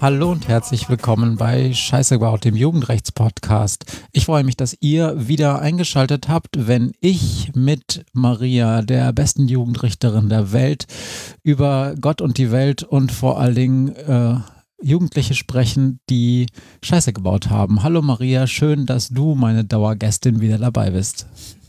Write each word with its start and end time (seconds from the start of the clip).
Hallo 0.00 0.32
und 0.32 0.48
herzlich 0.48 0.88
willkommen 0.88 1.36
bei 1.36 1.72
Scheiße 1.72 2.16
about 2.16 2.38
dem 2.38 2.56
Jugendrechtspodcast. 2.56 3.84
Ich 4.10 4.24
freue 4.24 4.42
mich, 4.42 4.56
dass 4.56 4.76
ihr 4.80 5.28
wieder 5.28 5.60
eingeschaltet 5.60 6.28
habt, 6.28 6.66
wenn 6.66 6.92
ich 7.00 7.52
mit 7.54 8.04
Maria, 8.12 8.82
der 8.82 9.12
besten 9.12 9.46
Jugendrichterin 9.46 10.28
der 10.28 10.50
Welt, 10.52 10.86
über 11.44 11.94
Gott 12.00 12.20
und 12.20 12.38
die 12.38 12.50
Welt 12.50 12.82
und 12.82 13.12
vor 13.12 13.38
allen 13.38 13.54
Dingen 13.54 13.94
äh, 13.94 14.38
Jugendliche 14.82 15.34
sprechen, 15.34 16.00
die 16.10 16.46
Scheiße 16.82 17.12
gebaut 17.12 17.50
haben. 17.50 17.84
Hallo 17.84 18.02
Maria, 18.02 18.48
schön, 18.48 18.84
dass 18.84 19.10
du 19.10 19.36
meine 19.36 19.64
Dauergästin 19.64 20.40
wieder 20.40 20.58
dabei 20.58 20.90
bist. 20.90 21.26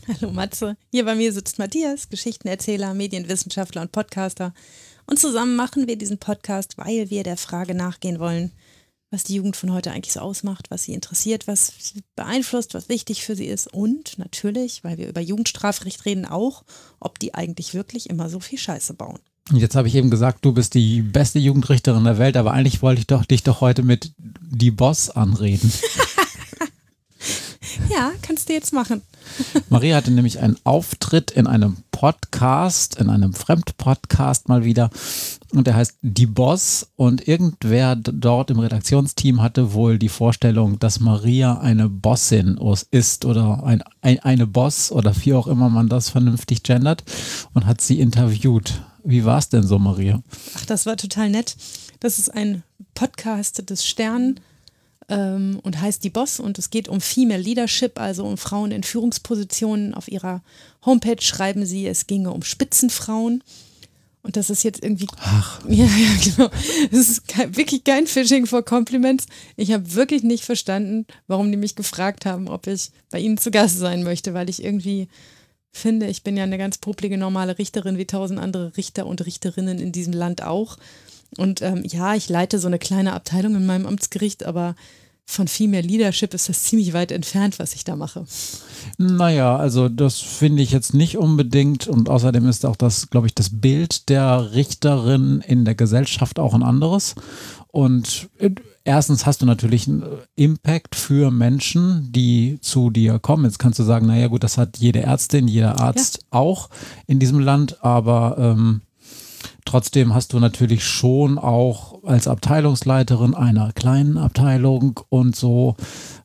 Hallo 0.08 0.32
Matze. 0.32 0.76
Hier 0.90 1.04
bei 1.04 1.14
mir 1.14 1.32
sitzt 1.32 1.58
Matthias, 1.58 2.08
Geschichtenerzähler, 2.08 2.94
Medienwissenschaftler 2.94 3.82
und 3.82 3.92
Podcaster. 3.92 4.52
Und 5.08 5.18
zusammen 5.18 5.56
machen 5.56 5.86
wir 5.86 5.96
diesen 5.96 6.18
Podcast, 6.18 6.76
weil 6.76 7.08
wir 7.08 7.22
der 7.22 7.38
Frage 7.38 7.74
nachgehen 7.74 8.18
wollen, 8.18 8.52
was 9.10 9.24
die 9.24 9.36
Jugend 9.36 9.56
von 9.56 9.72
heute 9.72 9.90
eigentlich 9.90 10.12
so 10.12 10.20
ausmacht, 10.20 10.70
was 10.70 10.82
sie 10.82 10.92
interessiert, 10.92 11.48
was 11.48 11.72
sie 11.78 12.02
beeinflusst, 12.14 12.74
was 12.74 12.90
wichtig 12.90 13.24
für 13.24 13.34
sie 13.34 13.46
ist. 13.46 13.72
Und 13.72 14.18
natürlich, 14.18 14.84
weil 14.84 14.98
wir 14.98 15.08
über 15.08 15.22
Jugendstrafrecht 15.22 16.04
reden, 16.04 16.26
auch, 16.26 16.62
ob 17.00 17.18
die 17.18 17.32
eigentlich 17.32 17.72
wirklich 17.72 18.10
immer 18.10 18.28
so 18.28 18.38
viel 18.38 18.58
Scheiße 18.58 18.92
bauen. 18.92 19.18
Jetzt 19.50 19.76
habe 19.76 19.88
ich 19.88 19.94
eben 19.94 20.10
gesagt, 20.10 20.44
du 20.44 20.52
bist 20.52 20.74
die 20.74 21.00
beste 21.00 21.38
Jugendrichterin 21.38 22.04
der 22.04 22.18
Welt, 22.18 22.36
aber 22.36 22.52
eigentlich 22.52 22.82
wollte 22.82 23.00
ich 23.00 23.06
doch 23.06 23.24
dich 23.24 23.42
doch 23.42 23.62
heute 23.62 23.82
mit 23.82 24.12
die 24.18 24.70
Boss 24.70 25.08
anreden. 25.08 25.72
ja, 27.90 28.12
kannst 28.22 28.48
du 28.48 28.52
jetzt 28.52 28.72
machen. 28.72 29.02
Maria 29.68 29.96
hatte 29.96 30.10
nämlich 30.10 30.38
einen 30.38 30.56
Auftritt 30.64 31.30
in 31.30 31.46
einem 31.46 31.78
Podcast, 31.90 32.96
in 33.00 33.10
einem 33.10 33.34
Fremdpodcast 33.34 34.48
mal 34.48 34.64
wieder. 34.64 34.90
Und 35.52 35.66
der 35.66 35.74
heißt 35.74 35.96
Die 36.02 36.26
Boss. 36.26 36.88
Und 36.96 37.26
irgendwer 37.26 37.96
dort 37.96 38.50
im 38.50 38.60
Redaktionsteam 38.60 39.42
hatte 39.42 39.72
wohl 39.72 39.98
die 39.98 40.08
Vorstellung, 40.08 40.78
dass 40.78 41.00
Maria 41.00 41.58
eine 41.58 41.88
Bossin 41.88 42.58
ist 42.90 43.24
oder 43.24 43.64
ein, 43.64 43.82
ein, 44.00 44.20
eine 44.20 44.46
Boss 44.46 44.92
oder 44.92 45.14
wie 45.24 45.34
auch 45.34 45.46
immer 45.46 45.68
man 45.68 45.88
das 45.88 46.10
vernünftig 46.10 46.62
gendert 46.62 47.02
und 47.54 47.66
hat 47.66 47.80
sie 47.80 48.00
interviewt. 48.00 48.80
Wie 49.04 49.24
war 49.24 49.38
es 49.38 49.48
denn 49.48 49.66
so, 49.66 49.78
Maria? 49.78 50.22
Ach, 50.56 50.66
das 50.66 50.86
war 50.86 50.96
total 50.96 51.30
nett. 51.30 51.56
Das 52.00 52.18
ist 52.18 52.28
ein 52.28 52.62
Podcast 52.94 53.68
des 53.70 53.84
Stern 53.86 54.38
ähm, 55.08 55.58
und 55.62 55.80
heißt 55.80 56.04
Die 56.04 56.10
Boss 56.10 56.40
und 56.40 56.58
es 56.58 56.70
geht 56.70 56.88
um 56.88 57.00
Female 57.00 57.40
Leadership, 57.40 57.98
also 57.98 58.24
um 58.24 58.36
Frauen 58.36 58.70
in 58.70 58.82
Führungspositionen. 58.82 59.94
Auf 59.94 60.08
ihrer 60.08 60.42
Homepage 60.84 61.20
schreiben 61.20 61.64
sie, 61.66 61.86
es 61.86 62.06
ginge 62.06 62.32
um 62.32 62.42
Spitzenfrauen. 62.42 63.42
Und 64.22 64.36
das 64.36 64.50
ist 64.50 64.62
jetzt 64.62 64.82
irgendwie. 64.82 65.06
Ach. 65.20 65.60
Ja, 65.68 65.84
ja, 65.84 66.08
genau. 66.22 66.50
Das 66.90 67.08
ist 67.08 67.28
kein, 67.28 67.56
wirklich 67.56 67.84
kein 67.84 68.06
Phishing 68.06 68.46
for 68.46 68.62
Compliments. 68.62 69.26
Ich 69.56 69.72
habe 69.72 69.94
wirklich 69.94 70.22
nicht 70.22 70.44
verstanden, 70.44 71.06
warum 71.26 71.50
die 71.50 71.56
mich 71.56 71.76
gefragt 71.76 72.26
haben, 72.26 72.48
ob 72.48 72.66
ich 72.66 72.90
bei 73.10 73.20
ihnen 73.20 73.38
zu 73.38 73.50
Gast 73.50 73.78
sein 73.78 74.02
möchte, 74.02 74.34
weil 74.34 74.50
ich 74.50 74.62
irgendwie 74.62 75.08
finde, 75.72 76.08
ich 76.08 76.22
bin 76.22 76.36
ja 76.36 76.42
eine 76.42 76.58
ganz 76.58 76.78
publige, 76.78 77.16
normale 77.16 77.58
Richterin 77.58 77.98
wie 77.98 78.06
tausend 78.06 78.40
andere 78.40 78.76
Richter 78.76 79.06
und 79.06 79.24
Richterinnen 79.24 79.78
in 79.78 79.92
diesem 79.92 80.12
Land 80.12 80.42
auch. 80.42 80.76
Und 81.36 81.62
ähm, 81.62 81.82
ja, 81.84 82.14
ich 82.14 82.28
leite 82.28 82.58
so 82.58 82.66
eine 82.66 82.78
kleine 82.78 83.12
Abteilung 83.12 83.54
in 83.54 83.66
meinem 83.66 83.86
Amtsgericht, 83.86 84.44
aber 84.44 84.74
von 85.30 85.46
Female 85.46 85.86
Leadership 85.86 86.32
ist 86.32 86.48
das 86.48 86.62
ziemlich 86.62 86.94
weit 86.94 87.12
entfernt, 87.12 87.58
was 87.58 87.74
ich 87.74 87.84
da 87.84 87.96
mache. 87.96 88.24
Naja, 88.96 89.56
also 89.56 89.90
das 89.90 90.18
finde 90.18 90.62
ich 90.62 90.70
jetzt 90.70 90.94
nicht 90.94 91.18
unbedingt 91.18 91.86
und 91.86 92.08
außerdem 92.08 92.48
ist 92.48 92.64
auch 92.64 92.76
das, 92.76 93.10
glaube 93.10 93.26
ich, 93.26 93.34
das 93.34 93.60
Bild 93.60 94.08
der 94.08 94.54
Richterin 94.54 95.44
in 95.46 95.66
der 95.66 95.74
Gesellschaft 95.74 96.38
auch 96.38 96.54
ein 96.54 96.62
anderes. 96.62 97.14
Und 97.66 98.30
äh, 98.38 98.50
erstens 98.84 99.26
hast 99.26 99.42
du 99.42 99.46
natürlich 99.46 99.86
einen 99.86 100.02
Impact 100.34 100.94
für 100.94 101.30
Menschen, 101.30 102.10
die 102.10 102.58
zu 102.62 102.88
dir 102.88 103.18
kommen. 103.18 103.44
Jetzt 103.44 103.58
kannst 103.58 103.78
du 103.78 103.82
sagen, 103.82 104.06
naja 104.06 104.28
gut, 104.28 104.42
das 104.42 104.56
hat 104.56 104.78
jede 104.78 105.02
Ärztin, 105.02 105.46
jeder 105.46 105.78
Arzt 105.78 106.20
ja. 106.22 106.22
auch 106.30 106.70
in 107.06 107.18
diesem 107.18 107.38
Land, 107.38 107.84
aber 107.84 108.36
ähm, 108.38 108.80
Trotzdem 109.68 110.14
hast 110.14 110.32
du 110.32 110.40
natürlich 110.40 110.82
schon 110.82 111.36
auch 111.36 112.02
als 112.02 112.26
Abteilungsleiterin 112.26 113.34
einer 113.34 113.74
kleinen 113.74 114.16
Abteilung 114.16 114.98
und 115.10 115.36
so 115.36 115.76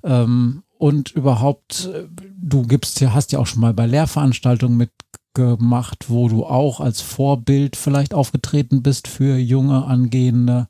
ähm, 0.01 0.63
und 0.77 1.11
überhaupt, 1.11 1.89
äh, 1.93 2.07
du 2.37 2.61
gibst 2.61 3.01
ja, 3.01 3.13
hast 3.13 3.33
ja 3.33 3.39
auch 3.39 3.45
schon 3.45 3.59
mal 3.59 3.73
bei 3.73 3.85
Lehrveranstaltungen 3.85 4.77
mitgemacht, 4.77 6.05
wo 6.09 6.29
du 6.29 6.45
auch 6.45 6.79
als 6.79 7.01
Vorbild 7.01 7.75
vielleicht 7.75 8.13
aufgetreten 8.13 8.81
bist 8.81 9.09
für 9.09 9.35
junge 9.35 9.83
angehende 9.83 10.69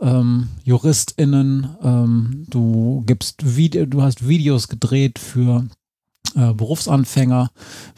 ähm, 0.00 0.50
JuristInnen. 0.62 1.66
Ähm, 1.82 2.46
du 2.48 3.02
gibst 3.06 3.56
Video, 3.56 3.86
du 3.86 4.02
hast 4.02 4.28
Videos 4.28 4.68
gedreht 4.68 5.18
für 5.18 5.66
äh, 6.34 6.52
Berufsanfänger, 6.52 7.50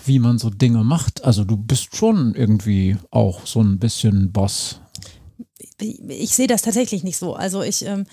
wie 0.04 0.18
man 0.18 0.38
so 0.38 0.50
Dinge 0.50 0.84
macht. 0.84 1.24
Also 1.24 1.44
du 1.44 1.56
bist 1.56 1.96
schon 1.96 2.34
irgendwie 2.34 2.96
auch 3.10 3.46
so 3.46 3.60
ein 3.62 3.78
bisschen 3.78 4.32
Boss. 4.32 4.80
Ich, 5.78 6.00
ich 6.08 6.34
sehe 6.34 6.46
das 6.46 6.62
tatsächlich 6.62 7.04
nicht 7.04 7.18
so. 7.18 7.34
Also 7.34 7.62
ich, 7.62 7.84
ähm, 7.84 8.06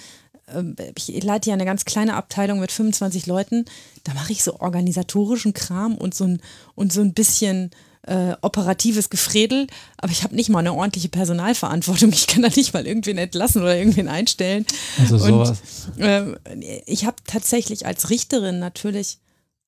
ähm 0.53 0.75
ich 0.95 1.23
leite 1.23 1.49
ja 1.49 1.53
eine 1.53 1.65
ganz 1.65 1.85
kleine 1.85 2.15
Abteilung 2.15 2.59
mit 2.59 2.71
25 2.71 3.25
Leuten. 3.25 3.65
Da 4.03 4.13
mache 4.13 4.31
ich 4.31 4.43
so 4.43 4.59
organisatorischen 4.59 5.53
Kram 5.53 5.95
und 5.95 6.13
so 6.13 6.25
ein, 6.25 6.41
und 6.75 6.93
so 6.93 7.01
ein 7.01 7.13
bisschen 7.13 7.71
äh, 8.05 8.35
operatives 8.41 9.09
Gefredel, 9.09 9.67
aber 9.97 10.11
ich 10.11 10.23
habe 10.23 10.35
nicht 10.35 10.49
mal 10.49 10.59
eine 10.59 10.73
ordentliche 10.73 11.09
Personalverantwortung. 11.09 12.11
Ich 12.11 12.27
kann 12.27 12.41
da 12.41 12.49
nicht 12.49 12.73
mal 12.73 12.85
irgendwen 12.85 13.17
entlassen 13.17 13.61
oder 13.61 13.77
irgendwen 13.77 14.09
einstellen. 14.09 14.65
Also 14.99 15.17
sowas. 15.17 15.61
Und, 15.95 16.03
äh, 16.03 16.81
ich 16.85 17.05
habe 17.05 17.17
tatsächlich 17.25 17.85
als 17.85 18.09
Richterin 18.09 18.59
natürlich 18.59 19.19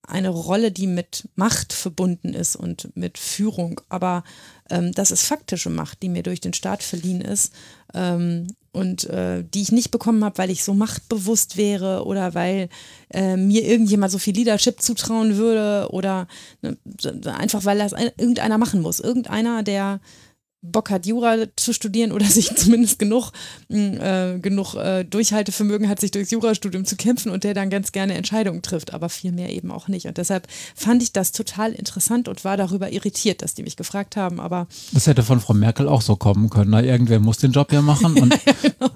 eine 0.08 0.30
Rolle, 0.30 0.72
die 0.72 0.88
mit 0.88 1.28
Macht 1.36 1.74
verbunden 1.74 2.34
ist 2.34 2.56
und 2.56 2.96
mit 2.96 3.18
Führung. 3.18 3.82
Aber 3.90 4.24
ähm, 4.70 4.92
das 4.92 5.12
ist 5.12 5.24
faktische 5.24 5.70
Macht, 5.70 6.02
die 6.02 6.10
mir 6.10 6.24
durch 6.24 6.42
den 6.42 6.54
Staat 6.54 6.84
verliehen 6.84 7.22
ist 7.22 7.54
ähm, 7.94 8.48
und 8.72 9.06
äh, 9.06 9.44
die 9.44 9.62
ich 9.62 9.72
nicht 9.72 9.92
bekommen 9.92 10.24
habe, 10.24 10.38
weil 10.38 10.50
ich 10.50 10.64
so 10.64 10.74
machtbewusst 10.74 11.58
wäre 11.58 12.06
oder 12.06 12.34
weil 12.34 12.70
äh, 13.14 13.38
mir 13.38 13.64
irgendjemand 13.64 14.12
so 14.12 14.18
viel 14.18 14.36
Leadership 14.36 14.82
zutrauen 14.82 15.38
würde 15.38 15.90
oder 15.92 16.28
ne, 16.62 16.78
einfach, 17.26 17.66
weil 17.66 17.78
das 17.78 17.94
ein, 17.94 18.12
irgendeiner 18.18 18.58
machen 18.58 18.82
muss. 18.82 19.00
Irgendeiner, 19.00 19.64
der 19.64 20.00
Bock 20.72 20.90
hat, 20.90 21.06
Jura 21.06 21.46
zu 21.56 21.74
studieren 21.74 22.12
oder 22.12 22.26
sich 22.30 22.56
zumindest 22.56 23.00
genug, 23.00 23.32
äh, 23.70 24.40
genug 24.40 24.76
äh, 24.76 25.04
Durchhaltevermögen 25.04 25.90
hat, 25.90 26.00
sich 26.00 26.12
durchs 26.12 26.32
Jurastudium 26.32 26.86
zu 26.86 26.96
kämpfen 26.96 27.32
und 27.32 27.44
der 27.44 27.54
dann 27.54 27.70
ganz 27.70 27.92
gerne 27.92 28.16
Entscheidungen 28.16 28.62
trifft, 28.62 28.94
aber 28.94 29.10
viel 29.10 29.32
mehr 29.32 29.50
eben 29.50 29.72
auch 29.72 29.88
nicht. 29.88 30.08
Und 30.08 30.18
deshalb 30.18 30.48
fand 30.76 31.04
ich 31.04 31.14
das 31.14 31.32
total 31.32 31.74
interessant 31.74 32.28
und 32.28 32.44
war 32.44 32.58
darüber 32.58 32.92
irritiert, 32.92 33.42
dass 33.42 33.54
die 33.54 33.64
mich 33.64 33.76
gefragt 33.76 34.16
haben. 34.16 34.40
Aber 34.40 34.68
das 34.94 35.08
hätte 35.08 35.24
von 35.24 35.40
Frau 35.40 35.54
Merkel 35.54 35.88
auch 35.88 36.02
so 36.02 36.16
kommen 36.16 36.50
können. 36.50 36.72
Na, 36.72 36.84
irgendwer 36.84 37.20
muss 37.20 37.38
den 37.38 37.52
Job 37.52 37.72
ja 37.72 37.82
machen. 37.82 38.18
Und 38.20 38.34
ja, 38.46 38.54
genau. 38.62 38.92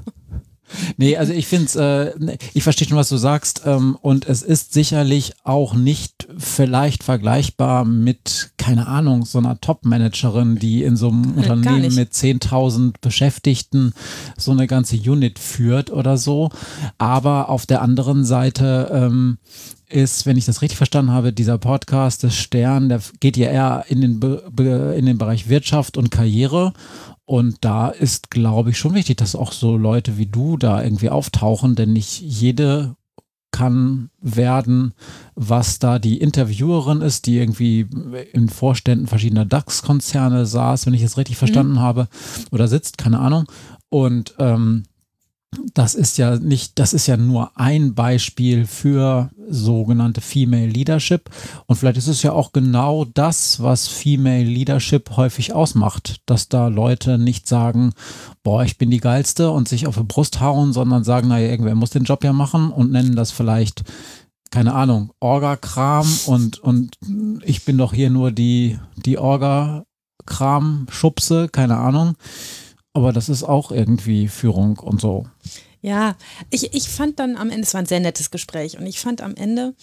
Nee, 0.98 1.18
also 1.18 1.34
ich 1.34 1.48
finde 1.48 1.66
es, 1.66 1.76
äh, 1.76 2.38
ich 2.54 2.64
verstehe 2.64 2.88
schon, 2.88 2.98
was 2.98 3.10
du 3.10 3.18
sagst. 3.18 3.64
Ähm, 3.66 3.98
und 4.02 4.28
es 4.28 4.42
ist 4.42 4.74
sicherlich 4.74 5.34
auch 5.44 5.74
nicht 5.74 6.28
vielleicht 6.38 7.04
vergleichbar 7.04 7.86
mit, 7.86 8.52
keine 8.58 8.88
Ahnung, 8.88 9.26
so 9.26 9.38
einer 9.40 9.60
Top-Managerin, 9.60 10.58
die 10.58 10.84
in 10.84 10.96
so 10.96 11.10
einem 11.10 11.34
Unternehmen 11.34 11.96
mit 11.96 12.14
10.000 12.14 12.96
Beschäftigten 13.02 13.94
so 14.38 14.52
eine 14.52 14.68
ganze 14.68 14.96
Unit 14.96 15.40
führt 15.40 15.92
oder 15.92 16.18
so. 16.18 16.50
Aber 16.98 17.50
auf 17.50 17.66
der 17.66 17.82
anderen 17.82 18.26
Seite 18.26 18.90
ähm, 18.94 19.38
ist, 19.90 20.26
wenn 20.26 20.38
ich 20.38 20.46
das 20.46 20.62
richtig 20.62 20.78
verstanden 20.78 21.12
habe, 21.12 21.34
dieser 21.34 21.58
Podcast 21.58 22.24
des 22.24 22.36
Stern, 22.36 22.90
der 22.90 23.02
geht 23.20 23.38
ja 23.38 23.50
eher 23.50 23.86
in 23.88 24.02
den, 24.02 24.20
Be 24.20 24.96
in 24.98 25.06
den 25.06 25.18
Bereich 25.18 25.50
Wirtschaft 25.50 25.98
und 25.98 26.12
Karriere. 26.12 26.74
Und 27.30 27.58
da 27.62 27.90
ist, 27.90 28.32
glaube 28.32 28.72
ich, 28.72 28.80
schon 28.80 28.96
wichtig, 28.96 29.18
dass 29.18 29.36
auch 29.36 29.52
so 29.52 29.78
Leute 29.78 30.18
wie 30.18 30.26
du 30.26 30.58
da 30.58 30.84
irgendwie 30.84 31.12
auftauchen, 31.12 31.76
denn 31.76 31.94
nicht 31.94 32.20
jede 32.22 32.96
kann 33.52 34.10
werden, 34.20 34.96
was 35.36 35.78
da 35.78 36.00
die 36.00 36.18
Interviewerin 36.18 37.02
ist, 37.02 37.28
die 37.28 37.38
irgendwie 37.38 37.86
in 38.34 38.50
Vorständen 38.50 39.06
verschiedener 39.06 39.46
DAX-Konzerne 39.46 40.48
saß, 40.48 40.88
wenn 40.88 40.96
ich 40.96 41.04
es 41.04 41.18
richtig 41.18 41.38
verstanden 41.38 41.74
mhm. 41.74 41.82
habe, 41.82 42.08
oder 42.50 42.68
sitzt, 42.68 42.98
keine 42.98 43.20
Ahnung. 43.20 43.46
Und 43.90 44.34
ähm, 44.40 44.86
das 45.74 45.96
ist 45.96 46.18
ja 46.18 46.38
nicht, 46.38 46.78
das 46.78 46.94
ist 46.94 47.08
ja 47.08 47.18
nur 47.18 47.58
ein 47.58 47.96
Beispiel 47.96 48.68
für 48.68 49.32
sogenannte 49.50 50.22
Female 50.22 50.68
Leadership. 50.68 51.32
Und 51.66 51.78
vielleicht 51.78 51.98
ist 51.98 52.06
es 52.08 52.22
ja 52.22 52.34
auch 52.34 52.52
genau 52.52 53.06
das, 53.06 53.60
was 53.62 53.88
Female 53.88 54.44
Leadership 54.44 55.18
häufig 55.18 55.54
ausmacht, 55.54 56.22
dass 56.28 56.50
da 56.50 56.68
Leute 56.68 57.18
nicht 57.18 57.48
sagen, 57.48 57.94
boah, 58.44 58.64
ich 58.64 58.78
bin 58.78 58.92
die 58.92 59.00
geilste 59.00 59.50
und 59.50 59.68
sich 59.68 59.88
auf 59.88 59.98
die 59.98 60.04
Brust 60.04 60.40
hauen, 60.40 60.72
sondern 60.72 61.04
sagen, 61.04 61.30
naja, 61.30 61.50
irgendwer 61.50 61.74
muss 61.74 61.90
den 61.90 62.04
Job 62.04 62.24
ja 62.24 62.34
machen 62.34 62.72
und 62.72 62.92
nennen 62.92 63.16
das 63.16 63.32
vielleicht, 63.32 63.82
keine 64.52 64.76
Ahnung, 64.76 65.14
Orga-Kram 65.20 66.06
und, 66.28 66.60
und 66.60 66.96
ich 67.44 67.66
bin 67.66 67.80
doch 67.80 67.94
hier 67.94 68.12
nur 68.12 68.32
die, 68.32 68.78
die 68.98 69.18
Orga-Kram-Schubse, 69.18 71.50
keine 71.50 71.78
Ahnung. 71.78 72.14
Aber 72.94 73.14
das 73.14 73.30
ist 73.30 73.44
auch 73.44 73.72
irgendwie 73.72 74.28
Führung 74.28 74.80
und 74.80 75.00
so. 75.00 75.26
Ja, 75.82 76.16
ich, 76.50 76.74
ich 76.74 76.90
fand 76.90 77.20
dann 77.20 77.38
am 77.38 77.50
Ende, 77.50 77.64
es 77.64 77.74
war 77.74 77.82
ein 77.82 77.88
sehr 77.88 78.00
nettes 78.00 78.32
Gespräch 78.32 78.78
und 78.78 78.86
ich 78.86 79.00
fand 79.00 79.22
am 79.22 79.36
Ende, 79.36 79.76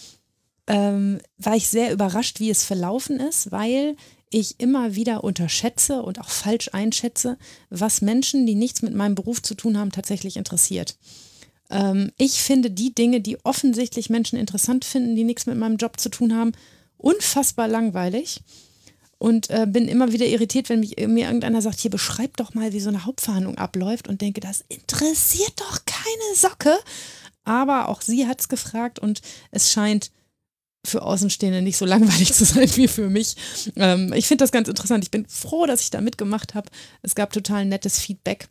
ähm, 0.67 1.19
war 1.37 1.55
ich 1.55 1.69
sehr 1.69 1.91
überrascht, 1.91 2.39
wie 2.39 2.49
es 2.49 2.63
verlaufen 2.63 3.19
ist, 3.19 3.51
weil 3.51 3.95
ich 4.29 4.59
immer 4.59 4.95
wieder 4.95 5.23
unterschätze 5.23 6.03
und 6.03 6.19
auch 6.19 6.29
falsch 6.29 6.69
einschätze, 6.73 7.37
was 7.69 8.01
Menschen, 8.01 8.45
die 8.45 8.55
nichts 8.55 8.81
mit 8.81 8.93
meinem 8.93 9.15
Beruf 9.15 9.41
zu 9.41 9.55
tun 9.55 9.77
haben, 9.77 9.91
tatsächlich 9.91 10.35
interessiert. 10.37 10.97
Ähm, 11.69 12.11
ich 12.17 12.43
finde 12.43 12.69
die 12.69 12.93
Dinge, 12.93 13.21
die 13.21 13.43
offensichtlich 13.45 14.09
Menschen 14.09 14.37
interessant 14.37 14.85
finden, 14.85 15.15
die 15.15 15.23
nichts 15.23 15.45
mit 15.45 15.57
meinem 15.57 15.77
Job 15.77 15.99
zu 15.99 16.09
tun 16.09 16.35
haben, 16.35 16.51
unfassbar 16.97 17.67
langweilig 17.67 18.41
und 19.19 19.49
äh, 19.49 19.65
bin 19.67 19.87
immer 19.87 20.11
wieder 20.11 20.25
irritiert, 20.25 20.69
wenn 20.69 20.81
mich, 20.81 20.95
mir 20.97 21.25
irgendeiner 21.25 21.61
sagt, 21.61 21.79
hier 21.79 21.91
beschreib 21.91 22.37
doch 22.37 22.53
mal, 22.53 22.73
wie 22.73 22.79
so 22.79 22.89
eine 22.89 23.05
Hauptverhandlung 23.05 23.57
abläuft 23.57 24.07
und 24.07 24.21
denke, 24.21 24.41
das 24.41 24.63
interessiert 24.69 25.53
doch 25.59 25.79
keine 25.85 26.35
Socke. 26.35 26.77
Aber 27.43 27.87
auch 27.89 28.01
sie 28.01 28.27
hat 28.27 28.41
es 28.41 28.49
gefragt 28.49 28.99
und 28.99 29.21
es 29.51 29.71
scheint 29.71 30.11
für 30.85 31.01
Außenstehende 31.01 31.61
nicht 31.61 31.77
so 31.77 31.85
langweilig 31.85 32.33
zu 32.33 32.45
sein 32.45 32.69
wie 32.75 32.87
für 32.87 33.09
mich. 33.09 33.35
Ähm, 33.75 34.13
ich 34.13 34.27
finde 34.27 34.43
das 34.43 34.51
ganz 34.51 34.67
interessant. 34.67 35.03
Ich 35.03 35.11
bin 35.11 35.27
froh, 35.27 35.65
dass 35.65 35.81
ich 35.81 35.89
da 35.89 36.01
mitgemacht 36.01 36.55
habe. 36.55 36.69
Es 37.01 37.15
gab 37.15 37.33
total 37.33 37.65
nettes 37.65 37.99
Feedback. 37.99 38.47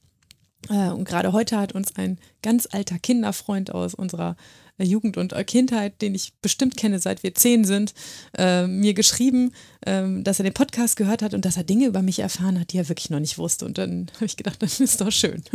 Äh, 0.69 0.91
und 0.91 1.05
gerade 1.05 1.33
heute 1.33 1.59
hat 1.59 1.73
uns 1.73 1.97
ein 1.97 2.19
ganz 2.43 2.69
alter 2.71 2.99
Kinderfreund 2.99 3.73
aus 3.73 3.95
unserer 3.95 4.37
Jugend 4.85 5.17
und 5.17 5.35
Kindheit, 5.47 6.03
den 6.03 6.15
ich 6.15 6.35
bestimmt 6.43 6.77
kenne, 6.77 6.99
seit 6.99 7.23
wir 7.23 7.35
zehn 7.35 7.65
sind, 7.65 7.95
äh, 8.37 8.67
mir 8.67 8.95
geschrieben, 8.95 9.53
äh, 9.83 10.05
dass 10.23 10.41
er 10.41 10.45
den 10.45 10.55
Podcast 10.55 10.97
gehört 10.97 11.23
hat 11.23 11.35
und 11.35 11.45
dass 11.45 11.57
er 11.57 11.65
Dinge 11.65 11.87
über 11.87 12.03
mich 12.03 12.19
erfahren 12.19 12.61
hat, 12.61 12.73
die 12.73 12.79
er 12.79 12.89
wirklich 12.89 13.11
noch 13.11 13.21
nicht 13.21 13.39
wusste. 13.39 13.65
Und 13.65 13.79
dann 13.79 14.11
habe 14.17 14.27
ich 14.27 14.37
gedacht, 14.37 14.63
das 14.63 14.81
ist 14.81 15.01
doch 15.01 15.13
schön. 15.13 15.43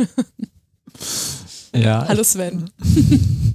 Ja. 1.74 2.06
Hallo 2.06 2.22
Sven. 2.22 2.68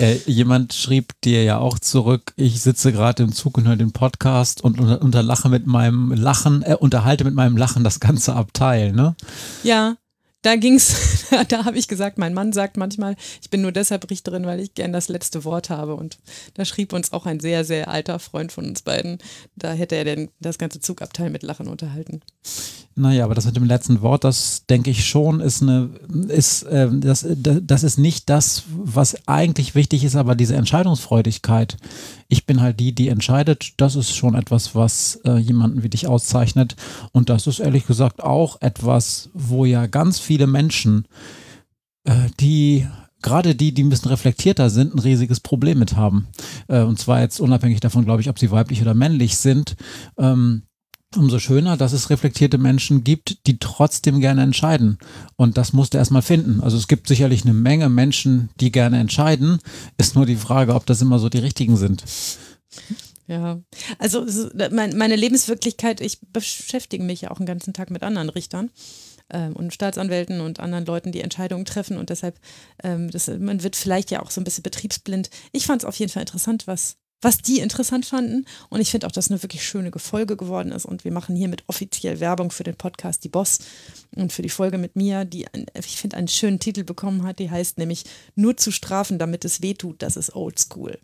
äh, 0.00 0.16
jemand 0.26 0.72
schrieb 0.72 1.12
dir 1.22 1.44
ja 1.44 1.58
auch 1.58 1.78
zurück, 1.78 2.32
ich 2.36 2.60
sitze 2.60 2.90
gerade 2.90 3.22
im 3.22 3.32
Zug 3.32 3.56
und 3.56 3.68
höre 3.68 3.76
den 3.76 3.92
Podcast 3.92 4.64
und 4.64 4.80
unter, 4.80 5.00
unterlache 5.00 5.48
mit 5.48 5.66
meinem 5.66 6.10
Lachen, 6.10 6.62
äh, 6.62 6.76
unterhalte 6.78 7.22
mit 7.22 7.34
meinem 7.34 7.56
Lachen 7.56 7.84
das 7.84 8.00
ganze 8.00 8.34
Abteil, 8.34 8.92
ne? 8.92 9.14
Ja, 9.62 9.96
da 10.42 10.56
ging's, 10.56 11.26
da 11.48 11.64
habe 11.64 11.78
ich 11.78 11.88
gesagt, 11.88 12.18
mein 12.18 12.34
Mann 12.34 12.52
sagt 12.52 12.76
manchmal, 12.76 13.16
ich 13.40 13.50
bin 13.50 13.62
nur 13.62 13.72
deshalb 13.72 14.10
Richterin, 14.10 14.44
weil 14.44 14.60
ich 14.60 14.74
gern 14.74 14.92
das 14.92 15.08
letzte 15.08 15.44
Wort 15.44 15.70
habe. 15.70 15.94
Und 15.94 16.18
da 16.54 16.64
schrieb 16.64 16.92
uns 16.92 17.12
auch 17.12 17.26
ein 17.26 17.40
sehr, 17.40 17.64
sehr 17.64 17.88
alter 17.88 18.18
Freund 18.18 18.52
von 18.52 18.66
uns 18.66 18.82
beiden, 18.82 19.18
da 19.56 19.72
hätte 19.72 19.96
er 19.96 20.04
denn 20.04 20.30
das 20.40 20.58
ganze 20.58 20.80
Zugabteil 20.80 21.30
mit 21.30 21.42
Lachen 21.42 21.68
unterhalten. 21.68 22.20
Naja, 22.94 23.24
aber 23.24 23.34
das 23.34 23.46
mit 23.46 23.56
dem 23.56 23.64
letzten 23.64 24.02
Wort, 24.02 24.22
das 24.24 24.66
denke 24.68 24.90
ich 24.90 25.06
schon, 25.06 25.40
ist 25.40 25.62
eine, 25.62 25.90
ist, 26.28 26.64
äh, 26.64 26.88
das, 26.92 27.26
das 27.36 27.84
ist 27.84 27.98
nicht 27.98 28.28
das, 28.28 28.64
was 28.68 29.16
eigentlich 29.26 29.74
wichtig 29.74 30.04
ist, 30.04 30.14
aber 30.14 30.34
diese 30.34 30.56
Entscheidungsfreudigkeit. 30.56 31.78
Ich 32.32 32.46
bin 32.46 32.62
halt 32.62 32.80
die, 32.80 32.94
die 32.94 33.08
entscheidet. 33.08 33.74
Das 33.76 33.94
ist 33.94 34.16
schon 34.16 34.34
etwas, 34.34 34.74
was 34.74 35.16
äh, 35.26 35.36
jemanden 35.36 35.82
wie 35.82 35.90
dich 35.90 36.06
auszeichnet. 36.06 36.76
Und 37.12 37.28
das 37.28 37.46
ist 37.46 37.58
ehrlich 37.58 37.86
gesagt 37.86 38.22
auch 38.22 38.56
etwas, 38.62 39.28
wo 39.34 39.66
ja 39.66 39.84
ganz 39.84 40.18
viele 40.18 40.46
Menschen, 40.46 41.06
äh, 42.04 42.30
die 42.40 42.86
gerade 43.20 43.54
die, 43.54 43.74
die 43.74 43.84
ein 43.84 43.90
bisschen 43.90 44.08
reflektierter 44.08 44.70
sind, 44.70 44.94
ein 44.94 44.98
riesiges 44.98 45.40
Problem 45.40 45.78
mit 45.78 45.94
haben. 45.94 46.26
Äh, 46.68 46.80
und 46.80 46.98
zwar 46.98 47.20
jetzt 47.20 47.38
unabhängig 47.38 47.80
davon, 47.80 48.06
glaube 48.06 48.22
ich, 48.22 48.30
ob 48.30 48.38
sie 48.38 48.50
weiblich 48.50 48.80
oder 48.80 48.94
männlich 48.94 49.36
sind. 49.36 49.76
Ähm, 50.16 50.62
umso 51.16 51.38
schöner, 51.38 51.76
dass 51.76 51.92
es 51.92 52.10
reflektierte 52.10 52.58
Menschen 52.58 53.04
gibt, 53.04 53.46
die 53.46 53.58
trotzdem 53.58 54.20
gerne 54.20 54.42
entscheiden. 54.42 54.98
Und 55.36 55.56
das 55.56 55.72
musst 55.72 55.94
du 55.94 55.98
erstmal 55.98 56.22
finden. 56.22 56.60
Also 56.60 56.76
es 56.76 56.88
gibt 56.88 57.08
sicherlich 57.08 57.44
eine 57.44 57.54
Menge 57.54 57.88
Menschen, 57.88 58.50
die 58.60 58.72
gerne 58.72 58.98
entscheiden. 58.98 59.58
Ist 59.98 60.14
nur 60.14 60.26
die 60.26 60.36
Frage, 60.36 60.74
ob 60.74 60.86
das 60.86 61.02
immer 61.02 61.18
so 61.18 61.28
die 61.28 61.38
richtigen 61.38 61.76
sind. 61.76 62.04
Ja, 63.28 63.60
also 63.98 64.26
meine 64.70 65.16
Lebenswirklichkeit, 65.16 66.00
ich 66.00 66.18
beschäftige 66.32 67.04
mich 67.04 67.22
ja 67.22 67.30
auch 67.30 67.38
den 67.38 67.46
ganzen 67.46 67.72
Tag 67.72 67.90
mit 67.90 68.02
anderen 68.02 68.28
Richtern 68.28 68.70
ähm, 69.30 69.54
und 69.54 69.72
Staatsanwälten 69.72 70.40
und 70.40 70.60
anderen 70.60 70.84
Leuten, 70.84 71.12
die 71.12 71.20
Entscheidungen 71.20 71.64
treffen 71.64 71.98
und 71.98 72.10
deshalb, 72.10 72.38
ähm, 72.82 73.10
das, 73.10 73.28
man 73.28 73.62
wird 73.62 73.76
vielleicht 73.76 74.10
ja 74.10 74.22
auch 74.22 74.30
so 74.30 74.40
ein 74.40 74.44
bisschen 74.44 74.64
betriebsblind. 74.64 75.30
Ich 75.52 75.66
fand 75.66 75.82
es 75.82 75.86
auf 75.86 75.96
jeden 75.96 76.10
Fall 76.10 76.22
interessant, 76.22 76.66
was 76.66 76.96
was 77.22 77.38
die 77.38 77.60
interessant 77.60 78.04
fanden. 78.04 78.44
Und 78.68 78.80
ich 78.80 78.90
finde 78.90 79.06
auch, 79.06 79.12
dass 79.12 79.30
eine 79.30 79.42
wirklich 79.42 79.64
schöne 79.64 79.90
Folge 79.96 80.36
geworden 80.36 80.72
ist. 80.72 80.84
Und 80.84 81.04
wir 81.04 81.12
machen 81.12 81.34
hiermit 81.36 81.62
offiziell 81.68 82.20
Werbung 82.20 82.50
für 82.50 82.64
den 82.64 82.76
Podcast 82.76 83.24
Die 83.24 83.28
Boss 83.28 83.60
und 84.14 84.32
für 84.32 84.42
die 84.42 84.48
Folge 84.48 84.76
mit 84.76 84.96
mir, 84.96 85.24
die, 85.24 85.46
ich 85.78 85.96
finde, 85.96 86.16
einen 86.16 86.28
schönen 86.28 86.58
Titel 86.58 86.84
bekommen 86.84 87.22
hat. 87.22 87.38
Die 87.38 87.50
heißt 87.50 87.78
nämlich 87.78 88.04
Nur 88.34 88.56
zu 88.56 88.70
strafen, 88.70 89.18
damit 89.18 89.44
es 89.44 89.62
weh 89.62 89.74
tut, 89.74 90.02
das 90.02 90.16
ist 90.16 90.34
Old 90.34 90.58
School. 90.58 90.98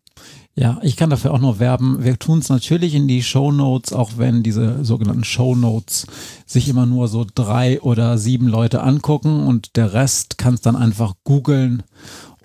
Ja, 0.54 0.80
ich 0.82 0.96
kann 0.96 1.10
dafür 1.10 1.32
auch 1.32 1.38
noch 1.38 1.60
werben. 1.60 2.02
Wir 2.02 2.18
tun 2.18 2.40
es 2.40 2.48
natürlich 2.48 2.94
in 2.94 3.06
die 3.06 3.22
Show 3.22 3.52
Notes, 3.52 3.92
auch 3.92 4.12
wenn 4.16 4.42
diese 4.42 4.84
sogenannten 4.84 5.22
Show 5.22 5.54
Notes 5.54 6.06
sich 6.46 6.68
immer 6.68 6.84
nur 6.84 7.06
so 7.06 7.24
drei 7.32 7.80
oder 7.80 8.18
sieben 8.18 8.48
Leute 8.48 8.82
angucken 8.82 9.46
und 9.46 9.76
der 9.76 9.92
Rest 9.92 10.36
kannst 10.36 10.66
dann 10.66 10.74
einfach 10.74 11.14
googeln 11.22 11.84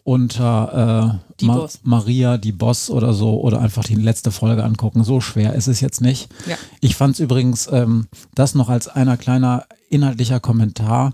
unter 0.03 1.19
äh, 1.21 1.33
die 1.39 1.45
Ma 1.45 1.67
Maria, 1.83 2.37
die 2.37 2.51
Boss 2.51 2.89
oder 2.89 3.13
so 3.13 3.39
oder 3.39 3.61
einfach 3.61 3.83
die 3.83 3.95
letzte 3.95 4.31
Folge 4.31 4.63
angucken. 4.63 5.03
So 5.03 5.21
schwer 5.21 5.53
ist 5.53 5.67
es 5.67 5.79
jetzt 5.81 6.01
nicht. 6.01 6.29
Ja. 6.47 6.57
Ich 6.81 6.95
fand 6.95 7.15
es 7.15 7.19
übrigens 7.19 7.69
ähm, 7.71 8.07
das 8.35 8.55
noch 8.55 8.69
als 8.69 8.87
einer 8.87 9.17
kleiner 9.17 9.65
inhaltlicher 9.89 10.39
Kommentar. 10.39 11.13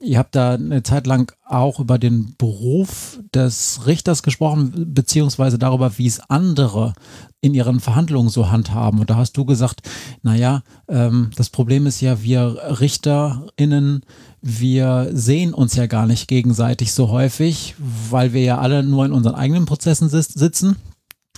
Ihr 0.00 0.18
habt 0.18 0.36
da 0.36 0.54
eine 0.54 0.84
Zeit 0.84 1.06
lang 1.08 1.32
auch 1.44 1.80
über 1.80 1.98
den 1.98 2.34
Beruf 2.38 3.18
des 3.34 3.86
Richters 3.86 4.22
gesprochen, 4.22 4.94
beziehungsweise 4.94 5.58
darüber, 5.58 5.98
wie 5.98 6.06
es 6.06 6.20
andere 6.30 6.92
in 7.40 7.54
ihren 7.54 7.80
Verhandlungen 7.80 8.28
so 8.28 8.50
handhaben. 8.50 9.00
Und 9.00 9.10
da 9.10 9.16
hast 9.16 9.36
du 9.36 9.44
gesagt, 9.44 9.82
naja, 10.22 10.62
ähm, 10.88 11.30
das 11.36 11.50
Problem 11.50 11.86
ist 11.86 12.00
ja, 12.00 12.22
wir 12.22 12.80
RichterInnen 12.80 14.02
wir 14.40 15.10
sehen 15.12 15.52
uns 15.52 15.74
ja 15.74 15.86
gar 15.86 16.06
nicht 16.06 16.28
gegenseitig 16.28 16.92
so 16.92 17.08
häufig, 17.10 17.74
weil 17.78 18.32
wir 18.32 18.42
ja 18.42 18.58
alle 18.58 18.82
nur 18.82 19.04
in 19.04 19.12
unseren 19.12 19.34
eigenen 19.34 19.66
Prozessen 19.66 20.08
sitzen 20.08 20.76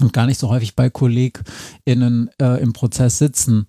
und 0.00 0.12
gar 0.12 0.26
nicht 0.26 0.38
so 0.38 0.48
häufig 0.48 0.76
bei 0.76 0.90
KollegInnen 0.90 2.30
äh, 2.40 2.62
im 2.62 2.72
Prozess 2.72 3.18
sitzen. 3.18 3.66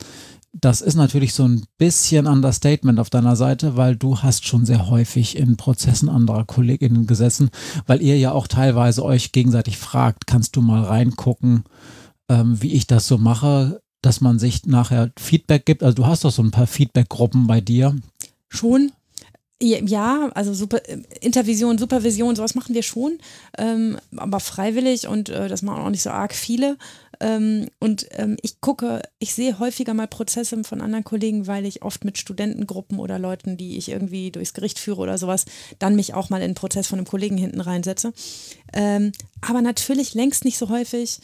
Das 0.61 0.81
ist 0.81 0.93
natürlich 0.93 1.33
so 1.33 1.43
ein 1.43 1.65
bisschen 1.79 2.27
Understatement 2.27 2.99
auf 2.99 3.09
deiner 3.09 3.35
Seite, 3.35 3.77
weil 3.77 3.95
du 3.95 4.19
hast 4.19 4.45
schon 4.45 4.63
sehr 4.63 4.89
häufig 4.91 5.35
in 5.35 5.57
Prozessen 5.57 6.07
anderer 6.07 6.45
KollegInnen 6.45 7.07
gesessen, 7.07 7.49
weil 7.87 7.99
ihr 8.01 8.17
ja 8.19 8.31
auch 8.31 8.47
teilweise 8.47 9.03
euch 9.03 9.31
gegenseitig 9.31 9.79
fragt, 9.79 10.27
kannst 10.27 10.55
du 10.55 10.61
mal 10.61 10.83
reingucken, 10.83 11.63
ähm, 12.29 12.61
wie 12.61 12.73
ich 12.73 12.85
das 12.85 13.07
so 13.07 13.17
mache, 13.17 13.81
dass 14.03 14.21
man 14.21 14.37
sich 14.37 14.67
nachher 14.67 15.11
Feedback 15.19 15.65
gibt. 15.65 15.81
Also 15.81 15.95
du 15.95 16.05
hast 16.05 16.25
doch 16.25 16.31
so 16.31 16.43
ein 16.43 16.51
paar 16.51 16.67
Feedback-Gruppen 16.67 17.47
bei 17.47 17.59
dir. 17.59 17.95
Schon, 18.47 18.91
ja, 19.61 20.29
also 20.33 20.53
super, 20.53 20.87
äh, 20.89 21.01
Intervision, 21.21 21.77
Supervision, 21.77 22.35
sowas 22.35 22.55
machen 22.55 22.75
wir 22.75 22.83
schon, 22.83 23.19
ähm, 23.57 23.97
aber 24.15 24.39
freiwillig 24.39 25.07
und 25.07 25.29
äh, 25.29 25.47
das 25.47 25.61
machen 25.61 25.83
auch 25.83 25.89
nicht 25.89 26.01
so 26.03 26.09
arg 26.09 26.33
viele. 26.33 26.77
Ähm, 27.21 27.67
und 27.79 28.07
ähm, 28.13 28.35
ich 28.41 28.59
gucke, 28.61 29.01
ich 29.19 29.33
sehe 29.35 29.59
häufiger 29.59 29.93
mal 29.93 30.07
Prozesse 30.07 30.63
von 30.63 30.81
anderen 30.81 31.03
Kollegen, 31.03 31.45
weil 31.45 31.65
ich 31.65 31.83
oft 31.83 32.03
mit 32.03 32.17
Studentengruppen 32.17 32.97
oder 32.97 33.19
Leuten, 33.19 33.57
die 33.57 33.77
ich 33.77 33.89
irgendwie 33.89 34.31
durchs 34.31 34.55
Gericht 34.55 34.79
führe 34.79 35.01
oder 35.01 35.17
sowas, 35.19 35.45
dann 35.77 35.95
mich 35.95 36.15
auch 36.15 36.29
mal 36.31 36.37
in 36.37 36.45
einen 36.45 36.55
Prozess 36.55 36.87
von 36.87 36.97
einem 36.97 37.07
Kollegen 37.07 37.37
hinten 37.37 37.61
reinsetze. 37.61 38.11
Ähm, 38.73 39.11
aber 39.41 39.61
natürlich 39.61 40.15
längst 40.15 40.45
nicht 40.45 40.57
so 40.57 40.69
häufig 40.69 41.19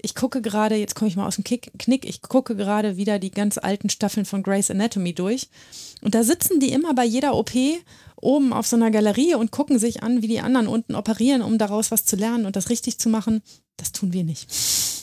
ich 0.00 0.14
gucke 0.14 0.40
gerade, 0.40 0.76
jetzt 0.76 0.94
komme 0.94 1.08
ich 1.08 1.16
mal 1.16 1.26
aus 1.26 1.34
dem 1.34 1.44
Kick, 1.44 1.72
Knick, 1.78 2.08
ich 2.08 2.22
gucke 2.22 2.54
gerade 2.54 2.96
wieder 2.96 3.18
die 3.18 3.30
ganz 3.30 3.58
alten 3.58 3.90
Staffeln 3.90 4.24
von 4.24 4.42
Grey's 4.42 4.70
Anatomy 4.70 5.12
durch. 5.12 5.48
Und 6.02 6.14
da 6.14 6.22
sitzen 6.22 6.60
die 6.60 6.72
immer 6.72 6.94
bei 6.94 7.04
jeder 7.04 7.34
OP 7.34 7.50
oben 8.16 8.52
auf 8.52 8.66
so 8.66 8.76
einer 8.76 8.90
Galerie 8.90 9.34
und 9.34 9.50
gucken 9.50 9.78
sich 9.78 10.02
an, 10.02 10.22
wie 10.22 10.28
die 10.28 10.40
anderen 10.40 10.68
unten 10.68 10.94
operieren, 10.94 11.42
um 11.42 11.58
daraus 11.58 11.90
was 11.90 12.04
zu 12.04 12.16
lernen 12.16 12.46
und 12.46 12.56
das 12.56 12.70
richtig 12.70 12.98
zu 12.98 13.08
machen. 13.08 13.42
Das 13.76 13.92
tun 13.92 14.12
wir 14.12 14.24
nicht. 14.24 14.48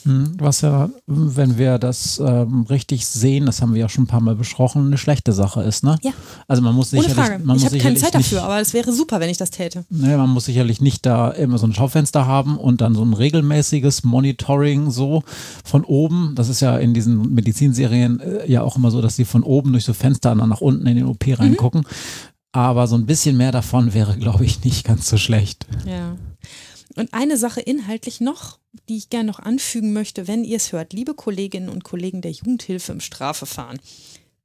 Hm, 0.05 0.35
was 0.37 0.61
ja, 0.61 0.89
wenn 1.07 1.57
wir 1.57 1.79
das 1.79 2.19
ähm, 2.23 2.67
richtig 2.69 3.07
sehen, 3.07 3.47
das 3.47 3.61
haben 3.61 3.73
wir 3.73 3.81
ja 3.81 3.89
schon 3.89 4.03
ein 4.03 4.07
paar 4.07 4.21
Mal 4.21 4.35
besprochen, 4.35 4.85
eine 4.85 4.99
schlechte 4.99 5.33
Sache 5.33 5.63
ist, 5.63 5.83
ne? 5.83 5.97
Ja. 6.03 6.11
Also 6.47 6.61
man 6.61 6.75
muss 6.75 6.91
sicherlich, 6.91 7.17
Ohne 7.17 7.27
Frage. 7.27 7.43
Man 7.43 7.57
ich 7.57 7.65
habe 7.65 7.77
keine 7.79 7.95
Zeit 7.95 8.13
dafür, 8.13 8.43
aber 8.43 8.61
es 8.61 8.73
wäre 8.73 8.91
super, 8.93 9.19
wenn 9.19 9.31
ich 9.31 9.37
das 9.37 9.49
täte. 9.49 9.83
Ne, 9.89 10.15
man 10.15 10.29
muss 10.29 10.45
sicherlich 10.45 10.79
nicht 10.79 11.05
da 11.07 11.29
immer 11.31 11.57
so 11.57 11.65
ein 11.65 11.73
Schaufenster 11.73 12.27
haben 12.27 12.57
und 12.57 12.81
dann 12.81 12.93
so 12.93 13.03
ein 13.03 13.13
regelmäßiges 13.13 14.03
Monitoring 14.03 14.91
so 14.91 15.23
von 15.63 15.83
oben. 15.83 16.33
Das 16.35 16.49
ist 16.49 16.59
ja 16.59 16.77
in 16.77 16.93
diesen 16.93 17.33
Medizinserien 17.33 18.19
äh, 18.19 18.51
ja 18.51 18.61
auch 18.61 18.77
immer 18.77 18.91
so, 18.91 19.01
dass 19.01 19.15
sie 19.15 19.25
von 19.25 19.41
oben 19.41 19.71
durch 19.71 19.85
so 19.85 19.93
Fenster 19.93 20.35
dann 20.35 20.49
nach 20.49 20.61
unten 20.61 20.85
in 20.85 20.97
den 20.97 21.07
OP 21.07 21.25
reingucken. 21.27 21.81
Mhm. 21.81 21.85
Aber 22.51 22.87
so 22.87 22.95
ein 22.95 23.05
bisschen 23.05 23.35
mehr 23.35 23.51
davon 23.51 23.93
wäre, 23.93 24.17
glaube 24.17 24.45
ich, 24.45 24.63
nicht 24.63 24.85
ganz 24.85 25.09
so 25.09 25.17
schlecht. 25.17 25.65
Ja. 25.85 26.15
Und 26.95 27.13
eine 27.13 27.37
Sache 27.37 27.61
inhaltlich 27.61 28.21
noch, 28.21 28.59
die 28.87 28.97
ich 28.97 29.09
gerne 29.09 29.27
noch 29.27 29.39
anfügen 29.39 29.93
möchte, 29.93 30.27
wenn 30.27 30.43
ihr 30.43 30.57
es 30.57 30.71
hört, 30.71 30.93
liebe 30.93 31.13
Kolleginnen 31.13 31.69
und 31.69 31.83
Kollegen 31.83 32.21
der 32.21 32.31
Jugendhilfe 32.31 32.91
im 32.91 33.01
Strafverfahren. 33.01 33.79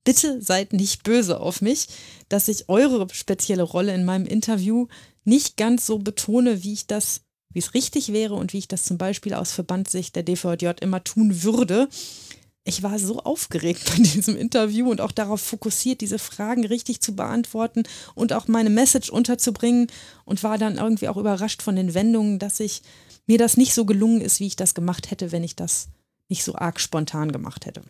bitte 0.02 0.40
seid 0.42 0.72
nicht 0.72 1.04
böse 1.04 1.40
auf 1.40 1.60
mich, 1.60 1.86
dass 2.28 2.48
ich 2.48 2.68
eure 2.68 3.06
spezielle 3.12 3.62
Rolle 3.62 3.94
in 3.94 4.04
meinem 4.04 4.26
Interview 4.26 4.88
nicht 5.24 5.56
ganz 5.56 5.86
so 5.86 5.98
betone, 5.98 6.62
wie 6.62 6.72
ich 6.72 6.86
das, 6.86 7.20
wie 7.52 7.58
es 7.58 7.74
richtig 7.74 8.12
wäre 8.12 8.34
und 8.34 8.52
wie 8.52 8.58
ich 8.58 8.68
das 8.68 8.84
zum 8.84 8.98
Beispiel 8.98 9.34
aus 9.34 9.52
Verbandssicht 9.52 10.16
der 10.16 10.22
DVJ 10.22 10.70
immer 10.80 11.04
tun 11.04 11.42
würde. 11.42 11.88
Ich 12.64 12.82
war 12.82 12.98
so 12.98 13.20
aufgeregt 13.20 13.84
bei 13.90 14.02
diesem 14.02 14.36
Interview 14.36 14.90
und 14.90 15.00
auch 15.00 15.12
darauf 15.12 15.40
fokussiert, 15.40 16.00
diese 16.00 16.18
Fragen 16.18 16.66
richtig 16.66 17.00
zu 17.00 17.14
beantworten 17.14 17.84
und 18.14 18.32
auch 18.32 18.48
meine 18.48 18.70
Message 18.70 19.10
unterzubringen 19.10 19.88
und 20.24 20.42
war 20.42 20.58
dann 20.58 20.76
irgendwie 20.76 21.08
auch 21.08 21.16
überrascht 21.16 21.62
von 21.62 21.76
den 21.76 21.94
Wendungen, 21.94 22.38
dass 22.38 22.60
ich 22.60 22.82
mir 23.26 23.38
das 23.38 23.56
nicht 23.56 23.74
so 23.74 23.84
gelungen 23.84 24.20
ist, 24.20 24.40
wie 24.40 24.46
ich 24.46 24.56
das 24.56 24.74
gemacht 24.74 25.10
hätte, 25.10 25.32
wenn 25.32 25.44
ich 25.44 25.56
das 25.56 25.88
nicht 26.28 26.44
so 26.44 26.54
arg 26.54 26.80
spontan 26.80 27.32
gemacht 27.32 27.66
hätte. 27.66 27.82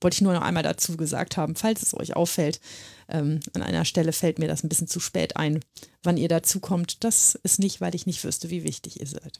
Wollte 0.00 0.16
ich 0.16 0.20
nur 0.20 0.34
noch 0.34 0.42
einmal 0.42 0.62
dazu 0.62 0.96
gesagt 0.96 1.36
haben, 1.36 1.56
falls 1.56 1.82
es 1.82 1.94
euch 1.94 2.14
auffällt. 2.14 2.60
Ähm, 3.08 3.40
an 3.54 3.62
einer 3.62 3.84
Stelle 3.84 4.12
fällt 4.12 4.38
mir 4.38 4.48
das 4.48 4.62
ein 4.62 4.68
bisschen 4.68 4.88
zu 4.88 5.00
spät 5.00 5.36
ein, 5.36 5.60
wann 6.02 6.16
ihr 6.16 6.28
dazu 6.28 6.60
kommt. 6.60 7.04
Das 7.04 7.36
ist 7.42 7.58
nicht, 7.58 7.80
weil 7.80 7.94
ich 7.94 8.06
nicht 8.06 8.22
wüsste, 8.22 8.50
wie 8.50 8.64
wichtig 8.64 9.00
ihr 9.00 9.06
seid. 9.06 9.38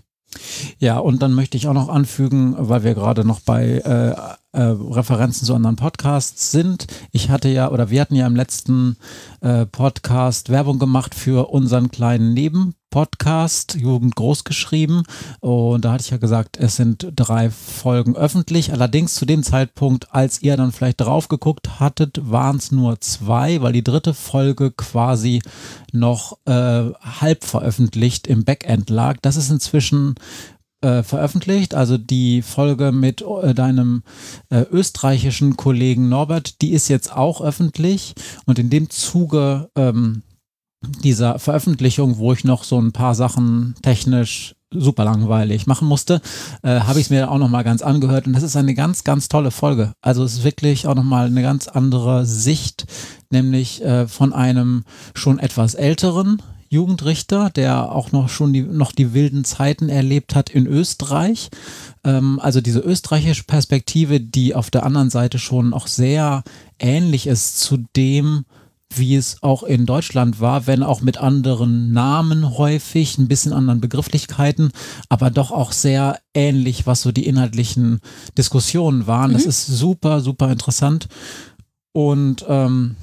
Ja, 0.79 0.99
und 0.99 1.21
dann 1.21 1.35
möchte 1.35 1.57
ich 1.57 1.69
auch 1.69 1.75
noch 1.75 1.89
anfügen, 1.89 2.55
weil 2.57 2.83
wir 2.83 2.95
gerade 2.95 3.25
noch 3.25 3.41
bei 3.41 3.79
äh, 3.79 4.37
äh, 4.55 4.63
Referenzen 4.63 5.47
zu 5.47 5.55
anderen 5.55 5.77
Podcasts 5.77 6.53
sind. 6.53 6.87
Ich 7.11 7.29
hatte 7.29 7.49
ja, 7.49 7.71
oder 7.71 7.91
wir 7.91 8.01
hatten 8.01 8.15
ja 8.15 8.27
im 8.27 8.37
letzten 8.37 8.97
äh, 9.41 9.67
Podcast 9.67 10.49
Werbung 10.49 10.79
gemacht 10.79 11.15
für 11.15 11.51
unseren 11.51 11.91
kleinen 11.91 12.35
Nebenpodcast, 12.35 13.75
Jugend 13.75 14.15
groß 14.15 14.45
geschrieben. 14.45 15.03
Und 15.41 15.85
da 15.85 15.93
hatte 15.93 16.05
ich 16.05 16.11
ja 16.11 16.19
gesagt, 16.19 16.57
es 16.57 16.77
sind 16.77 17.13
drei 17.17 17.51
Folgen 17.51 18.17
öffentlich. 18.17 18.73
Allerdings 18.73 19.15
zu 19.15 19.27
dem 19.27 19.43
Zeitpunkt, 19.43 20.15
als 20.15 20.41
ihr 20.41 20.57
dann 20.57 20.71
vielleicht 20.71 21.01
drauf 21.01 21.27
geguckt 21.27 21.81
hattet, 21.81 22.21
waren 22.31 22.57
es 22.57 22.71
nur 22.71 23.01
zwei, 23.01 23.61
weil 23.61 23.73
die 23.73 23.85
dritte 23.85 24.15
Folge 24.15 24.71
quasi 24.71 25.43
noch 25.93 26.39
äh, 26.47 26.91
halb 26.93 27.43
veröffentlicht 27.43 28.29
im 28.29 28.45
Backend 28.45 28.89
lag. 28.89 29.17
Das 29.21 29.37
ist 29.37 29.51
inzwischen 29.51 30.15
äh, 30.85 31.03
veröffentlicht. 31.03 31.75
Also 31.75 31.97
die 31.97 32.43
Folge 32.43 32.93
mit 32.93 33.23
äh, 33.23 33.55
deinem 33.55 34.03
äh, 34.51 34.65
österreichischen 34.71 35.57
Kollegen 35.57 36.09
Norbert, 36.09 36.61
die 36.61 36.73
ist 36.73 36.89
jetzt 36.89 37.13
auch 37.13 37.41
öffentlich. 37.41 38.15
Und 38.45 38.59
in 38.59 38.69
dem 38.69 38.91
Zuge 38.91 39.71
ähm, 39.77 40.23
dieser 41.03 41.39
Veröffentlichung, 41.39 42.19
wo 42.19 42.35
ich 42.35 42.45
noch 42.45 42.65
so 42.65 42.79
ein 42.79 42.93
paar 42.93 43.15
Sachen 43.15 43.75
technisch 43.81 44.55
super 44.71 45.05
langweilig 45.05 45.67
machen 45.67 45.89
musste, 45.89 46.21
äh, 46.63 46.81
habe 46.81 46.99
ich 46.99 47.07
es 47.07 47.11
mir 47.11 47.31
auch 47.31 47.39
nochmal 47.39 47.65
ganz 47.65 47.81
angehört 47.81 48.27
und 48.27 48.35
das 48.35 48.43
ist 48.43 48.57
eine 48.57 48.75
ganz, 48.75 49.05
ganz 49.05 49.29
tolle 49.29 49.53
Folge. 49.53 49.93
Also 50.03 50.25
es 50.25 50.35
ist 50.35 50.45
wirklich 50.45 50.87
auch 50.87 50.97
nochmal 50.97 51.27
eine 51.27 51.43
ganz 51.43 51.69
andere 51.69 52.27
Sicht, 52.27 52.87
nämlich 53.31 53.83
äh, 53.83 54.07
von 54.09 54.33
einem 54.33 54.85
schon 55.15 55.39
etwas 55.39 55.75
älteren 55.75 56.43
Jugendrichter, 56.75 57.51
der 57.51 57.93
auch 57.93 58.13
noch 58.13 58.29
schon 58.29 58.53
die, 58.53 58.63
noch 58.63 58.93
die 58.93 59.15
wilden 59.15 59.45
Zeiten 59.45 59.89
erlebt 59.89 60.35
hat 60.35 60.51
in 60.51 60.67
Österreich. 60.67 61.49
Ähm, 62.05 62.39
also 62.41 62.61
diese 62.61 62.81
österreichische 62.81 63.45
Perspektive, 63.45 64.21
die 64.21 64.55
auf 64.55 64.71
der 64.71 64.85
anderen 64.85 65.11
Seite 65.11 65.39
schon 65.39 65.73
auch 65.73 65.87
sehr 65.87 66.43
ähnlich 66.79 67.27
ist 67.27 67.59
zu 67.61 67.79
dem, 67.97 68.45
wie 68.99 69.17
es 69.17 69.43
auch 69.43 69.63
in 69.63 69.87
Deutschland 69.87 70.41
war, 70.41 70.67
wenn 70.67 70.83
auch 70.83 71.01
mit 71.01 71.17
anderen 71.19 71.93
Namen 71.93 72.57
häufig, 72.59 73.19
ein 73.19 73.29
bisschen 73.29 73.53
anderen 73.53 73.81
Begrifflichkeiten, 73.81 74.71
aber 75.09 75.31
doch 75.31 75.51
auch 75.51 75.73
sehr 75.73 76.19
ähnlich, 76.35 76.87
was 76.87 77.03
so 77.03 77.13
die 77.13 77.27
inhaltlichen 77.27 78.01
Diskussionen 78.37 79.07
waren. 79.07 79.31
Mhm. 79.31 79.35
Das 79.35 79.47
ist 79.47 79.67
super, 79.67 80.21
super 80.21 80.51
interessant. 80.51 81.09
Und 81.93 82.45
ähm, 82.49 82.97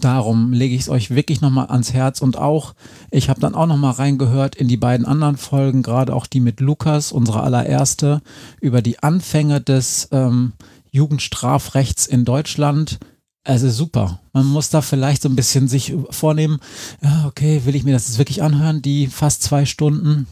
Darum 0.00 0.52
lege 0.52 0.74
ich 0.74 0.82
es 0.82 0.88
euch 0.88 1.10
wirklich 1.10 1.40
nochmal 1.40 1.66
ans 1.66 1.92
Herz 1.92 2.20
und 2.20 2.36
auch, 2.36 2.74
ich 3.10 3.28
habe 3.28 3.40
dann 3.40 3.54
auch 3.54 3.66
nochmal 3.66 3.92
reingehört 3.92 4.54
in 4.54 4.68
die 4.68 4.76
beiden 4.76 5.06
anderen 5.06 5.36
Folgen, 5.36 5.82
gerade 5.82 6.14
auch 6.14 6.26
die 6.26 6.40
mit 6.40 6.60
Lukas, 6.60 7.12
unsere 7.12 7.42
allererste, 7.42 8.22
über 8.60 8.82
die 8.82 9.02
Anfänge 9.02 9.60
des 9.60 10.08
ähm, 10.12 10.52
Jugendstrafrechts 10.90 12.06
in 12.06 12.24
Deutschland. 12.24 12.98
Also 13.44 13.70
super. 13.70 14.20
Man 14.32 14.46
muss 14.46 14.70
da 14.70 14.82
vielleicht 14.82 15.22
so 15.22 15.28
ein 15.28 15.36
bisschen 15.36 15.66
sich 15.66 15.94
vornehmen, 16.10 16.58
ja, 17.02 17.26
okay, 17.26 17.62
will 17.64 17.74
ich 17.74 17.84
mir 17.84 17.92
das 17.92 18.08
jetzt 18.08 18.18
wirklich 18.18 18.42
anhören, 18.42 18.82
die 18.82 19.06
fast 19.06 19.42
zwei 19.42 19.64
Stunden? 19.64 20.26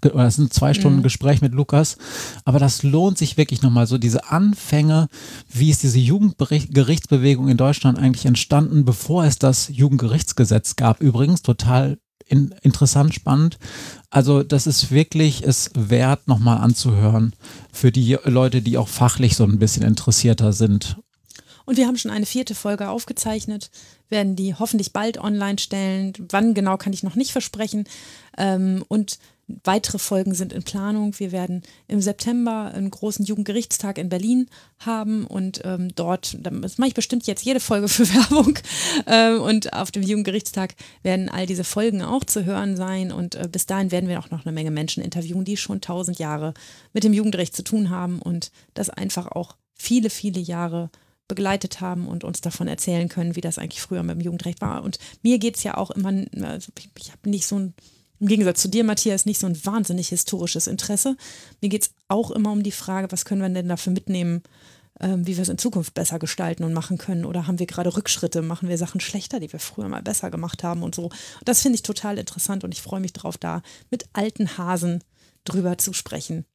Das 0.00 0.36
sind 0.36 0.52
zwei 0.52 0.74
Stunden 0.74 0.98
mhm. 0.98 1.02
Gespräch 1.02 1.40
mit 1.40 1.52
Lukas, 1.52 1.96
aber 2.44 2.58
das 2.58 2.82
lohnt 2.82 3.18
sich 3.18 3.36
wirklich 3.36 3.62
nochmal 3.62 3.86
so 3.86 3.98
diese 3.98 4.30
Anfänge, 4.30 5.08
wie 5.50 5.70
ist 5.70 5.82
diese 5.82 5.98
Jugendgerichtsbewegung 5.98 7.48
in 7.48 7.56
Deutschland 7.56 7.98
eigentlich 7.98 8.26
entstanden, 8.26 8.84
bevor 8.84 9.24
es 9.24 9.38
das 9.38 9.68
Jugendgerichtsgesetz 9.68 10.76
gab. 10.76 11.00
Übrigens 11.00 11.42
total 11.42 11.98
in, 12.26 12.54
interessant, 12.62 13.14
spannend. 13.14 13.58
Also 14.10 14.42
das 14.42 14.66
ist 14.66 14.90
wirklich 14.90 15.42
es 15.42 15.70
wert, 15.74 16.26
nochmal 16.28 16.58
anzuhören 16.58 17.34
für 17.72 17.92
die 17.92 18.16
Leute, 18.24 18.62
die 18.62 18.78
auch 18.78 18.88
fachlich 18.88 19.36
so 19.36 19.44
ein 19.44 19.58
bisschen 19.58 19.82
interessierter 19.82 20.52
sind. 20.52 20.96
Und 21.66 21.78
wir 21.78 21.86
haben 21.86 21.96
schon 21.96 22.10
eine 22.10 22.26
vierte 22.26 22.54
Folge 22.54 22.88
aufgezeichnet, 22.88 23.70
werden 24.10 24.36
die 24.36 24.54
hoffentlich 24.54 24.92
bald 24.92 25.18
online 25.18 25.58
stellen. 25.58 26.12
Wann 26.28 26.54
genau 26.54 26.76
kann 26.76 26.92
ich 26.92 27.02
noch 27.02 27.14
nicht 27.14 27.32
versprechen. 27.32 27.84
Ähm, 28.36 28.84
und 28.88 29.18
Weitere 29.46 29.98
Folgen 29.98 30.34
sind 30.34 30.52
in 30.52 30.62
Planung. 30.62 31.18
Wir 31.18 31.32
werden 31.32 31.62
im 31.86 32.00
September 32.00 32.72
einen 32.74 32.90
großen 32.90 33.24
Jugendgerichtstag 33.24 33.98
in 33.98 34.08
Berlin 34.08 34.46
haben 34.78 35.26
und 35.26 35.60
ähm, 35.64 35.94
dort, 35.94 36.36
das 36.40 36.78
mache 36.78 36.88
ich 36.88 36.94
bestimmt 36.94 37.26
jetzt 37.26 37.44
jede 37.44 37.60
Folge 37.60 37.88
für 37.88 38.08
Werbung. 38.14 38.58
Ähm, 39.06 39.40
und 39.42 39.72
auf 39.72 39.90
dem 39.90 40.02
Jugendgerichtstag 40.02 40.74
werden 41.02 41.28
all 41.28 41.46
diese 41.46 41.64
Folgen 41.64 42.02
auch 42.02 42.24
zu 42.24 42.44
hören 42.44 42.76
sein. 42.76 43.12
Und 43.12 43.34
äh, 43.34 43.48
bis 43.50 43.66
dahin 43.66 43.90
werden 43.90 44.08
wir 44.08 44.18
auch 44.18 44.30
noch 44.30 44.46
eine 44.46 44.52
Menge 44.52 44.70
Menschen 44.70 45.02
interviewen, 45.02 45.44
die 45.44 45.56
schon 45.56 45.80
tausend 45.80 46.18
Jahre 46.18 46.54
mit 46.92 47.04
dem 47.04 47.12
Jugendrecht 47.12 47.54
zu 47.54 47.64
tun 47.64 47.90
haben 47.90 48.20
und 48.20 48.50
das 48.72 48.88
einfach 48.88 49.26
auch 49.28 49.56
viele, 49.74 50.08
viele 50.08 50.40
Jahre 50.40 50.90
begleitet 51.28 51.80
haben 51.80 52.06
und 52.06 52.24
uns 52.24 52.40
davon 52.40 52.68
erzählen 52.68 53.08
können, 53.08 53.36
wie 53.36 53.40
das 53.40 53.58
eigentlich 53.58 53.80
früher 53.80 54.02
mit 54.02 54.16
dem 54.16 54.20
Jugendrecht 54.20 54.60
war. 54.60 54.82
Und 54.82 54.98
mir 55.22 55.38
geht 55.38 55.56
es 55.56 55.62
ja 55.62 55.76
auch 55.76 55.90
immer, 55.90 56.12
also 56.42 56.70
ich, 56.78 56.90
ich 56.98 57.12
habe 57.12 57.30
nicht 57.30 57.46
so 57.46 57.58
ein 57.58 57.74
im 58.24 58.28
Gegensatz 58.28 58.62
zu 58.62 58.68
dir, 58.68 58.84
Matthias, 58.84 59.26
nicht 59.26 59.38
so 59.38 59.46
ein 59.46 59.66
wahnsinnig 59.66 60.08
historisches 60.08 60.66
Interesse. 60.66 61.14
Mir 61.60 61.68
geht 61.68 61.82
es 61.82 61.90
auch 62.08 62.30
immer 62.30 62.52
um 62.52 62.62
die 62.62 62.72
Frage, 62.72 63.12
was 63.12 63.26
können 63.26 63.42
wir 63.42 63.50
denn 63.50 63.68
dafür 63.68 63.92
mitnehmen, 63.92 64.42
ähm, 64.98 65.26
wie 65.26 65.36
wir 65.36 65.42
es 65.42 65.50
in 65.50 65.58
Zukunft 65.58 65.92
besser 65.92 66.18
gestalten 66.18 66.64
und 66.64 66.72
machen 66.72 66.96
können. 66.96 67.26
Oder 67.26 67.46
haben 67.46 67.58
wir 67.58 67.66
gerade 67.66 67.94
Rückschritte, 67.94 68.40
machen 68.40 68.70
wir 68.70 68.78
Sachen 68.78 69.02
schlechter, 69.02 69.40
die 69.40 69.52
wir 69.52 69.60
früher 69.60 69.90
mal 69.90 70.00
besser 70.00 70.30
gemacht 70.30 70.64
haben 70.64 70.82
und 70.82 70.94
so. 70.94 71.10
Das 71.44 71.60
finde 71.60 71.76
ich 71.76 71.82
total 71.82 72.16
interessant 72.16 72.64
und 72.64 72.72
ich 72.72 72.80
freue 72.80 73.00
mich 73.00 73.12
darauf, 73.12 73.36
da 73.36 73.60
mit 73.90 74.06
alten 74.14 74.56
Hasen 74.56 75.04
drüber 75.44 75.76
zu 75.76 75.92
sprechen. 75.92 76.46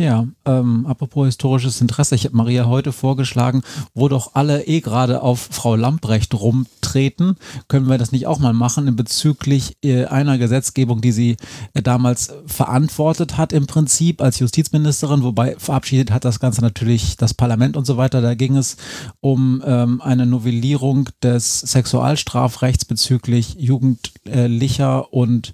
Ja, 0.00 0.26
ähm, 0.46 0.86
apropos 0.86 1.26
historisches 1.26 1.82
Interesse, 1.82 2.14
ich 2.14 2.24
habe 2.24 2.34
Maria 2.34 2.64
heute 2.64 2.90
vorgeschlagen, 2.90 3.60
wo 3.92 4.08
doch 4.08 4.34
alle 4.34 4.66
eh 4.66 4.80
gerade 4.80 5.20
auf 5.20 5.48
Frau 5.50 5.76
Lamprecht 5.76 6.32
rumtreten, 6.32 7.36
können 7.68 7.86
wir 7.86 7.98
das 7.98 8.10
nicht 8.10 8.26
auch 8.26 8.38
mal 8.38 8.54
machen 8.54 8.96
bezüglich 8.96 9.76
äh, 9.84 10.06
einer 10.06 10.38
Gesetzgebung, 10.38 11.02
die 11.02 11.12
sie 11.12 11.36
äh, 11.74 11.82
damals 11.82 12.32
verantwortet 12.46 13.36
hat 13.36 13.52
im 13.52 13.66
Prinzip 13.66 14.22
als 14.22 14.38
Justizministerin, 14.38 15.22
wobei 15.22 15.56
verabschiedet 15.58 16.12
hat 16.12 16.24
das 16.24 16.40
Ganze 16.40 16.62
natürlich 16.62 17.18
das 17.18 17.34
Parlament 17.34 17.76
und 17.76 17.84
so 17.84 17.98
weiter. 17.98 18.22
Da 18.22 18.34
ging 18.34 18.56
es 18.56 18.78
um 19.20 19.62
ähm, 19.66 20.00
eine 20.00 20.24
Novellierung 20.24 21.10
des 21.22 21.60
Sexualstrafrechts 21.60 22.86
bezüglich 22.86 23.56
jugendlicher 23.58 25.12
und 25.12 25.52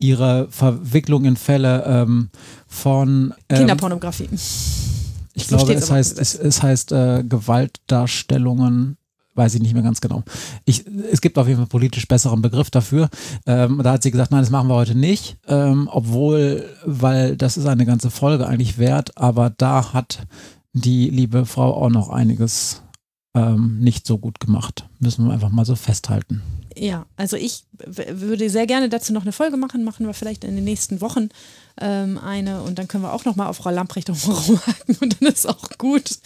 ihre 0.00 0.48
Verwicklung 0.50 1.24
in 1.24 1.36
Fälle 1.36 1.84
ähm, 1.86 2.30
von 2.66 3.34
ähm, 3.48 3.58
Kinderpornografie. 3.58 4.28
Ich 4.32 5.46
so 5.46 5.56
glaube, 5.56 5.74
es 5.74 5.90
heißt, 5.90 6.18
es, 6.18 6.34
es, 6.34 6.62
heißt 6.62 6.92
äh, 6.92 7.22
Gewaltdarstellungen, 7.22 8.96
weiß 9.34 9.54
ich 9.54 9.62
nicht 9.62 9.74
mehr 9.74 9.82
ganz 9.82 10.00
genau. 10.00 10.24
Ich, 10.64 10.84
es 11.10 11.20
gibt 11.20 11.38
auf 11.38 11.46
jeden 11.46 11.58
Fall 11.58 11.68
politisch 11.68 12.08
besseren 12.08 12.42
Begriff 12.42 12.70
dafür. 12.70 13.08
Ähm, 13.46 13.80
da 13.82 13.92
hat 13.92 14.02
sie 14.02 14.10
gesagt, 14.10 14.32
nein, 14.32 14.40
das 14.40 14.50
machen 14.50 14.68
wir 14.68 14.74
heute 14.74 14.96
nicht, 14.96 15.38
ähm, 15.46 15.88
obwohl, 15.92 16.64
weil 16.84 17.36
das 17.36 17.56
ist 17.56 17.66
eine 17.66 17.86
ganze 17.86 18.10
Folge 18.10 18.46
eigentlich 18.46 18.78
wert, 18.78 19.16
aber 19.16 19.50
da 19.50 19.92
hat 19.92 20.26
die 20.72 21.10
liebe 21.10 21.46
Frau 21.46 21.74
auch 21.74 21.90
noch 21.90 22.08
einiges 22.10 22.82
ähm, 23.34 23.78
nicht 23.80 24.06
so 24.06 24.18
gut 24.18 24.40
gemacht. 24.40 24.88
Müssen 24.98 25.26
wir 25.26 25.32
einfach 25.32 25.50
mal 25.50 25.64
so 25.64 25.76
festhalten. 25.76 26.42
Ja, 26.76 27.06
also 27.16 27.36
ich 27.36 27.64
würde 27.84 28.48
sehr 28.48 28.66
gerne 28.66 28.88
dazu 28.88 29.12
noch 29.12 29.22
eine 29.22 29.32
Folge 29.32 29.56
machen, 29.56 29.84
machen 29.84 30.06
wir 30.06 30.14
vielleicht 30.14 30.44
in 30.44 30.54
den 30.54 30.64
nächsten 30.64 31.00
Wochen 31.00 31.28
ähm, 31.80 32.18
eine 32.18 32.62
und 32.62 32.78
dann 32.78 32.88
können 32.88 33.02
wir 33.02 33.12
auch 33.12 33.24
nochmal 33.24 33.48
auf 33.48 33.58
Frau 33.58 33.70
Lamprecht 33.70 34.08
rumhaken 34.10 34.96
und 35.00 35.20
dann 35.20 35.28
ist 35.28 35.48
auch 35.48 35.68
gut. 35.78 36.18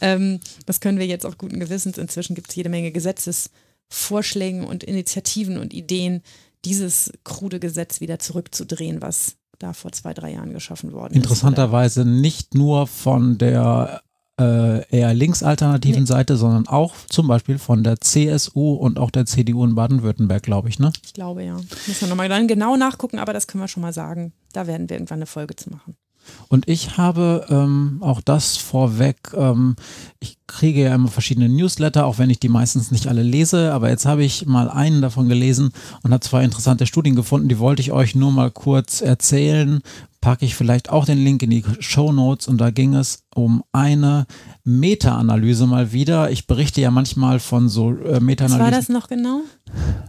Ähm, 0.00 0.40
das 0.66 0.80
können 0.80 0.98
wir 0.98 1.06
jetzt 1.06 1.26
auch 1.26 1.38
guten 1.38 1.60
Gewissens. 1.60 1.98
Inzwischen 1.98 2.34
gibt 2.34 2.50
es 2.50 2.56
jede 2.56 2.68
Menge 2.68 2.92
Gesetzesvorschläge 2.92 4.66
und 4.66 4.84
Initiativen 4.84 5.58
und 5.58 5.74
Ideen, 5.74 6.22
dieses 6.64 7.12
krude 7.24 7.60
Gesetz 7.60 8.00
wieder 8.00 8.18
zurückzudrehen, 8.18 9.02
was 9.02 9.36
da 9.58 9.72
vor 9.72 9.92
zwei, 9.92 10.14
drei 10.14 10.32
Jahren 10.32 10.52
geschaffen 10.52 10.92
worden 10.92 11.14
Interessanterweise 11.14 12.02
ist. 12.02 12.06
Interessanterweise 12.06 12.20
nicht 12.20 12.54
nur 12.54 12.86
von 12.86 13.38
der 13.38 14.02
eher 14.42 15.14
linksalternativen 15.14 16.02
Nee. 16.02 16.06
Seite, 16.06 16.36
sondern 16.36 16.68
auch 16.68 16.94
zum 17.08 17.26
Beispiel 17.26 17.58
von 17.58 17.82
der 17.82 18.00
CSU 18.00 18.74
und 18.74 18.98
auch 18.98 19.10
der 19.10 19.26
CDU 19.26 19.64
in 19.64 19.74
Baden-Württemberg, 19.74 20.42
glaube 20.42 20.68
ich. 20.68 20.78
Ne? 20.78 20.92
Ich 21.04 21.12
glaube 21.12 21.44
ja. 21.44 21.56
Müssen 21.86 22.00
wir 22.02 22.08
nochmal 22.08 22.28
dann 22.28 22.46
genau 22.48 22.76
nachgucken, 22.76 23.18
aber 23.18 23.32
das 23.32 23.46
können 23.46 23.62
wir 23.62 23.68
schon 23.68 23.82
mal 23.82 23.92
sagen. 23.92 24.32
Da 24.52 24.66
werden 24.66 24.88
wir 24.88 24.96
irgendwann 24.96 25.18
eine 25.18 25.26
Folge 25.26 25.56
zu 25.56 25.70
machen. 25.70 25.96
Und 26.48 26.68
ich 26.68 26.96
habe 26.96 27.46
ähm, 27.50 27.98
auch 28.00 28.20
das 28.20 28.56
vorweg, 28.56 29.16
ähm, 29.34 29.76
ich 30.20 30.38
kriege 30.46 30.82
ja 30.82 30.94
immer 30.94 31.08
verschiedene 31.08 31.48
Newsletter, 31.48 32.06
auch 32.06 32.18
wenn 32.18 32.30
ich 32.30 32.40
die 32.40 32.48
meistens 32.48 32.90
nicht 32.90 33.06
alle 33.06 33.22
lese, 33.22 33.72
aber 33.72 33.90
jetzt 33.90 34.06
habe 34.06 34.24
ich 34.24 34.46
mal 34.46 34.68
einen 34.70 35.02
davon 35.02 35.28
gelesen 35.28 35.70
und 36.02 36.12
habe 36.12 36.20
zwei 36.20 36.44
interessante 36.44 36.86
Studien 36.86 37.16
gefunden, 37.16 37.48
die 37.48 37.58
wollte 37.58 37.82
ich 37.82 37.92
euch 37.92 38.14
nur 38.14 38.32
mal 38.32 38.50
kurz 38.50 39.00
erzählen. 39.00 39.80
Packe 40.20 40.44
ich 40.44 40.54
vielleicht 40.54 40.90
auch 40.90 41.04
den 41.04 41.18
Link 41.18 41.42
in 41.42 41.50
die 41.50 41.64
Show 41.78 42.12
Notes 42.12 42.48
und 42.48 42.58
da 42.58 42.70
ging 42.70 42.94
es 42.94 43.24
um 43.34 43.62
eine 43.72 44.26
Meta-Analyse 44.64 45.66
mal 45.66 45.92
wieder. 45.92 46.30
Ich 46.30 46.46
berichte 46.46 46.80
ja 46.80 46.90
manchmal 46.90 47.38
von 47.38 47.68
so 47.68 47.92
äh, 47.92 48.04
Was 48.04 48.10
war 48.12 48.20
Meta-Analysen. 48.20 48.70
das 48.72 48.88
noch 48.88 49.08
genau? 49.08 49.40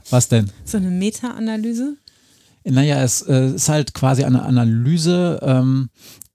Was 0.09 0.27
denn? 0.27 0.49
So 0.65 0.77
eine 0.77 0.89
Meta-Analyse? 0.89 1.95
Naja, 2.65 3.01
es 3.01 3.21
äh, 3.21 3.51
ist 3.55 3.69
halt 3.69 3.93
quasi 3.93 4.23
eine 4.23 4.41
Analyse, 4.43 5.39
ähm, 5.41 5.89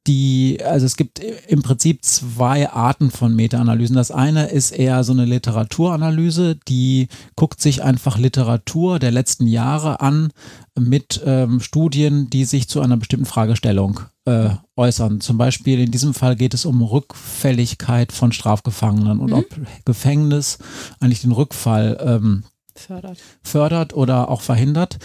die, 0.06 0.58
also 0.62 0.84
es 0.84 0.96
gibt 0.96 1.18
im 1.18 1.62
Prinzip 1.62 2.04
zwei 2.04 2.68
Arten 2.70 3.10
von 3.10 3.34
Meta-Analysen. 3.34 3.96
Das 3.96 4.10
eine 4.10 4.46
ist 4.48 4.70
eher 4.72 5.02
so 5.02 5.12
eine 5.12 5.24
Literaturanalyse, 5.24 6.56
die 6.68 7.08
guckt 7.36 7.60
sich 7.60 7.82
einfach 7.82 8.18
Literatur 8.18 8.98
der 8.98 9.12
letzten 9.12 9.46
Jahre 9.46 10.00
an 10.00 10.30
mit 10.78 11.22
ähm, 11.24 11.60
Studien, 11.60 12.28
die 12.28 12.44
sich 12.44 12.68
zu 12.68 12.80
einer 12.80 12.96
bestimmten 12.96 13.26
Fragestellung 13.26 14.00
äh, 14.26 14.50
äußern. 14.76 15.20
Zum 15.20 15.38
Beispiel 15.38 15.80
in 15.80 15.90
diesem 15.90 16.12
Fall 16.12 16.36
geht 16.36 16.52
es 16.52 16.66
um 16.66 16.82
Rückfälligkeit 16.82 18.12
von 18.12 18.32
Strafgefangenen 18.32 19.20
und 19.20 19.32
ob 19.32 19.46
Gefängnis 19.84 20.58
eigentlich 21.00 21.22
den 21.22 21.32
Rückfall 21.32 21.98
ähm, 22.04 22.44
Fördert. 22.76 23.18
fördert 23.42 23.94
oder 23.94 24.28
auch 24.28 24.40
verhindert. 24.40 24.98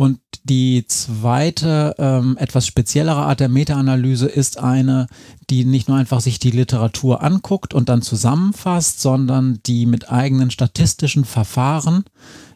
Und 0.00 0.20
die 0.44 0.86
zweite, 0.86 1.94
ähm, 1.98 2.38
etwas 2.38 2.66
speziellere 2.66 3.18
Art 3.20 3.38
der 3.38 3.50
Meta-Analyse 3.50 4.28
ist 4.28 4.58
eine, 4.58 5.08
die 5.50 5.66
nicht 5.66 5.88
nur 5.88 5.98
einfach 5.98 6.22
sich 6.22 6.38
die 6.38 6.52
Literatur 6.52 7.22
anguckt 7.22 7.74
und 7.74 7.90
dann 7.90 8.00
zusammenfasst, 8.00 9.02
sondern 9.02 9.60
die 9.66 9.84
mit 9.84 10.10
eigenen 10.10 10.50
statistischen 10.50 11.26
Verfahren 11.26 12.04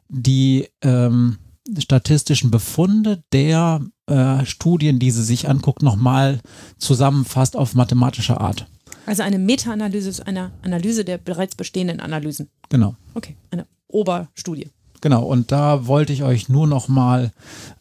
die 0.08 0.68
ähm, 0.80 1.36
statistischen 1.76 2.50
Befunde 2.50 3.22
der 3.34 3.82
äh, 4.06 4.46
Studien, 4.46 4.98
die 4.98 5.10
sie 5.10 5.22
sich 5.22 5.46
anguckt, 5.46 5.82
nochmal 5.82 6.40
zusammenfasst 6.78 7.56
auf 7.56 7.74
mathematische 7.74 8.40
Art. 8.40 8.66
Also 9.04 9.22
eine 9.22 9.38
Meta-Analyse 9.38 10.08
ist 10.08 10.26
eine 10.26 10.52
Analyse 10.62 11.04
der 11.04 11.18
bereits 11.18 11.56
bestehenden 11.56 12.00
Analysen. 12.00 12.48
Genau. 12.70 12.96
Okay, 13.12 13.36
eine 13.50 13.66
Oberstudie. 13.86 14.70
Genau, 15.04 15.24
und 15.24 15.52
da 15.52 15.86
wollte 15.86 16.14
ich 16.14 16.22
euch 16.22 16.48
nur 16.48 16.66
noch 16.66 16.88
mal, 16.88 17.30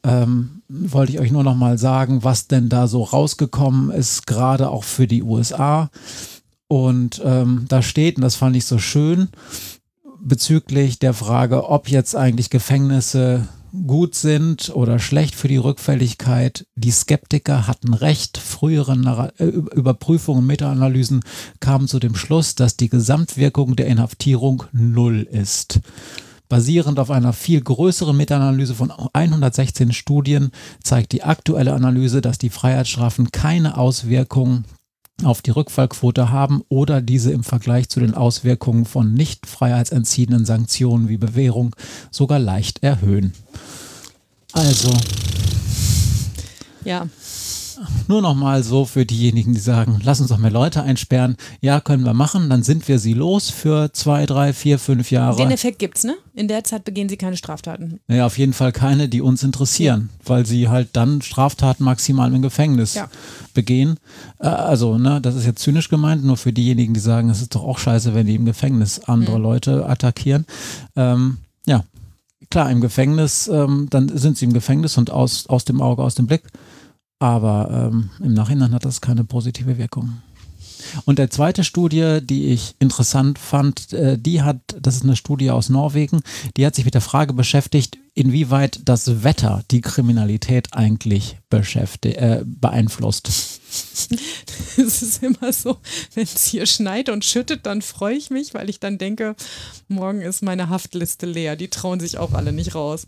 ähm, 0.04 0.62
wollte 0.68 1.14
ich 1.14 1.22
euch 1.22 1.32
nur 1.32 1.46
noch 1.46 1.56
mal 1.56 1.78
sagen, 1.78 2.26
was 2.26 2.48
denn 2.50 2.68
da 2.68 2.86
so 2.88 3.02
rausgekommen 3.02 3.92
ist, 3.92 4.28
gerade 4.28 4.70
auch 4.70 4.84
für 4.84 5.08
die 5.08 5.24
USA. 5.24 5.90
Und 6.68 7.22
ähm, 7.24 7.64
da 7.70 7.82
steht, 7.82 8.18
und 8.18 8.24
das 8.24 8.36
fand 8.36 8.58
ich 8.58 8.66
so 8.66 8.78
schön, 8.78 9.30
bezüglich 10.22 11.00
der 11.00 11.14
Frage, 11.14 11.70
ob 11.70 11.88
jetzt 11.88 12.14
eigentlich 12.14 12.50
Gefängnisse 12.50 13.48
gut 13.88 14.16
sind 14.16 14.76
oder 14.76 15.00
schlecht 15.00 15.36
für 15.36 15.48
die 15.48 15.56
Rückfälligkeit. 15.56 16.68
Die 16.76 16.92
Skeptiker 16.92 17.68
hatten 17.68 17.94
recht. 17.94 18.38
Frühere 18.38 19.32
äh, 19.38 19.46
Überprüfungen 19.46 20.42
und 20.42 20.48
Meta-Analysen 20.48 21.22
kamen 21.62 21.88
zu 21.88 22.00
dem 22.00 22.16
Schluss, 22.16 22.56
dass 22.56 22.76
die 22.76 22.90
Gesamtwirkung 22.90 23.78
der 23.78 23.88
Inhaftierung 23.88 24.66
null 24.74 25.22
ist. 25.22 25.80
Basierend 26.54 27.00
auf 27.00 27.10
einer 27.10 27.34
viel 27.34 27.62
größeren 27.62 28.16
Meta-Analyse 28.16 28.76
von 28.76 28.92
116 28.92 29.92
Studien 29.92 30.52
zeigt 30.84 31.12
die 31.12 31.24
aktuelle 31.24 31.74
Analyse, 31.74 32.22
dass 32.22 32.38
die 32.38 32.52
Freiheitsstrafen 32.52 33.32
keine 33.32 33.76
Auswirkungen 33.76 34.66
auf 35.24 35.42
die 35.42 35.50
Rückfallquote 35.50 36.30
haben 36.30 36.62
oder 36.70 37.02
diese 37.02 37.32
im 37.32 37.44
Vergleich 37.44 37.90
zu 37.90 38.02
den 38.02 38.14
Auswirkungen 38.14 38.86
von 38.86 39.16
nicht 39.16 39.48
freiheitsentziehenden 39.48 40.46
Sanktionen 40.46 41.10
wie 41.10 41.18
Bewährung 41.18 41.76
sogar 42.12 42.38
leicht 42.38 42.84
erhöhen. 42.84 43.34
Also, 44.52 44.94
Ja, 46.86 47.08
nur 48.08 48.22
noch 48.22 48.36
mal 48.36 48.64
so 48.64 48.86
für 48.86 49.06
diejenigen, 49.06 49.54
die 49.54 49.60
sagen, 49.60 50.00
lass 50.04 50.20
uns 50.20 50.30
doch 50.30 50.38
mehr 50.38 50.52
Leute 50.52 50.84
einsperren. 50.84 51.38
Ja, 51.62 51.80
können 51.82 52.04
wir 52.04 52.14
machen, 52.14 52.50
dann 52.50 52.64
sind 52.64 52.88
wir 52.88 53.00
sie 53.00 53.14
los 53.14 53.50
für 53.50 53.92
zwei, 53.94 54.26
drei, 54.26 54.54
vier, 54.54 54.80
fünf 54.80 55.12
Jahre. 55.12 55.38
den 55.38 55.52
Effekt 55.52 55.80
gibt's, 55.80 56.04
ne? 56.04 56.16
In 56.36 56.48
der 56.48 56.64
Zeit 56.64 56.84
begehen 56.84 57.10
sie 57.10 57.18
keine 57.18 57.38
Straftaten. 57.38 58.00
Naja, 58.08 58.26
auf 58.26 58.38
jeden 58.38 58.54
Fall 58.54 58.72
keine, 58.72 59.08
die 59.10 59.22
uns 59.22 59.44
interessieren, 59.44 60.10
weil 60.26 60.46
sie 60.46 60.68
halt 60.70 60.90
dann 60.94 61.22
Straftaten 61.22 61.84
maximal 61.84 62.34
im 62.34 62.42
Gefängnis 62.42 62.96
Ja. 62.96 63.08
begehen. 63.54 63.98
Äh, 64.40 64.48
also, 64.48 64.98
ne, 64.98 65.22
das 65.22 65.36
ist 65.36 65.46
jetzt 65.46 65.62
zynisch 65.62 65.90
gemeint, 65.90 66.24
nur 66.24 66.38
für 66.38 66.52
diejenigen, 66.54 66.94
die 66.94 67.00
sagen, 67.00 67.30
es 67.30 67.42
ist 67.42 67.54
doch 67.56 67.64
auch 67.64 67.78
scheiße, 67.78 68.14
wenn 68.14 68.26
die 68.28 68.36
im 68.36 68.46
Gefängnis 68.46 69.00
andere 69.06 69.38
Leute 69.38 69.88
attackieren. 69.88 70.46
Ähm, 70.96 71.38
ja, 71.68 71.84
klar, 72.50 72.70
im 72.72 72.82
Gefängnis, 72.82 73.48
ähm, 73.48 73.88
dann 73.90 74.16
sind 74.18 74.38
sie 74.38 74.46
im 74.46 74.54
Gefängnis 74.54 74.98
und 74.98 75.12
aus, 75.12 75.48
aus 75.48 75.66
dem 75.66 75.82
Auge, 75.82 76.04
aus 76.04 76.16
dem 76.16 76.28
Blick. 76.28 76.44
Aber 77.20 77.90
ähm, 77.92 78.10
im 78.22 78.34
Nachhinein 78.34 78.74
hat 78.74 78.86
das 78.86 79.02
keine 79.02 79.24
positive 79.24 79.78
Wirkung. 79.78 80.22
Und 81.06 81.20
der 81.20 81.30
zweite 81.30 81.64
Studie, 81.64 82.20
die 82.22 82.48
ich 82.48 82.76
interessant 82.80 83.40
fand, 83.40 83.94
äh, 83.94 84.18
die 84.18 84.42
hat, 84.42 84.60
das 84.80 84.96
ist 84.96 85.04
eine 85.04 85.16
Studie 85.16 85.52
aus 85.52 85.70
Norwegen, 85.70 86.22
die 86.58 86.66
hat 86.66 86.76
sich 86.76 86.86
mit 86.86 86.94
der 86.94 87.02
Frage 87.02 87.34
beschäftigt, 87.34 87.98
inwieweit 88.14 88.82
das 88.86 89.24
Wetter 89.24 89.64
die 89.72 89.82
Kriminalität 89.82 90.74
eigentlich 90.74 91.38
äh, 91.52 92.44
beeinflusst. 92.46 93.62
Es 94.78 95.02
ist 95.04 95.22
immer 95.22 95.54
so, 95.54 95.78
wenn 96.16 96.24
es 96.24 96.46
hier 96.46 96.66
schneit 96.66 97.10
und 97.10 97.24
schüttet, 97.24 97.66
dann 97.66 97.82
freue 97.82 98.16
ich 98.16 98.30
mich, 98.30 98.54
weil 98.54 98.70
ich 98.70 98.80
dann 98.80 98.98
denke, 98.98 99.36
morgen 99.88 100.22
ist 100.22 100.42
meine 100.42 100.70
Haftliste 100.70 101.26
leer. 101.26 101.56
Die 101.56 101.70
trauen 101.70 102.00
sich 102.00 102.18
auch 102.18 102.34
alle 102.34 102.52
nicht 102.52 102.74
raus. 102.74 103.08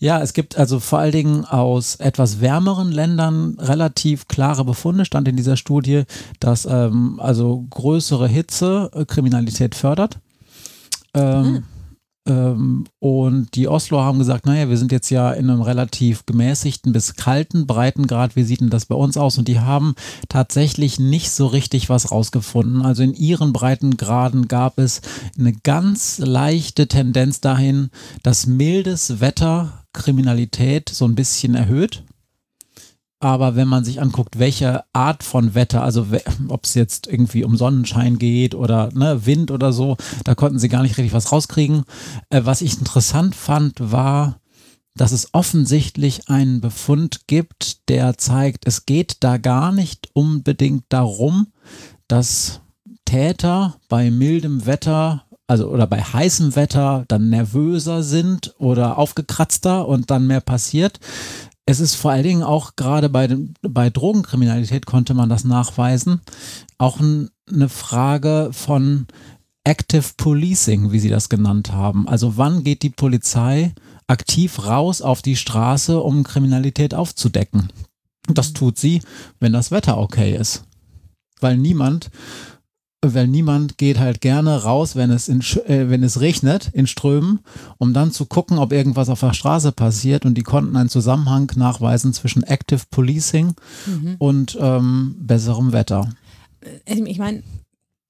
Ja, 0.00 0.20
es 0.20 0.32
gibt 0.32 0.58
also 0.58 0.80
vor 0.80 0.98
allen 0.98 1.12
Dingen 1.12 1.44
aus 1.44 1.96
etwas 1.96 2.40
wärmeren 2.40 2.90
Ländern 2.90 3.56
relativ 3.58 4.26
klare 4.28 4.64
Befunde, 4.64 5.04
stand 5.04 5.28
in 5.28 5.36
dieser 5.36 5.56
Studie, 5.56 6.04
dass 6.40 6.66
ähm, 6.66 7.20
also 7.20 7.64
größere 7.70 8.28
Hitze 8.28 8.90
äh, 8.92 9.04
Kriminalität 9.04 9.74
fördert. 9.74 10.18
Ähm, 11.14 11.24
ähm, 11.24 11.64
und 12.26 13.48
die 13.54 13.68
Oslo 13.68 14.00
haben 14.00 14.18
gesagt, 14.18 14.46
naja, 14.46 14.70
wir 14.70 14.78
sind 14.78 14.92
jetzt 14.92 15.10
ja 15.10 15.32
in 15.32 15.50
einem 15.50 15.60
relativ 15.60 16.24
gemäßigten 16.24 16.90
bis 16.92 17.16
kalten 17.16 17.66
Breitengrad. 17.66 18.34
Wie 18.34 18.44
sieht 18.44 18.62
denn 18.62 18.70
das 18.70 18.86
bei 18.86 18.94
uns 18.94 19.18
aus? 19.18 19.36
Und 19.36 19.46
die 19.46 19.60
haben 19.60 19.94
tatsächlich 20.30 20.98
nicht 20.98 21.30
so 21.30 21.46
richtig 21.46 21.90
was 21.90 22.10
rausgefunden. 22.10 22.80
Also 22.80 23.02
in 23.02 23.12
ihren 23.12 23.52
Breitengraden 23.52 24.48
gab 24.48 24.78
es 24.78 25.02
eine 25.38 25.52
ganz 25.52 26.18
leichte 26.18 26.88
Tendenz 26.88 27.42
dahin, 27.42 27.90
dass 28.22 28.46
mildes 28.46 29.20
Wetter 29.20 29.84
Kriminalität 29.92 30.88
so 30.88 31.04
ein 31.04 31.14
bisschen 31.14 31.54
erhöht. 31.54 32.04
Aber 33.24 33.56
wenn 33.56 33.68
man 33.68 33.86
sich 33.86 34.02
anguckt, 34.02 34.38
welche 34.38 34.84
Art 34.92 35.22
von 35.22 35.54
Wetter, 35.54 35.82
also 35.82 36.08
ob 36.48 36.64
es 36.64 36.74
jetzt 36.74 37.06
irgendwie 37.06 37.42
um 37.42 37.56
Sonnenschein 37.56 38.18
geht 38.18 38.54
oder 38.54 38.90
ne, 38.92 39.24
Wind 39.24 39.50
oder 39.50 39.72
so, 39.72 39.96
da 40.24 40.34
konnten 40.34 40.58
sie 40.58 40.68
gar 40.68 40.82
nicht 40.82 40.98
richtig 40.98 41.14
was 41.14 41.32
rauskriegen. 41.32 41.84
Äh, 42.28 42.42
was 42.44 42.60
ich 42.60 42.78
interessant 42.78 43.34
fand, 43.34 43.76
war, 43.80 44.40
dass 44.94 45.12
es 45.12 45.32
offensichtlich 45.32 46.28
einen 46.28 46.60
Befund 46.60 47.26
gibt, 47.26 47.88
der 47.88 48.18
zeigt, 48.18 48.66
es 48.66 48.84
geht 48.84 49.16
da 49.20 49.38
gar 49.38 49.72
nicht 49.72 50.10
unbedingt 50.12 50.84
darum, 50.90 51.46
dass 52.08 52.60
Täter 53.06 53.76
bei 53.88 54.10
mildem 54.10 54.66
Wetter, 54.66 55.24
also 55.46 55.70
oder 55.70 55.86
bei 55.86 56.02
heißem 56.02 56.56
Wetter 56.56 57.06
dann 57.08 57.30
nervöser 57.30 58.02
sind 58.02 58.54
oder 58.58 58.98
aufgekratzter 58.98 59.88
und 59.88 60.10
dann 60.10 60.26
mehr 60.26 60.42
passiert. 60.42 61.00
Es 61.66 61.80
ist 61.80 61.94
vor 61.94 62.10
allen 62.10 62.24
Dingen 62.24 62.42
auch 62.42 62.76
gerade 62.76 63.08
bei, 63.08 63.36
bei 63.62 63.88
Drogenkriminalität 63.88 64.86
konnte 64.86 65.14
man 65.14 65.28
das 65.28 65.44
nachweisen, 65.44 66.20
auch 66.76 67.00
ein, 67.00 67.30
eine 67.50 67.68
Frage 67.68 68.50
von 68.52 69.06
Active 69.64 70.12
Policing, 70.18 70.92
wie 70.92 70.98
sie 70.98 71.08
das 71.08 71.30
genannt 71.30 71.72
haben. 71.72 72.06
Also 72.06 72.36
wann 72.36 72.64
geht 72.64 72.82
die 72.82 72.90
Polizei 72.90 73.74
aktiv 74.06 74.66
raus 74.66 75.00
auf 75.00 75.22
die 75.22 75.36
Straße, 75.36 75.98
um 76.00 76.22
Kriminalität 76.22 76.94
aufzudecken? 76.94 77.72
Das 78.28 78.52
tut 78.52 78.78
sie, 78.78 79.00
wenn 79.40 79.54
das 79.54 79.70
Wetter 79.70 79.98
okay 79.98 80.36
ist. 80.36 80.64
Weil 81.40 81.56
niemand, 81.56 82.10
weil 83.12 83.26
niemand 83.26 83.76
geht 83.76 83.98
halt 83.98 84.20
gerne 84.22 84.62
raus, 84.62 84.96
wenn 84.96 85.10
es, 85.10 85.28
in, 85.28 85.40
äh, 85.66 85.90
wenn 85.90 86.02
es 86.02 86.20
regnet, 86.20 86.70
in 86.72 86.86
Strömen, 86.86 87.40
um 87.76 87.92
dann 87.92 88.12
zu 88.12 88.24
gucken, 88.24 88.58
ob 88.58 88.72
irgendwas 88.72 89.10
auf 89.10 89.20
der 89.20 89.34
Straße 89.34 89.72
passiert. 89.72 90.24
Und 90.24 90.34
die 90.38 90.42
konnten 90.42 90.76
einen 90.76 90.88
Zusammenhang 90.88 91.50
nachweisen 91.56 92.12
zwischen 92.14 92.44
Active 92.44 92.82
Policing 92.90 93.54
und 94.18 94.56
ähm, 94.60 95.16
besserem 95.18 95.72
Wetter. 95.72 96.08
Äh, 96.86 96.94
Ich 97.04 97.18
meine, 97.18 97.42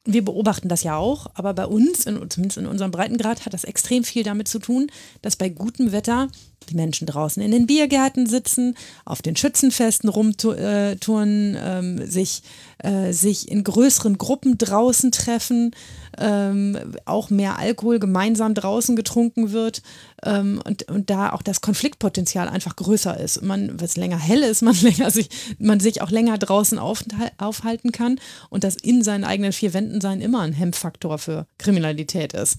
wir 0.07 0.25
beobachten 0.25 0.69
das 0.69 0.83
ja 0.83 0.97
auch, 0.97 1.29
aber 1.35 1.55
bei 1.55 1.67
uns, 1.67 2.05
in, 2.05 2.29
zumindest 2.29 2.59
in 2.59 2.67
unserem 2.67 2.90
Breitengrad, 2.90 3.47
hat 3.47 3.55
das 3.55 3.64
extrem 3.64 4.05
viel 4.05 4.23
damit 4.23 4.49
zu 4.49 4.59
tun, 4.59 4.88
dass 5.23 5.37
bei 5.37 5.49
gutem 5.49 5.93
Wetter 5.93 6.29
die 6.69 6.75
Menschen 6.75 7.07
draußen 7.07 7.43
in 7.43 7.51
den 7.51 7.67
Biergärten 7.67 8.27
sitzen, 8.27 8.75
auf 9.05 9.23
den 9.23 9.37
Schützenfesten 9.37 10.09
rumtouren, 10.09 11.57
ähm, 11.59 12.07
sich, 12.07 12.43
äh, 12.79 13.12
sich 13.12 13.51
in 13.51 13.64
größeren 13.64 14.19
Gruppen 14.19 14.59
draußen 14.59 15.11
treffen, 15.11 15.75
ähm, 16.18 16.79
auch 17.05 17.31
mehr 17.31 17.59
Alkohol 17.59 17.98
gemeinsam 17.98 18.55
draußen 18.55 18.96
getrunken 18.96 19.53
wird 19.53 19.83
ähm, 20.24 20.61
und, 20.64 20.88
und 20.90 21.11
da 21.11 21.33
auch 21.33 21.42
das 21.42 21.61
Konfliktpotenzial 21.61 22.48
einfach 22.48 22.77
größer 22.77 23.18
ist. 23.18 23.42
Man, 23.42 23.81
was 23.81 23.96
länger 23.96 24.18
hell 24.18 24.42
ist, 24.42 24.62
man, 24.62 24.74
länger 24.83 25.11
sich, 25.11 25.29
man 25.59 25.81
sich 25.81 26.03
auch 26.03 26.11
länger 26.11 26.38
draußen 26.38 26.79
aufhalten 26.79 27.92
kann 27.92 28.18
und 28.50 28.64
das 28.64 28.77
in 28.77 29.03
seinen 29.03 29.24
eigenen 29.24 29.53
vier 29.53 29.74
Wänden 29.74 30.00
sein 30.00 30.20
immer 30.20 30.40
ein 30.40 30.53
Hemmfaktor 30.53 31.18
für 31.18 31.46
Kriminalität 31.59 32.33
ist. 32.33 32.59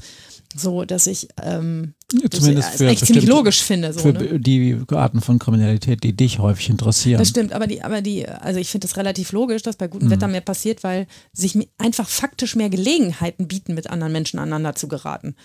So, 0.58 0.86
dass 0.86 1.06
ich 1.06 1.28
ähm, 1.44 1.96
Zumindest 2.10 2.70
das 2.70 2.78
für 2.78 2.88
eigentlich 2.88 3.04
ziemlich 3.04 3.26
logisch 3.26 3.62
finde. 3.62 3.92
So, 3.92 4.00
für 4.00 4.14
ne? 4.14 4.40
die 4.40 4.78
Arten 4.92 5.20
von 5.20 5.38
Kriminalität, 5.38 6.04
die 6.04 6.16
dich 6.16 6.40
häufig 6.40 6.70
interessieren. 6.70 7.20
Das 7.20 7.30
stimmt, 7.30 7.52
aber 7.52 7.68
die, 7.68 7.82
aber 7.82 8.02
die, 8.02 8.28
also 8.28 8.60
ich 8.60 8.70
finde 8.70 8.88
es 8.88 8.96
relativ 8.96 9.34
logisch, 9.34 9.64
dass 9.64 9.76
bei 9.76 9.88
gutem 9.88 10.08
mhm. 10.08 10.12
Wetter 10.12 10.28
mehr 10.28 10.42
passiert, 10.42 10.84
weil 10.84 11.08
sich 11.34 11.58
einfach 11.78 12.08
faktisch 12.08 12.56
mehr 12.56 12.70
Gelegenheiten 12.70 13.48
bieten, 13.48 13.74
mit 13.74 13.90
anderen 13.90 14.14
Menschen 14.14 14.40
aneinander 14.40 14.76
zu 14.76 14.88
geraten 14.88 15.36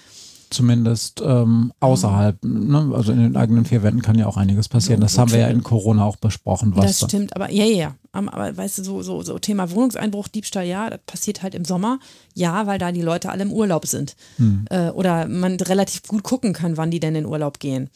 zumindest 0.51 1.23
ähm, 1.25 1.73
außerhalb, 1.81 2.45
ne? 2.45 2.93
also 2.95 3.13
in 3.13 3.19
den 3.19 3.37
eigenen 3.37 3.65
vier 3.65 3.83
Wänden 3.83 4.03
kann 4.03 4.19
ja 4.19 4.27
auch 4.27 4.37
einiges 4.37 4.69
passieren. 4.69 5.01
Das 5.01 5.17
haben 5.17 5.31
wir 5.31 5.39
ja 5.39 5.49
in 5.49 5.63
Corona 5.63 6.05
auch 6.05 6.17
besprochen. 6.17 6.77
Was 6.77 6.99
das 6.99 7.09
stimmt, 7.09 7.35
aber 7.37 7.51
ja, 7.51 7.65
ja, 7.65 7.95
aber, 8.13 8.35
aber 8.35 8.57
weißt 8.57 8.79
du, 8.79 8.85
so, 8.85 9.03
so, 9.03 9.23
so 9.23 9.39
Thema 9.39 9.71
Wohnungseinbruch, 9.71 10.29
Diebstahl, 10.29 10.67
ja, 10.67 10.91
das 10.91 11.01
passiert 11.07 11.43
halt 11.43 11.55
im 11.55 11.65
Sommer, 11.65 11.99
ja, 12.35 12.67
weil 12.67 12.79
da 12.79 12.93
die 12.93 13.03
Leute 13.03 13.31
alle 13.31 13.43
im 13.43 13.53
Urlaub 13.53 13.87
sind. 13.87 14.17
Hm. 14.37 14.65
Äh, 14.71 14.91
oder 14.91 15.27
man 15.29 15.55
relativ 15.57 16.03
gut 16.03 16.23
gucken 16.23 16.53
kann, 16.53 16.77
wann 16.77 16.91
die 16.91 17.01
denn 17.01 17.15
in 17.15 17.27
Urlaub 17.27 17.61
gehen 17.61 17.89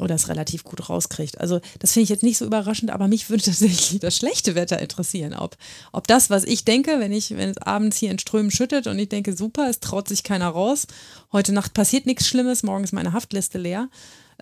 oder 0.00 0.14
es 0.14 0.28
relativ 0.28 0.64
gut 0.64 0.88
rauskriegt. 0.88 1.40
Also 1.40 1.60
das 1.78 1.92
finde 1.92 2.04
ich 2.04 2.10
jetzt 2.10 2.22
nicht 2.22 2.38
so 2.38 2.44
überraschend, 2.44 2.90
aber 2.90 3.08
mich 3.08 3.30
würde 3.30 3.42
tatsächlich 3.44 4.00
das 4.00 4.16
schlechte 4.16 4.54
Wetter 4.54 4.80
interessieren. 4.80 5.34
Ob, 5.34 5.56
ob 5.92 6.06
das, 6.06 6.30
was 6.30 6.44
ich 6.44 6.64
denke, 6.64 6.98
wenn 6.98 7.12
ich, 7.12 7.30
wenn 7.36 7.50
es 7.50 7.58
abends 7.58 7.96
hier 7.96 8.10
in 8.10 8.18
Strömen 8.18 8.50
schüttet 8.50 8.86
und 8.86 8.98
ich 8.98 9.08
denke, 9.08 9.36
super, 9.36 9.68
es 9.68 9.80
traut 9.80 10.08
sich 10.08 10.22
keiner 10.22 10.48
raus, 10.48 10.86
heute 11.32 11.52
Nacht 11.52 11.74
passiert 11.74 12.06
nichts 12.06 12.26
Schlimmes, 12.26 12.62
morgen 12.62 12.84
ist 12.84 12.92
meine 12.92 13.12
Haftliste 13.12 13.58
leer, 13.58 13.88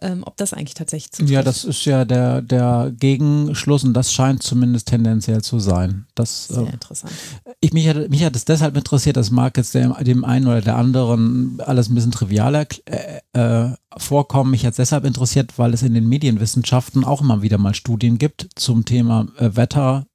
ähm, 0.02 0.22
ob 0.24 0.36
das 0.36 0.52
eigentlich 0.52 0.74
tatsächlich 0.74 1.12
zutrifft. 1.12 1.32
Ja, 1.32 1.42
das 1.42 1.64
ist 1.64 1.84
ja 1.84 2.04
der, 2.04 2.42
der 2.42 2.92
Gegenschluss 2.98 3.84
und 3.84 3.94
das 3.94 4.12
scheint 4.12 4.42
zumindest 4.42 4.88
tendenziell 4.88 5.42
zu 5.42 5.58
sein. 5.58 6.06
Das, 6.14 6.48
Sehr 6.48 6.66
äh, 6.66 6.72
interessant. 6.72 7.12
Ich, 7.60 7.72
mich, 7.72 7.88
hat, 7.88 8.08
mich 8.08 8.24
hat 8.24 8.36
es 8.36 8.44
deshalb 8.44 8.76
interessiert, 8.76 9.16
das 9.16 9.30
mag 9.30 9.56
jetzt 9.56 9.74
dem, 9.74 9.94
dem 10.00 10.24
einen 10.24 10.46
oder 10.46 10.60
der 10.60 10.76
anderen 10.76 11.60
alles 11.60 11.88
ein 11.88 11.94
bisschen 11.94 12.12
trivialer 12.12 12.66
äh, 12.86 13.20
äh, 13.32 13.74
vorkommen. 13.96 14.50
Mich 14.50 14.64
hat 14.64 14.72
es 14.72 14.76
deshalb 14.76 15.04
interessiert, 15.04 15.58
weil 15.58 15.74
es 15.74 15.82
in 15.82 15.94
den 15.94 16.08
Medienwissenschaften 16.08 17.04
auch 17.04 17.20
immer 17.20 17.42
wieder 17.42 17.58
mal 17.58 17.74
Studien 17.74 18.18
gibt 18.18 18.48
zum 18.54 18.84
Thema 18.84 19.26
äh, 19.38 19.56
Wetter, 19.56 20.06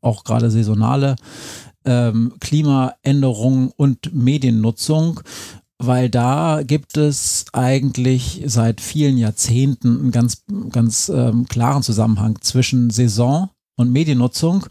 auch 0.00 0.24
gerade 0.24 0.50
saisonale 0.50 1.16
ähm, 1.84 2.34
Klimaänderung 2.40 3.70
und 3.76 4.14
Mediennutzung 4.14 5.20
weil 5.78 6.08
da 6.08 6.62
gibt 6.64 6.96
es 6.96 7.46
eigentlich 7.52 8.42
seit 8.46 8.80
vielen 8.80 9.18
Jahrzehnten 9.18 10.00
einen 10.00 10.10
ganz, 10.12 10.44
ganz 10.70 11.08
ähm, 11.08 11.46
klaren 11.46 11.82
Zusammenhang 11.82 12.38
zwischen 12.40 12.90
Saison 12.90 13.50
und 13.76 13.92
Mediennutzung 13.92 14.66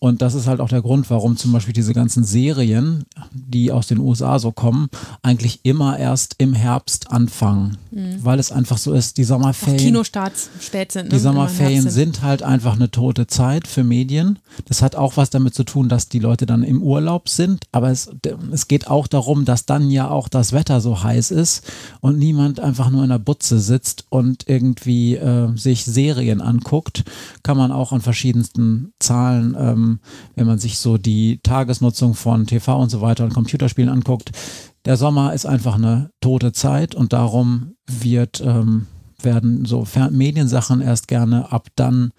und 0.00 0.22
das 0.22 0.34
ist 0.34 0.46
halt 0.46 0.60
auch 0.60 0.68
der 0.68 0.82
Grund, 0.82 1.10
warum 1.10 1.36
zum 1.36 1.52
Beispiel 1.52 1.72
diese 1.72 1.92
ganzen 1.92 2.22
Serien, 2.22 3.04
die 3.32 3.72
aus 3.72 3.88
den 3.88 3.98
USA 3.98 4.38
so 4.38 4.52
kommen, 4.52 4.88
eigentlich 5.22 5.60
immer 5.64 5.98
erst 5.98 6.36
im 6.38 6.54
Herbst 6.54 7.10
anfangen. 7.10 7.78
Mhm. 7.90 8.18
Weil 8.22 8.38
es 8.38 8.52
einfach 8.52 8.78
so 8.78 8.92
ist, 8.92 9.16
die 9.16 9.24
Sommerferien. 9.24 9.80
Auch 9.80 9.84
Kinostarts 9.84 10.50
spät 10.60 10.92
sind. 10.92 11.04
Ne? 11.04 11.10
Die 11.10 11.18
Sommerferien 11.18 11.90
sind. 11.90 12.22
halt 12.22 12.42
einfach 12.42 12.76
eine 12.76 12.90
tote 12.90 13.26
Zeit 13.26 13.66
für 13.66 13.82
Medien. 13.82 14.38
Das 14.66 14.82
hat 14.82 14.94
auch 14.94 15.16
was 15.16 15.30
damit 15.30 15.54
zu 15.54 15.64
tun, 15.64 15.88
dass 15.88 16.08
die 16.08 16.20
Leute 16.20 16.46
dann 16.46 16.62
im 16.62 16.80
Urlaub 16.80 17.28
sind. 17.28 17.64
Aber 17.72 17.90
es, 17.90 18.08
es 18.52 18.68
geht 18.68 18.88
auch 18.88 19.08
darum, 19.08 19.44
dass 19.44 19.66
dann 19.66 19.90
ja 19.90 20.08
auch 20.08 20.28
das 20.28 20.52
Wetter 20.52 20.80
so 20.80 21.02
heiß 21.02 21.32
ist 21.32 21.64
und 22.00 22.18
niemand 22.18 22.60
einfach 22.60 22.90
nur 22.90 23.02
in 23.02 23.10
der 23.10 23.18
Butze 23.18 23.58
sitzt 23.58 24.04
und 24.10 24.44
irgendwie 24.46 25.16
äh, 25.16 25.48
sich 25.56 25.84
Serien 25.84 26.40
anguckt. 26.40 27.04
Kann 27.42 27.56
man 27.56 27.72
auch 27.72 27.92
an 27.92 28.00
verschiedensten 28.00 28.92
Zahlen 29.00 29.56
ähm, 29.58 29.87
wenn 30.34 30.46
man 30.46 30.58
sich 30.58 30.78
so 30.78 30.98
die 30.98 31.40
Tagesnutzung 31.42 32.14
von 32.14 32.46
TV 32.46 32.80
und 32.80 32.90
so 32.90 33.00
weiter 33.00 33.24
und 33.24 33.34
Computerspielen 33.34 33.90
anguckt. 33.90 34.30
Der 34.84 34.96
Sommer 34.96 35.34
ist 35.34 35.46
einfach 35.46 35.74
eine 35.74 36.10
tote 36.20 36.52
Zeit 36.52 36.94
und 36.94 37.12
darum 37.12 37.74
wird, 37.86 38.40
ähm, 38.40 38.86
werden 39.22 39.64
so 39.64 39.84
Mediensachen 40.10 40.80
erst 40.80 41.08
gerne 41.08 41.50
ab 41.50 41.68
dann 41.74 42.12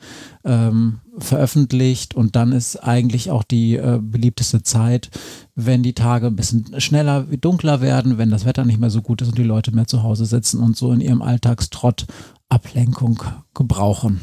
ähm, 0.44 1.00
veröffentlicht 1.18 2.14
und 2.14 2.36
dann 2.36 2.52
ist 2.52 2.78
eigentlich 2.78 3.32
auch 3.32 3.44
die 3.44 3.76
äh, 3.76 4.00
beliebteste 4.02 4.64
Zeit, 4.64 5.10
wenn 5.56 5.82
die 5.82 5.94
Tage 5.94 6.28
ein 6.28 6.36
bisschen 6.36 6.80
schneller, 6.82 7.24
dunkler 7.24 7.82
werden, 7.82 8.18
wenn 8.18 8.30
das 8.30 8.46
Wetter 8.46 8.66
nicht 8.66 8.80
mehr 8.80 8.90
so 8.90 9.02
gut 9.02 9.22
ist 9.22 9.30
und 9.30 9.38
die 9.38 9.44
Leute 9.44 9.72
mehr 9.72 9.88
zu 9.88 10.04
Hause 10.04 10.26
sitzen 10.26 10.62
und 10.62 10.76
so 10.76 10.92
in 10.92 11.02
ihrem 11.02 11.22
Alltagstrott 11.22 12.06
Ablenkung 12.50 13.22
gebrauchen. 13.54 14.20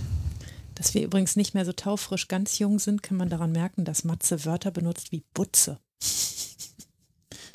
Dass 0.77 0.95
wir 0.95 1.03
übrigens 1.03 1.37
nicht 1.37 1.55
mehr 1.55 1.65
so 1.65 1.73
taufrisch 1.73 2.29
ganz 2.29 2.59
jung 2.59 2.79
sind, 2.79 3.03
kann 3.03 3.17
man 3.17 3.29
daran 3.29 3.51
merken, 3.51 3.85
dass 3.85 4.05
Matze 4.05 4.45
Wörter 4.45 4.71
benutzt 4.71 5.11
wie 5.11 5.25
Butze. 5.35 5.79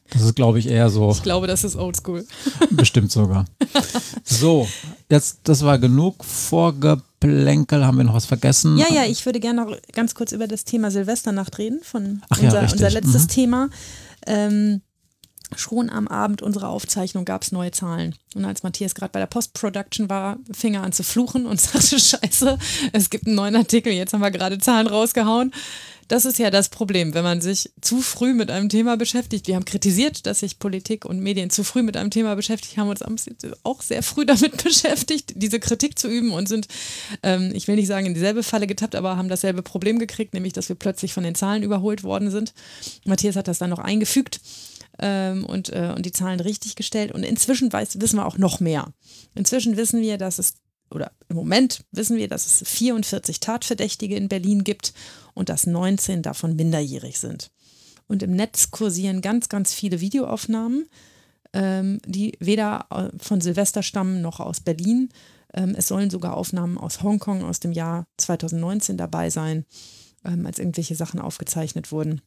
Das 0.09 0.23
ist, 0.23 0.35
glaube 0.35 0.59
ich, 0.59 0.67
eher 0.67 0.89
so. 0.89 1.11
Ich 1.11 1.23
glaube, 1.23 1.47
das 1.47 1.63
ist 1.63 1.77
oldschool. 1.77 2.25
Bestimmt 2.71 3.11
sogar. 3.11 3.45
So, 4.25 4.67
jetzt, 5.09 5.39
das 5.43 5.63
war 5.63 5.79
genug 5.79 6.25
Vorgeplänkel. 6.25 7.85
Haben 7.85 7.97
wir 7.97 8.03
noch 8.03 8.15
was 8.15 8.25
vergessen? 8.25 8.77
Ja, 8.77 8.91
ja, 8.91 9.05
ich 9.05 9.25
würde 9.25 9.39
gerne 9.39 9.63
noch 9.63 9.77
ganz 9.93 10.13
kurz 10.13 10.33
über 10.33 10.47
das 10.47 10.65
Thema 10.65 10.91
Silvesternacht 10.91 11.57
reden, 11.59 11.79
von 11.83 12.21
Ach 12.29 12.41
unser, 12.41 12.63
ja, 12.63 12.71
unser 12.71 12.89
letztes 12.89 13.23
mhm. 13.23 13.27
Thema. 13.29 13.69
Ähm, 14.27 14.81
Schon 15.55 15.89
am 15.89 16.07
Abend 16.07 16.41
unserer 16.41 16.69
Aufzeichnung 16.69 17.25
gab 17.25 17.43
es 17.43 17.51
neue 17.51 17.71
Zahlen. 17.71 18.15
Und 18.35 18.45
als 18.45 18.63
Matthias 18.63 18.95
gerade 18.95 19.11
bei 19.11 19.19
der 19.19 19.27
Post-Production 19.27 20.09
war, 20.09 20.37
fing 20.51 20.75
er 20.75 20.83
an 20.83 20.93
zu 20.93 21.03
fluchen 21.03 21.45
und 21.45 21.59
sagte, 21.61 21.99
scheiße, 21.99 22.57
es 22.93 23.09
gibt 23.09 23.27
einen 23.27 23.35
neuen 23.35 23.55
Artikel, 23.55 23.91
jetzt 23.91 24.13
haben 24.13 24.21
wir 24.21 24.31
gerade 24.31 24.57
Zahlen 24.59 24.87
rausgehauen. 24.87 25.51
Das 26.11 26.25
ist 26.25 26.39
ja 26.39 26.51
das 26.51 26.67
Problem, 26.67 27.13
wenn 27.13 27.23
man 27.23 27.39
sich 27.39 27.71
zu 27.79 28.01
früh 28.01 28.33
mit 28.33 28.51
einem 28.51 28.67
Thema 28.67 28.97
beschäftigt. 28.97 29.47
Wir 29.47 29.55
haben 29.55 29.63
kritisiert, 29.63 30.25
dass 30.25 30.41
sich 30.41 30.59
Politik 30.59 31.05
und 31.05 31.21
Medien 31.21 31.49
zu 31.49 31.63
früh 31.63 31.83
mit 31.83 31.95
einem 31.95 32.09
Thema 32.09 32.35
beschäftigt, 32.35 32.75
haben 32.75 32.89
uns 32.89 33.01
auch 33.63 33.81
sehr 33.81 34.03
früh 34.03 34.25
damit 34.25 34.61
beschäftigt, 34.63 35.31
diese 35.35 35.61
Kritik 35.61 35.97
zu 35.97 36.09
üben 36.09 36.31
und 36.31 36.49
sind, 36.49 36.67
ähm, 37.23 37.51
ich 37.53 37.69
will 37.69 37.77
nicht 37.77 37.87
sagen, 37.87 38.07
in 38.07 38.13
dieselbe 38.13 38.43
Falle 38.43 38.67
getappt, 38.67 38.95
aber 38.95 39.15
haben 39.15 39.29
dasselbe 39.29 39.61
Problem 39.61 39.99
gekriegt, 39.99 40.33
nämlich, 40.33 40.51
dass 40.51 40.67
wir 40.67 40.75
plötzlich 40.75 41.13
von 41.13 41.23
den 41.23 41.35
Zahlen 41.35 41.63
überholt 41.63 42.03
worden 42.03 42.29
sind. 42.29 42.53
Matthias 43.05 43.37
hat 43.37 43.47
das 43.47 43.59
dann 43.59 43.69
noch 43.69 43.79
eingefügt 43.79 44.41
ähm, 45.01 45.45
und, 45.45 45.69
äh, 45.69 45.93
und 45.95 46.05
die 46.05 46.11
Zahlen 46.11 46.39
richtig 46.39 46.75
gestellt. 46.75 47.11
Und 47.11 47.23
inzwischen 47.23 47.73
weiß, 47.73 47.99
wissen 47.99 48.17
wir 48.17 48.25
auch 48.25 48.37
noch 48.37 48.59
mehr. 48.59 48.93
Inzwischen 49.35 49.75
wissen 49.75 50.01
wir, 50.01 50.17
dass 50.17 50.39
es, 50.39 50.53
oder 50.89 51.11
im 51.27 51.35
Moment 51.35 51.83
wissen 51.91 52.17
wir, 52.17 52.27
dass 52.27 52.45
es 52.45 52.69
44 52.69 53.39
Tatverdächtige 53.39 54.15
in 54.15 54.29
Berlin 54.29 54.63
gibt 54.63 54.93
und 55.33 55.49
dass 55.49 55.65
19 55.65 56.21
davon 56.21 56.55
minderjährig 56.55 57.19
sind. 57.19 57.51
Und 58.07 58.23
im 58.23 58.31
Netz 58.31 58.71
kursieren 58.71 59.21
ganz, 59.21 59.49
ganz 59.49 59.73
viele 59.73 60.01
Videoaufnahmen, 60.01 60.87
ähm, 61.53 61.99
die 62.05 62.37
weder 62.39 62.85
äh, 62.89 63.09
von 63.17 63.41
Silvester 63.41 63.83
stammen 63.83 64.21
noch 64.21 64.39
aus 64.39 64.59
Berlin. 64.59 65.09
Ähm, 65.53 65.75
es 65.77 65.87
sollen 65.87 66.09
sogar 66.09 66.37
Aufnahmen 66.37 66.77
aus 66.77 67.01
Hongkong 67.01 67.43
aus 67.43 67.59
dem 67.59 67.71
Jahr 67.71 68.05
2019 68.17 68.97
dabei 68.97 69.29
sein, 69.29 69.65
ähm, 70.23 70.45
als 70.45 70.59
irgendwelche 70.59 70.95
Sachen 70.95 71.19
aufgezeichnet 71.19 71.91
wurden. 71.91 72.21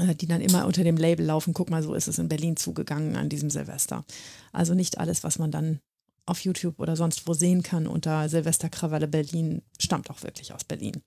Äh, 0.00 0.14
die 0.14 0.26
dann 0.26 0.40
immer 0.40 0.66
unter 0.66 0.84
dem 0.84 0.96
Label 0.96 1.26
laufen, 1.26 1.54
guck 1.54 1.70
mal, 1.70 1.82
so 1.82 1.94
ist 1.94 2.08
es 2.08 2.18
in 2.18 2.28
Berlin 2.28 2.56
zugegangen 2.56 3.16
an 3.16 3.28
diesem 3.28 3.50
Silvester. 3.50 4.04
Also 4.52 4.74
nicht 4.74 4.98
alles, 4.98 5.24
was 5.24 5.38
man 5.38 5.50
dann 5.50 5.80
auf 6.26 6.40
YouTube 6.40 6.80
oder 6.80 6.96
sonst 6.96 7.26
wo 7.28 7.34
sehen 7.34 7.62
kann 7.62 7.86
unter 7.86 8.28
Silvesterkrawalle 8.28 9.06
Berlin, 9.06 9.62
stammt 9.78 10.10
auch 10.10 10.22
wirklich 10.22 10.52
aus 10.52 10.64
Berlin. 10.64 11.02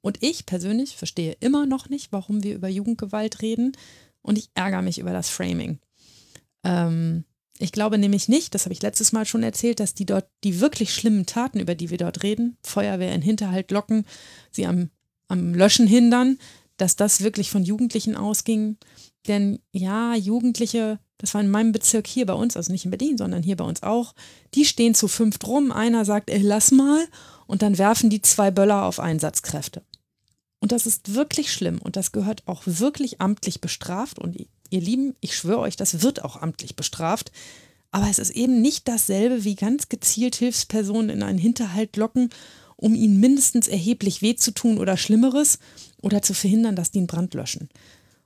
Und 0.00 0.22
ich 0.22 0.46
persönlich 0.46 0.96
verstehe 0.96 1.36
immer 1.40 1.66
noch 1.66 1.88
nicht, 1.88 2.12
warum 2.12 2.44
wir 2.44 2.54
über 2.54 2.68
Jugendgewalt 2.68 3.42
reden 3.42 3.72
und 4.22 4.38
ich 4.38 4.50
ärgere 4.54 4.82
mich 4.82 4.98
über 4.98 5.12
das 5.12 5.28
Framing. 5.28 5.80
Ähm, 6.62 7.24
ich 7.58 7.72
glaube 7.72 7.98
nämlich 7.98 8.28
nicht, 8.28 8.54
das 8.54 8.64
habe 8.64 8.72
ich 8.72 8.80
letztes 8.80 9.12
Mal 9.12 9.26
schon 9.26 9.42
erzählt, 9.42 9.80
dass 9.80 9.92
die 9.92 10.06
dort 10.06 10.28
die 10.44 10.60
wirklich 10.60 10.94
schlimmen 10.94 11.26
Taten, 11.26 11.58
über 11.58 11.74
die 11.74 11.90
wir 11.90 11.98
dort 11.98 12.22
reden, 12.22 12.56
Feuerwehr 12.62 13.14
in 13.14 13.22
Hinterhalt 13.22 13.70
locken, 13.72 14.06
sie 14.50 14.66
am, 14.66 14.90
am 15.28 15.52
Löschen 15.52 15.86
hindern, 15.86 16.38
dass 16.80 16.96
das 16.96 17.20
wirklich 17.20 17.50
von 17.50 17.62
Jugendlichen 17.62 18.16
ausging. 18.16 18.76
Denn 19.28 19.60
ja, 19.72 20.14
Jugendliche, 20.14 20.98
das 21.18 21.34
war 21.34 21.40
in 21.40 21.50
meinem 21.50 21.72
Bezirk 21.72 22.06
hier 22.06 22.26
bei 22.26 22.32
uns, 22.32 22.56
also 22.56 22.72
nicht 22.72 22.84
in 22.84 22.90
Berlin, 22.90 23.18
sondern 23.18 23.42
hier 23.42 23.56
bei 23.56 23.64
uns 23.64 23.82
auch, 23.82 24.14
die 24.54 24.64
stehen 24.64 24.94
zu 24.94 25.08
fünft 25.08 25.46
rum. 25.46 25.72
Einer 25.72 26.04
sagt, 26.04 26.30
ey, 26.30 26.40
lass 26.40 26.70
mal. 26.70 27.06
Und 27.46 27.62
dann 27.62 27.78
werfen 27.78 28.10
die 28.10 28.22
zwei 28.22 28.50
Böller 28.50 28.84
auf 28.84 29.00
Einsatzkräfte. 29.00 29.82
Und 30.60 30.72
das 30.72 30.86
ist 30.86 31.14
wirklich 31.14 31.52
schlimm 31.52 31.78
und 31.82 31.96
das 31.96 32.12
gehört 32.12 32.42
auch 32.46 32.62
wirklich 32.66 33.20
amtlich 33.20 33.62
bestraft 33.62 34.18
und 34.18 34.36
ihr 34.68 34.80
Lieben, 34.80 35.16
ich 35.20 35.34
schwöre 35.34 35.60
euch, 35.60 35.76
das 35.76 36.02
wird 36.02 36.22
auch 36.22 36.36
amtlich 36.36 36.76
bestraft. 36.76 37.32
Aber 37.90 38.08
es 38.08 38.18
ist 38.18 38.30
eben 38.30 38.60
nicht 38.60 38.86
dasselbe 38.86 39.42
wie 39.42 39.56
ganz 39.56 39.88
gezielt 39.88 40.36
Hilfspersonen 40.36 41.10
in 41.10 41.22
einen 41.22 41.38
Hinterhalt 41.38 41.96
locken, 41.96 42.30
um 42.80 42.94
ihnen 42.94 43.20
mindestens 43.20 43.68
erheblich 43.68 44.22
weh 44.22 44.34
zu 44.34 44.52
tun 44.52 44.78
oder 44.78 44.96
Schlimmeres 44.96 45.58
oder 46.02 46.22
zu 46.22 46.34
verhindern, 46.34 46.76
dass 46.76 46.90
die 46.90 46.98
einen 46.98 47.06
Brand 47.06 47.34
löschen. 47.34 47.68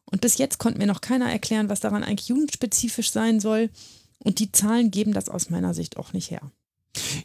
Und 0.04 0.20
bis 0.20 0.38
jetzt 0.38 0.58
konnte 0.58 0.78
mir 0.78 0.86
noch 0.86 1.00
keiner 1.00 1.30
erklären, 1.30 1.68
was 1.68 1.80
daran 1.80 2.04
eigentlich 2.04 2.28
jugendspezifisch 2.28 3.10
sein 3.10 3.40
soll. 3.40 3.70
Und 4.18 4.38
die 4.38 4.52
Zahlen 4.52 4.90
geben 4.90 5.12
das 5.12 5.28
aus 5.28 5.50
meiner 5.50 5.74
Sicht 5.74 5.96
auch 5.96 6.12
nicht 6.12 6.30
her. 6.30 6.40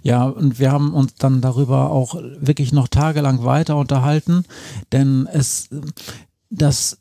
Ja, 0.01 0.25
und 0.25 0.57
wir 0.57 0.71
haben 0.71 0.93
uns 0.93 1.13
dann 1.15 1.41
darüber 1.41 1.91
auch 1.91 2.15
wirklich 2.15 2.71
noch 2.71 2.87
tagelang 2.87 3.43
weiter 3.43 3.77
unterhalten, 3.77 4.43
denn 4.91 5.27
es, 5.31 5.69
das, 6.49 6.97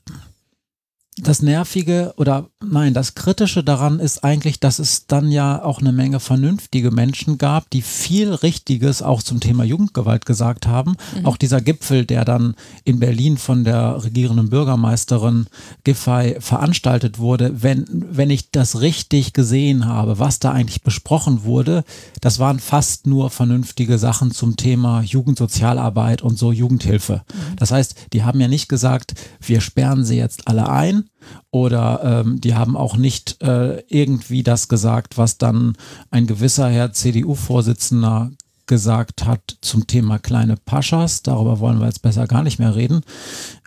das 1.22 1.42
Nervige 1.42 2.12
oder 2.16 2.48
nein, 2.64 2.94
das 2.94 3.14
Kritische 3.14 3.64
daran 3.64 4.00
ist 4.00 4.24
eigentlich, 4.24 4.60
dass 4.60 4.78
es 4.78 5.06
dann 5.06 5.30
ja 5.30 5.62
auch 5.62 5.80
eine 5.80 5.92
Menge 5.92 6.20
vernünftige 6.20 6.90
Menschen 6.90 7.38
gab, 7.38 7.70
die 7.70 7.82
viel 7.82 8.32
Richtiges 8.32 9.02
auch 9.02 9.22
zum 9.22 9.40
Thema 9.40 9.64
Jugendgewalt 9.64 10.26
gesagt 10.26 10.66
haben. 10.66 10.96
Mhm. 11.16 11.26
Auch 11.26 11.36
dieser 11.36 11.60
Gipfel, 11.60 12.04
der 12.04 12.24
dann 12.24 12.54
in 12.84 13.00
Berlin 13.00 13.36
von 13.36 13.64
der 13.64 14.04
regierenden 14.04 14.50
Bürgermeisterin 14.50 15.46
Giffey 15.84 16.36
veranstaltet 16.40 17.18
wurde, 17.18 17.62
wenn, 17.62 17.86
wenn 17.90 18.30
ich 18.30 18.50
das 18.50 18.80
richtig 18.80 19.32
gesehen 19.32 19.86
habe, 19.86 20.18
was 20.18 20.38
da 20.38 20.52
eigentlich 20.52 20.82
besprochen 20.82 21.44
wurde, 21.44 21.84
das 22.20 22.38
waren 22.38 22.60
fast 22.60 23.06
nur 23.06 23.30
vernünftige 23.30 23.98
Sachen 23.98 24.30
zum 24.30 24.56
Thema 24.56 25.02
Jugendsozialarbeit 25.02 26.22
und 26.22 26.38
so 26.38 26.52
Jugendhilfe. 26.52 27.22
Mhm. 27.26 27.56
Das 27.56 27.70
heißt, 27.70 27.94
die 28.12 28.24
haben 28.24 28.40
ja 28.40 28.48
nicht 28.48 28.68
gesagt, 28.68 29.14
wir 29.40 29.60
sperren 29.60 30.04
sie 30.04 30.16
jetzt 30.16 30.48
alle 30.48 30.68
ein, 30.68 31.07
oder 31.50 32.22
ähm, 32.24 32.40
die 32.40 32.54
haben 32.54 32.76
auch 32.76 32.96
nicht 32.96 33.42
äh, 33.42 33.80
irgendwie 33.88 34.42
das 34.42 34.68
gesagt, 34.68 35.18
was 35.18 35.38
dann 35.38 35.76
ein 36.10 36.26
gewisser 36.26 36.68
Herr 36.68 36.92
CDU-Vorsitzender 36.92 38.30
gesagt 38.66 39.24
hat 39.24 39.56
zum 39.62 39.86
Thema 39.86 40.18
kleine 40.18 40.56
Paschas. 40.56 41.22
Darüber 41.22 41.58
wollen 41.58 41.80
wir 41.80 41.86
jetzt 41.86 42.02
besser 42.02 42.26
gar 42.26 42.42
nicht 42.42 42.58
mehr 42.58 42.76
reden. 42.76 43.00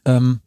Ähm, 0.05 0.39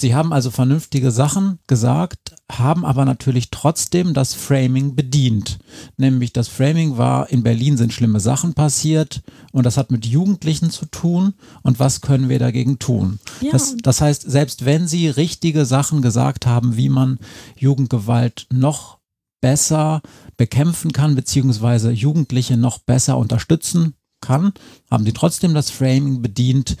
Sie 0.00 0.14
haben 0.14 0.32
also 0.32 0.50
vernünftige 0.50 1.10
Sachen 1.10 1.58
gesagt, 1.66 2.34
haben 2.50 2.84
aber 2.84 3.04
natürlich 3.04 3.50
trotzdem 3.50 4.14
das 4.14 4.34
Framing 4.34 4.96
bedient. 4.96 5.58
Nämlich 5.96 6.32
das 6.32 6.48
Framing 6.48 6.96
war, 6.96 7.30
in 7.30 7.42
Berlin 7.42 7.76
sind 7.76 7.92
schlimme 7.92 8.20
Sachen 8.20 8.54
passiert 8.54 9.22
und 9.52 9.66
das 9.66 9.76
hat 9.76 9.90
mit 9.90 10.06
Jugendlichen 10.06 10.70
zu 10.70 10.86
tun 10.86 11.34
und 11.62 11.78
was 11.78 12.00
können 12.00 12.28
wir 12.28 12.38
dagegen 12.38 12.78
tun? 12.78 13.18
Ja. 13.40 13.52
Das, 13.52 13.76
das 13.82 14.00
heißt, 14.00 14.22
selbst 14.30 14.64
wenn 14.64 14.88
Sie 14.88 15.08
richtige 15.08 15.66
Sachen 15.66 16.02
gesagt 16.02 16.46
haben, 16.46 16.76
wie 16.76 16.88
man 16.88 17.18
Jugendgewalt 17.56 18.46
noch 18.50 18.98
besser 19.40 20.02
bekämpfen 20.36 20.92
kann, 20.92 21.14
beziehungsweise 21.14 21.90
Jugendliche 21.90 22.56
noch 22.56 22.78
besser 22.78 23.18
unterstützen 23.18 23.94
kann, 24.20 24.52
haben 24.90 25.04
sie 25.04 25.12
trotzdem 25.12 25.54
das 25.54 25.70
Framing 25.70 26.22
bedient. 26.22 26.76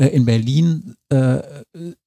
Äh, 0.00 0.08
in 0.08 0.24
Berlin 0.24 0.96
äh, 1.10 1.42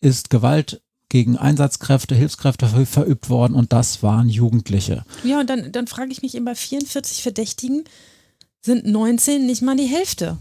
ist 0.02 0.30
Gewalt 0.32 0.82
gegen 1.10 1.38
Einsatzkräfte, 1.38 2.16
Hilfskräfte 2.16 2.68
verübt 2.88 3.30
worden 3.30 3.54
und 3.54 3.72
das 3.72 4.02
waren 4.02 4.30
Jugendliche. 4.30 5.06
Ja, 5.24 5.40
und 5.40 5.50
dann, 5.50 5.72
dann 5.72 5.86
frage 5.86 6.12
ich 6.12 6.24
mich 6.24 6.34
immer, 6.34 6.56
44 6.56 7.22
Verdächtigen 7.22 7.84
sind 8.62 8.88
19 8.88 9.46
nicht 9.46 9.62
mal 9.62 9.76
die 9.76 9.86
Hälfte. 9.86 10.40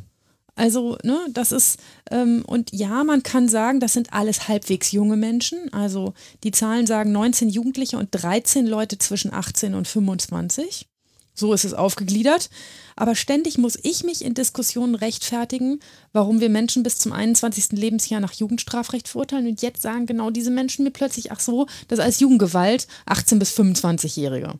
Also, 0.55 0.97
ne, 1.03 1.19
das 1.31 1.53
ist, 1.53 1.79
ähm, 2.11 2.43
und 2.47 2.73
ja, 2.73 3.05
man 3.05 3.23
kann 3.23 3.49
sagen, 3.49 3.81
das 3.81 3.93
sind 3.93 4.15
alles 4.15 4.49
halbwegs 4.49 4.93
junge 4.93 5.17
Menschen. 5.17 5.73
Also, 5.75 6.15
die 6.45 6.53
Zahlen 6.53 6.87
sagen 6.87 7.12
19 7.12 7.51
Jugendliche 7.51 7.99
und 7.99 8.09
13 8.12 8.67
Leute 8.67 8.97
zwischen 8.97 9.33
18 9.33 9.75
und 9.75 9.88
25. 9.88 10.88
So 11.35 11.53
ist 11.55 11.64
es 11.64 11.75
aufgegliedert. 11.75 12.51
Aber 12.95 13.14
ständig 13.14 13.57
muss 13.59 13.79
ich 13.83 14.05
mich 14.05 14.25
in 14.25 14.35
Diskussionen 14.35 14.95
rechtfertigen, 14.95 15.81
warum 16.12 16.40
wir 16.40 16.51
Menschen 16.51 16.83
bis 16.83 16.99
zum 16.99 17.12
21. 17.12 17.73
Lebensjahr 17.73 18.21
nach 18.21 18.35
Jugendstrafrecht 18.35 19.09
verurteilen. 19.09 19.47
Und 19.47 19.62
jetzt 19.62 19.83
sagen 19.83 20.07
genau 20.07 20.31
diese 20.31 20.51
Menschen 20.51 20.85
mir 20.85 20.90
plötzlich, 20.90 21.33
ach 21.33 21.40
so, 21.40 21.66
das 21.88 21.99
ist 21.99 22.05
als 22.05 22.21
Jugendgewalt 22.21 22.87
18 23.07 23.38
bis 23.38 23.57
25-Jährige. 23.59 24.55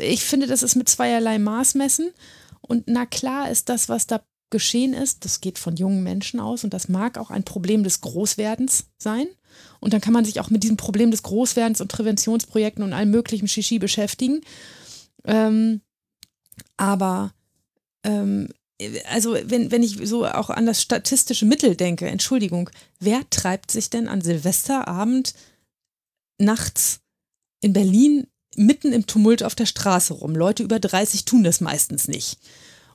ich 0.00 0.24
finde, 0.24 0.46
das 0.46 0.62
ist 0.62 0.76
mit 0.76 0.88
zweierlei 0.88 1.38
Maß 1.38 1.74
messen. 1.74 2.10
Und 2.60 2.84
na 2.86 3.04
klar 3.04 3.50
ist 3.50 3.68
das, 3.68 3.88
was 3.88 4.06
da 4.06 4.22
geschehen 4.50 4.94
ist, 4.94 5.24
das 5.24 5.40
geht 5.40 5.58
von 5.58 5.74
jungen 5.74 6.04
Menschen 6.04 6.38
aus 6.38 6.62
und 6.62 6.72
das 6.72 6.88
mag 6.88 7.18
auch 7.18 7.30
ein 7.30 7.42
Problem 7.42 7.82
des 7.82 8.00
Großwerdens 8.02 8.84
sein. 8.98 9.26
Und 9.80 9.92
dann 9.92 10.00
kann 10.00 10.12
man 10.12 10.24
sich 10.24 10.38
auch 10.38 10.48
mit 10.48 10.62
diesem 10.62 10.76
Problem 10.76 11.10
des 11.10 11.24
Großwerdens 11.24 11.80
und 11.80 11.88
Präventionsprojekten 11.88 12.84
und 12.84 12.92
allem 12.92 13.10
möglichen 13.10 13.48
Shishi 13.48 13.80
beschäftigen. 13.80 14.42
Ähm, 15.24 15.80
aber 16.76 17.32
ähm, 18.04 18.48
also 19.08 19.36
wenn, 19.44 19.70
wenn 19.70 19.82
ich 19.82 19.98
so 20.08 20.26
auch 20.26 20.50
an 20.50 20.66
das 20.66 20.82
statistische 20.82 21.46
Mittel 21.46 21.76
denke, 21.76 22.06
Entschuldigung, 22.06 22.70
wer 23.00 23.28
treibt 23.30 23.70
sich 23.70 23.90
denn 23.90 24.08
an 24.08 24.20
Silvesterabend 24.20 25.34
nachts 26.38 27.00
in 27.60 27.72
Berlin 27.72 28.26
mitten 28.56 28.92
im 28.92 29.06
Tumult 29.06 29.42
auf 29.42 29.54
der 29.54 29.66
Straße 29.66 30.14
rum? 30.14 30.34
Leute 30.34 30.62
über 30.62 30.80
30 30.80 31.24
tun 31.24 31.44
das 31.44 31.60
meistens 31.60 32.08
nicht. 32.08 32.38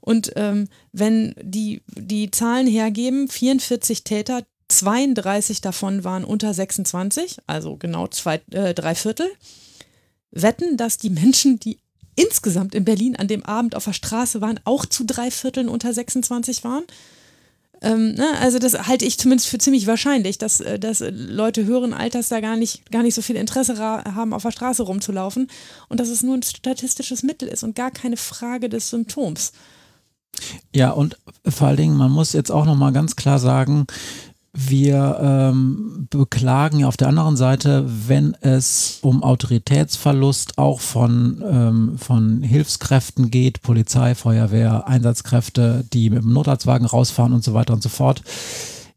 Und 0.02 0.32
ähm, 0.36 0.68
wenn 0.92 1.34
die, 1.42 1.82
die 1.88 2.32
Zahlen 2.32 2.68
hergeben, 2.68 3.28
44 3.28 4.04
Täter, 4.04 4.44
32 4.70 5.62
davon 5.62 6.04
waren 6.04 6.24
unter 6.24 6.54
26, 6.54 7.40
also 7.48 7.76
genau 7.76 8.08
zwei, 8.08 8.42
äh, 8.52 8.74
drei 8.74 8.96
Viertel, 8.96 9.30
wetten, 10.32 10.78
dass 10.78 10.98
die 10.98 11.10
Menschen, 11.10 11.60
die 11.60 11.80
insgesamt 12.20 12.76
in 12.76 12.86
Berlin 12.86 13.16
an 13.16 13.28
dem 13.28 13.46
Abend 13.46 13.76
auf 13.76 13.86
der 13.86 13.94
Straße 13.94 14.42
waren, 14.42 14.60
auch 14.66 14.86
zu 14.86 15.06
drei 15.06 15.32
Vierteln 15.32 15.70
unter 15.70 15.94
26 15.94 16.64
waren. 16.64 16.84
Ähm, 17.82 18.16
ne, 18.16 18.28
also 18.42 18.60
das 18.60 18.88
halte 18.88 19.06
ich 19.06 19.18
zumindest 19.18 19.48
für 19.48 19.58
ziemlich 19.58 19.88
wahrscheinlich, 19.88 20.38
dass, 20.38 20.60
äh, 20.60 20.78
dass 20.78 21.02
Leute 21.12 21.66
höheren 21.66 21.94
Alters 21.94 22.28
da 22.28 22.42
gar 22.42 22.58
nicht, 22.58 22.92
gar 22.92 23.04
nicht 23.04 23.16
so 23.16 23.22
viel 23.22 23.38
Interesse 23.38 23.78
haben, 23.78 24.34
auf 24.34 24.44
der 24.44 24.52
Straße 24.52 24.84
rumzulaufen 24.84 25.48
und 25.88 26.00
dass 26.00 26.10
es 26.10 26.22
nur 26.22 26.36
ein 26.36 26.44
statistisches 26.44 27.24
Mittel 27.24 27.48
ist 27.48 27.64
und 27.64 27.76
gar 27.76 27.92
keine 27.92 28.18
Frage 28.18 28.68
des 28.68 28.90
Symptoms. 28.90 29.54
Ja, 30.76 30.92
und 30.92 31.18
vor 31.48 31.68
allen 31.68 31.78
Dingen, 31.78 31.98
man 31.98 32.12
muss 32.12 32.34
jetzt 32.34 32.52
auch 32.52 32.66
nochmal 32.66 32.92
ganz 32.92 33.16
klar 33.16 33.40
sagen, 33.40 33.88
wir 34.54 35.18
ähm, 35.22 36.08
beklagen 36.10 36.80
ja 36.80 36.88
auf 36.88 36.98
der 36.98 37.08
anderen 37.08 37.38
Seite, 37.38 37.86
wenn 38.08 38.36
es 38.42 39.00
um 39.02 39.24
Autoritätsverlust 39.24 40.58
auch 40.58 40.80
von, 40.80 41.44
ähm, 41.48 41.98
von 41.98 42.42
Hilfskräften 42.42 43.30
geht, 43.30 43.62
Polizei, 43.62 44.16
Feuerwehr, 44.16 44.88
Einsatzkräfte, 44.88 45.86
die 45.94 46.10
mit 46.10 46.24
dem 46.24 46.34
Notarztwagen 46.34 46.88
rausfahren 46.88 47.34
und 47.34 47.44
so 47.44 47.54
weiter 47.54 47.74
und 47.74 47.84
so 47.84 47.90
fort. 47.90 48.24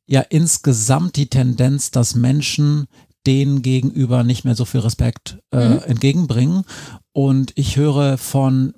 Ja, 0.06 0.20
insgesamt 0.20 1.16
die 1.16 1.28
Tendenz, 1.28 1.90
dass 1.90 2.14
Menschen 2.14 2.86
denen 3.26 3.62
gegenüber 3.62 4.24
nicht 4.24 4.44
mehr 4.44 4.54
so 4.54 4.64
viel 4.64 4.80
Respekt 4.80 5.38
äh, 5.52 5.68
mhm. 5.68 5.78
entgegenbringen. 5.86 6.64
Und 7.12 7.52
ich 7.56 7.76
höre 7.76 8.18
von 8.18 8.74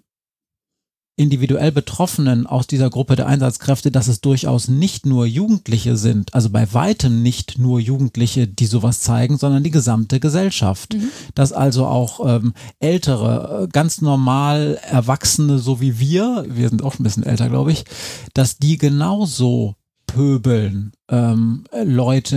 individuell 1.16 1.70
Betroffenen 1.70 2.46
aus 2.46 2.66
dieser 2.66 2.90
Gruppe 2.90 3.14
der 3.14 3.26
Einsatzkräfte, 3.26 3.92
dass 3.92 4.08
es 4.08 4.20
durchaus 4.20 4.66
nicht 4.68 5.06
nur 5.06 5.26
Jugendliche 5.26 5.96
sind, 5.96 6.34
also 6.34 6.50
bei 6.50 6.72
weitem 6.72 7.22
nicht 7.22 7.58
nur 7.58 7.78
Jugendliche, 7.78 8.48
die 8.48 8.66
sowas 8.66 9.00
zeigen, 9.00 9.38
sondern 9.38 9.62
die 9.62 9.70
gesamte 9.70 10.18
Gesellschaft. 10.18 10.94
Mhm. 10.94 11.08
Dass 11.34 11.52
also 11.52 11.86
auch 11.86 12.20
ähm, 12.26 12.52
ältere, 12.80 13.64
äh, 13.64 13.68
ganz 13.68 14.00
normal 14.00 14.78
Erwachsene, 14.82 15.58
so 15.58 15.80
wie 15.80 16.00
wir, 16.00 16.46
wir 16.48 16.68
sind 16.68 16.82
auch 16.82 16.98
ein 16.98 17.04
bisschen 17.04 17.22
älter, 17.22 17.48
glaube 17.48 17.70
ich, 17.70 17.84
dass 18.34 18.58
die 18.58 18.76
genauso 18.76 19.76
pöbeln, 20.06 20.92
ähm, 21.08 21.64
Leute 21.84 22.36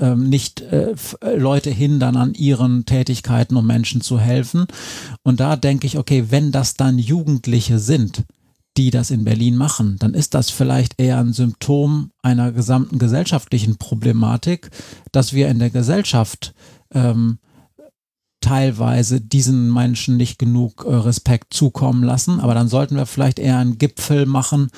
ähm, 0.00 0.28
nicht 0.28 0.60
äh, 0.60 0.94
Leute 1.36 1.70
hindern 1.70 2.16
an 2.16 2.34
ihren 2.34 2.86
Tätigkeiten, 2.86 3.56
um 3.56 3.66
Menschen 3.66 4.00
zu 4.00 4.18
helfen. 4.18 4.66
Und 5.22 5.40
da 5.40 5.56
denke 5.56 5.86
ich, 5.86 5.98
okay, 5.98 6.26
wenn 6.30 6.52
das 6.52 6.74
dann 6.74 6.98
Jugendliche 6.98 7.78
sind, 7.78 8.24
die 8.76 8.90
das 8.90 9.10
in 9.10 9.24
Berlin 9.24 9.56
machen, 9.56 9.96
dann 9.98 10.14
ist 10.14 10.34
das 10.34 10.50
vielleicht 10.50 11.00
eher 11.00 11.18
ein 11.18 11.32
Symptom 11.32 12.12
einer 12.22 12.52
gesamten 12.52 12.98
gesellschaftlichen 12.98 13.76
Problematik, 13.76 14.70
dass 15.12 15.32
wir 15.32 15.48
in 15.48 15.58
der 15.58 15.70
Gesellschaft 15.70 16.54
ähm, 16.94 17.38
teilweise 18.40 19.20
diesen 19.20 19.72
Menschen 19.72 20.16
nicht 20.16 20.38
genug 20.38 20.84
äh, 20.86 20.94
Respekt 20.94 21.52
zukommen 21.52 22.02
lassen. 22.02 22.40
Aber 22.40 22.54
dann 22.54 22.68
sollten 22.68 22.96
wir 22.96 23.06
vielleicht 23.06 23.38
eher 23.38 23.58
einen 23.58 23.78
Gipfel 23.78 24.24
machen, 24.24 24.70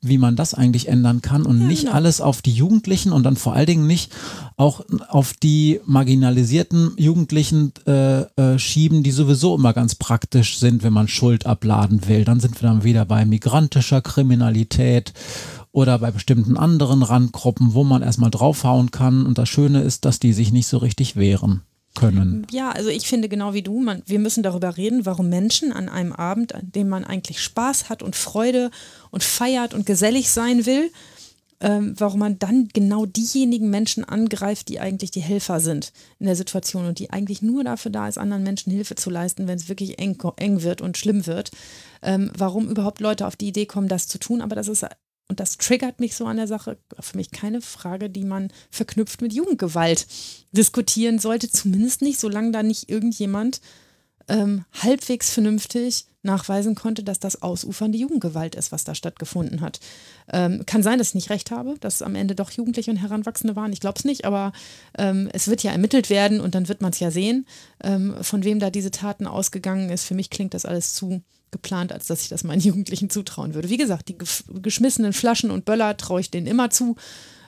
wie 0.00 0.18
man 0.18 0.36
das 0.36 0.54
eigentlich 0.54 0.88
ändern 0.88 1.20
kann 1.20 1.44
und 1.44 1.60
ja, 1.60 1.66
nicht 1.66 1.84
genau. 1.84 1.94
alles 1.94 2.20
auf 2.20 2.42
die 2.42 2.52
Jugendlichen 2.52 3.12
und 3.12 3.24
dann 3.24 3.36
vor 3.36 3.54
allen 3.54 3.66
Dingen 3.66 3.86
nicht 3.86 4.12
auch 4.56 4.82
auf 5.08 5.32
die 5.32 5.80
marginalisierten 5.84 6.92
Jugendlichen 6.96 7.72
äh, 7.86 8.20
äh, 8.20 8.58
schieben, 8.58 9.02
die 9.02 9.10
sowieso 9.10 9.56
immer 9.56 9.72
ganz 9.72 9.96
praktisch 9.96 10.58
sind, 10.58 10.82
wenn 10.84 10.92
man 10.92 11.08
Schuld 11.08 11.44
abladen 11.44 12.06
will. 12.06 12.24
Dann 12.24 12.40
sind 12.40 12.60
wir 12.62 12.68
dann 12.68 12.84
wieder 12.84 13.04
bei 13.04 13.24
migrantischer 13.24 14.00
Kriminalität 14.00 15.12
oder 15.72 15.98
bei 15.98 16.10
bestimmten 16.10 16.56
anderen 16.56 17.02
Randgruppen, 17.02 17.74
wo 17.74 17.84
man 17.84 18.02
erstmal 18.02 18.30
draufhauen 18.30 18.90
kann. 18.90 19.26
Und 19.26 19.38
das 19.38 19.48
Schöne 19.48 19.82
ist, 19.82 20.04
dass 20.04 20.20
die 20.20 20.32
sich 20.32 20.52
nicht 20.52 20.66
so 20.66 20.78
richtig 20.78 21.16
wehren. 21.16 21.62
Können. 21.94 22.46
Ja, 22.50 22.70
also 22.70 22.90
ich 22.90 23.08
finde 23.08 23.28
genau 23.28 23.54
wie 23.54 23.62
du, 23.62 23.80
man, 23.80 24.02
wir 24.06 24.18
müssen 24.18 24.42
darüber 24.42 24.76
reden, 24.76 25.06
warum 25.06 25.28
Menschen 25.28 25.72
an 25.72 25.88
einem 25.88 26.12
Abend, 26.12 26.54
an 26.54 26.70
dem 26.72 26.88
man 26.88 27.04
eigentlich 27.04 27.40
Spaß 27.40 27.88
hat 27.88 28.02
und 28.02 28.16
Freude 28.16 28.70
und 29.10 29.24
feiert 29.24 29.74
und 29.74 29.86
gesellig 29.86 30.30
sein 30.30 30.66
will, 30.66 30.90
ähm, 31.60 31.94
warum 31.98 32.20
man 32.20 32.38
dann 32.38 32.68
genau 32.72 33.04
diejenigen 33.04 33.68
Menschen 33.68 34.04
angreift, 34.04 34.68
die 34.68 34.78
eigentlich 34.78 35.10
die 35.10 35.20
Helfer 35.20 35.58
sind 35.58 35.92
in 36.20 36.26
der 36.26 36.36
Situation 36.36 36.86
und 36.86 37.00
die 37.00 37.10
eigentlich 37.10 37.42
nur 37.42 37.64
dafür 37.64 37.90
da 37.90 38.06
ist, 38.06 38.18
anderen 38.18 38.44
Menschen 38.44 38.72
Hilfe 38.72 38.94
zu 38.94 39.10
leisten, 39.10 39.48
wenn 39.48 39.58
es 39.58 39.68
wirklich 39.68 39.98
eng, 39.98 40.16
eng 40.36 40.62
wird 40.62 40.80
und 40.80 40.96
schlimm 40.96 41.26
wird. 41.26 41.50
Ähm, 42.00 42.30
warum 42.36 42.68
überhaupt 42.68 43.00
Leute 43.00 43.26
auf 43.26 43.34
die 43.34 43.48
Idee 43.48 43.66
kommen, 43.66 43.88
das 43.88 44.06
zu 44.06 44.18
tun, 44.18 44.40
aber 44.40 44.54
das 44.54 44.68
ist 44.68 44.86
und 45.28 45.40
das 45.40 45.58
triggert 45.58 46.00
mich 46.00 46.16
so 46.16 46.24
an 46.26 46.38
der 46.38 46.46
Sache, 46.46 46.78
für 46.98 47.16
mich 47.16 47.30
keine 47.30 47.60
Frage, 47.60 48.08
die 48.08 48.24
man 48.24 48.50
verknüpft 48.70 49.20
mit 49.20 49.32
Jugendgewalt 49.32 50.06
diskutieren 50.52 51.18
sollte, 51.18 51.50
zumindest 51.50 52.00
nicht, 52.00 52.18
solange 52.18 52.50
da 52.50 52.62
nicht 52.62 52.88
irgendjemand 52.88 53.60
ähm, 54.28 54.64
halbwegs 54.72 55.30
vernünftig 55.30 56.06
nachweisen 56.22 56.74
konnte, 56.74 57.04
dass 57.04 57.20
das 57.20 57.42
ausufernde 57.42 57.98
Jugendgewalt 57.98 58.54
ist, 58.54 58.72
was 58.72 58.84
da 58.84 58.94
stattgefunden 58.94 59.60
hat. 59.60 59.80
Ähm, 60.32 60.64
kann 60.66 60.82
sein, 60.82 60.98
dass 60.98 61.08
ich 61.08 61.14
nicht 61.14 61.30
recht 61.30 61.50
habe, 61.50 61.76
dass 61.80 62.02
am 62.02 62.14
Ende 62.14 62.34
doch 62.34 62.50
Jugendliche 62.50 62.90
und 62.90 62.96
Heranwachsende 62.96 63.56
waren. 63.56 63.72
Ich 63.72 63.80
glaube 63.80 63.98
es 63.98 64.04
nicht, 64.04 64.24
aber 64.24 64.52
ähm, 64.98 65.28
es 65.32 65.48
wird 65.48 65.62
ja 65.62 65.72
ermittelt 65.72 66.10
werden 66.10 66.40
und 66.40 66.54
dann 66.54 66.68
wird 66.68 66.80
man 66.80 66.92
es 66.92 67.00
ja 67.00 67.10
sehen, 67.10 67.46
ähm, 67.82 68.16
von 68.20 68.44
wem 68.44 68.58
da 68.58 68.70
diese 68.70 68.90
Taten 68.90 69.26
ausgegangen 69.26 69.90
ist. 69.90 70.04
Für 70.04 70.14
mich 70.14 70.30
klingt 70.30 70.54
das 70.54 70.66
alles 70.66 70.94
zu 70.94 71.22
geplant, 71.50 71.92
als 71.92 72.06
dass 72.06 72.22
ich 72.22 72.28
das 72.28 72.44
meinen 72.44 72.60
Jugendlichen 72.60 73.10
zutrauen 73.10 73.54
würde. 73.54 73.70
Wie 73.70 73.76
gesagt, 73.76 74.08
die 74.08 74.18
geschmissenen 74.62 75.12
Flaschen 75.12 75.50
und 75.50 75.64
Böller 75.64 75.96
traue 75.96 76.20
ich 76.20 76.30
denen 76.30 76.46
immer 76.46 76.70
zu, 76.70 76.96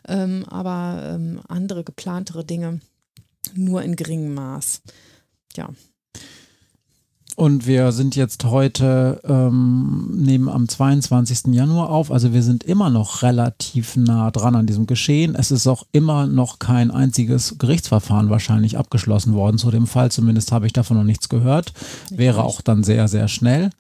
ähm, 0.08 0.44
aber 0.48 1.14
ähm, 1.14 1.40
andere 1.48 1.84
geplantere 1.84 2.44
Dinge 2.44 2.80
nur 3.54 3.82
in 3.82 3.96
geringem 3.96 4.34
Maß. 4.34 4.82
Ja, 5.56 5.70
und 7.40 7.66
wir 7.66 7.92
sind 7.92 8.16
jetzt 8.16 8.44
heute, 8.44 9.18
ähm, 9.24 10.10
nehmen 10.14 10.50
am 10.50 10.68
22. 10.68 11.54
Januar 11.54 11.88
auf, 11.88 12.12
also 12.12 12.34
wir 12.34 12.42
sind 12.42 12.64
immer 12.64 12.90
noch 12.90 13.22
relativ 13.22 13.96
nah 13.96 14.30
dran 14.30 14.54
an 14.54 14.66
diesem 14.66 14.86
Geschehen. 14.86 15.34
Es 15.34 15.50
ist 15.50 15.66
auch 15.66 15.84
immer 15.90 16.26
noch 16.26 16.58
kein 16.58 16.90
einziges 16.90 17.56
Gerichtsverfahren 17.58 18.28
wahrscheinlich 18.28 18.76
abgeschlossen 18.76 19.32
worden 19.32 19.56
zu 19.56 19.70
dem 19.70 19.86
Fall. 19.86 20.10
Zumindest 20.10 20.52
habe 20.52 20.66
ich 20.66 20.74
davon 20.74 20.98
noch 20.98 21.04
nichts 21.04 21.30
gehört. 21.30 21.72
Wäre 22.10 22.44
auch 22.44 22.60
dann 22.60 22.84
sehr, 22.84 23.08
sehr 23.08 23.26
schnell. 23.26 23.70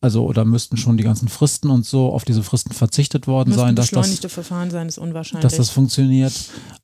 Also, 0.00 0.24
oder 0.24 0.44
müssten 0.44 0.76
schon 0.76 0.96
die 0.96 1.02
ganzen 1.02 1.26
Fristen 1.26 1.70
und 1.70 1.84
so 1.84 2.12
auf 2.12 2.24
diese 2.24 2.44
Fristen 2.44 2.72
verzichtet 2.72 3.26
worden 3.26 3.48
müssten 3.48 3.64
sein. 3.64 3.74
Dass 3.74 3.86
beschleunigte 3.86 4.22
das, 4.22 4.32
Verfahren 4.32 4.70
sein, 4.70 4.86
ist 4.86 4.98
unwahrscheinlich. 4.98 5.42
Dass 5.42 5.56
das 5.56 5.70
funktioniert. 5.70 6.32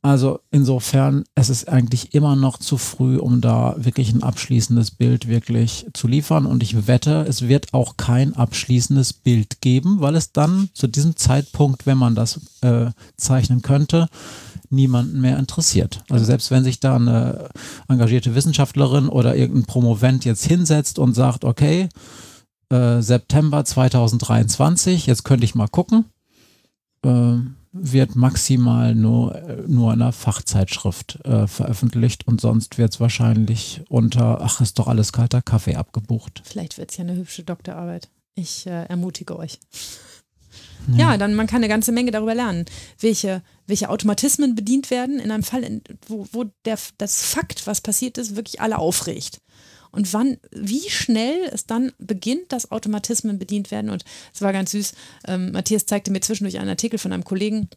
Also 0.02 0.40
insofern, 0.50 1.24
es 1.36 1.48
ist 1.48 1.68
eigentlich 1.68 2.12
immer 2.14 2.34
noch 2.34 2.58
zu 2.58 2.76
früh, 2.76 3.18
um 3.18 3.40
da 3.40 3.76
wirklich 3.78 4.12
ein 4.12 4.24
abschließendes 4.24 4.90
Bild 4.90 5.28
wirklich 5.28 5.86
zu 5.92 6.07
liefern. 6.08 6.46
Und 6.46 6.62
ich 6.62 6.86
wette, 6.86 7.24
es 7.28 7.46
wird 7.48 7.72
auch 7.74 7.96
kein 7.96 8.34
abschließendes 8.34 9.12
Bild 9.12 9.60
geben, 9.60 10.00
weil 10.00 10.16
es 10.16 10.32
dann 10.32 10.70
zu 10.72 10.88
diesem 10.88 11.16
Zeitpunkt, 11.16 11.86
wenn 11.86 11.98
man 11.98 12.14
das 12.14 12.40
äh, 12.62 12.86
zeichnen 13.16 13.62
könnte, 13.62 14.08
niemanden 14.70 15.20
mehr 15.20 15.38
interessiert. 15.38 16.02
Also 16.08 16.24
selbst 16.24 16.50
wenn 16.50 16.64
sich 16.64 16.80
da 16.80 16.96
eine 16.96 17.48
engagierte 17.88 18.34
Wissenschaftlerin 18.34 19.08
oder 19.08 19.36
irgendein 19.36 19.66
Promovent 19.66 20.24
jetzt 20.24 20.44
hinsetzt 20.44 20.98
und 20.98 21.14
sagt, 21.14 21.44
okay, 21.44 21.88
äh, 22.70 23.00
September 23.00 23.64
2023, 23.64 25.06
jetzt 25.06 25.24
könnte 25.24 25.44
ich 25.44 25.54
mal 25.54 25.68
gucken, 25.68 26.04
äh, 27.04 27.36
wird 27.72 28.16
maximal 28.16 28.94
nur, 28.94 29.40
nur 29.66 29.92
in 29.92 30.02
einer 30.02 30.12
Fachzeitschrift 30.12 31.24
äh, 31.24 31.46
veröffentlicht 31.46 32.26
und 32.26 32.40
sonst 32.40 32.78
wird 32.78 32.92
es 32.92 33.00
wahrscheinlich 33.00 33.82
unter, 33.88 34.40
ach, 34.42 34.60
ist 34.60 34.78
doch 34.78 34.88
alles 34.88 35.12
kalter 35.12 35.42
Kaffee 35.42 35.76
abgebucht. 35.76 36.42
Vielleicht 36.44 36.78
wird 36.78 36.90
es 36.90 36.96
ja 36.96 37.04
eine 37.04 37.16
hübsche 37.16 37.42
Doktorarbeit. 37.42 38.08
Ich 38.34 38.66
äh, 38.66 38.84
ermutige 38.84 39.38
euch. 39.38 39.58
Ja. 40.88 41.12
ja. 41.12 41.16
dann 41.18 41.34
man 41.34 41.46
kann 41.46 41.58
eine 41.58 41.68
ganze 41.68 41.92
Menge 41.92 42.10
darüber 42.10 42.34
lernen, 42.34 42.64
welche, 43.00 43.42
welche 43.66 43.90
Automatismen 43.90 44.54
bedient 44.54 44.90
werden 44.90 45.18
in 45.18 45.30
einem 45.30 45.42
Fall, 45.42 45.82
wo, 46.06 46.26
wo 46.32 46.44
der, 46.64 46.78
das 46.98 47.22
Fakt, 47.22 47.66
was 47.66 47.80
passiert 47.80 48.16
ist, 48.18 48.36
wirklich 48.36 48.60
alle 48.60 48.78
aufregt 48.78 49.40
und 49.98 50.12
wann, 50.12 50.38
wie 50.52 50.88
schnell 50.88 51.50
es 51.52 51.66
dann 51.66 51.92
beginnt, 51.98 52.52
dass 52.52 52.70
Automatismen 52.70 53.40
bedient 53.40 53.72
werden. 53.72 53.90
Und 53.90 54.04
es 54.32 54.40
war 54.40 54.52
ganz 54.52 54.70
süß. 54.70 54.92
Ähm, 55.26 55.50
Matthias 55.50 55.86
zeigte 55.86 56.12
mir 56.12 56.20
zwischendurch 56.20 56.60
einen 56.60 56.68
Artikel 56.68 57.00
von 57.00 57.12
einem 57.12 57.24
Kollegen, 57.24 57.68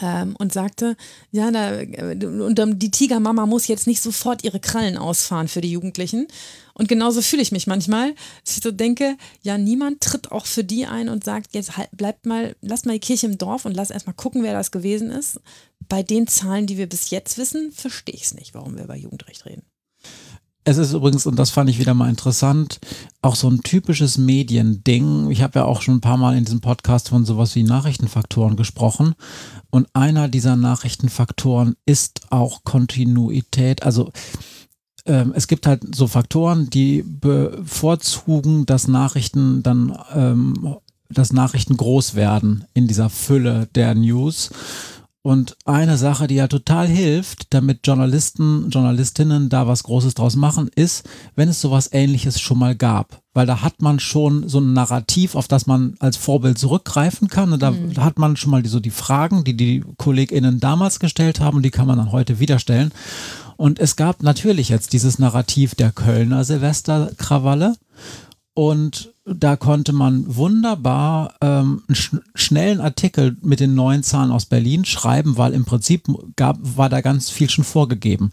ähm, 0.00 0.34
und 0.38 0.52
sagte, 0.52 0.96
ja, 1.30 1.50
da, 1.50 1.80
und 1.80 2.82
die 2.82 2.90
Tigermama 2.90 3.44
muss 3.44 3.66
jetzt 3.66 3.86
nicht 3.86 4.00
sofort 4.00 4.44
ihre 4.44 4.60
Krallen 4.60 4.96
ausfahren 4.96 5.48
für 5.48 5.60
die 5.60 5.70
Jugendlichen. 5.70 6.28
Und 6.72 6.88
genauso 6.88 7.20
fühle 7.20 7.42
ich 7.42 7.52
mich 7.52 7.66
manchmal, 7.66 8.14
dass 8.44 8.56
ich 8.56 8.62
so 8.62 8.70
denke, 8.70 9.18
ja, 9.42 9.58
niemand 9.58 10.00
tritt 10.00 10.32
auch 10.32 10.46
für 10.46 10.64
die 10.64 10.86
ein 10.86 11.10
und 11.10 11.24
sagt, 11.24 11.54
jetzt 11.54 11.76
halt, 11.76 11.90
bleibt 11.92 12.24
mal, 12.24 12.56
lass 12.62 12.86
mal 12.86 12.94
die 12.94 13.00
Kirche 13.00 13.26
im 13.26 13.36
Dorf 13.36 13.66
und 13.66 13.74
lass 13.74 13.90
erstmal 13.90 14.16
gucken, 14.16 14.42
wer 14.42 14.54
das 14.54 14.70
gewesen 14.70 15.10
ist. 15.10 15.40
Bei 15.86 16.02
den 16.02 16.26
Zahlen, 16.26 16.66
die 16.66 16.78
wir 16.78 16.88
bis 16.88 17.10
jetzt 17.10 17.36
wissen, 17.36 17.72
verstehe 17.72 18.14
ich 18.14 18.22
es 18.22 18.34
nicht, 18.34 18.54
warum 18.54 18.76
wir 18.76 18.84
über 18.84 18.96
Jugendrecht 18.96 19.44
reden. 19.44 19.64
Es 20.64 20.78
ist 20.78 20.92
übrigens, 20.92 21.26
und 21.26 21.36
das 21.36 21.50
fand 21.50 21.68
ich 21.70 21.80
wieder 21.80 21.92
mal 21.92 22.08
interessant, 22.08 22.78
auch 23.20 23.34
so 23.34 23.48
ein 23.48 23.62
typisches 23.62 24.16
Mediending. 24.16 25.28
Ich 25.30 25.42
habe 25.42 25.58
ja 25.58 25.64
auch 25.64 25.82
schon 25.82 25.96
ein 25.96 26.00
paar 26.00 26.16
Mal 26.16 26.36
in 26.36 26.44
diesem 26.44 26.60
Podcast 26.60 27.08
von 27.08 27.24
sowas 27.24 27.56
wie 27.56 27.64
Nachrichtenfaktoren 27.64 28.54
gesprochen. 28.54 29.14
Und 29.70 29.88
einer 29.92 30.28
dieser 30.28 30.54
Nachrichtenfaktoren 30.54 31.74
ist 31.84 32.20
auch 32.30 32.62
Kontinuität. 32.62 33.82
Also 33.82 34.12
ähm, 35.04 35.32
es 35.34 35.48
gibt 35.48 35.66
halt 35.66 35.96
so 35.96 36.06
Faktoren, 36.06 36.70
die 36.70 37.02
bevorzugen, 37.02 38.64
dass 38.64 38.86
Nachrichten 38.86 39.64
dann, 39.64 39.98
ähm, 40.14 40.76
dass 41.08 41.32
Nachrichten 41.32 41.76
groß 41.76 42.14
werden 42.14 42.66
in 42.72 42.86
dieser 42.86 43.10
Fülle 43.10 43.68
der 43.74 43.96
News. 43.96 44.50
Und 45.24 45.56
eine 45.64 45.96
Sache, 45.96 46.26
die 46.26 46.34
ja 46.34 46.48
total 46.48 46.88
hilft, 46.88 47.54
damit 47.54 47.86
Journalisten, 47.86 48.70
Journalistinnen 48.70 49.48
da 49.48 49.68
was 49.68 49.84
Großes 49.84 50.14
draus 50.14 50.34
machen, 50.34 50.68
ist, 50.74 51.08
wenn 51.36 51.48
es 51.48 51.60
sowas 51.60 51.90
ähnliches 51.92 52.40
schon 52.40 52.58
mal 52.58 52.74
gab. 52.74 53.22
Weil 53.32 53.46
da 53.46 53.62
hat 53.62 53.80
man 53.80 54.00
schon 54.00 54.48
so 54.48 54.58
ein 54.58 54.72
Narrativ, 54.72 55.36
auf 55.36 55.46
das 55.46 55.66
man 55.66 55.94
als 56.00 56.16
Vorbild 56.16 56.58
zurückgreifen 56.58 57.28
kann. 57.28 57.52
Und 57.52 57.62
da, 57.62 57.70
mhm. 57.70 57.96
hat 57.98 58.18
man 58.18 58.36
schon 58.36 58.50
mal 58.50 58.64
die, 58.64 58.68
so 58.68 58.80
die 58.80 58.90
Fragen, 58.90 59.44
die 59.44 59.56
die 59.56 59.84
KollegInnen 59.96 60.58
damals 60.58 60.98
gestellt 60.98 61.38
haben, 61.38 61.62
die 61.62 61.70
kann 61.70 61.86
man 61.86 61.98
dann 61.98 62.10
heute 62.10 62.40
wieder 62.40 62.58
stellen. 62.58 62.90
Und 63.56 63.78
es 63.78 63.94
gab 63.94 64.24
natürlich 64.24 64.70
jetzt 64.70 64.92
dieses 64.92 65.20
Narrativ 65.20 65.76
der 65.76 65.92
Kölner 65.92 66.42
Silvesterkrawalle. 66.42 67.76
Und 68.54 69.14
da 69.24 69.56
konnte 69.56 69.92
man 69.92 70.36
wunderbar 70.36 71.34
ähm, 71.40 71.82
einen 71.88 71.94
sch 71.94 72.16
schnellen 72.34 72.80
Artikel 72.80 73.36
mit 73.40 73.60
den 73.60 73.74
neuen 73.74 74.02
Zahlen 74.02 74.30
aus 74.30 74.46
Berlin 74.46 74.84
schreiben, 74.84 75.38
weil 75.38 75.54
im 75.54 75.64
Prinzip 75.64 76.06
gab, 76.36 76.58
war 76.60 76.88
da 76.88 77.00
ganz 77.00 77.30
viel 77.30 77.48
schon 77.48 77.64
vorgegeben. 77.64 78.30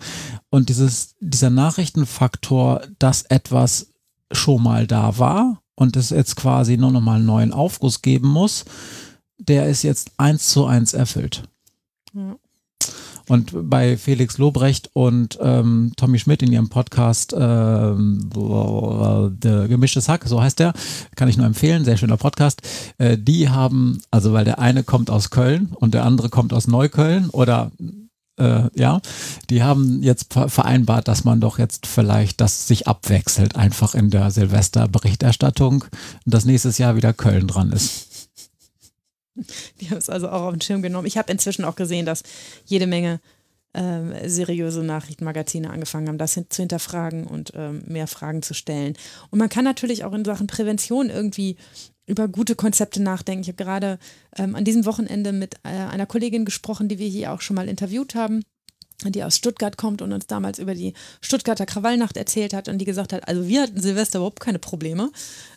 Und 0.50 0.70
dieses, 0.70 1.16
dieser 1.20 1.50
Nachrichtenfaktor, 1.50 2.82
dass 2.98 3.22
etwas 3.24 3.92
schon 4.32 4.62
mal 4.62 4.88
da 4.88 5.18
war 5.18 5.62
und 5.76 5.96
es 5.96 6.10
jetzt 6.10 6.36
quasi 6.36 6.76
nur 6.76 6.92
noch 6.92 7.02
mal 7.02 7.16
einen 7.16 7.26
neuen 7.26 7.54
Aufguss 7.54 8.02
geben 8.02 8.28
muss, 8.28 8.66
der 9.38 9.68
ist 9.68 9.84
jetzt 9.84 10.12
eins 10.18 10.50
zu 10.50 10.66
eins 10.66 10.94
erfüllt. 10.94 11.44
Ja. 12.14 12.36
Und 13.30 13.52
bei 13.70 13.96
Felix 13.96 14.40
Lobrecht 14.40 14.90
und 14.94 15.38
ähm, 15.40 15.94
Tommy 15.96 16.18
Schmidt 16.18 16.42
in 16.42 16.52
ihrem 16.52 16.70
Podcast 16.70 17.34
ähm, 17.38 18.30
äh, 18.36 19.68
Gemischtes 19.68 20.10
Hack, 20.10 20.26
so 20.26 20.42
heißt 20.42 20.58
der, 20.58 20.74
kann 21.16 21.30
ich 21.30 21.38
nur 21.38 21.46
empfehlen, 21.46 21.86
sehr 21.86 21.98
schöner 21.98 22.18
Podcast. 22.18 22.62
Äh, 22.98 23.20
die 23.20 23.50
haben, 23.50 24.00
also 24.10 24.34
weil 24.34 24.46
der 24.46 24.58
eine 24.58 24.84
kommt 24.84 25.12
aus 25.12 25.30
Köln 25.30 25.70
und 25.76 25.94
der 25.94 26.06
andere 26.06 26.30
kommt 26.30 26.54
aus 26.54 26.68
Neukölln 26.68 27.30
oder 27.30 27.72
äh, 28.40 28.64
ja, 28.74 29.00
die 29.52 29.62
haben 29.62 30.02
jetzt 30.02 30.34
vereinbart, 30.34 31.08
dass 31.08 31.24
man 31.24 31.40
doch 31.40 31.60
jetzt 31.60 31.86
vielleicht 31.86 32.42
das 32.42 32.68
sich 32.68 32.88
abwechselt, 32.88 33.56
einfach 33.56 33.94
in 33.94 34.10
der 34.10 34.32
Silvesterberichterstattung 34.32 35.84
und 35.84 36.34
dass 36.34 36.46
nächstes 36.46 36.80
Jahr 36.80 36.96
wieder 36.96 37.14
Köln 37.14 37.48
dran 37.48 37.72
ist. 37.72 38.09
Die 39.82 39.90
haben 39.90 39.98
es 39.98 40.10
also 40.10 40.30
auch 40.30 40.44
auf 40.44 40.54
den 40.54 40.62
Schirm 40.62 40.82
genommen. 40.82 41.08
Ich 41.08 41.18
habe 41.18 41.32
inzwischen 41.32 41.66
auch 41.66 41.76
gesehen, 41.76 42.06
dass 42.06 42.24
jede 42.66 42.88
Menge 42.88 43.20
ähm, 43.74 44.14
seriöse 44.26 44.84
Nachrichtenmagazine 44.84 45.70
angefangen 45.70 46.08
haben, 46.08 46.18
das 46.18 46.34
zu 46.34 46.62
hinterfragen 46.62 47.28
und 47.28 47.52
ähm, 47.56 47.84
mehr 47.88 48.08
Fragen 48.08 48.42
zu 48.42 48.54
stellen. 48.54 48.96
Und 49.30 49.40
man 49.40 49.50
kann 49.50 49.64
natürlich 49.64 50.04
auch 50.04 50.14
in 50.14 50.26
Sachen 50.26 50.48
Prävention 50.48 51.10
irgendwie 51.10 51.56
über 52.08 52.28
gute 52.28 52.56
Konzepte 52.56 53.02
nachdenken. 53.02 53.44
Ich 53.44 53.50
habe 53.50 53.64
gerade 53.64 54.00
ähm, 54.36 54.56
an 54.56 54.66
diesem 54.66 54.86
Wochenende 54.86 55.32
mit 55.32 55.56
äh, 55.64 55.70
einer 55.70 56.08
Kollegin 56.08 56.46
gesprochen, 56.46 56.88
die 56.88 56.98
wir 56.98 57.08
hier 57.08 57.32
auch 57.32 57.42
schon 57.42 57.56
mal 57.56 57.70
interviewt 57.70 58.16
haben 58.16 58.42
die 59.06 59.24
aus 59.24 59.38
Stuttgart 59.38 59.78
kommt 59.78 60.02
und 60.02 60.12
uns 60.12 60.28
damals 60.28 60.60
über 60.60 60.76
die 60.76 60.94
Stuttgarter 61.22 61.66
Krawallnacht 61.66 62.18
erzählt 62.18 62.54
hat 62.54 62.68
und 62.68 62.80
die 62.80 62.86
gesagt 62.86 63.14
hat, 63.14 63.28
also 63.28 63.48
wir 63.48 63.62
hatten 63.62 63.82
Silvester 63.82 64.20
überhaupt 64.20 64.42
keine 64.42 64.60
Probleme. 64.60 65.12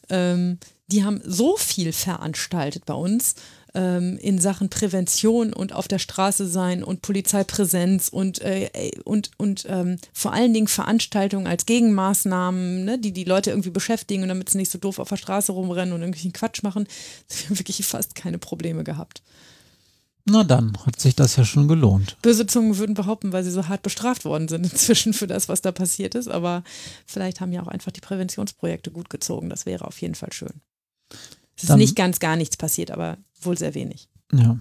Ähm, 0.08 0.58
die 0.86 1.04
haben 1.04 1.20
so 1.24 1.56
viel 1.56 1.92
veranstaltet 1.92 2.86
bei 2.86 2.94
uns 2.94 3.34
ähm, 3.74 4.18
in 4.18 4.38
Sachen 4.38 4.68
Prävention 4.68 5.52
und 5.52 5.72
auf 5.72 5.88
der 5.88 5.98
Straße 5.98 6.46
sein 6.46 6.82
und 6.84 7.02
Polizeipräsenz 7.02 8.08
und, 8.08 8.40
äh, 8.40 8.92
und, 9.04 9.30
und 9.38 9.64
ähm, 9.68 9.98
vor 10.12 10.32
allen 10.32 10.52
Dingen 10.52 10.68
Veranstaltungen 10.68 11.46
als 11.46 11.66
Gegenmaßnahmen, 11.66 12.84
ne, 12.84 12.98
die 12.98 13.12
die 13.12 13.24
Leute 13.24 13.50
irgendwie 13.50 13.70
beschäftigen 13.70 14.22
und 14.22 14.28
damit 14.28 14.50
sie 14.50 14.58
nicht 14.58 14.70
so 14.70 14.78
doof 14.78 14.98
auf 14.98 15.08
der 15.08 15.16
Straße 15.16 15.52
rumrennen 15.52 15.94
und 15.94 16.00
irgendwelchen 16.00 16.32
Quatsch 16.32 16.62
machen. 16.62 16.86
Wir 17.28 17.48
haben 17.48 17.58
wirklich 17.58 17.84
fast 17.86 18.14
keine 18.14 18.38
Probleme 18.38 18.84
gehabt. 18.84 19.22
Na 20.24 20.44
dann 20.44 20.78
hat 20.86 21.00
sich 21.00 21.16
das 21.16 21.34
ja 21.34 21.44
schon 21.44 21.66
gelohnt. 21.66 22.16
Böse 22.22 22.46
Zungen 22.46 22.78
würden 22.78 22.94
behaupten, 22.94 23.32
weil 23.32 23.42
sie 23.42 23.50
so 23.50 23.66
hart 23.68 23.82
bestraft 23.82 24.24
worden 24.24 24.46
sind 24.48 24.64
inzwischen 24.72 25.14
für 25.14 25.26
das, 25.26 25.48
was 25.48 25.62
da 25.62 25.72
passiert 25.72 26.14
ist. 26.14 26.28
Aber 26.28 26.62
vielleicht 27.06 27.40
haben 27.40 27.52
ja 27.52 27.62
auch 27.62 27.68
einfach 27.68 27.90
die 27.90 28.00
Präventionsprojekte 28.00 28.90
gut 28.90 29.10
gezogen. 29.10 29.50
Das 29.50 29.66
wäre 29.66 29.86
auf 29.86 30.00
jeden 30.00 30.14
Fall 30.14 30.32
schön. 30.32 30.60
Es 31.62 31.70
ist 31.70 31.76
nicht 31.76 31.96
ganz 31.96 32.18
gar 32.18 32.36
nichts 32.36 32.56
passiert, 32.56 32.90
aber 32.90 33.18
wohl 33.40 33.56
sehr 33.56 33.74
wenig. 33.74 34.08
Ja. 34.32 34.58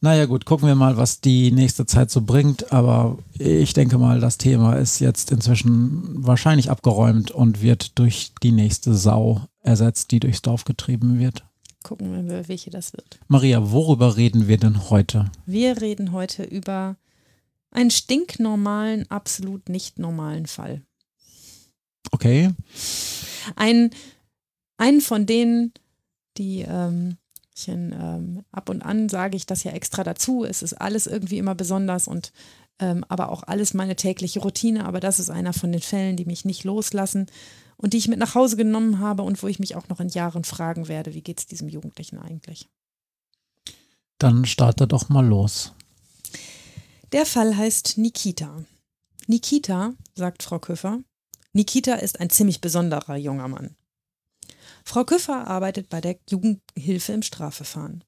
Naja 0.00 0.26
gut, 0.26 0.44
gucken 0.44 0.68
wir 0.68 0.74
mal, 0.74 0.96
was 0.96 1.20
die 1.20 1.50
nächste 1.50 1.86
Zeit 1.86 2.10
so 2.10 2.20
bringt. 2.20 2.72
Aber 2.72 3.18
ich 3.38 3.72
denke 3.72 3.98
mal, 3.98 4.20
das 4.20 4.38
Thema 4.38 4.74
ist 4.74 5.00
jetzt 5.00 5.32
inzwischen 5.32 6.02
wahrscheinlich 6.24 6.70
abgeräumt 6.70 7.30
und 7.30 7.62
wird 7.62 7.98
durch 7.98 8.32
die 8.42 8.52
nächste 8.52 8.94
Sau 8.94 9.40
ersetzt, 9.62 10.10
die 10.10 10.20
durchs 10.20 10.42
Dorf 10.42 10.64
getrieben 10.64 11.18
wird. 11.18 11.44
Gucken 11.82 12.28
wir, 12.28 12.48
welche 12.48 12.70
das 12.70 12.92
wird. 12.92 13.18
Maria, 13.28 13.70
worüber 13.70 14.16
reden 14.16 14.48
wir 14.48 14.58
denn 14.58 14.90
heute? 14.90 15.30
Wir 15.46 15.80
reden 15.80 16.12
heute 16.12 16.42
über 16.42 16.96
einen 17.70 17.90
stinknormalen, 17.90 19.10
absolut 19.10 19.68
nicht 19.68 19.98
normalen 19.98 20.46
Fall. 20.46 20.82
Okay. 22.10 22.50
Ein, 23.54 23.90
einen 24.78 25.00
von 25.00 25.26
denen, 25.26 25.72
die 26.38 26.64
ähm, 26.68 27.16
ähm, 27.68 28.44
ab 28.52 28.68
und 28.68 28.82
an 28.82 29.08
sage 29.08 29.36
ich 29.36 29.46
das 29.46 29.64
ja 29.64 29.72
extra 29.72 30.04
dazu. 30.04 30.44
Es 30.44 30.62
ist 30.62 30.74
alles 30.74 31.06
irgendwie 31.06 31.38
immer 31.38 31.54
besonders 31.54 32.06
und 32.06 32.32
ähm, 32.78 33.04
aber 33.08 33.30
auch 33.30 33.42
alles 33.44 33.72
meine 33.72 33.96
tägliche 33.96 34.40
Routine. 34.40 34.84
Aber 34.84 35.00
das 35.00 35.18
ist 35.18 35.30
einer 35.30 35.52
von 35.52 35.72
den 35.72 35.80
Fällen, 35.80 36.16
die 36.16 36.26
mich 36.26 36.44
nicht 36.44 36.64
loslassen 36.64 37.26
und 37.76 37.92
die 37.92 37.98
ich 37.98 38.08
mit 38.08 38.18
nach 38.18 38.34
Hause 38.34 38.56
genommen 38.56 38.98
habe 38.98 39.22
und 39.22 39.42
wo 39.42 39.48
ich 39.48 39.58
mich 39.58 39.76
auch 39.76 39.88
noch 39.88 40.00
in 40.00 40.08
Jahren 40.08 40.44
fragen 40.44 40.88
werde, 40.88 41.14
wie 41.14 41.22
geht 41.22 41.38
es 41.38 41.46
diesem 41.46 41.68
Jugendlichen 41.68 42.18
eigentlich? 42.18 42.68
Dann 44.18 44.44
starte 44.46 44.86
doch 44.86 45.08
mal 45.08 45.26
los. 45.26 45.72
Der 47.12 47.26
Fall 47.26 47.56
heißt 47.56 47.98
Nikita. 47.98 48.64
Nikita, 49.26 49.94
sagt 50.14 50.42
Frau 50.42 50.58
Köffer, 50.58 51.00
Nikita 51.52 51.94
ist 51.94 52.20
ein 52.20 52.30
ziemlich 52.30 52.60
besonderer 52.60 53.16
junger 53.16 53.48
Mann. 53.48 53.76
Frau 54.88 55.04
Köffer 55.04 55.48
arbeitet 55.48 55.88
bei 55.88 56.00
der 56.00 56.16
Jugendhilfe 56.30 57.12
im 57.12 57.22
Strafverfahren. 57.22 58.04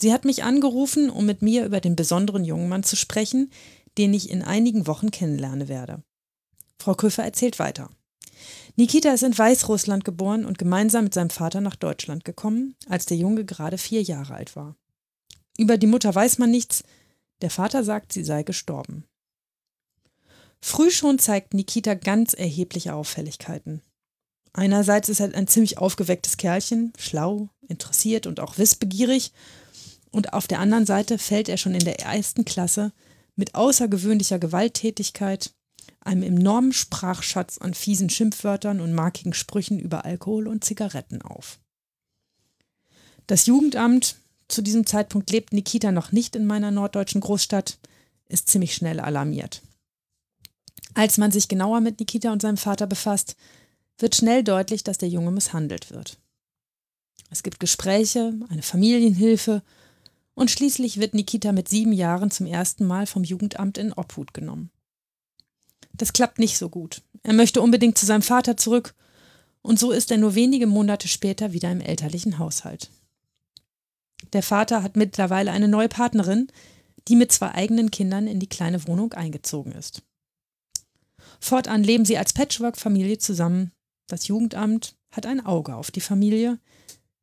Sie 0.00 0.12
hat 0.12 0.24
mich 0.24 0.44
angerufen, 0.44 1.10
um 1.10 1.26
mit 1.26 1.42
mir 1.42 1.66
über 1.66 1.80
den 1.80 1.96
besonderen 1.96 2.44
jungen 2.44 2.68
Mann 2.68 2.84
zu 2.84 2.94
sprechen, 2.96 3.50
den 3.98 4.14
ich 4.14 4.30
in 4.30 4.42
einigen 4.42 4.86
Wochen 4.86 5.10
kennenlernen 5.10 5.66
werde. 5.66 6.02
Frau 6.78 6.94
Köffer 6.94 7.24
erzählt 7.24 7.58
weiter. 7.58 7.90
Nikita 8.76 9.12
ist 9.12 9.24
in 9.24 9.36
Weißrussland 9.36 10.04
geboren 10.04 10.44
und 10.44 10.58
gemeinsam 10.58 11.04
mit 11.04 11.14
seinem 11.14 11.30
Vater 11.30 11.60
nach 11.60 11.76
Deutschland 11.76 12.24
gekommen, 12.24 12.76
als 12.88 13.04
der 13.04 13.16
Junge 13.16 13.44
gerade 13.44 13.76
vier 13.76 14.02
Jahre 14.02 14.34
alt 14.34 14.54
war. 14.54 14.76
Über 15.58 15.76
die 15.76 15.88
Mutter 15.88 16.14
weiß 16.14 16.38
man 16.38 16.50
nichts, 16.50 16.84
der 17.42 17.50
Vater 17.50 17.82
sagt, 17.82 18.12
sie 18.12 18.24
sei 18.24 18.44
gestorben. 18.44 19.04
Früh 20.60 20.92
schon 20.92 21.18
zeigt 21.18 21.52
Nikita 21.52 21.94
ganz 21.94 22.32
erhebliche 22.32 22.94
Auffälligkeiten. 22.94 23.82
Einerseits 24.52 25.08
ist 25.08 25.20
er 25.20 25.34
ein 25.34 25.48
ziemlich 25.48 25.78
aufgewecktes 25.78 26.36
Kerlchen, 26.36 26.92
schlau, 26.98 27.48
interessiert 27.68 28.26
und 28.26 28.40
auch 28.40 28.58
wissbegierig, 28.58 29.32
und 30.10 30.34
auf 30.34 30.46
der 30.46 30.60
anderen 30.60 30.84
Seite 30.84 31.16
fällt 31.16 31.48
er 31.48 31.56
schon 31.56 31.74
in 31.74 31.84
der 31.84 32.00
ersten 32.00 32.44
Klasse 32.44 32.92
mit 33.34 33.54
außergewöhnlicher 33.54 34.38
Gewalttätigkeit, 34.38 35.54
einem 36.00 36.22
enormen 36.22 36.72
Sprachschatz 36.72 37.58
an 37.58 37.72
fiesen 37.72 38.10
Schimpfwörtern 38.10 38.80
und 38.80 38.92
markigen 38.92 39.32
Sprüchen 39.32 39.78
über 39.78 40.04
Alkohol 40.04 40.48
und 40.48 40.64
Zigaretten 40.64 41.22
auf. 41.22 41.58
Das 43.26 43.46
Jugendamt, 43.46 44.16
zu 44.48 44.60
diesem 44.60 44.84
Zeitpunkt 44.84 45.30
lebt 45.30 45.54
Nikita 45.54 45.92
noch 45.92 46.12
nicht 46.12 46.36
in 46.36 46.44
meiner 46.44 46.70
norddeutschen 46.70 47.22
Großstadt, 47.22 47.78
ist 48.28 48.48
ziemlich 48.48 48.74
schnell 48.74 49.00
alarmiert. 49.00 49.62
Als 50.94 51.16
man 51.16 51.30
sich 51.30 51.48
genauer 51.48 51.80
mit 51.80 52.00
Nikita 52.00 52.32
und 52.32 52.42
seinem 52.42 52.58
Vater 52.58 52.86
befasst, 52.86 53.36
wird 54.02 54.14
schnell 54.14 54.44
deutlich, 54.44 54.84
dass 54.84 54.98
der 54.98 55.08
Junge 55.08 55.30
misshandelt 55.30 55.90
wird. 55.90 56.18
Es 57.30 57.42
gibt 57.42 57.60
Gespräche, 57.60 58.34
eine 58.50 58.62
Familienhilfe 58.62 59.62
und 60.34 60.50
schließlich 60.50 60.98
wird 60.98 61.14
Nikita 61.14 61.52
mit 61.52 61.68
sieben 61.68 61.92
Jahren 61.92 62.30
zum 62.30 62.46
ersten 62.46 62.86
Mal 62.86 63.06
vom 63.06 63.24
Jugendamt 63.24 63.78
in 63.78 63.92
Obhut 63.92 64.34
genommen. 64.34 64.70
Das 65.94 66.12
klappt 66.12 66.38
nicht 66.38 66.58
so 66.58 66.68
gut. 66.68 67.02
Er 67.22 67.32
möchte 67.32 67.62
unbedingt 67.62 67.96
zu 67.96 68.06
seinem 68.06 68.22
Vater 68.22 68.56
zurück 68.56 68.94
und 69.62 69.78
so 69.78 69.92
ist 69.92 70.10
er 70.10 70.18
nur 70.18 70.34
wenige 70.34 70.66
Monate 70.66 71.08
später 71.08 71.52
wieder 71.52 71.70
im 71.70 71.80
elterlichen 71.80 72.38
Haushalt. 72.38 72.90
Der 74.32 74.42
Vater 74.42 74.82
hat 74.82 74.96
mittlerweile 74.96 75.52
eine 75.52 75.68
neue 75.68 75.88
Partnerin, 75.88 76.48
die 77.08 77.16
mit 77.16 77.32
zwei 77.32 77.52
eigenen 77.52 77.90
Kindern 77.90 78.26
in 78.26 78.40
die 78.40 78.48
kleine 78.48 78.86
Wohnung 78.86 79.12
eingezogen 79.12 79.72
ist. 79.72 80.02
Fortan 81.40 81.82
leben 81.82 82.04
sie 82.04 82.18
als 82.18 82.32
Patchwork-Familie 82.32 83.18
zusammen. 83.18 83.72
Das 84.06 84.28
Jugendamt 84.28 84.96
hat 85.10 85.26
ein 85.26 85.44
Auge 85.44 85.74
auf 85.74 85.90
die 85.90 86.00
Familie, 86.00 86.58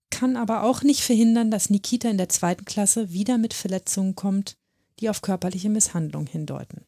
kann 0.10 0.36
aber 0.36 0.64
auch 0.64 0.82
nicht 0.82 1.02
verhindern, 1.02 1.52
dass 1.52 1.70
Nikita 1.70 2.10
in 2.10 2.18
der 2.18 2.30
zweiten 2.30 2.66
Klasse 2.66 3.12
wieder 3.12 3.38
mit 3.38 3.54
Verletzungen 3.54 4.16
kommt, 4.16 4.58
die 5.00 5.10
auf 5.10 5.22
körperliche 5.22 5.70
Misshandlung 5.70 6.28
hindeuten. 6.28 6.86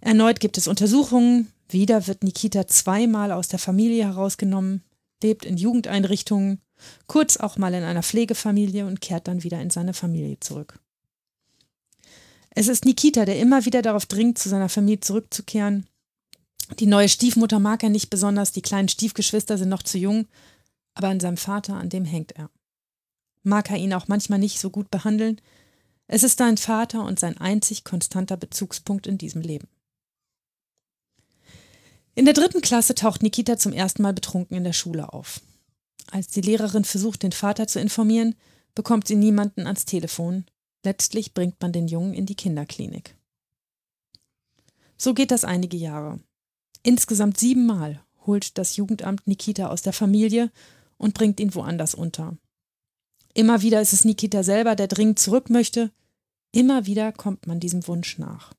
Erneut 0.00 0.40
gibt 0.40 0.58
es 0.58 0.68
Untersuchungen. 0.68 1.50
Wieder 1.68 2.06
wird 2.06 2.22
Nikita 2.22 2.68
zweimal 2.68 3.32
aus 3.32 3.48
der 3.48 3.58
Familie 3.58 4.04
herausgenommen, 4.04 4.82
lebt 5.22 5.44
in 5.44 5.56
Jugendeinrichtungen, 5.56 6.60
kurz 7.06 7.36
auch 7.38 7.56
mal 7.56 7.74
in 7.74 7.82
einer 7.82 8.02
Pflegefamilie 8.02 8.86
und 8.86 9.00
kehrt 9.00 9.26
dann 9.26 9.42
wieder 9.42 9.60
in 9.60 9.70
seine 9.70 9.94
Familie 9.94 10.38
zurück. 10.38 10.78
Es 12.50 12.68
ist 12.68 12.84
Nikita, 12.84 13.24
der 13.24 13.38
immer 13.38 13.64
wieder 13.64 13.82
darauf 13.82 14.06
dringt, 14.06 14.38
zu 14.38 14.48
seiner 14.48 14.68
Familie 14.68 15.00
zurückzukehren. 15.00 15.86
Die 16.78 16.86
neue 16.86 17.08
Stiefmutter 17.08 17.58
mag 17.58 17.82
er 17.82 17.90
nicht 17.90 18.10
besonders, 18.10 18.52
die 18.52 18.62
kleinen 18.62 18.88
Stiefgeschwister 18.88 19.56
sind 19.56 19.68
noch 19.68 19.82
zu 19.82 19.98
jung, 19.98 20.26
aber 20.94 21.08
an 21.08 21.20
seinem 21.20 21.36
Vater, 21.36 21.74
an 21.74 21.88
dem 21.88 22.04
hängt 22.04 22.32
er. 22.32 22.50
Mag 23.42 23.70
er 23.70 23.76
ihn 23.76 23.94
auch 23.94 24.08
manchmal 24.08 24.40
nicht 24.40 24.58
so 24.58 24.70
gut 24.70 24.90
behandeln, 24.90 25.40
es 26.08 26.22
ist 26.22 26.38
sein 26.38 26.56
Vater 26.56 27.04
und 27.04 27.18
sein 27.18 27.38
einzig 27.38 27.84
konstanter 27.84 28.36
Bezugspunkt 28.36 29.06
in 29.06 29.18
diesem 29.18 29.42
Leben. 29.42 29.68
In 32.14 32.24
der 32.24 32.34
dritten 32.34 32.60
Klasse 32.60 32.94
taucht 32.94 33.22
Nikita 33.22 33.58
zum 33.58 33.72
ersten 33.72 34.02
Mal 34.02 34.14
betrunken 34.14 34.56
in 34.56 34.64
der 34.64 34.72
Schule 34.72 35.12
auf. 35.12 35.40
Als 36.10 36.28
die 36.28 36.40
Lehrerin 36.40 36.84
versucht, 36.84 37.22
den 37.22 37.32
Vater 37.32 37.66
zu 37.66 37.80
informieren, 37.80 38.36
bekommt 38.74 39.08
sie 39.08 39.16
niemanden 39.16 39.66
ans 39.66 39.84
Telefon. 39.84 40.44
Letztlich 40.84 41.34
bringt 41.34 41.60
man 41.60 41.72
den 41.72 41.88
Jungen 41.88 42.14
in 42.14 42.26
die 42.26 42.36
Kinderklinik. 42.36 43.16
So 44.96 45.12
geht 45.12 45.30
das 45.30 45.44
einige 45.44 45.76
Jahre. 45.76 46.20
Insgesamt 46.86 47.36
siebenmal 47.36 48.00
holt 48.26 48.56
das 48.58 48.76
Jugendamt 48.76 49.26
Nikita 49.26 49.70
aus 49.70 49.82
der 49.82 49.92
Familie 49.92 50.52
und 50.98 51.14
bringt 51.14 51.40
ihn 51.40 51.52
woanders 51.52 51.96
unter. 51.96 52.38
Immer 53.34 53.60
wieder 53.60 53.80
ist 53.80 53.92
es 53.92 54.04
Nikita 54.04 54.44
selber, 54.44 54.76
der 54.76 54.86
dringend 54.86 55.18
zurück 55.18 55.50
möchte. 55.50 55.90
Immer 56.52 56.86
wieder 56.86 57.10
kommt 57.10 57.48
man 57.48 57.58
diesem 57.58 57.88
Wunsch 57.88 58.18
nach. 58.18 58.52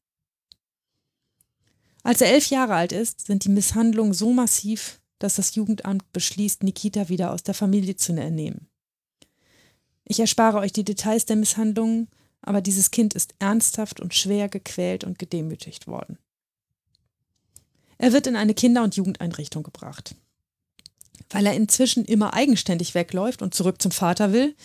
Als 2.04 2.20
er 2.20 2.34
elf 2.34 2.50
Jahre 2.50 2.76
alt 2.76 2.92
ist, 2.92 3.26
sind 3.26 3.46
die 3.46 3.50
Misshandlungen 3.50 4.14
so 4.14 4.34
massiv, 4.34 5.00
dass 5.20 5.38
das 5.38 5.56
Jugendamt 5.56 6.12
beschließt, 6.12 6.64
Nikita 6.64 7.08
wieder 7.08 7.32
aus 7.32 7.44
der 7.44 7.54
Familie 7.54 7.96
zu 7.96 8.12
ernehmen. 8.12 8.68
Ich 10.04 10.20
erspare 10.20 10.58
euch 10.58 10.74
die 10.74 10.84
Details 10.84 11.26
der 11.26 11.38
Misshandlungen, 11.38 12.10
aber 12.42 12.60
dieses 12.60 12.92
Kind 12.92 13.14
ist 13.14 13.36
ernsthaft 13.40 14.02
und 14.02 14.14
schwer 14.14 14.50
gequält 14.50 15.06
und 15.06 15.18
gedemütigt 15.18 15.88
worden. 15.88 16.18
Er 17.98 18.14
wird 18.14 18.28
in 18.28 18.36
eine 18.36 18.54
Kinder- 18.54 18.84
und 18.84 18.96
Jugendeinrichtung 18.96 19.64
gebracht. 19.64 20.16
Weil 21.30 21.46
er 21.46 21.56
inzwischen 21.56 22.06
immer 22.06 22.34
eigenständig 22.34 22.94
wegläuft 22.96 23.42
und 23.42 23.54
zurück 23.54 23.82
zum 23.82 23.92
Vater 23.92 24.32
will, 24.32 24.56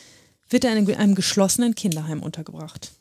wird 0.48 0.64
er 0.64 0.76
in 0.76 0.94
einem 0.94 1.14
geschlossenen 1.14 1.74
Kinderheim 1.74 2.22
untergebracht. 2.22 2.92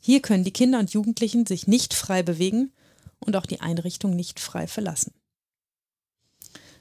Hier 0.00 0.20
können 0.20 0.44
die 0.44 0.52
Kinder 0.52 0.78
und 0.78 0.92
Jugendlichen 0.92 1.46
sich 1.46 1.66
nicht 1.66 1.94
frei 1.94 2.22
bewegen 2.22 2.72
und 3.18 3.36
auch 3.36 3.46
die 3.46 3.60
Einrichtung 3.60 4.14
nicht 4.14 4.38
frei 4.38 4.66
verlassen. 4.66 5.12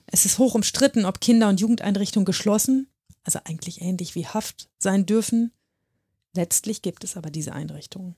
Es 0.06 0.26
ist 0.26 0.38
hoch 0.38 0.56
umstritten, 0.56 1.06
ob 1.06 1.22
Kinder- 1.22 1.50
und 1.50 1.60
Jugendeinrichtungen 1.60 2.26
geschlossen, 2.26 2.88
also 3.24 3.40
eigentlich 3.46 3.82
ähnlich 3.82 4.16
wie 4.16 4.28
Haft, 4.28 4.70
sein 4.78 5.06
dürfen. 5.06 5.52
Letztlich 6.36 6.82
gibt 6.82 7.04
es 7.04 7.18
aber 7.18 7.32
diese 7.32 7.54
Einrichtungen. 7.54 8.16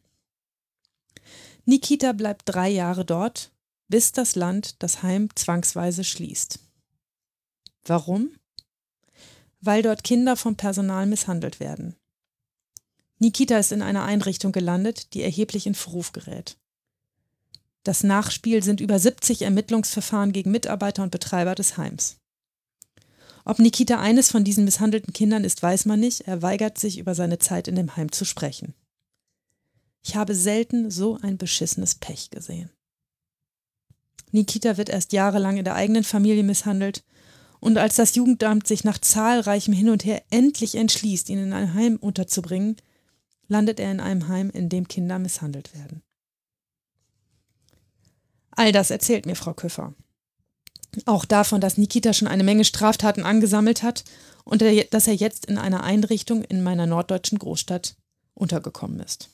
Nikita 1.66 2.12
bleibt 2.12 2.44
drei 2.46 2.70
Jahre 2.70 3.06
dort, 3.06 3.52
bis 3.88 4.12
das 4.12 4.36
Land 4.36 4.82
das 4.84 5.04
Heim 5.04 5.30
zwangsweise 5.36 6.04
schließt. 6.04 6.60
Warum? 7.86 8.32
weil 9.66 9.82
dort 9.82 10.04
Kinder 10.04 10.36
vom 10.36 10.56
Personal 10.56 11.06
misshandelt 11.06 11.60
werden. 11.60 11.96
Nikita 13.20 13.58
ist 13.58 13.72
in 13.72 13.82
einer 13.82 14.04
Einrichtung 14.04 14.52
gelandet, 14.52 15.14
die 15.14 15.24
erheblich 15.24 15.68
in 15.68 15.76
Verruf 15.76 16.12
gerät. 16.12 16.58
Das 17.84 18.04
Nachspiel 18.04 18.64
sind 18.64 18.82
über 18.82 19.00
70 19.00 19.44
Ermittlungsverfahren 19.44 20.34
gegen 20.34 20.52
Mitarbeiter 20.52 21.04
und 21.04 21.12
Betreiber 21.12 21.56
des 21.56 21.78
Heims. 21.78 22.18
Ob 23.46 23.60
Nikita 23.60 24.00
eines 24.00 24.32
von 24.32 24.44
diesen 24.44 24.66
misshandelten 24.66 25.14
Kindern 25.14 25.44
ist, 25.44 25.62
weiß 25.62 25.86
man 25.86 26.00
nicht. 26.00 26.22
Er 26.22 26.42
weigert 26.42 26.78
sich, 26.78 26.98
über 26.98 27.14
seine 27.14 27.38
Zeit 27.38 27.68
in 27.68 27.76
dem 27.76 27.96
Heim 27.96 28.12
zu 28.12 28.26
sprechen. 28.26 28.74
Ich 30.04 30.16
habe 30.16 30.36
selten 30.36 30.92
so 30.92 31.18
ein 31.22 31.38
beschissenes 31.38 31.96
Pech 31.96 32.32
gesehen. 32.32 32.72
Nikita 34.32 34.78
wird 34.78 34.90
erst 34.90 35.14
jahrelang 35.14 35.58
in 35.58 35.66
der 35.66 35.76
eigenen 35.76 36.04
Familie 36.04 36.44
misshandelt, 36.44 37.04
und 37.60 37.78
als 37.78 37.96
das 37.96 38.14
Jugendamt 38.16 38.68
sich 38.68 38.84
nach 38.84 39.00
zahlreichem 39.00 39.74
Hin 39.74 39.90
und 39.90 40.06
Her 40.06 40.22
endlich 40.30 40.76
entschließt, 40.76 41.30
ihn 41.30 41.40
in 41.40 41.54
ein 41.54 41.74
Heim 41.74 41.96
unterzubringen, 41.96 42.76
landet 43.48 43.80
er 43.80 43.92
in 43.92 44.00
einem 44.00 44.28
Heim, 44.28 44.50
in 44.52 44.70
dem 44.70 44.88
Kinder 44.88 45.18
misshandelt 45.18 45.74
werden. 45.74 46.04
All 48.52 48.72
das 48.72 48.92
erzählt 48.92 49.26
mir 49.26 49.36
Frau 49.36 49.54
Küffer. 49.54 49.94
Auch 51.06 51.26
davon, 51.26 51.60
dass 51.60 51.78
Nikita 51.78 52.14
schon 52.14 52.28
eine 52.28 52.44
Menge 52.44 52.66
Straftaten 52.66 53.24
angesammelt 53.24 53.84
hat 53.84 54.04
und 54.44 54.62
dass 54.62 55.08
er 55.08 55.16
jetzt 55.16 55.46
in 55.46 55.58
einer 55.58 55.84
Einrichtung 55.84 56.44
in 56.44 56.64
meiner 56.64 56.86
norddeutschen 56.86 57.40
Großstadt 57.40 57.96
untergekommen 58.34 59.00
ist. 59.00 59.30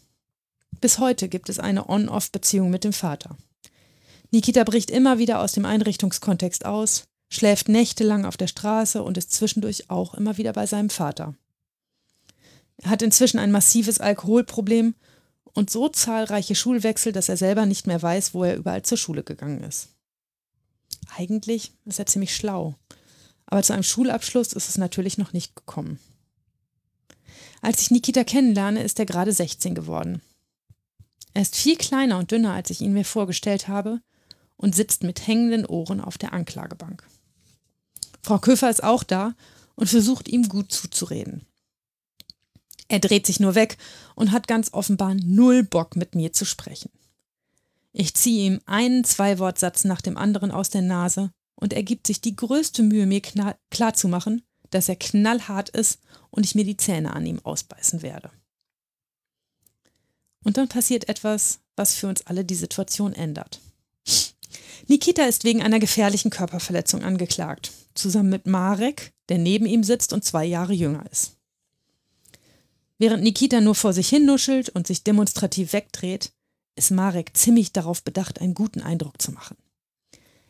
Bis 0.80 1.00
heute 1.00 1.28
gibt 1.28 1.50
es 1.50 1.60
eine 1.60 1.90
On-Off-Beziehung 1.90 2.70
mit 2.70 2.84
dem 2.84 2.94
Vater. 2.94 3.38
Nikita 4.32 4.64
bricht 4.64 4.90
immer 4.90 5.18
wieder 5.18 5.42
aus 5.42 5.52
dem 5.52 5.66
Einrichtungskontext 5.66 6.66
aus, 6.66 7.04
schläft 7.30 7.68
nächtelang 7.68 8.26
auf 8.26 8.38
der 8.38 8.48
Straße 8.48 9.04
und 9.04 9.18
ist 9.18 9.32
zwischendurch 9.32 9.90
auch 9.90 10.14
immer 10.14 10.38
wieder 10.38 10.54
bei 10.54 10.66
seinem 10.66 10.90
Vater. 10.90 11.36
Er 12.78 12.90
hat 12.90 13.02
inzwischen 13.02 13.40
ein 13.40 13.52
massives 13.52 14.00
Alkoholproblem 14.00 14.96
und 15.54 15.70
so 15.70 15.90
zahlreiche 15.90 16.56
Schulwechsel, 16.56 17.12
dass 17.12 17.30
er 17.30 17.38
selber 17.38 17.66
nicht 17.66 17.88
mehr 17.88 18.02
weiß, 18.02 18.34
wo 18.34 18.46
er 18.46 18.56
überall 18.56 18.84
zur 18.84 18.98
Schule 18.98 19.24
gegangen 19.24 19.64
ist. 19.64 19.90
Eigentlich 21.18 21.74
ist 21.86 22.00
er 22.00 22.06
ziemlich 22.06 22.34
schlau, 22.34 22.76
aber 23.46 23.64
zu 23.64 23.74
einem 23.74 23.84
Schulabschluss 23.84 24.54
ist 24.54 24.70
es 24.70 24.78
natürlich 24.78 25.18
noch 25.18 25.34
nicht 25.34 25.56
gekommen. 25.58 26.00
Als 27.62 27.82
ich 27.82 27.92
Nikita 27.92 28.24
kennenlerne, 28.24 28.82
ist 28.82 28.98
er 28.98 29.06
gerade 29.06 29.34
16 29.34 29.76
geworden. 29.76 30.22
Er 31.34 31.42
ist 31.42 31.56
viel 31.56 31.76
kleiner 31.76 32.18
und 32.18 32.32
dünner, 32.32 32.54
als 32.54 32.70
ich 32.70 32.82
ihn 32.82 32.94
mir 32.94 33.06
vorgestellt 33.06 33.68
habe, 33.68 34.02
und 34.62 34.76
sitzt 34.76 35.04
mit 35.04 35.28
hängenden 35.28 35.66
Ohren 35.66 36.00
auf 36.00 36.18
der 36.18 36.34
Anklagebank. 36.34 37.06
Frau 38.22 38.38
Köfer 38.38 38.70
ist 38.70 38.84
auch 38.84 39.04
da 39.04 39.34
und 39.76 39.88
versucht 39.88 40.30
ihm 40.30 40.48
gut 40.48 40.72
zuzureden. 40.72 41.46
Er 42.88 43.00
dreht 43.00 43.26
sich 43.26 43.40
nur 43.40 43.56
weg 43.56 43.78
und 44.16 44.32
hat 44.32 44.48
ganz 44.48 44.74
offenbar 44.74 45.16
null 45.16 45.64
Bock 45.64 45.96
mit 45.96 46.14
mir 46.14 46.32
zu 46.32 46.46
sprechen. 46.46 46.92
Ich 47.92 48.14
ziehe 48.14 48.46
ihm 48.46 48.62
einen 48.66 49.04
Zwei-Wort-Satz 49.04 49.84
nach 49.84 50.02
dem 50.02 50.18
anderen 50.18 50.52
aus 50.52 50.70
der 50.70 50.82
Nase 50.82 51.32
und 51.56 51.74
er 51.74 51.84
gibt 51.84 52.08
sich 52.08 52.22
die 52.22 52.36
größte 52.36 52.84
Mühe, 52.84 53.06
mir 53.06 53.22
klarzumachen, 53.72 54.44
dass 54.70 54.88
er 54.88 54.96
knallhart 54.96 55.70
ist 55.70 56.00
und 56.30 56.46
ich 56.46 56.56
mir 56.56 56.64
die 56.64 56.78
Zähne 56.78 57.14
an 57.14 57.26
ihm 57.26 57.40
ausbeißen 57.44 58.02
werde. 58.02 58.30
Und 60.44 60.58
dann 60.58 60.68
passiert 60.68 61.10
etwas, 61.10 61.60
was 61.76 61.96
für 61.96 62.08
uns 62.08 62.26
alle 62.28 62.46
die 62.46 62.56
Situation 62.56 63.14
ändert. 63.14 63.62
Nikita 64.88 65.24
ist 65.24 65.44
wegen 65.44 65.62
einer 65.62 65.80
gefährlichen 65.80 66.32
Körperverletzung 66.32 67.04
angeklagt, 67.04 67.72
zusammen 67.94 68.30
mit 68.30 68.48
Marek, 68.48 69.14
der 69.30 69.38
neben 69.38 69.66
ihm 69.66 69.84
sitzt 69.84 70.14
und 70.14 70.26
zwei 70.26 70.46
Jahre 70.46 70.74
jünger 70.74 71.06
ist. 71.12 71.38
Während 72.98 73.24
Nikita 73.24 73.62
nur 73.62 73.76
vor 73.76 73.94
sich 73.94 74.10
hin 74.10 74.26
nuschelt 74.26 74.70
und 74.70 74.86
sich 74.86 75.04
demonstrativ 75.04 75.74
wegdreht, 75.74 76.32
ist 76.76 76.92
Marek 76.92 77.36
ziemlich 77.36 77.72
darauf 77.72 78.04
bedacht, 78.04 78.40
einen 78.40 78.54
guten 78.54 78.82
Eindruck 78.82 79.22
zu 79.22 79.32
machen. 79.32 79.58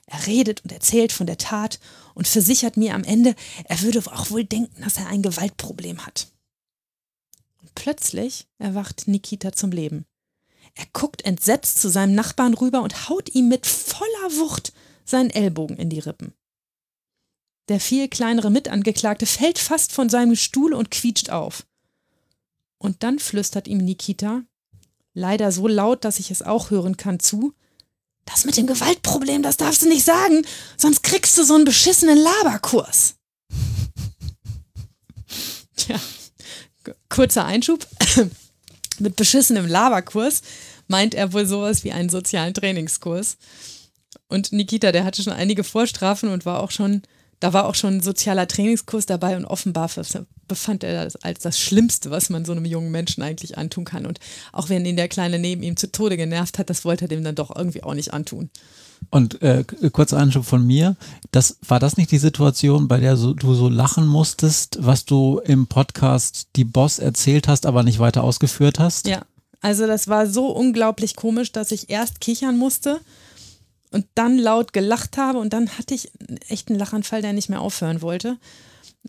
Er 0.06 0.28
redet 0.28 0.62
und 0.64 0.72
erzählt 0.72 1.14
von 1.14 1.26
der 1.26 1.38
Tat 1.38 1.80
und 2.14 2.28
versichert 2.28 2.76
mir 2.76 2.94
am 2.94 3.06
Ende, 3.06 3.36
er 3.64 3.82
würde 3.82 4.00
auch 4.00 4.30
wohl 4.30 4.44
denken, 4.44 4.82
dass 4.82 4.98
er 4.98 5.08
ein 5.08 5.22
Gewaltproblem 5.22 6.06
hat. 6.06 6.28
Und 7.62 7.74
plötzlich 7.76 8.48
erwacht 8.58 9.08
Nikita 9.08 9.54
zum 9.54 9.72
Leben. 9.72 10.06
Er 10.76 10.86
guckt 10.94 11.26
entsetzt 11.26 11.82
zu 11.82 11.90
seinem 11.90 12.16
Nachbarn 12.16 12.54
rüber 12.54 12.82
und 12.82 13.10
haut 13.10 13.34
ihm 13.34 13.50
mit 13.50 13.66
voller 13.66 14.38
Wucht 14.38 14.74
seinen 15.06 15.30
Ellbogen 15.30 15.78
in 15.78 15.90
die 15.90 16.00
Rippen. 16.00 16.34
Der 17.68 17.80
viel 17.80 18.08
kleinere 18.08 18.50
Mitangeklagte 18.50 19.26
fällt 19.26 19.60
fast 19.60 19.92
von 19.92 20.10
seinem 20.10 20.36
Stuhl 20.36 20.74
und 20.74 20.92
quietscht 20.92 21.30
auf. 21.30 21.66
Und 22.78 23.04
dann 23.04 23.20
flüstert 23.20 23.68
ihm 23.68 23.78
Nikita, 23.78 24.42
leider 25.14 25.52
so 25.52 25.68
laut, 25.68 26.04
dass 26.04 26.20
ich 26.20 26.32
es 26.32 26.42
auch 26.42 26.72
hören 26.72 26.98
kann, 26.98 27.20
zu. 27.20 27.54
Das 28.26 28.46
mit 28.46 28.58
dem 28.58 28.68
Gewaltproblem, 28.68 29.44
das 29.44 29.58
darfst 29.58 29.84
du 29.84 29.88
nicht 29.88 30.04
sagen, 30.04 30.46
sonst 30.78 31.04
kriegst 31.04 31.38
du 31.38 31.44
so 31.44 31.56
einen 31.56 31.66
beschissenen 31.66 32.18
Laberkurs. 32.18 33.16
Tja, 35.76 36.00
kurzer 37.10 37.46
Einschub. 37.46 37.86
Mit 39.02 39.16
beschissenem 39.16 39.68
Laberkurs 39.68 40.42
meint 40.88 41.14
er 41.14 41.34
wohl 41.34 41.46
sowas 41.46 41.84
wie 41.84 41.92
einen 41.92 42.10
sozialen 42.10 42.54
Trainingskurs. 42.54 43.38
Und 44.28 44.52
Nikita, 44.52 44.92
der 44.92 45.04
hatte 45.04 45.24
schon 45.24 45.34
einige 45.34 45.64
Vorstrafen 45.64 46.30
und 46.30 46.46
war 46.46 46.62
auch 46.62 46.72
schon 46.72 47.02
da 47.42 47.54
war 47.54 47.66
auch 47.66 47.76
schon 47.76 47.96
ein 47.96 48.02
sozialer 48.02 48.48
Trainingskurs 48.48 49.08
dabei 49.08 49.36
und 49.36 49.46
offenbar 49.46 49.90
befand 50.48 50.84
er 50.84 51.04
das 51.04 51.16
als 51.18 51.40
das 51.40 51.60
Schlimmste, 51.60 52.12
was 52.12 52.30
man 52.30 52.46
so 52.46 52.52
einem 52.52 52.66
jungen 52.66 52.92
Menschen 52.92 53.24
eigentlich 53.24 53.58
antun 53.58 53.84
kann. 53.84 54.06
Und 54.06 54.20
auch 54.54 54.70
wenn 54.70 54.86
ihn 54.86 54.96
der 54.96 55.08
Kleine 55.08 55.40
neben 55.40 55.64
ihm 55.64 55.76
zu 55.76 55.92
Tode 55.92 56.18
genervt 56.18 56.60
hat, 56.60 56.70
das 56.70 56.86
wollte 56.86 57.06
er 57.06 57.08
dem 57.08 57.24
dann 57.24 57.34
doch 57.34 57.54
irgendwie 57.54 57.82
auch 57.82 57.96
nicht 57.96 58.14
antun. 58.14 58.52
Und 59.10 59.42
äh, 59.42 59.66
kurzer 59.92 60.18
Einschub 60.18 60.46
von 60.46 60.66
mir, 60.66 60.96
das 61.32 61.58
war 61.68 61.80
das 61.80 61.98
nicht 61.98 62.12
die 62.12 62.18
Situation, 62.18 62.88
bei 62.88 63.00
der 63.00 63.18
so, 63.18 63.34
du 63.34 63.54
so 63.54 63.68
lachen 63.68 64.08
musstest, 64.08 64.78
was 64.80 65.06
du 65.06 65.42
im 65.44 65.68
Podcast 65.68 66.48
die 66.56 66.64
Boss 66.64 67.00
erzählt 67.00 67.48
hast, 67.48 67.66
aber 67.66 67.84
nicht 67.84 68.00
weiter 68.00 68.24
ausgeführt 68.24 68.80
hast? 68.80 69.08
Ja, 69.08 69.24
also 69.62 69.86
das 69.86 70.08
war 70.08 70.28
so 70.28 70.48
unglaublich 70.48 71.16
komisch, 71.16 71.52
dass 71.52 71.72
ich 71.72 71.90
erst 71.90 72.22
kichern 72.22 72.58
musste 72.58 73.02
und 73.92 74.06
dann 74.16 74.38
laut 74.38 74.74
gelacht 74.74 75.18
habe 75.18 75.40
und 75.40 75.54
dann 75.54 75.78
hatte 75.78 75.94
ich 75.94 76.12
echt 76.48 76.70
einen 76.70 76.80
Lachanfall, 76.80 77.22
der 77.22 77.34
nicht 77.34 77.50
mehr 77.50 77.62
aufhören 77.62 78.02
wollte. 78.02 78.38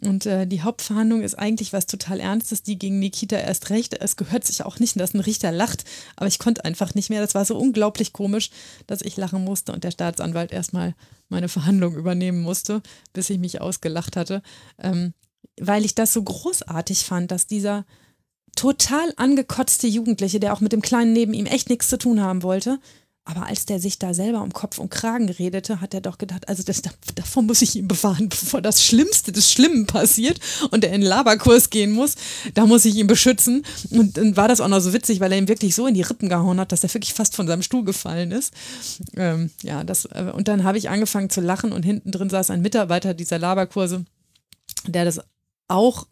Und 0.00 0.24
äh, 0.24 0.46
die 0.46 0.62
Hauptverhandlung 0.62 1.22
ist 1.22 1.38
eigentlich 1.38 1.72
was 1.72 1.86
total 1.86 2.18
Ernstes, 2.18 2.62
die 2.62 2.78
gegen 2.78 2.98
Nikita 2.98 3.36
erst 3.36 3.68
recht. 3.68 3.94
Es 4.00 4.16
gehört 4.16 4.44
sich 4.44 4.64
auch 4.64 4.78
nicht, 4.78 4.98
dass 4.98 5.12
ein 5.12 5.20
Richter 5.20 5.52
lacht, 5.52 5.84
aber 6.16 6.26
ich 6.26 6.38
konnte 6.38 6.64
einfach 6.64 6.94
nicht 6.94 7.10
mehr. 7.10 7.20
Das 7.20 7.34
war 7.34 7.44
so 7.44 7.58
unglaublich 7.58 8.12
komisch, 8.12 8.50
dass 8.86 9.02
ich 9.02 9.18
lachen 9.18 9.44
musste 9.44 9.72
und 9.72 9.84
der 9.84 9.90
Staatsanwalt 9.90 10.50
erstmal 10.50 10.94
meine 11.28 11.48
Verhandlung 11.48 11.94
übernehmen 11.94 12.40
musste, 12.40 12.82
bis 13.12 13.28
ich 13.28 13.38
mich 13.38 13.60
ausgelacht 13.60 14.16
hatte. 14.16 14.42
Ähm, 14.78 15.12
weil 15.60 15.84
ich 15.84 15.94
das 15.94 16.14
so 16.14 16.22
großartig 16.22 17.04
fand, 17.04 17.30
dass 17.30 17.46
dieser 17.46 17.84
total 18.56 19.12
angekotzte 19.16 19.86
Jugendliche, 19.86 20.40
der 20.40 20.54
auch 20.54 20.60
mit 20.60 20.72
dem 20.72 20.82
Kleinen 20.82 21.12
neben 21.12 21.34
ihm 21.34 21.46
echt 21.46 21.68
nichts 21.68 21.88
zu 21.88 21.98
tun 21.98 22.20
haben 22.20 22.42
wollte, 22.42 22.80
aber 23.24 23.46
als 23.46 23.66
der 23.66 23.78
sich 23.78 24.00
da 24.00 24.14
selber 24.14 24.42
um 24.42 24.52
Kopf 24.52 24.78
und 24.78 24.90
Kragen 24.90 25.28
redete, 25.28 25.80
hat 25.80 25.94
er 25.94 26.00
doch 26.00 26.18
gedacht, 26.18 26.48
also 26.48 26.64
das, 26.64 26.82
davon 27.14 27.46
muss 27.46 27.62
ich 27.62 27.76
ihn 27.76 27.86
bewahren, 27.86 28.28
bevor 28.30 28.60
das 28.60 28.84
Schlimmste 28.84 29.30
des 29.30 29.52
Schlimmen 29.52 29.86
passiert 29.86 30.40
und 30.70 30.82
er 30.82 30.92
in 30.92 31.02
den 31.02 31.08
Laberkurs 31.08 31.70
gehen 31.70 31.92
muss, 31.92 32.16
da 32.54 32.66
muss 32.66 32.84
ich 32.84 32.96
ihn 32.96 33.06
beschützen. 33.06 33.64
Und 33.90 34.16
dann 34.16 34.36
war 34.36 34.48
das 34.48 34.60
auch 34.60 34.68
noch 34.68 34.80
so 34.80 34.92
witzig, 34.92 35.20
weil 35.20 35.30
er 35.30 35.38
ihm 35.38 35.46
wirklich 35.46 35.76
so 35.76 35.86
in 35.86 35.94
die 35.94 36.02
Rippen 36.02 36.28
gehauen 36.28 36.58
hat, 36.58 36.72
dass 36.72 36.82
er 36.82 36.92
wirklich 36.92 37.14
fast 37.14 37.36
von 37.36 37.46
seinem 37.46 37.62
Stuhl 37.62 37.84
gefallen 37.84 38.32
ist. 38.32 38.52
Ähm, 39.16 39.50
ja, 39.62 39.84
das, 39.84 40.06
äh, 40.06 40.32
und 40.34 40.48
dann 40.48 40.64
habe 40.64 40.78
ich 40.78 40.90
angefangen 40.90 41.30
zu 41.30 41.40
lachen 41.40 41.72
und 41.72 41.84
hinten 41.84 42.10
drin 42.10 42.28
saß 42.28 42.50
ein 42.50 42.62
Mitarbeiter 42.62 43.14
dieser 43.14 43.38
Laberkurse, 43.38 44.04
der 44.88 45.04
das 45.04 45.20
auch, 45.68 46.08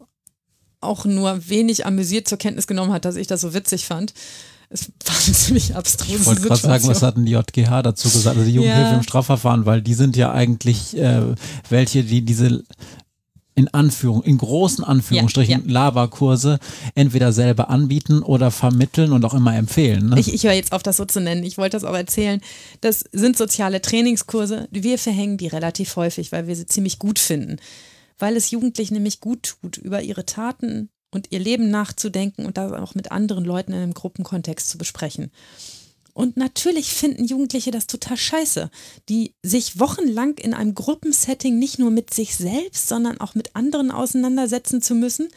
auch 0.79 1.03
nur 1.03 1.49
wenig 1.49 1.85
amüsiert 1.85 2.29
zur 2.29 2.37
Kenntnis 2.37 2.67
genommen 2.67 2.93
hat, 2.93 3.03
dass 3.03 3.17
ich 3.17 3.27
das 3.27 3.41
so 3.41 3.53
witzig 3.53 3.85
fand 3.85 4.13
es 4.71 4.91
war 5.05 5.15
eine 5.15 5.35
ziemlich 5.35 5.75
abstruse 5.75 6.21
Ich 6.21 6.25
wollte 6.25 6.41
gerade 6.41 6.61
sagen, 6.61 6.87
was 6.87 7.01
hat 7.01 7.17
denn 7.17 7.25
die 7.25 7.33
JGH 7.33 7.81
dazu 7.81 8.09
gesagt, 8.09 8.37
also 8.37 8.47
die 8.47 8.55
Jugendhilfe 8.55 8.91
ja. 8.91 8.97
im 8.97 9.03
Strafverfahren, 9.03 9.65
weil 9.65 9.81
die 9.81 9.93
sind 9.93 10.15
ja 10.15 10.31
eigentlich 10.31 10.97
äh, 10.97 11.35
welche, 11.69 12.03
die 12.03 12.23
diese 12.23 12.63
in 13.53 13.67
Anführung, 13.73 14.23
in 14.23 14.37
großen 14.37 14.83
Anführungsstrichen 14.83 15.51
ja, 15.51 15.65
ja. 15.65 15.71
Laberkurse 15.71 16.57
entweder 16.95 17.33
selber 17.33 17.69
anbieten 17.69 18.23
oder 18.23 18.49
vermitteln 18.49 19.11
und 19.11 19.25
auch 19.25 19.33
immer 19.33 19.55
empfehlen. 19.55 20.09
Ne? 20.09 20.19
Ich, 20.19 20.33
ich 20.33 20.43
höre 20.43 20.53
jetzt 20.53 20.71
auf, 20.71 20.83
das 20.83 20.97
so 20.97 21.05
zu 21.05 21.19
nennen. 21.19 21.43
Ich 21.43 21.57
wollte 21.57 21.75
das 21.75 21.83
auch 21.83 21.95
erzählen. 21.95 22.39
Das 22.79 23.03
sind 23.11 23.37
soziale 23.37 23.81
Trainingskurse. 23.81 24.69
Wir 24.71 24.97
verhängen 24.97 25.37
die 25.37 25.47
relativ 25.47 25.97
häufig, 25.97 26.31
weil 26.31 26.47
wir 26.47 26.55
sie 26.55 26.65
ziemlich 26.65 26.97
gut 26.97 27.19
finden. 27.19 27.57
Weil 28.17 28.37
es 28.37 28.51
Jugendlichen 28.51 28.93
nämlich 28.93 29.19
gut 29.19 29.57
tut, 29.61 29.77
über 29.77 30.01
ihre 30.01 30.25
Taten 30.25 30.89
und 31.11 31.31
ihr 31.31 31.39
Leben 31.39 31.69
nachzudenken 31.69 32.45
und 32.45 32.57
das 32.57 32.71
auch 32.71 32.95
mit 32.95 33.11
anderen 33.11 33.45
Leuten 33.45 33.73
in 33.73 33.79
einem 33.79 33.93
Gruppenkontext 33.93 34.69
zu 34.69 34.77
besprechen. 34.77 35.31
Und 36.13 36.35
natürlich 36.37 36.91
finden 36.91 37.25
Jugendliche 37.25 37.71
das 37.71 37.87
total 37.87 38.17
scheiße, 38.17 38.69
die 39.07 39.33
sich 39.43 39.79
wochenlang 39.79 40.37
in 40.37 40.53
einem 40.53 40.75
Gruppensetting 40.75 41.57
nicht 41.57 41.79
nur 41.79 41.91
mit 41.91 42.13
sich 42.13 42.35
selbst, 42.35 42.87
sondern 42.87 43.21
auch 43.21 43.35
mit 43.35 43.55
anderen 43.55 43.91
auseinandersetzen 43.91 44.81
zu 44.81 44.93
müssen. 44.93 45.29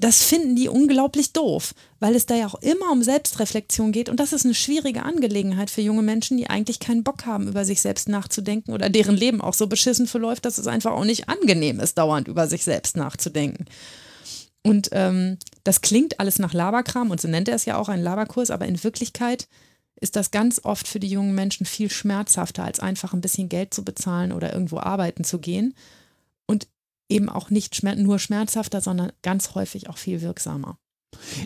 Das 0.00 0.24
finden 0.24 0.56
die 0.56 0.68
unglaublich 0.68 1.32
doof, 1.32 1.72
weil 2.00 2.16
es 2.16 2.26
da 2.26 2.34
ja 2.34 2.48
auch 2.48 2.56
immer 2.56 2.90
um 2.90 3.04
Selbstreflexion 3.04 3.92
geht 3.92 4.08
und 4.08 4.18
das 4.18 4.32
ist 4.32 4.44
eine 4.44 4.54
schwierige 4.54 5.04
Angelegenheit 5.04 5.70
für 5.70 5.82
junge 5.82 6.02
Menschen, 6.02 6.36
die 6.36 6.50
eigentlich 6.50 6.80
keinen 6.80 7.04
Bock 7.04 7.26
haben, 7.26 7.46
über 7.46 7.64
sich 7.64 7.80
selbst 7.80 8.08
nachzudenken 8.08 8.72
oder 8.72 8.90
deren 8.90 9.16
Leben 9.16 9.40
auch 9.40 9.54
so 9.54 9.68
beschissen 9.68 10.08
verläuft, 10.08 10.46
dass 10.46 10.58
es 10.58 10.66
einfach 10.66 10.90
auch 10.90 11.04
nicht 11.04 11.28
angenehm 11.28 11.78
ist, 11.78 11.96
dauernd 11.96 12.26
über 12.26 12.48
sich 12.48 12.64
selbst 12.64 12.96
nachzudenken. 12.96 13.66
Und 14.66 14.88
ähm, 14.92 15.38
das 15.62 15.82
klingt 15.82 16.20
alles 16.20 16.38
nach 16.38 16.54
Laberkram 16.54 17.10
und 17.10 17.20
so 17.20 17.28
nennt 17.28 17.48
er 17.48 17.54
es 17.54 17.66
ja 17.66 17.76
auch 17.76 17.88
ein 17.88 18.02
Laberkurs, 18.02 18.50
aber 18.50 18.66
in 18.66 18.82
Wirklichkeit 18.82 19.46
ist 20.00 20.16
das 20.16 20.30
ganz 20.30 20.60
oft 20.64 20.88
für 20.88 21.00
die 21.00 21.08
jungen 21.08 21.34
Menschen 21.34 21.66
viel 21.66 21.90
schmerzhafter, 21.90 22.64
als 22.64 22.80
einfach 22.80 23.12
ein 23.12 23.20
bisschen 23.20 23.48
Geld 23.48 23.74
zu 23.74 23.84
bezahlen 23.84 24.32
oder 24.32 24.52
irgendwo 24.52 24.78
arbeiten 24.78 25.22
zu 25.24 25.38
gehen. 25.38 25.74
Und 26.46 26.66
eben 27.08 27.28
auch 27.28 27.50
nicht 27.50 27.76
schmer 27.76 27.94
nur 27.94 28.18
schmerzhafter, 28.18 28.80
sondern 28.80 29.12
ganz 29.22 29.54
häufig 29.54 29.88
auch 29.88 29.98
viel 29.98 30.20
wirksamer. 30.22 30.78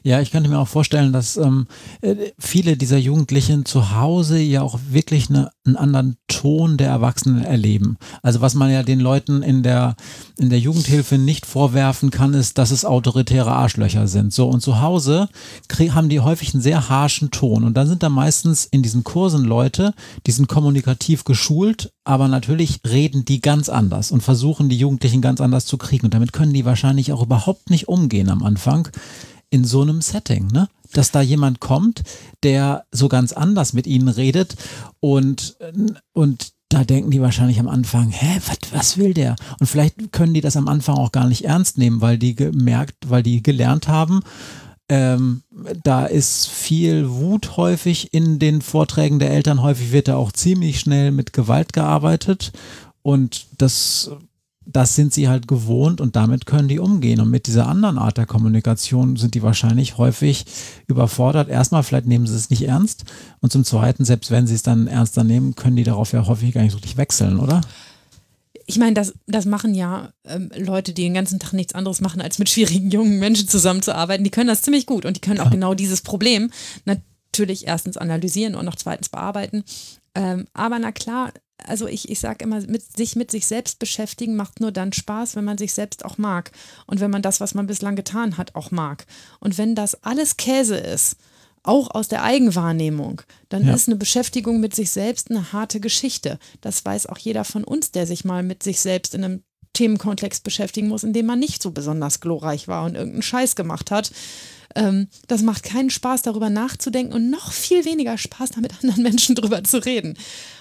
Ja, 0.03 0.21
ich 0.21 0.31
könnte 0.31 0.49
mir 0.49 0.59
auch 0.59 0.69
vorstellen, 0.69 1.12
dass 1.12 1.37
ähm, 1.37 1.66
äh, 2.01 2.14
viele 2.39 2.77
dieser 2.77 2.99
Jugendlichen 2.99 3.64
zu 3.64 3.93
Hause 3.97 4.39
ja 4.39 4.62
auch 4.62 4.79
wirklich 4.91 5.29
eine, 5.29 5.51
einen 5.64 5.77
anderen 5.77 6.16
Ton 6.27 6.77
der 6.77 6.89
Erwachsenen 6.89 7.45
erleben. 7.45 7.97
Also 8.23 8.41
was 8.41 8.55
man 8.55 8.71
ja 8.71 8.83
den 8.83 9.01
Leuten 9.01 9.43
in 9.43 9.62
der, 9.62 9.97
in 10.39 10.51
der 10.51 10.59
Jugendhilfe 10.59 11.19
nicht 11.19 11.47
vorwerfen 11.47 12.11
kann, 12.11 12.35
ist, 12.35 12.59
dass 12.59 12.71
es 12.71 12.85
autoritäre 12.85 13.53
Arschlöcher 13.53 14.09
sind. 14.09 14.33
So 14.33 14.49
und 14.49 14.61
zu 14.61 14.81
Hause 14.81 15.29
haben 15.91 16.09
die 16.09 16.21
häufig 16.21 16.55
einen 16.55 16.62
sehr 16.62 16.89
harschen 16.89 17.31
Ton. 17.31 17.64
Und 17.64 17.75
dann 17.75 17.89
sind 17.89 18.03
da 18.03 18.09
meistens 18.09 18.64
in 18.64 18.83
diesen 18.83 19.05
Kursen 19.05 19.45
Leute, 19.45 19.95
die 20.27 20.33
sind 20.33 20.49
kommunikativ 20.49 21.25
geschult, 21.25 21.93
aber 22.05 22.29
natürlich 22.29 22.81
reden 22.87 23.25
die 23.25 23.41
ganz 23.41 23.69
anders 23.69 24.11
und 24.11 24.23
versuchen 24.23 24.69
die 24.69 24.79
Jugendlichen 24.79 25.21
ganz 25.21 25.41
anders 25.41 25.66
zu 25.66 25.79
kriegen. 25.79 26.07
Und 26.07 26.14
damit 26.14 26.33
können 26.33 26.53
die 26.53 26.64
wahrscheinlich 26.64 27.12
auch 27.12 27.23
überhaupt 27.23 27.71
nicht 27.71 27.89
umgehen 27.89 28.31
am 28.31 28.43
Anfang 28.43 28.89
in 29.51 29.64
so 29.64 29.82
einem 29.82 30.01
Setting, 30.01 30.49
ne? 30.49 30.68
Dass 30.92 31.11
da 31.11 31.20
jemand 31.20 31.61
kommt, 31.61 32.03
der 32.42 32.84
so 32.90 33.09
ganz 33.09 33.32
anders 33.32 33.74
mit 33.74 33.86
ihnen 33.86 34.09
redet 34.09 34.57
und, 35.01 35.59
und 36.14 36.53
da 36.70 36.84
denken 36.84 37.11
die 37.11 37.20
wahrscheinlich 37.20 37.61
am 37.61 37.68
Anfang, 37.68 38.11
hä, 38.11 38.40
wat, 38.46 38.72
was 38.72 38.99
will 38.99 39.14
der? 39.14 39.36
Und 39.59 39.66
vielleicht 39.66 40.12
können 40.12 40.34
die 40.34 40.40
das 40.40 40.57
am 40.57 40.68
Anfang 40.68 40.96
auch 40.96 41.12
gar 41.12 41.26
nicht 41.26 41.44
ernst 41.44 41.78
nehmen, 41.78 42.01
weil 42.01 42.18
die 42.18 42.34
gemerkt, 42.34 42.96
weil 43.09 43.22
die 43.22 43.42
gelernt 43.42 43.88
haben, 43.88 44.20
ähm, 44.90 45.42
da 45.82 46.07
ist 46.07 46.49
viel 46.49 47.11
Wut 47.11 47.57
häufig 47.57 48.12
in 48.14 48.38
den 48.38 48.62
Vorträgen 48.62 49.18
der 49.18 49.30
Eltern. 49.30 49.62
Häufig 49.62 49.92
wird 49.92 50.09
da 50.09 50.16
auch 50.16 50.32
ziemlich 50.32 50.80
schnell 50.80 51.11
mit 51.11 51.32
Gewalt 51.32 51.72
gearbeitet. 51.72 52.53
Und 53.03 53.46
das 53.59 54.11
das 54.71 54.95
sind 54.95 55.14
sie 55.14 55.29
halt 55.29 55.49
gewohnt 55.49 56.01
und 56.01 56.14
damit 56.14 56.45
können 56.45 56.69
die 56.69 56.79
umgehen. 56.79 57.21
Und 57.21 57.31
mit 57.31 57.47
dieser 57.47 57.66
anderen 57.66 57.97
Art 57.97 58.19
der 58.19 58.27
Kommunikation 58.27 59.16
sind 59.16 59.35
die 59.35 59.43
wahrscheinlich 59.43 59.97
häufig 59.97 60.45
überfordert. 60.87 61.49
Erstmal, 61.49 61.83
vielleicht 61.83 62.07
nehmen 62.07 62.27
sie 62.27 62.37
es 62.37 62.51
nicht 62.51 62.62
ernst. 62.62 63.05
Und 63.41 63.51
zum 63.51 63.64
Zweiten, 63.64 64.05
selbst 64.05 64.31
wenn 64.31 64.47
sie 64.47 64.55
es 64.55 64.62
dann 64.62 64.87
ernster 64.87 65.25
nehmen, 65.25 65.55
können 65.55 65.77
die 65.77 65.85
darauf 65.85 66.12
ja 66.12 66.27
häufig 66.27 66.53
gar 66.53 66.61
nicht 66.61 66.73
so 66.73 66.77
richtig 66.77 66.99
wechseln, 66.99 67.41
oder? 67.41 67.62
Ich 68.66 68.77
meine, 68.77 68.93
das, 68.93 69.14
das 69.27 69.47
machen 69.47 69.75
ja 69.75 70.11
ähm, 70.25 70.51
Leute, 70.55 70.93
die 70.93 71.05
den 71.05 71.14
ganzen 71.14 71.39
Tag 71.39 71.55
nichts 71.55 71.75
anderes 71.75 72.03
machen, 72.03 72.21
als 72.21 72.39
mit 72.39 72.51
schwierigen 72.51 72.91
jungen 72.91 73.19
Menschen 73.19 73.49
zusammenzuarbeiten. 73.49 74.23
Die 74.23 74.31
können 74.31 74.49
das 74.49 74.61
ziemlich 74.61 74.85
gut 74.85 75.07
und 75.07 75.16
die 75.16 75.23
können 75.23 75.39
ja. 75.39 75.47
auch 75.47 75.51
genau 75.51 75.73
dieses 75.73 76.03
Problem 76.03 76.51
natürlich 76.85 77.66
erstens 77.66 77.97
analysieren 77.97 78.55
und 78.55 78.66
noch 78.66 78.77
zweitens 78.77 79.09
bearbeiten. 79.09 79.64
Ähm, 80.14 80.47
aber 80.53 80.79
na 80.79 80.93
klar, 80.93 81.33
also 81.67 81.87
ich, 81.87 82.09
ich 82.09 82.21
sage 82.21 82.45
immer, 82.45 82.61
mit, 82.63 82.97
sich 82.97 83.17
mit 83.17 83.31
sich 83.31 83.47
selbst 83.47 83.79
beschäftigen 83.79 84.37
macht 84.37 84.61
nur 84.61 84.73
dann 84.73 84.93
Spaß, 84.93 85.37
wenn 85.37 85.45
man 85.45 85.59
sich 85.59 85.73
selbst 85.75 86.05
auch 86.05 86.19
mag. 86.19 86.53
Und 86.87 87.01
wenn 87.01 87.11
man 87.11 87.23
das, 87.23 87.41
was 87.41 87.55
man 87.55 87.67
bislang 87.67 87.97
getan 87.97 88.37
hat, 88.37 88.55
auch 88.55 88.71
mag. 88.71 89.07
Und 89.41 89.59
wenn 89.59 89.75
das 89.75 90.03
alles 90.05 90.37
Käse 90.37 90.77
ist, 90.77 91.17
auch 91.65 91.91
aus 91.95 92.09
der 92.09 92.23
Eigenwahrnehmung, 92.23 93.23
dann 93.49 93.67
ja. 93.67 93.75
ist 93.75 93.89
eine 93.89 93.97
Beschäftigung 93.97 94.61
mit 94.61 94.75
sich 94.75 94.91
selbst 94.91 95.31
eine 95.31 95.53
harte 95.53 95.81
Geschichte. 95.81 96.39
Das 96.61 96.85
weiß 96.85 97.07
auch 97.07 97.19
jeder 97.19 97.45
von 97.45 97.65
uns, 97.65 97.91
der 97.91 98.07
sich 98.07 98.25
mal 98.25 98.43
mit 98.43 98.63
sich 98.63 98.81
selbst 98.81 99.15
in 99.15 99.25
einem 99.25 99.43
Themenkomplex 99.75 100.41
beschäftigen 100.41 100.89
muss, 100.89 101.05
in 101.05 101.13
dem 101.13 101.27
man 101.27 101.39
nicht 101.39 101.63
so 101.63 101.71
besonders 101.71 102.21
glorreich 102.21 102.69
war 102.69 102.85
und 102.85 102.95
irgendeinen 102.95 103.23
Scheiß 103.23 103.55
gemacht 103.55 103.91
hat. 103.91 104.11
Ähm, 104.75 105.09
das 105.27 105.43
macht 105.43 105.63
keinen 105.63 105.91
Spaß, 105.91 106.23
darüber 106.23 106.51
nachzudenken 106.51 107.13
und 107.13 107.31
noch 107.31 107.53
viel 107.53 107.85
weniger 107.85 108.19
Spaß, 108.19 108.51
da 108.51 108.61
mit 108.61 108.73
anderen 108.83 109.03
Menschen 109.05 109.35
drüber 109.35 109.63
zu 109.65 109.85
reden. 109.85 110.17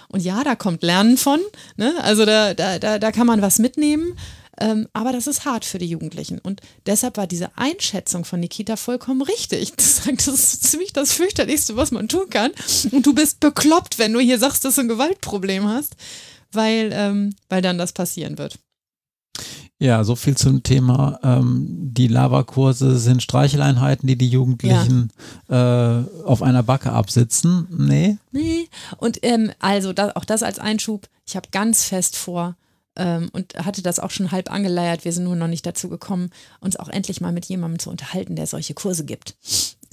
Und 0.10 0.22
ja, 0.22 0.44
da 0.44 0.56
kommt 0.56 0.84
Lernen 0.84 1.18
von. 1.18 1.40
Ne? 1.76 1.94
Also 2.02 2.26
da, 2.26 2.54
da, 2.54 2.80
da, 2.80 3.00
da 3.00 3.12
kann 3.12 3.28
man 3.28 3.42
was 3.42 3.60
mitnehmen. 3.60 4.18
Ähm, 4.60 4.88
aber 4.94 5.12
das 5.12 5.28
ist 5.28 5.46
hart 5.46 5.66
für 5.66 5.78
die 5.78 5.86
Jugendlichen. 5.86 6.40
Und 6.40 6.62
deshalb 6.86 7.18
war 7.18 7.28
diese 7.28 7.56
Einschätzung 7.58 8.26
von 8.26 8.40
Nikita 8.40 8.76
vollkommen 8.76 9.22
richtig. 9.22 9.74
Das, 10.08 10.28
ist 10.28 10.64
ziemlich 10.64 10.94
das 10.94 11.14
fürchterlichste, 11.14 11.76
was 11.76 11.92
man 11.92 12.08
tun 12.08 12.30
kann. 12.30 12.52
Und 12.92 13.06
du 13.06 13.14
bist 13.14 13.40
bekloppt, 13.40 14.00
wenn 14.00 14.14
du 14.14 14.20
hier 14.20 14.40
sagst, 14.40 14.64
dass 14.64 14.76
du 14.76 14.82
ein 14.82 14.88
Gewaltproblem 14.88 15.68
hast, 15.68 15.96
weil, 16.52 16.92
ähm, 16.94 17.36
weil 17.50 17.62
dann 17.62 17.78
das 17.78 17.92
passieren 17.92 18.38
wird. 18.38 18.58
Ja, 19.80 20.04
so 20.04 20.16
viel 20.16 20.36
zum 20.36 20.64
Thema. 20.64 21.20
Ähm, 21.24 21.68
die 21.70 22.08
Lava-Kurse 22.08 22.98
sind 22.98 23.22
Streicheleinheiten, 23.22 24.08
die 24.08 24.16
die 24.16 24.30
Jugendlichen 24.30 25.12
ja. 25.50 26.00
äh, 26.00 26.04
auf 26.26 26.42
einer 26.42 26.64
Backe 26.64 26.92
absitzen. 26.92 27.68
Nee. 27.70 28.18
Nee. 28.32 28.70
Und 28.98 29.20
ähm, 29.22 29.52
also 29.60 29.94
das, 29.94 30.16
auch 30.16 30.26
das 30.26 30.42
als 30.42 30.58
Einschub. 30.58 31.08
Ich 31.28 31.36
habe 31.36 31.50
ganz 31.52 31.84
fest 31.84 32.16
vor, 32.16 32.56
ähm, 32.98 33.30
und 33.32 33.56
hatte 33.56 33.82
das 33.82 34.00
auch 34.00 34.12
schon 34.12 34.32
halb 34.32 34.52
angeleiert. 34.52 35.06
Wir 35.06 35.14
sind 35.14 35.24
nur 35.24 35.36
noch 35.36 35.48
nicht 35.48 35.66
dazu 35.66 35.88
gekommen, 35.88 36.32
uns 36.60 36.76
auch 36.76 36.90
endlich 36.90 37.22
mal 37.22 37.32
mit 37.32 37.46
jemandem 37.46 37.80
zu 37.80 37.90
unterhalten, 37.90 38.36
der 38.36 38.48
solche 38.48 38.74
Kurse 38.74 39.06
gibt. 39.06 39.36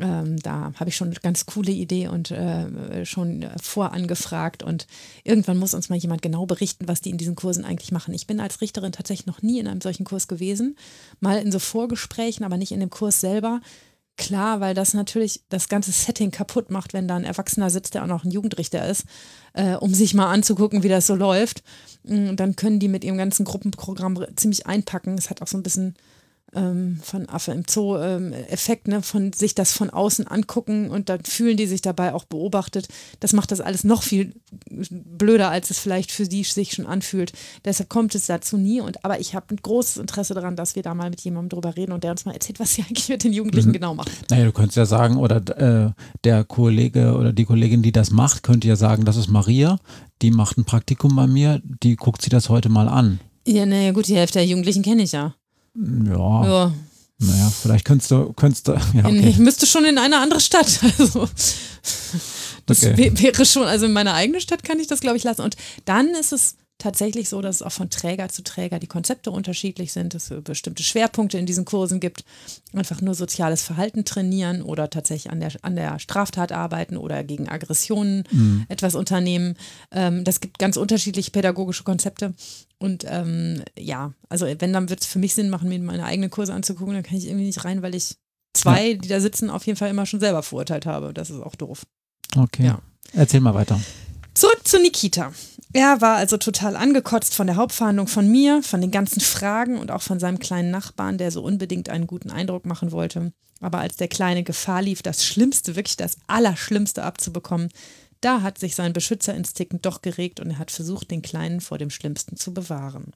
Ähm, 0.00 0.38
da 0.40 0.72
habe 0.74 0.90
ich 0.90 0.96
schon 0.96 1.08
eine 1.08 1.20
ganz 1.20 1.46
coole 1.46 1.70
Idee 1.70 2.08
und 2.08 2.32
äh, 2.32 3.06
schon 3.06 3.46
vorangefragt 3.62 4.64
und 4.64 4.88
irgendwann 5.22 5.58
muss 5.58 5.74
uns 5.74 5.88
mal 5.88 5.98
jemand 5.98 6.22
genau 6.22 6.46
berichten, 6.46 6.88
was 6.88 7.00
die 7.00 7.10
in 7.10 7.18
diesen 7.18 7.36
Kursen 7.36 7.64
eigentlich 7.64 7.92
machen. 7.92 8.12
Ich 8.12 8.26
bin 8.26 8.40
als 8.40 8.60
Richterin 8.60 8.90
tatsächlich 8.90 9.26
noch 9.26 9.42
nie 9.42 9.60
in 9.60 9.68
einem 9.68 9.80
solchen 9.80 10.04
Kurs 10.04 10.26
gewesen, 10.26 10.76
mal 11.20 11.38
in 11.38 11.52
so 11.52 11.60
Vorgesprächen, 11.60 12.44
aber 12.44 12.56
nicht 12.56 12.72
in 12.72 12.80
dem 12.80 12.90
Kurs 12.90 13.20
selber. 13.20 13.60
Klar, 14.16 14.60
weil 14.60 14.74
das 14.74 14.94
natürlich 14.94 15.42
das 15.48 15.68
ganze 15.68 15.90
Setting 15.90 16.30
kaputt 16.30 16.70
macht, 16.70 16.92
wenn 16.92 17.08
da 17.08 17.16
ein 17.16 17.24
Erwachsener 17.24 17.68
sitzt, 17.68 17.94
der 17.94 18.04
auch 18.04 18.08
noch 18.08 18.24
ein 18.24 18.30
Jugendrichter 18.30 18.86
ist, 18.88 19.06
äh, 19.54 19.74
um 19.74 19.92
sich 19.92 20.14
mal 20.14 20.30
anzugucken, 20.30 20.84
wie 20.84 20.88
das 20.88 21.08
so 21.08 21.16
läuft. 21.16 21.64
Mm, 22.04 22.36
dann 22.36 22.54
können 22.54 22.78
die 22.78 22.86
mit 22.86 23.02
ihrem 23.02 23.18
ganzen 23.18 23.44
Gruppenprogramm 23.44 24.24
ziemlich 24.36 24.66
einpacken. 24.66 25.18
Es 25.18 25.30
hat 25.30 25.42
auch 25.42 25.48
so 25.48 25.56
ein 25.56 25.64
bisschen 25.64 25.96
ähm, 26.54 26.98
von 27.02 27.28
Affe 27.28 27.52
im 27.52 27.64
Zoo 27.68 27.96
ähm, 27.98 28.32
Effekt, 28.32 28.88
ne, 28.88 29.02
von 29.02 29.32
sich 29.32 29.54
das 29.54 29.72
von 29.72 29.90
außen 29.90 30.26
angucken 30.26 30.90
und 30.90 31.08
dann 31.08 31.24
fühlen 31.24 31.56
die 31.56 31.66
sich 31.66 31.82
dabei 31.82 32.14
auch 32.14 32.24
beobachtet. 32.24 32.88
Das 33.20 33.32
macht 33.32 33.50
das 33.50 33.60
alles 33.60 33.84
noch 33.84 34.02
viel 34.02 34.34
blöder, 34.70 35.50
als 35.50 35.70
es 35.70 35.78
vielleicht 35.78 36.12
für 36.12 36.26
die 36.26 36.44
sich 36.44 36.72
schon 36.72 36.86
anfühlt. 36.86 37.32
Deshalb 37.64 37.88
kommt 37.88 38.14
es 38.14 38.26
dazu 38.26 38.56
nie. 38.56 38.80
Und 38.80 39.04
aber 39.04 39.20
ich 39.20 39.34
habe 39.34 39.46
ein 39.50 39.58
großes 39.62 39.98
Interesse 39.98 40.34
daran, 40.34 40.56
dass 40.56 40.76
wir 40.76 40.82
da 40.82 40.94
mal 40.94 41.10
mit 41.10 41.20
jemandem 41.20 41.50
drüber 41.50 41.76
reden 41.76 41.92
und 41.92 42.04
der 42.04 42.12
uns 42.12 42.24
mal 42.24 42.32
erzählt, 42.32 42.60
was 42.60 42.74
sie 42.74 42.82
eigentlich 42.88 43.08
mit 43.08 43.24
den 43.24 43.32
Jugendlichen 43.32 43.68
mhm. 43.68 43.74
genau 43.74 43.94
machen. 43.94 44.10
Naja, 44.30 44.44
du 44.44 44.52
könntest 44.52 44.76
ja 44.76 44.86
sagen, 44.86 45.16
oder 45.16 45.36
äh, 45.58 45.92
der 46.24 46.44
Kollege 46.44 47.14
oder 47.14 47.32
die 47.32 47.44
Kollegin, 47.44 47.82
die 47.82 47.92
das 47.92 48.10
macht, 48.10 48.42
könnte 48.42 48.68
ja 48.68 48.76
sagen, 48.76 49.04
das 49.04 49.16
ist 49.16 49.28
Maria, 49.28 49.78
die 50.22 50.30
macht 50.30 50.58
ein 50.58 50.64
Praktikum 50.64 51.14
bei 51.16 51.26
mir, 51.26 51.60
die 51.82 51.96
guckt 51.96 52.22
sich 52.22 52.30
das 52.30 52.48
heute 52.48 52.68
mal 52.68 52.88
an. 52.88 53.20
Ja, 53.46 53.66
naja, 53.66 53.92
gut, 53.92 54.08
die 54.08 54.16
Hälfte 54.16 54.38
der 54.38 54.46
Jugendlichen 54.46 54.82
kenne 54.82 55.02
ich 55.02 55.12
ja. 55.12 55.34
Ja. 55.74 56.46
ja. 56.46 56.72
Naja, 57.18 57.52
vielleicht 57.62 57.84
könntest 57.84 58.10
du, 58.10 58.32
könntest 58.32 58.68
du, 58.68 58.72
ja, 58.94 59.04
okay. 59.04 59.28
Ich 59.28 59.38
müsste 59.38 59.66
schon 59.66 59.84
in 59.84 59.98
eine 59.98 60.18
andere 60.18 60.40
Stadt. 60.40 60.80
Also, 60.98 61.28
das 62.66 62.82
okay. 62.82 63.12
wäre 63.14 63.44
schon, 63.44 63.66
also 63.66 63.84
in 63.84 63.92
meiner 63.92 64.14
eigenen 64.14 64.40
Stadt 64.40 64.64
kann 64.64 64.80
ich 64.80 64.86
das, 64.86 65.00
glaube 65.00 65.18
ich, 65.18 65.24
lassen. 65.24 65.42
Und 65.42 65.56
dann 65.84 66.08
ist 66.08 66.32
es 66.32 66.56
tatsächlich 66.78 67.28
so, 67.28 67.40
dass 67.40 67.56
es 67.56 67.62
auch 67.62 67.72
von 67.72 67.90
Träger 67.90 68.28
zu 68.28 68.42
Träger 68.42 68.78
die 68.78 68.86
Konzepte 68.86 69.30
unterschiedlich 69.30 69.92
sind, 69.92 70.14
dass 70.14 70.30
es 70.30 70.42
bestimmte 70.42 70.82
Schwerpunkte 70.82 71.38
in 71.38 71.46
diesen 71.46 71.64
Kursen 71.64 72.00
gibt, 72.00 72.24
einfach 72.72 73.00
nur 73.00 73.14
soziales 73.14 73.62
Verhalten 73.62 74.04
trainieren 74.04 74.62
oder 74.62 74.90
tatsächlich 74.90 75.30
an 75.32 75.40
der, 75.40 75.52
an 75.62 75.76
der 75.76 75.98
Straftat 75.98 76.52
arbeiten 76.52 76.96
oder 76.96 77.22
gegen 77.24 77.48
Aggressionen 77.48 78.24
mhm. 78.30 78.66
etwas 78.68 78.94
unternehmen. 78.94 79.56
Ähm, 79.92 80.24
das 80.24 80.40
gibt 80.40 80.58
ganz 80.58 80.76
unterschiedliche 80.76 81.30
pädagogische 81.30 81.84
Konzepte. 81.84 82.34
Und 82.78 83.04
ähm, 83.08 83.62
ja, 83.78 84.12
also 84.28 84.46
wenn, 84.58 84.72
dann 84.72 84.90
wird 84.90 85.00
es 85.00 85.06
für 85.06 85.18
mich 85.18 85.34
Sinn 85.34 85.50
machen, 85.50 85.68
mir 85.68 85.78
meine 85.78 86.04
eigenen 86.04 86.30
Kurse 86.30 86.52
anzugucken, 86.52 86.94
dann 86.94 87.02
kann 87.02 87.16
ich 87.16 87.26
irgendwie 87.26 87.46
nicht 87.46 87.64
rein, 87.64 87.82
weil 87.82 87.94
ich 87.94 88.16
zwei, 88.52 88.90
ja. 88.90 88.98
die 88.98 89.08
da 89.08 89.20
sitzen, 89.20 89.48
auf 89.48 89.66
jeden 89.66 89.78
Fall 89.78 89.90
immer 89.90 90.06
schon 90.06 90.20
selber 90.20 90.42
verurteilt 90.42 90.86
habe. 90.86 91.14
Das 91.14 91.30
ist 91.30 91.40
auch 91.40 91.54
doof. 91.54 91.84
Okay. 92.36 92.66
Ja. 92.66 92.80
Erzähl 93.12 93.40
mal 93.40 93.54
weiter. 93.54 93.80
Zurück 94.34 94.60
zu 94.64 94.80
Nikita. 94.80 95.32
Er 95.76 96.00
war 96.00 96.14
also 96.14 96.36
total 96.36 96.76
angekotzt 96.76 97.34
von 97.34 97.48
der 97.48 97.56
Hauptverhandlung 97.56 98.06
von 98.06 98.30
mir, 98.30 98.62
von 98.62 98.80
den 98.80 98.92
ganzen 98.92 99.20
Fragen 99.20 99.76
und 99.76 99.90
auch 99.90 100.02
von 100.02 100.20
seinem 100.20 100.38
kleinen 100.38 100.70
Nachbarn, 100.70 101.18
der 101.18 101.32
so 101.32 101.42
unbedingt 101.42 101.88
einen 101.88 102.06
guten 102.06 102.30
Eindruck 102.30 102.64
machen 102.64 102.92
wollte. 102.92 103.32
Aber 103.60 103.80
als 103.80 103.96
der 103.96 104.06
Kleine 104.06 104.44
Gefahr 104.44 104.82
lief, 104.82 105.02
das 105.02 105.26
Schlimmste, 105.26 105.74
wirklich 105.74 105.96
das 105.96 106.16
Allerschlimmste 106.28 107.02
abzubekommen, 107.02 107.70
da 108.20 108.42
hat 108.42 108.56
sich 108.58 108.76
sein 108.76 108.92
Beschützerinstinkt 108.92 109.84
doch 109.84 110.00
geregt 110.00 110.38
und 110.38 110.50
er 110.50 110.58
hat 110.60 110.70
versucht, 110.70 111.10
den 111.10 111.22
Kleinen 111.22 111.60
vor 111.60 111.76
dem 111.76 111.90
Schlimmsten 111.90 112.36
zu 112.36 112.54
bewahren. 112.54 113.12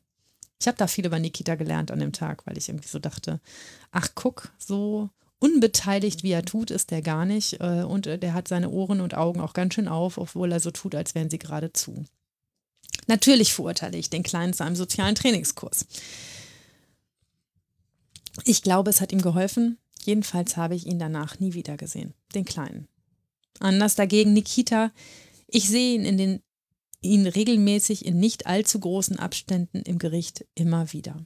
Ich 0.60 0.66
habe 0.66 0.76
da 0.76 0.88
viel 0.88 1.06
über 1.06 1.20
Nikita 1.20 1.54
gelernt 1.54 1.92
an 1.92 2.00
dem 2.00 2.12
Tag, 2.12 2.44
weil 2.44 2.58
ich 2.58 2.68
irgendwie 2.68 2.88
so 2.88 2.98
dachte, 2.98 3.40
ach 3.92 4.08
guck, 4.16 4.50
so 4.58 5.10
unbeteiligt 5.38 6.24
wie 6.24 6.32
er 6.32 6.44
tut, 6.44 6.72
ist 6.72 6.90
der 6.90 7.02
gar 7.02 7.24
nicht. 7.24 7.60
Äh, 7.60 7.84
und 7.84 8.08
äh, 8.08 8.18
der 8.18 8.34
hat 8.34 8.48
seine 8.48 8.70
Ohren 8.70 9.00
und 9.00 9.14
Augen 9.14 9.40
auch 9.40 9.52
ganz 9.52 9.74
schön 9.74 9.86
auf, 9.86 10.18
obwohl 10.18 10.50
er 10.50 10.58
so 10.58 10.72
tut, 10.72 10.96
als 10.96 11.14
wären 11.14 11.30
sie 11.30 11.38
gerade 11.38 11.72
zu. 11.72 12.04
Natürlich 13.08 13.52
verurteile 13.52 13.98
ich 13.98 14.10
den 14.10 14.22
Kleinen 14.22 14.52
zu 14.52 14.64
einem 14.64 14.76
sozialen 14.76 15.14
Trainingskurs. 15.14 15.86
Ich 18.44 18.62
glaube, 18.62 18.90
es 18.90 19.00
hat 19.00 19.12
ihm 19.12 19.22
geholfen. 19.22 19.78
Jedenfalls 20.04 20.56
habe 20.56 20.76
ich 20.76 20.86
ihn 20.86 20.98
danach 20.98 21.40
nie 21.40 21.54
wieder 21.54 21.76
gesehen, 21.76 22.14
den 22.34 22.44
Kleinen. 22.44 22.86
Anders 23.58 23.96
dagegen 23.96 24.32
Nikita. 24.32 24.92
Ich 25.48 25.68
sehe 25.68 25.94
ihn 25.94 26.04
in 26.04 26.16
den 26.16 26.42
ihn 27.00 27.26
regelmäßig 27.26 28.04
in 28.04 28.18
nicht 28.18 28.46
allzu 28.46 28.80
großen 28.80 29.18
Abständen 29.18 29.82
im 29.82 29.98
Gericht 29.98 30.44
immer 30.54 30.92
wieder. 30.92 31.24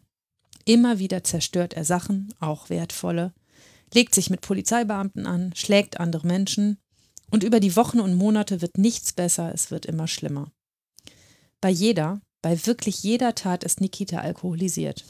Immer 0.64 0.98
wieder 0.98 1.24
zerstört 1.24 1.74
er 1.74 1.84
Sachen, 1.84 2.32
auch 2.40 2.68
wertvolle, 2.68 3.32
legt 3.92 4.14
sich 4.14 4.30
mit 4.30 4.42
Polizeibeamten 4.42 5.26
an, 5.26 5.52
schlägt 5.56 5.98
andere 5.98 6.26
Menschen 6.26 6.78
und 7.30 7.42
über 7.42 7.58
die 7.58 7.74
Wochen 7.74 8.00
und 8.00 8.14
Monate 8.14 8.60
wird 8.60 8.76
nichts 8.76 9.12
besser, 9.12 9.52
es 9.54 9.70
wird 9.70 9.86
immer 9.86 10.06
schlimmer. 10.08 10.52
Bei 11.62 11.70
jeder, 11.70 12.20
bei 12.42 12.66
wirklich 12.66 13.04
jeder 13.04 13.36
Tat 13.36 13.62
ist 13.62 13.80
Nikita 13.80 14.18
alkoholisiert. 14.18 15.04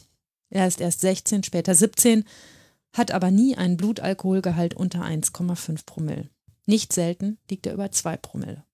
Er 0.51 0.69
ist 0.69 0.83
erst 0.83 1.01
16, 1.01 1.45
später 1.45 1.75
17, 1.75 2.25
hat 2.93 3.11
aber 3.11 3.31
nie 3.31 3.57
einen 3.57 3.79
Blutalkoholgehalt 3.79 4.75
unter 4.75 5.03
1,5 5.03 5.87
Promille. 5.87 6.29
Nicht 6.67 6.93
selten 6.93 7.39
liegt 7.51 7.67
er 7.67 7.73
über 7.73 7.91
2 7.91 8.19
Promille. 8.19 8.65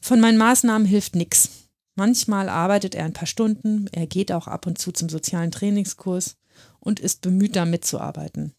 Von 0.00 0.20
meinen 0.20 0.36
Maßnahmen 0.36 0.84
hilft 0.84 1.14
nichts. 1.14 1.68
Manchmal 1.94 2.48
arbeitet 2.48 2.96
er 2.96 3.04
ein 3.04 3.12
paar 3.12 3.28
Stunden, 3.28 3.86
er 3.92 4.08
geht 4.08 4.32
auch 4.32 4.48
ab 4.48 4.66
und 4.66 4.78
zu 4.78 4.90
zum 4.90 5.08
sozialen 5.08 5.52
Trainingskurs 5.52 6.38
und 6.80 6.98
ist 6.98 7.20
bemüht, 7.20 7.54
da 7.54 7.66
mitzuarbeiten. 7.66 8.52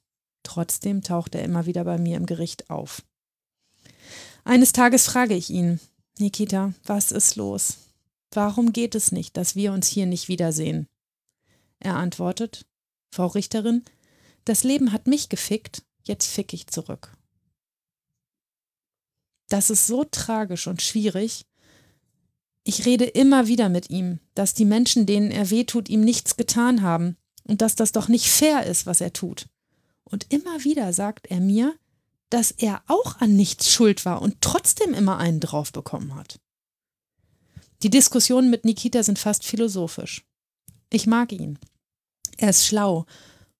Trotzdem 0.43 1.01
taucht 1.01 1.35
er 1.35 1.43
immer 1.43 1.65
wieder 1.65 1.83
bei 1.83 1.97
mir 1.97 2.15
im 2.15 2.27
Gericht 2.27 2.69
auf. 2.69 3.03
Eines 4.45 4.71
Tages 4.71 5.05
frage 5.05 5.35
ich 5.35 5.49
ihn, 5.49 5.81
Nikita, 6.19 6.73
was 6.85 7.11
ist 7.11 7.35
los? 7.35 7.77
Warum 8.31 8.71
geht 8.71 8.95
es 8.95 9.11
nicht, 9.11 9.35
dass 9.35 9.55
wir 9.55 9.73
uns 9.73 9.87
hier 9.87 10.05
nicht 10.05 10.27
wiedersehen? 10.27 10.87
Er 11.79 11.95
antwortet, 11.95 12.65
Frau 13.11 13.27
Richterin, 13.27 13.83
das 14.45 14.63
Leben 14.63 14.91
hat 14.91 15.07
mich 15.07 15.29
gefickt, 15.29 15.83
jetzt 16.03 16.27
fick 16.27 16.53
ich 16.53 16.67
zurück. 16.67 17.15
Das 19.49 19.69
ist 19.69 19.87
so 19.87 20.03
tragisch 20.03 20.67
und 20.67 20.81
schwierig. 20.81 21.45
Ich 22.63 22.85
rede 22.85 23.05
immer 23.05 23.47
wieder 23.47 23.69
mit 23.69 23.89
ihm, 23.89 24.19
dass 24.35 24.53
die 24.53 24.65
Menschen, 24.65 25.05
denen 25.05 25.31
er 25.31 25.49
wehtut, 25.49 25.89
ihm 25.89 26.01
nichts 26.01 26.37
getan 26.37 26.81
haben 26.81 27.17
und 27.43 27.61
dass 27.61 27.75
das 27.75 27.91
doch 27.91 28.07
nicht 28.07 28.27
fair 28.27 28.65
ist, 28.65 28.85
was 28.85 29.01
er 29.01 29.13
tut. 29.13 29.47
Und 30.03 30.31
immer 30.31 30.63
wieder 30.63 30.93
sagt 30.93 31.27
er 31.27 31.39
mir, 31.39 31.77
dass 32.33 32.49
er 32.49 32.81
auch 32.87 33.19
an 33.19 33.35
nichts 33.35 33.71
schuld 33.71 34.05
war 34.05 34.19
und 34.23 34.41
trotzdem 34.41 34.95
immer 34.95 35.19
einen 35.19 35.39
drauf 35.39 35.71
bekommen 35.71 36.15
hat. 36.15 36.39
Die 37.83 37.91
Diskussionen 37.91 38.49
mit 38.49 38.65
Nikita 38.65 39.03
sind 39.03 39.19
fast 39.19 39.45
philosophisch. 39.45 40.25
Ich 40.89 41.05
mag 41.05 41.31
ihn. 41.31 41.59
Er 42.37 42.49
ist 42.49 42.65
schlau 42.65 43.05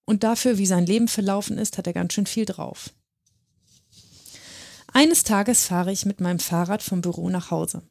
und 0.06 0.24
dafür, 0.24 0.58
wie 0.58 0.66
sein 0.66 0.88
Leben 0.88 1.08
verlaufen 1.08 1.60
ist, 1.60 1.78
hat 1.78 1.86
er 1.86 1.94
ganz 1.94 2.14
schön 2.14 2.26
viel 2.26 2.46
drauf. 2.46 2.90
Eines 4.92 5.24
Tages 5.24 5.66
fahre 5.66 5.92
ich 5.92 6.08
mit 6.08 6.20
meinem 6.20 6.40
Fahrrad 6.40 6.82
vom 6.82 7.02
Büro 7.02 7.30
nach 7.30 7.52
Hause. 7.52 7.84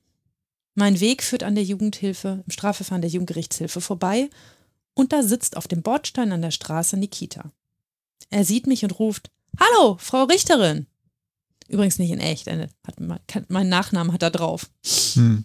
Mein 0.75 0.99
Weg 0.99 1.23
führt 1.23 1.45
an 1.45 1.55
der 1.55 1.63
Jugendhilfe, 1.63 2.43
im 2.45 2.51
Strafverfahren 2.51 3.03
der 3.03 3.11
Jugendgerichtshilfe 3.11 3.81
vorbei 3.81 4.31
und 4.95 5.13
da 5.13 5.23
sitzt 5.23 5.57
auf 5.57 5.69
dem 5.69 5.83
Bordstein 5.83 6.33
an 6.33 6.43
der 6.43 6.51
Straße 6.51 6.97
Nikita. 6.97 7.53
Er 8.31 8.45
sieht 8.45 8.67
mich 8.67 8.83
und 8.83 8.99
ruft: 8.99 9.31
Hallo, 9.59 9.97
Frau 9.99 10.25
Richterin! 10.25 10.87
Übrigens 11.69 11.99
nicht 11.99 12.11
in 12.11 12.21
echt, 12.21 12.49
hat, 12.49 13.51
mein 13.51 13.69
Nachnamen 13.69 14.13
hat 14.13 14.23
er 14.23 14.31
drauf. 14.31 14.69
Hm. 15.15 15.45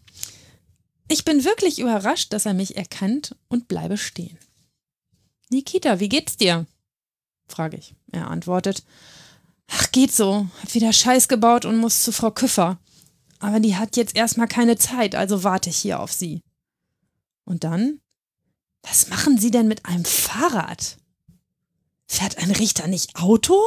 Ich 1.08 1.24
bin 1.24 1.46
wirklich 1.46 1.80
überrascht, 1.80 2.34
dass 2.34 2.46
er 2.46 2.54
mich 2.54 2.76
erkennt 2.76 3.36
und 3.48 3.68
bleibe 3.68 3.98
stehen. 3.98 4.38
Nikita, 5.50 6.00
wie 6.00 6.10
geht's 6.10 6.36
dir? 6.36 6.66
frage 7.48 7.78
ich. 7.78 7.96
Er 8.12 8.30
antwortet: 8.30 8.84
Ach, 9.68 9.92
geht 9.92 10.14
so. 10.14 10.48
Hab 10.62 10.74
wieder 10.74 10.92
Scheiß 10.92 11.30
gebaut 11.30 11.64
und 11.64 11.78
muss 11.78 12.04
zu 12.04 12.12
Frau 12.12 12.32
Küffer. 12.32 12.78
Aber 13.40 13.60
die 13.60 13.78
hat 13.78 13.96
jetzt 13.96 14.16
erstmal 14.16 14.48
keine 14.48 14.78
Zeit, 14.78 15.16
also 15.16 15.44
warte 15.44 15.70
ich 15.70 15.78
hier 15.78 16.00
auf 16.00 16.12
sie. 16.12 16.42
Und 17.46 17.64
dann? 17.64 18.02
Was 18.84 19.10
machen 19.10 19.38
Sie 19.38 19.52
denn 19.52 19.68
mit 19.68 19.86
einem 19.86 20.06
Fahrrad? 20.06 20.98
Fährt 22.08 22.38
ein 22.38 22.52
Richter 22.52 22.88
nicht 22.88 23.16
Auto? 23.16 23.62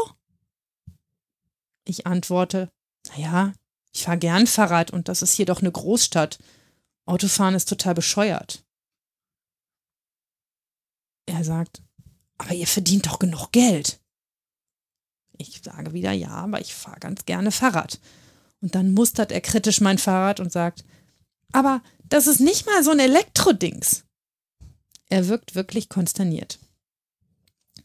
Ich 1.90 2.06
antworte, 2.06 2.70
naja, 3.08 3.52
ich 3.92 4.04
fahre 4.04 4.18
gern 4.18 4.46
Fahrrad 4.46 4.92
und 4.92 5.08
das 5.08 5.22
ist 5.22 5.32
hier 5.32 5.44
doch 5.44 5.60
eine 5.60 5.72
Großstadt. 5.72 6.38
Autofahren 7.04 7.56
ist 7.56 7.68
total 7.68 7.94
bescheuert. 7.94 8.64
Er 11.26 11.42
sagt, 11.42 11.82
aber 12.38 12.54
ihr 12.54 12.68
verdient 12.68 13.06
doch 13.06 13.18
genug 13.18 13.50
Geld. 13.50 14.00
Ich 15.36 15.62
sage 15.64 15.92
wieder 15.92 16.12
ja, 16.12 16.30
aber 16.30 16.60
ich 16.60 16.76
fahre 16.76 17.00
ganz 17.00 17.24
gerne 17.24 17.50
Fahrrad. 17.50 17.98
Und 18.60 18.76
dann 18.76 18.92
mustert 18.92 19.32
er 19.32 19.40
kritisch 19.40 19.80
mein 19.80 19.98
Fahrrad 19.98 20.38
und 20.38 20.52
sagt, 20.52 20.84
aber 21.50 21.82
das 22.04 22.28
ist 22.28 22.38
nicht 22.38 22.66
mal 22.66 22.84
so 22.84 22.92
ein 22.92 23.00
Elektrodings. 23.00 24.04
Er 25.08 25.26
wirkt 25.26 25.56
wirklich 25.56 25.88
konsterniert. 25.88 26.60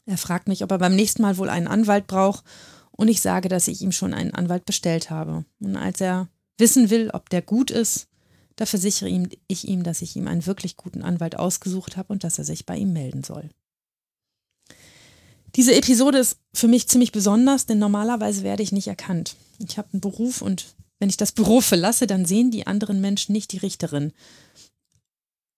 Er 0.06 0.20
fragt 0.20 0.48
mich, 0.48 0.64
ob 0.64 0.70
er 0.70 0.78
beim 0.78 0.96
nächsten 0.96 1.24
Mal 1.24 1.38
wohl 1.38 1.50
einen 1.50 1.68
Anwalt 1.68 2.06
braucht 2.06 2.44
und 2.98 3.08
ich 3.08 3.22
sage, 3.22 3.50
dass 3.50 3.68
ich 3.68 3.82
ihm 3.82 3.92
schon 3.92 4.14
einen 4.14 4.34
Anwalt 4.34 4.66
bestellt 4.66 5.10
habe. 5.10 5.46
Und 5.60 5.76
als 5.76 6.02
er 6.02 6.30
wissen 6.58 6.90
will, 6.90 7.10
ob 7.12 7.30
der 7.30 7.42
gut 7.42 7.72
ist, 7.72 8.08
da 8.56 8.66
versichere 8.66 9.10
ich 9.48 9.68
ihm, 9.68 9.84
dass 9.84 10.02
ich 10.02 10.16
ihm 10.16 10.28
einen 10.28 10.46
wirklich 10.46 10.78
guten 10.78 11.02
Anwalt 11.02 11.38
ausgesucht 11.38 11.98
habe 11.98 12.14
und 12.14 12.24
dass 12.24 12.38
er 12.38 12.46
sich 12.46 12.66
bei 12.66 12.78
ihm 12.78 12.94
melden 12.94 13.24
soll. 13.24 13.50
Diese 15.56 15.76
Episode 15.76 16.20
ist 16.20 16.38
für 16.54 16.68
mich 16.68 16.88
ziemlich 16.88 17.12
besonders, 17.12 17.66
denn 17.66 17.80
normalerweise 17.80 18.44
werde 18.44 18.64
ich 18.64 18.72
nicht 18.72 18.88
erkannt. 18.88 19.36
Ich 19.60 19.78
habe 19.78 19.90
einen 19.94 20.02
Beruf 20.02 20.42
und 20.42 20.76
wenn 21.00 21.10
ich 21.10 21.18
das 21.18 21.34
Büro 21.34 21.62
verlasse, 21.62 22.08
dann 22.08 22.26
sehen 22.26 22.52
die 22.52 22.68
anderen 22.68 23.02
Menschen 23.02 23.34
nicht 23.34 23.52
die 23.52 23.58
Richterin. 23.58 24.14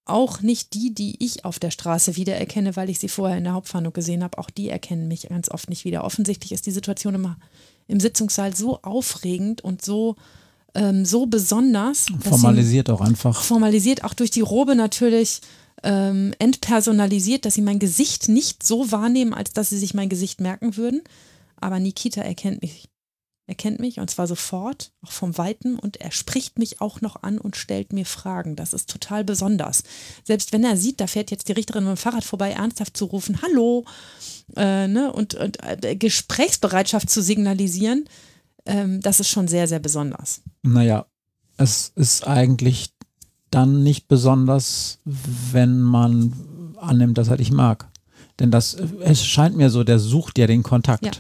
Auch 0.10 0.42
nicht 0.42 0.74
die, 0.74 0.94
die 0.94 1.24
ich 1.24 1.46
auf 1.46 1.60
der 1.60 1.72
Straße 1.72 2.16
wiedererkenne, 2.16 2.76
weil 2.76 2.90
ich 2.90 3.00
sie 3.00 3.10
vorher 3.10 3.38
in 3.38 3.44
der 3.44 3.54
Hauptfahndung 3.54 3.94
gesehen 3.94 4.24
habe. 4.24 4.38
Auch 4.38 4.50
die 4.50 4.70
erkennen 4.70 5.08
mich 5.08 5.30
ganz 5.30 5.50
oft 5.50 5.70
nicht 5.70 5.86
wieder. 5.86 6.04
Offensichtlich 6.04 6.52
ist 6.52 6.66
die 6.66 6.72
Situation 6.72 7.16
immer 7.16 7.38
im 7.88 8.00
Sitzungssaal 8.00 8.56
so 8.56 8.82
aufregend 8.82 9.62
und 9.62 9.84
so, 9.84 10.16
ähm, 10.76 11.06
so 11.06 11.26
besonders. 11.26 12.08
Formalisiert 12.22 12.90
auch 12.90 13.02
einfach. 13.02 13.42
Formalisiert 13.42 14.04
auch 14.04 14.14
durch 14.14 14.32
die 14.32 14.42
Robe 14.42 14.76
natürlich 14.76 15.42
ähm, 15.84 16.34
entpersonalisiert, 16.40 17.46
dass 17.46 17.54
sie 17.54 17.62
mein 17.62 17.80
Gesicht 17.80 18.30
nicht 18.30 18.64
so 18.64 18.92
wahrnehmen, 18.92 19.34
als 19.34 19.54
dass 19.54 19.70
sie 19.70 19.78
sich 19.78 19.94
mein 19.94 20.10
Gesicht 20.10 20.42
merken 20.42 20.78
würden. 20.78 21.02
Aber 21.60 21.80
Nikita 21.80 22.22
erkennt 22.22 22.62
mich. 22.62 22.90
Er 23.50 23.56
kennt 23.56 23.80
mich 23.80 24.02
und 24.02 24.10
zwar 24.10 24.28
sofort, 24.28 24.92
auch 25.02 25.12
vom 25.12 25.38
Weiten, 25.38 25.80
und 25.80 25.98
er 25.98 26.12
spricht 26.12 26.60
mich 26.60 26.82
auch 26.82 27.00
noch 27.00 27.24
an 27.24 27.38
und 27.38 27.56
stellt 27.56 27.94
mir 27.94 28.06
Fragen. 28.06 28.58
Das 28.58 28.74
ist 28.74 28.90
total 28.90 29.24
besonders. 29.24 29.84
Selbst 30.26 30.52
wenn 30.52 30.66
er 30.66 30.76
sieht, 30.76 31.00
da 31.00 31.08
fährt 31.08 31.32
jetzt 31.32 31.48
die 31.48 31.54
Richterin 31.54 31.86
mit 31.86 31.96
dem 31.96 31.98
Fahrrad 31.98 32.26
vorbei, 32.26 32.52
ernsthaft 32.52 32.98
zu 32.98 33.06
rufen, 33.06 33.42
Hallo, 33.42 33.86
äh, 34.58 34.90
ne, 34.90 35.14
und, 35.14 35.36
und 35.36 35.58
äh, 35.64 35.96
Gesprächsbereitschaft 35.96 37.10
zu 37.10 37.22
signalisieren, 37.22 38.10
ähm, 38.66 39.00
das 39.00 39.22
ist 39.22 39.30
schon 39.30 39.48
sehr, 39.48 39.70
sehr 39.70 39.80
besonders. 39.80 40.42
Naja, 40.64 41.06
es 41.56 41.94
ist 41.96 42.28
eigentlich 42.28 42.92
dann 43.50 43.82
nicht 43.82 44.10
besonders, 44.10 45.00
wenn 45.06 45.80
man 45.80 46.76
annimmt, 46.76 47.18
dass 47.18 47.30
er 47.30 47.38
dich 47.38 47.52
mag. 47.52 47.88
Denn 48.40 48.52
das, 48.52 48.74
es 48.74 49.26
scheint 49.26 49.56
mir 49.56 49.70
so, 49.70 49.86
der 49.86 50.00
sucht 50.00 50.38
ja 50.38 50.48
den 50.48 50.64
Kontakt. 50.64 51.06
Ja. 51.06 51.12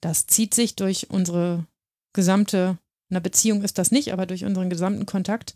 Das 0.00 0.26
zieht 0.26 0.54
sich 0.54 0.76
durch 0.76 1.10
unsere 1.10 1.66
gesamte, 2.12 2.78
eine 3.10 3.20
Beziehung 3.20 3.62
ist 3.62 3.78
das 3.78 3.90
nicht, 3.90 4.12
aber 4.12 4.26
durch 4.26 4.44
unseren 4.44 4.70
gesamten 4.70 5.06
Kontakt, 5.06 5.54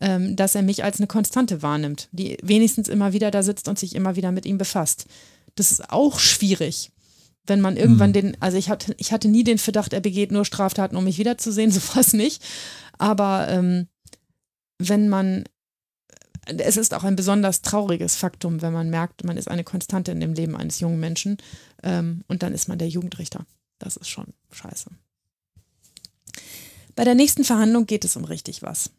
ähm, 0.00 0.36
dass 0.36 0.54
er 0.54 0.62
mich 0.62 0.84
als 0.84 0.98
eine 0.98 1.06
Konstante 1.06 1.62
wahrnimmt, 1.62 2.08
die 2.12 2.38
wenigstens 2.42 2.88
immer 2.88 3.12
wieder 3.12 3.30
da 3.30 3.42
sitzt 3.42 3.68
und 3.68 3.78
sich 3.78 3.94
immer 3.94 4.16
wieder 4.16 4.32
mit 4.32 4.46
ihm 4.46 4.58
befasst. 4.58 5.06
Das 5.54 5.72
ist 5.72 5.90
auch 5.90 6.18
schwierig, 6.18 6.92
wenn 7.46 7.60
man 7.60 7.76
irgendwann 7.76 8.10
mhm. 8.10 8.14
den, 8.14 8.36
also 8.40 8.56
ich 8.56 8.68
hatte, 8.68 8.94
ich 8.98 9.12
hatte 9.12 9.28
nie 9.28 9.44
den 9.44 9.58
Verdacht, 9.58 9.92
er 9.92 10.00
begeht 10.00 10.32
nur 10.32 10.44
Straftaten, 10.44 10.96
um 10.96 11.04
mich 11.04 11.18
wiederzusehen, 11.18 11.70
sowas 11.72 12.12
nicht. 12.12 12.42
Aber 12.98 13.48
ähm, 13.48 13.88
wenn 14.78 15.08
man 15.08 15.44
es 16.46 16.76
ist 16.76 16.92
auch 16.92 17.04
ein 17.04 17.14
besonders 17.14 17.62
trauriges 17.62 18.16
Faktum, 18.16 18.62
wenn 18.62 18.72
man 18.72 18.90
merkt, 18.90 19.24
man 19.24 19.36
ist 19.36 19.48
eine 19.48 19.62
Konstante 19.62 20.10
in 20.10 20.18
dem 20.18 20.34
Leben 20.34 20.56
eines 20.56 20.80
jungen 20.80 20.98
Menschen 20.98 21.36
ähm, 21.84 22.24
und 22.26 22.42
dann 22.42 22.52
ist 22.52 22.68
man 22.68 22.78
der 22.78 22.88
Jugendrichter. 22.88 23.46
Das 23.82 23.96
ist 23.96 24.08
schon 24.08 24.32
scheiße. 24.52 24.90
Bei 26.94 27.02
der 27.02 27.16
nächsten 27.16 27.42
Verhandlung 27.42 27.86
geht 27.86 28.04
es 28.04 28.14
um 28.14 28.24
richtig 28.24 28.62
was. 28.62 28.90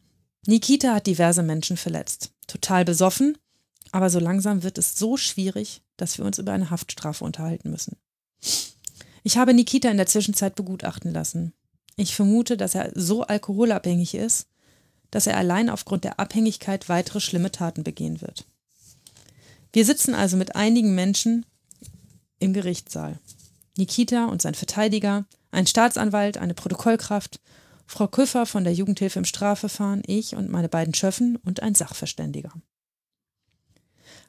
Nikita 0.45 0.95
hat 0.95 1.07
diverse 1.07 1.41
Menschen 1.41 1.77
verletzt. 1.77 2.31
Total 2.47 2.83
besoffen, 2.83 3.37
aber 3.93 4.09
so 4.09 4.19
langsam 4.19 4.63
wird 4.63 4.77
es 4.77 4.97
so 4.97 5.15
schwierig, 5.15 5.81
dass 5.95 6.17
wir 6.17 6.25
uns 6.25 6.37
über 6.37 6.51
eine 6.51 6.69
Haftstrafe 6.69 7.23
unterhalten 7.23 7.69
müssen. 7.69 7.95
Ich 9.23 9.37
habe 9.37 9.53
Nikita 9.53 9.89
in 9.89 9.95
der 9.95 10.05
Zwischenzeit 10.05 10.55
begutachten 10.55 11.13
lassen. 11.13 11.53
Ich 11.95 12.13
vermute, 12.13 12.57
dass 12.57 12.75
er 12.75 12.91
so 12.93 13.23
alkoholabhängig 13.23 14.15
ist, 14.15 14.47
dass 15.11 15.27
er 15.27 15.37
allein 15.37 15.69
aufgrund 15.69 16.03
der 16.03 16.19
Abhängigkeit 16.19 16.89
weitere 16.89 17.21
schlimme 17.21 17.53
Taten 17.53 17.85
begehen 17.85 18.19
wird. 18.19 18.45
Wir 19.71 19.85
sitzen 19.85 20.13
also 20.13 20.35
mit 20.35 20.57
einigen 20.57 20.93
Menschen 20.93 21.45
im 22.39 22.51
Gerichtssaal. 22.51 23.19
Nikita 23.77 24.25
und 24.25 24.41
sein 24.41 24.55
Verteidiger, 24.55 25.25
ein 25.51 25.67
Staatsanwalt, 25.67 26.37
eine 26.37 26.53
Protokollkraft, 26.53 27.39
Frau 27.85 28.07
Küffer 28.07 28.45
von 28.45 28.63
der 28.63 28.73
Jugendhilfe 28.73 29.19
im 29.19 29.25
Strafverfahren, 29.25 30.03
ich 30.05 30.35
und 30.35 30.49
meine 30.49 30.69
beiden 30.69 30.93
Schöffen 30.93 31.35
und 31.37 31.61
ein 31.61 31.75
Sachverständiger. 31.75 32.53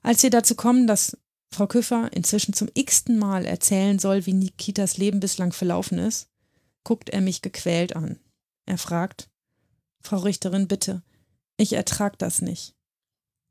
Als 0.03 0.23
wir 0.23 0.31
dazu 0.31 0.55
kommen, 0.55 0.87
dass 0.87 1.17
Frau 1.51 1.67
Küffer 1.67 2.11
inzwischen 2.13 2.53
zum 2.53 2.69
x-ten 2.75 3.19
Mal 3.19 3.45
erzählen 3.45 3.99
soll, 3.99 4.27
wie 4.27 4.33
Nikitas 4.33 4.97
Leben 4.97 5.21
bislang 5.21 5.53
verlaufen 5.53 5.99
ist, 5.99 6.29
guckt 6.83 7.11
er 7.11 7.21
mich 7.21 7.43
gequält 7.43 7.97
an. 7.97 8.19
Er 8.67 8.79
fragt, 8.79 9.31
Frau 10.03 10.19
Richterin, 10.19 10.69
bitte, 10.69 11.03
ich 11.57 11.73
ertrag 11.73 12.19
das 12.19 12.43
nicht. 12.43 12.75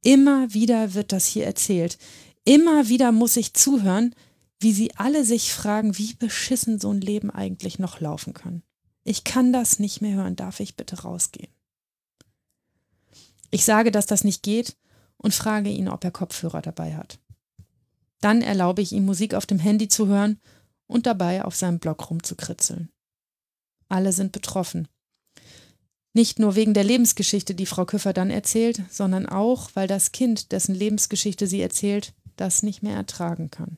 Immer 0.03 0.53
wieder 0.53 0.93
wird 0.93 1.11
das 1.11 1.25
hier 1.25 1.45
erzählt. 1.45 1.97
Immer 2.43 2.89
wieder 2.89 3.11
muss 3.11 3.37
ich 3.37 3.53
zuhören, 3.53 4.13
wie 4.64 4.74
sie 4.74 4.95
alle 4.95 5.26
sich 5.26 5.53
fragen, 5.53 5.97
wie 5.97 6.14
beschissen 6.14 6.80
so 6.80 6.91
ein 6.91 7.01
Leben 7.01 7.30
eigentlich 7.30 7.80
noch 7.80 7.99
laufen 7.99 8.34
kann. 8.34 8.64
Ich 9.03 9.24
kann 9.24 9.53
das 9.53 9.80
nicht 9.80 10.01
mehr 10.01 10.16
hören, 10.16 10.36
darf 10.36 10.59
ich 10.59 10.76
bitte 10.76 11.01
rausgehen? 11.01 11.53
Ich 13.51 13.66
sage, 13.66 13.91
dass 13.91 14.05
das 14.05 14.24
nicht 14.24 14.41
geht 14.41 14.78
und 15.18 15.34
frage 15.34 15.70
ihn, 15.70 15.89
ob 15.89 16.03
er 16.03 16.11
Kopfhörer 16.11 16.61
dabei 16.61 16.95
hat. 16.95 17.20
Dann 18.22 18.41
erlaube 18.41 18.82
ich 18.82 18.93
ihm, 18.93 19.05
Musik 19.05 19.36
auf 19.36 19.45
dem 19.45 19.59
Handy 19.59 19.89
zu 19.89 20.07
hören 20.07 20.39
und 20.88 21.05
dabei 21.05 21.43
auf 21.43 21.55
seinem 21.55 21.80
Blog 21.80 22.09
rumzukritzeln. 22.09 22.89
Alle 23.89 24.14
sind 24.14 24.32
betroffen. 24.32 24.88
Nicht 26.14 26.39
nur 26.39 26.55
wegen 26.55 26.74
der 26.74 26.84
Lebensgeschichte, 26.84 27.53
die 27.53 27.66
Frau 27.66 27.86
Küffer 27.86 28.14
dann 28.14 28.30
erzählt, 28.30 28.82
sondern 28.89 29.28
auch, 29.28 29.72
weil 29.74 29.88
das 29.88 30.11
Kind, 30.11 30.51
dessen 30.51 30.74
Lebensgeschichte 30.74 31.47
sie 31.47 31.61
erzählt, 31.61 32.14
das 32.38 32.64
nicht 32.64 32.82
mehr 32.82 32.95
ertragen 32.95 33.51
kann. 33.51 33.78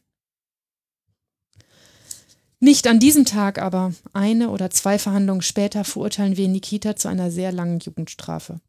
Nicht 2.60 2.88
an 2.88 3.00
diesem 3.00 3.26
Tag 3.26 3.60
aber, 3.60 3.94
eine 4.14 4.50
oder 4.50 4.70
zwei 4.70 4.98
Verhandlungen 4.98 5.42
später, 5.42 5.84
verurteilen 5.84 6.38
wir 6.38 6.48
Nikita 6.48 6.96
zu 6.96 7.08
einer 7.08 7.30
sehr 7.30 7.52
langen 7.52 7.80
Jugendstrafe. 7.80 8.62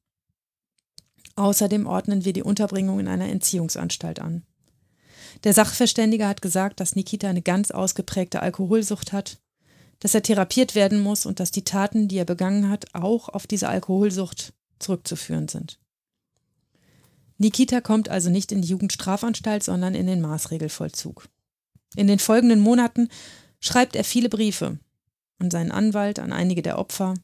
Außerdem 1.36 1.86
ordnen 1.86 2.24
wir 2.24 2.32
die 2.32 2.42
Unterbringung 2.42 2.98
in 2.98 3.08
einer 3.08 3.28
Entziehungsanstalt 3.28 4.20
an. 4.20 4.42
Der 5.44 5.52
Sachverständige 5.52 6.26
hat 6.26 6.42
gesagt, 6.42 6.80
dass 6.80 6.96
Nikita 6.96 7.28
eine 7.28 7.42
ganz 7.42 7.70
ausgeprägte 7.70 8.40
Alkoholsucht 8.40 9.12
hat 9.12 9.38
dass 10.00 10.14
er 10.14 10.22
therapiert 10.22 10.74
werden 10.74 11.00
muss 11.00 11.26
und 11.26 11.40
dass 11.40 11.50
die 11.50 11.64
Taten, 11.64 12.08
die 12.08 12.18
er 12.18 12.24
begangen 12.24 12.68
hat, 12.68 12.86
auch 12.94 13.28
auf 13.28 13.46
diese 13.46 13.68
Alkoholsucht 13.68 14.52
zurückzuführen 14.78 15.48
sind. 15.48 15.78
Nikita 17.38 17.80
kommt 17.80 18.08
also 18.08 18.30
nicht 18.30 18.52
in 18.52 18.62
die 18.62 18.68
Jugendstrafanstalt, 18.68 19.62
sondern 19.62 19.94
in 19.94 20.06
den 20.06 20.20
Maßregelvollzug. 20.20 21.28
In 21.94 22.06
den 22.06 22.18
folgenden 22.18 22.60
Monaten 22.60 23.08
schreibt 23.60 23.96
er 23.96 24.04
viele 24.04 24.28
Briefe 24.28 24.78
an 25.38 25.50
seinen 25.50 25.70
Anwalt, 25.70 26.18
an 26.18 26.32
einige 26.32 26.62
der 26.62 26.78
Opfer. 26.78 27.14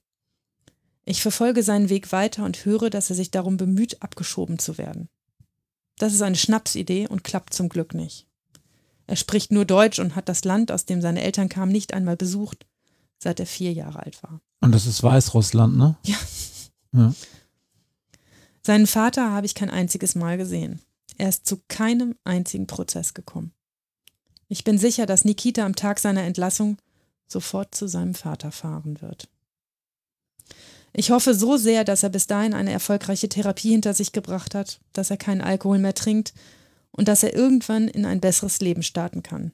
Ich 1.05 1.23
verfolge 1.23 1.63
seinen 1.63 1.89
Weg 1.89 2.13
weiter 2.13 2.45
und 2.45 2.65
höre, 2.65 2.91
dass 2.91 3.11
er 3.11 3.17
sich 3.17 3.31
darum 3.31 3.57
bemüht, 3.57 4.03
abgeschoben 4.03 4.59
zu 4.59 4.79
werden. 4.79 5.09
Das 5.99 6.13
ist 6.13 6.23
eine 6.23 6.37
Schnapsidee 6.37 7.09
und 7.09 7.25
klappt 7.25 7.55
zum 7.55 7.69
Glück 7.69 7.95
nicht. 7.95 8.27
Er 9.07 9.17
spricht 9.17 9.53
nur 9.53 9.65
Deutsch 9.65 9.99
und 9.99 10.15
hat 10.15 10.29
das 10.29 10.45
Land, 10.45 10.71
aus 10.71 10.87
dem 10.87 11.01
seine 11.01 11.23
Eltern 11.23 11.49
kamen, 11.49 11.73
nicht 11.73 11.93
einmal 11.93 12.17
besucht, 12.17 12.67
seit 13.19 13.41
er 13.41 13.47
vier 13.47 13.73
Jahre 13.73 14.01
alt 14.01 14.23
war. 14.23 14.41
Und 14.61 14.73
das 14.73 14.87
ist 14.87 15.03
Weißrussland, 15.03 15.77
ne? 15.77 15.97
Ja. 16.05 16.17
ja. 16.93 17.15
Seinen 18.63 18.87
Vater 18.87 19.33
habe 19.33 19.47
ich 19.47 19.55
kein 19.55 19.71
einziges 19.71 20.15
Mal 20.15 20.39
gesehen. 20.39 20.81
Er 21.19 21.29
ist 21.29 21.47
zu 21.47 21.61
keinem 21.69 22.15
einzigen 22.25 22.67
Prozess 22.67 23.13
gekommen. 23.13 23.53
Ich 24.53 24.65
bin 24.65 24.77
sicher, 24.77 25.07
dass 25.07 25.25
Nikita 25.25 25.65
am 25.65 25.77
Tag 25.77 25.99
seiner 25.99 26.25
Entlassung 26.25 26.77
sofort 27.27 27.75
zu 27.75 27.89
seinem 27.89 28.15
Vater 28.15 28.53
fahren 28.53 29.01
wird. 29.01 29.31
Ich 30.93 31.11
hoffe 31.11 31.33
so 31.33 31.57
sehr, 31.57 31.85
dass 31.85 32.03
er 32.03 32.11
bis 32.11 32.27
dahin 32.27 32.53
eine 32.53 32.71
erfolgreiche 32.71 33.31
Therapie 33.31 33.71
hinter 33.71 33.95
sich 33.95 34.13
gebracht 34.13 34.55
hat, 34.55 34.79
dass 34.93 35.09
er 35.09 35.17
keinen 35.17 35.41
Alkohol 35.41 35.79
mehr 35.79 35.95
trinkt 35.95 36.35
und 36.91 37.09
dass 37.09 37.23
er 37.23 37.35
irgendwann 37.35 37.89
in 37.89 38.05
ein 38.05 38.21
besseres 38.21 38.61
Leben 38.61 38.83
starten 38.83 39.23
kann. 39.23 39.53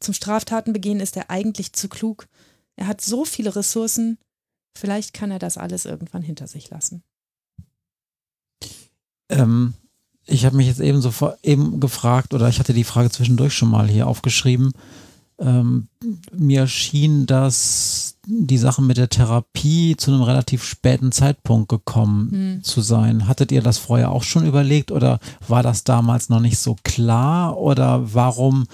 Zum 0.00 0.14
Straftatenbegehen 0.14 1.00
ist 1.00 1.18
er 1.18 1.28
eigentlich 1.28 1.74
zu 1.74 1.90
klug. 1.90 2.26
Er 2.76 2.86
hat 2.86 3.02
so 3.02 3.26
viele 3.26 3.54
Ressourcen, 3.54 4.16
vielleicht 4.74 5.12
kann 5.12 5.32
er 5.32 5.38
das 5.38 5.58
alles 5.58 5.84
irgendwann 5.84 6.22
hinter 6.22 6.46
sich 6.46 6.70
lassen. 6.70 7.02
Ähm, 9.28 9.74
ich 10.26 10.44
habe 10.46 10.56
mich 10.56 10.66
jetzt 10.66 10.80
eben 10.80 11.00
so 11.00 11.12
eben 11.42 11.80
gefragt, 11.80 12.34
oder 12.34 12.48
ich 12.48 12.58
hatte 12.58 12.74
die 12.74 12.84
Frage 12.84 13.10
zwischendurch 13.10 13.54
schon 13.54 13.70
mal 13.70 13.88
hier 13.88 14.06
aufgeschrieben. 14.06 14.72
Ähm, 15.38 15.88
mir 16.32 16.66
schien, 16.68 17.26
dass 17.26 18.14
die 18.26 18.58
Sache 18.58 18.82
mit 18.82 18.96
der 18.96 19.08
Therapie 19.08 19.96
zu 19.96 20.12
einem 20.12 20.22
relativ 20.22 20.64
späten 20.64 21.10
Zeitpunkt 21.12 21.68
gekommen 21.68 22.30
hm. 22.30 22.62
zu 22.62 22.80
sein. 22.80 23.26
Hattet 23.26 23.50
ihr 23.50 23.60
das 23.60 23.78
vorher 23.78 24.12
auch 24.12 24.22
schon 24.22 24.46
überlegt 24.46 24.92
oder 24.92 25.18
war 25.48 25.62
das 25.62 25.84
damals 25.84 26.28
noch 26.28 26.40
nicht 26.40 26.58
so 26.58 26.76
klar? 26.84 27.58
Oder 27.58 28.14
warum 28.14 28.64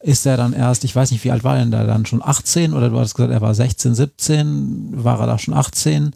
ist 0.00 0.26
er 0.26 0.36
dann 0.36 0.52
erst, 0.52 0.84
ich 0.84 0.94
weiß 0.94 1.10
nicht, 1.12 1.24
wie 1.24 1.30
alt 1.30 1.44
war 1.44 1.56
er 1.56 1.60
denn 1.60 1.70
da 1.70 1.84
dann 1.84 2.06
schon 2.06 2.22
18 2.22 2.74
oder 2.74 2.90
du 2.90 2.98
hast 2.98 3.14
gesagt, 3.14 3.32
er 3.32 3.40
war 3.40 3.54
16, 3.54 3.94
17, 3.94 5.04
war 5.04 5.20
er 5.20 5.26
da 5.26 5.38
schon 5.38 5.54
18? 5.54 6.12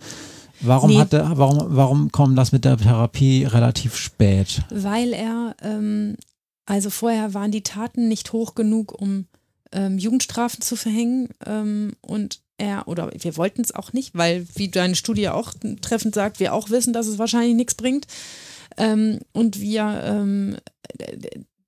Warum 0.63 0.91
nee. 0.91 0.99
hat 0.99 1.13
er, 1.13 1.37
warum, 1.37 1.67
warum 1.69 2.13
kommt 2.13 2.39
das 2.39 2.53
mit 2.53 2.65
der 2.65 2.77
Therapie 2.77 3.45
relativ 3.45 3.97
spät? 3.97 4.63
Weil 4.71 5.13
er, 5.13 5.57
ähm, 5.63 6.17
also 6.67 6.91
vorher 6.91 7.35
waren 7.35 7.51
die 7.51 7.63
Taten 7.63 8.09
nicht 8.09 8.33
hoch 8.33 8.55
genug, 8.55 8.93
um 9.01 9.27
ähm, 9.73 9.99
Jugendstrafen 9.99 10.61
zu 10.61 10.77
verhängen 10.77 11.31
ähm, 11.47 11.93
und 12.01 12.41
er, 12.59 12.87
oder 12.87 13.11
wir 13.17 13.37
wollten 13.37 13.63
es 13.63 13.75
auch 13.75 13.93
nicht, 13.93 14.15
weil, 14.15 14.47
wie 14.55 14.69
deine 14.69 14.95
Studie 14.95 15.29
auch 15.29 15.53
treffend 15.81 16.15
sagt, 16.15 16.39
wir 16.39 16.55
auch 16.55 16.71
wissen, 16.71 16.93
dass 16.93 17.09
es 17.09 17.19
wahrscheinlich 17.19 17.57
nichts 17.57 17.75
bringt. 17.75 18.07
Ähm, 18.77 19.19
und 19.33 19.61
wir 19.61 20.01
ähm, 20.05 20.57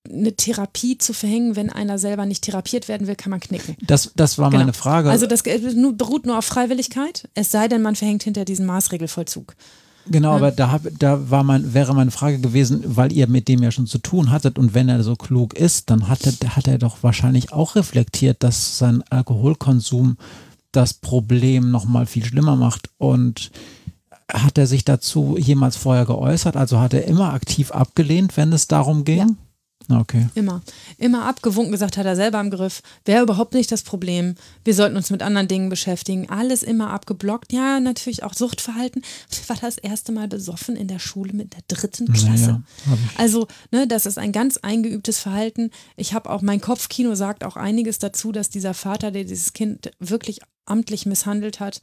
eine 0.08 0.34
Therapie 0.34 0.98
zu 0.98 1.12
verhängen, 1.14 1.56
wenn 1.56 1.70
einer 1.70 1.98
selber 1.98 2.26
nicht 2.26 2.42
therapiert 2.42 2.88
werden 2.88 3.06
will, 3.06 3.16
kann 3.16 3.30
man 3.30 3.40
knicken. 3.40 3.76
Das, 3.86 4.12
das 4.14 4.38
war 4.38 4.50
genau. 4.50 4.60
meine 4.60 4.72
Frage. 4.74 5.10
Also 5.10 5.26
das 5.26 5.42
beruht 5.42 6.26
nur 6.26 6.38
auf 6.38 6.44
Freiwilligkeit, 6.44 7.28
es 7.34 7.50
sei 7.50 7.68
denn, 7.68 7.82
man 7.82 7.96
verhängt 7.96 8.22
hinter 8.22 8.44
diesen 8.44 8.66
Maßregelvollzug. 8.66 9.54
Genau, 10.06 10.30
ja. 10.30 10.36
aber 10.36 10.50
da, 10.50 10.70
hab, 10.70 10.82
da 10.98 11.30
war 11.30 11.42
mein, 11.42 11.72
wäre 11.72 11.94
meine 11.94 12.10
Frage 12.10 12.38
gewesen, 12.38 12.82
weil 12.84 13.12
ihr 13.12 13.26
mit 13.26 13.48
dem 13.48 13.62
ja 13.62 13.70
schon 13.70 13.86
zu 13.86 13.98
tun 13.98 14.30
hattet 14.30 14.58
und 14.58 14.74
wenn 14.74 14.90
er 14.90 15.02
so 15.02 15.16
klug 15.16 15.54
ist, 15.54 15.88
dann 15.88 16.08
hat 16.08 16.26
er, 16.26 16.56
hat 16.56 16.68
er 16.68 16.76
doch 16.76 17.02
wahrscheinlich 17.02 17.52
auch 17.52 17.74
reflektiert, 17.74 18.42
dass 18.42 18.76
sein 18.76 19.02
Alkoholkonsum 19.08 20.18
das 20.72 20.92
Problem 20.92 21.70
nochmal 21.70 22.04
viel 22.04 22.24
schlimmer 22.24 22.56
macht 22.56 22.90
und 22.98 23.50
hat 24.30 24.58
er 24.58 24.66
sich 24.66 24.84
dazu 24.84 25.36
jemals 25.38 25.76
vorher 25.76 26.04
geäußert? 26.04 26.56
Also 26.56 26.80
hat 26.80 26.94
er 26.94 27.06
immer 27.06 27.32
aktiv 27.32 27.70
abgelehnt, 27.70 28.36
wenn 28.36 28.52
es 28.52 28.68
darum 28.68 29.04
ging? 29.04 29.18
Ja. 29.18 29.26
Okay. 29.90 30.28
Immer. 30.34 30.62
Immer 30.98 31.26
abgewunken 31.26 31.72
gesagt 31.72 31.96
hat 31.96 32.06
er 32.06 32.16
selber 32.16 32.40
im 32.40 32.50
Griff. 32.50 32.82
Wäre 33.04 33.22
überhaupt 33.22 33.54
nicht 33.54 33.70
das 33.70 33.82
Problem. 33.82 34.34
Wir 34.64 34.74
sollten 34.74 34.96
uns 34.96 35.10
mit 35.10 35.22
anderen 35.22 35.48
Dingen 35.48 35.68
beschäftigen. 35.68 36.28
Alles 36.30 36.62
immer 36.62 36.90
abgeblockt. 36.90 37.52
Ja, 37.52 37.80
natürlich 37.80 38.22
auch 38.22 38.34
Suchtverhalten. 38.34 39.02
Ich 39.30 39.48
war 39.48 39.56
das 39.60 39.78
erste 39.78 40.12
Mal 40.12 40.28
besoffen 40.28 40.76
in 40.76 40.88
der 40.88 40.98
Schule 40.98 41.32
mit 41.32 41.52
der 41.54 41.62
dritten 41.68 42.12
Klasse. 42.12 42.62
Ja, 42.86 42.98
also, 43.16 43.46
ne, 43.70 43.86
das 43.86 44.06
ist 44.06 44.18
ein 44.18 44.32
ganz 44.32 44.56
eingeübtes 44.58 45.18
Verhalten. 45.18 45.70
Ich 45.96 46.14
habe 46.14 46.30
auch, 46.30 46.42
mein 46.42 46.60
Kopfkino 46.60 47.14
sagt 47.14 47.44
auch 47.44 47.56
einiges 47.56 47.98
dazu, 47.98 48.32
dass 48.32 48.48
dieser 48.48 48.74
Vater, 48.74 49.10
der 49.10 49.24
dieses 49.24 49.52
Kind 49.52 49.90
wirklich 49.98 50.40
amtlich 50.66 51.06
misshandelt 51.06 51.60
hat, 51.60 51.80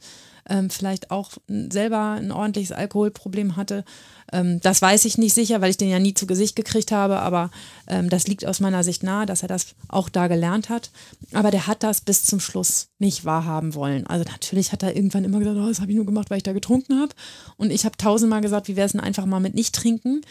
ähm, 0.48 0.70
vielleicht 0.70 1.10
auch 1.10 1.30
selber 1.48 2.12
ein 2.12 2.32
ordentliches 2.32 2.72
Alkoholproblem 2.72 3.56
hatte. 3.56 3.84
Ähm, 4.32 4.60
das 4.60 4.82
weiß 4.82 5.04
ich 5.04 5.18
nicht 5.18 5.34
sicher, 5.34 5.60
weil 5.60 5.70
ich 5.70 5.76
den 5.76 5.88
ja 5.88 5.98
nie 5.98 6.14
zu 6.14 6.26
Gesicht 6.26 6.56
gekriegt 6.56 6.90
habe, 6.90 7.20
aber 7.20 7.50
ähm, 7.86 8.10
das 8.10 8.26
liegt 8.26 8.44
aus 8.46 8.60
meiner 8.60 8.82
Sicht 8.82 9.02
nahe, 9.02 9.26
dass 9.26 9.42
er 9.42 9.48
das 9.48 9.74
auch 9.88 10.08
da 10.08 10.26
gelernt 10.26 10.68
hat. 10.68 10.90
Aber 11.32 11.50
der 11.50 11.66
hat 11.66 11.82
das 11.82 12.00
bis 12.00 12.24
zum 12.24 12.40
Schluss 12.40 12.88
nicht 12.98 13.24
wahrhaben 13.24 13.74
wollen. 13.74 14.06
Also 14.06 14.24
natürlich 14.28 14.72
hat 14.72 14.82
er 14.82 14.96
irgendwann 14.96 15.24
immer 15.24 15.38
gesagt, 15.38 15.58
oh, 15.58 15.68
das 15.68 15.80
habe 15.80 15.92
ich 15.92 15.96
nur 15.96 16.06
gemacht, 16.06 16.30
weil 16.30 16.38
ich 16.38 16.42
da 16.42 16.52
getrunken 16.52 16.98
habe. 17.00 17.14
Und 17.56 17.70
ich 17.70 17.84
habe 17.84 17.96
tausendmal 17.96 18.40
gesagt, 18.40 18.68
wie 18.68 18.76
wäre 18.76 18.86
es 18.86 18.92
denn 18.92 19.00
einfach 19.00 19.26
mal 19.26 19.40
mit 19.40 19.54
nicht 19.54 19.74
trinken? 19.74 20.22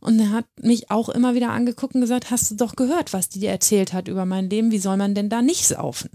Und 0.00 0.18
er 0.18 0.30
hat 0.30 0.46
mich 0.62 0.90
auch 0.90 1.10
immer 1.10 1.34
wieder 1.34 1.50
angeguckt 1.50 1.94
und 1.94 2.00
gesagt, 2.00 2.30
hast 2.30 2.50
du 2.50 2.54
doch 2.54 2.74
gehört, 2.74 3.12
was 3.12 3.28
die 3.28 3.40
dir 3.40 3.50
erzählt 3.50 3.92
hat 3.92 4.08
über 4.08 4.24
mein 4.24 4.48
Leben, 4.48 4.70
wie 4.70 4.78
soll 4.78 4.96
man 4.96 5.14
denn 5.14 5.28
da 5.28 5.42
nicht 5.42 5.66
saufen? 5.66 6.08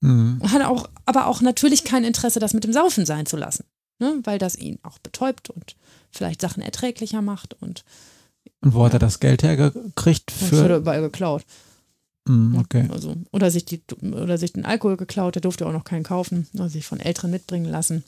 Mhm. 0.00 0.40
Hat 0.42 0.62
auch, 0.62 0.88
aber 1.04 1.26
auch 1.26 1.40
natürlich 1.40 1.84
kein 1.84 2.04
Interesse, 2.04 2.40
das 2.40 2.54
mit 2.54 2.64
dem 2.64 2.72
Saufen 2.72 3.06
sein 3.06 3.26
zu 3.26 3.36
lassen, 3.36 3.64
ne? 3.98 4.20
weil 4.24 4.38
das 4.38 4.56
ihn 4.56 4.78
auch 4.82 4.98
betäubt 4.98 5.50
und 5.50 5.76
vielleicht 6.10 6.40
Sachen 6.40 6.62
erträglicher 6.62 7.22
macht. 7.22 7.54
Und, 7.60 7.84
und 8.60 8.74
wo 8.74 8.80
ja. 8.80 8.86
hat 8.86 8.94
er 8.94 8.98
das 8.98 9.20
Geld 9.20 9.42
hergekriegt? 9.42 10.30
Für? 10.30 10.50
Das 10.50 10.64
hat 10.64 10.70
er 10.70 10.76
überall 10.78 11.02
geklaut. 11.02 11.44
Mhm, 12.26 12.56
okay. 12.58 12.88
Also, 12.90 13.16
oder, 13.32 13.50
sich 13.50 13.64
die, 13.64 13.82
oder 14.02 14.38
sich 14.38 14.52
den 14.52 14.64
Alkohol 14.64 14.96
geklaut, 14.96 15.34
der 15.34 15.42
durfte 15.42 15.66
auch 15.66 15.72
noch 15.72 15.84
keinen 15.84 16.02
kaufen, 16.02 16.46
oder 16.54 16.68
sich 16.68 16.86
von 16.86 17.00
Älteren 17.00 17.30
mitbringen 17.30 17.70
lassen. 17.70 18.04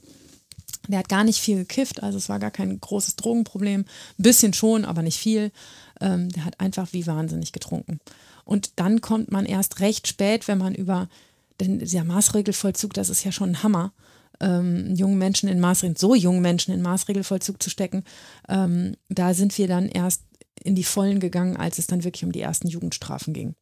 Der 0.89 0.99
hat 0.99 1.09
gar 1.09 1.25
nicht 1.25 1.39
viel 1.39 1.57
gekifft, 1.57 2.03
also 2.03 2.19
es 2.19 2.29
war 2.29 2.39
gar 2.39 2.51
kein 2.51 2.81
großes 2.81 3.17
Drogenproblem. 3.17 3.83
Ein 3.83 3.87
bisschen 4.23 4.53
schon, 4.53 4.85
aber 4.85 5.03
nicht 5.03 5.19
viel. 5.19 5.53
Ähm, 6.01 6.29
der 6.31 6.45
hat 6.45 6.61
einfach 6.61 6.93
wie 6.93 7.07
wahnsinnig 7.07 7.53
getrunken. 7.53 8.01
Und 8.45 8.73
dann 8.77 9.01
kommt 9.01 9.31
man 9.31 9.47
erst 9.47 9.81
recht 9.81 10.09
spät, 10.09 10.49
wenn 10.49 10.59
man 10.59 10.75
über, 10.75 11.09
denn 11.61 11.79
der 11.79 12.05
Maßregelvollzug, 12.05 12.95
das 12.95 13.11
ist 13.11 13.25
ja 13.25 13.33
schon 13.33 13.51
ein 13.51 13.63
Hammer, 13.63 13.93
ähm, 14.41 14.95
jungen 14.95 15.19
Menschen 15.19 15.49
in 15.49 15.61
Maßregeln, 15.61 15.97
so 15.97 16.15
jungen 16.15 16.43
Menschen 16.43 16.75
in 16.75 16.83
Maßregelvollzug 16.83 17.63
zu 17.63 17.71
stecken. 17.71 18.05
Ähm, 18.49 18.97
da 19.09 19.35
sind 19.35 19.57
wir 19.59 19.69
dann 19.69 19.89
erst 19.89 20.23
in 20.65 20.75
die 20.75 20.85
Vollen 20.85 21.21
gegangen, 21.21 21.57
als 21.57 21.79
es 21.79 21.87
dann 21.87 22.05
wirklich 22.05 22.25
um 22.25 22.33
die 22.33 22.41
ersten 22.41 22.69
Jugendstrafen 22.69 23.35
ging 23.35 23.55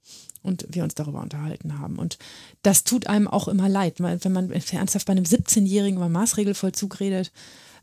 und 0.43 0.67
wir 0.69 0.85
uns 0.85 0.95
darüber 0.95 1.21
unterhalten 1.21 1.79
haben. 1.79 1.99
Und 1.99 2.19
das 2.63 2.85
tut 2.85 3.07
einem 3.07 3.29
auch 3.29 3.49
immer 3.49 3.69
leid, 3.69 4.01
weil 4.01 4.23
wenn 4.25 4.33
man 4.33 4.51
ernsthaft 4.51 5.07
bei 5.07 5.13
einem 5.13 5.25
17-Jährigen 5.25 5.97
über 5.97 6.09
Maßregelvollzug 6.09 7.01
redet, 7.01 7.33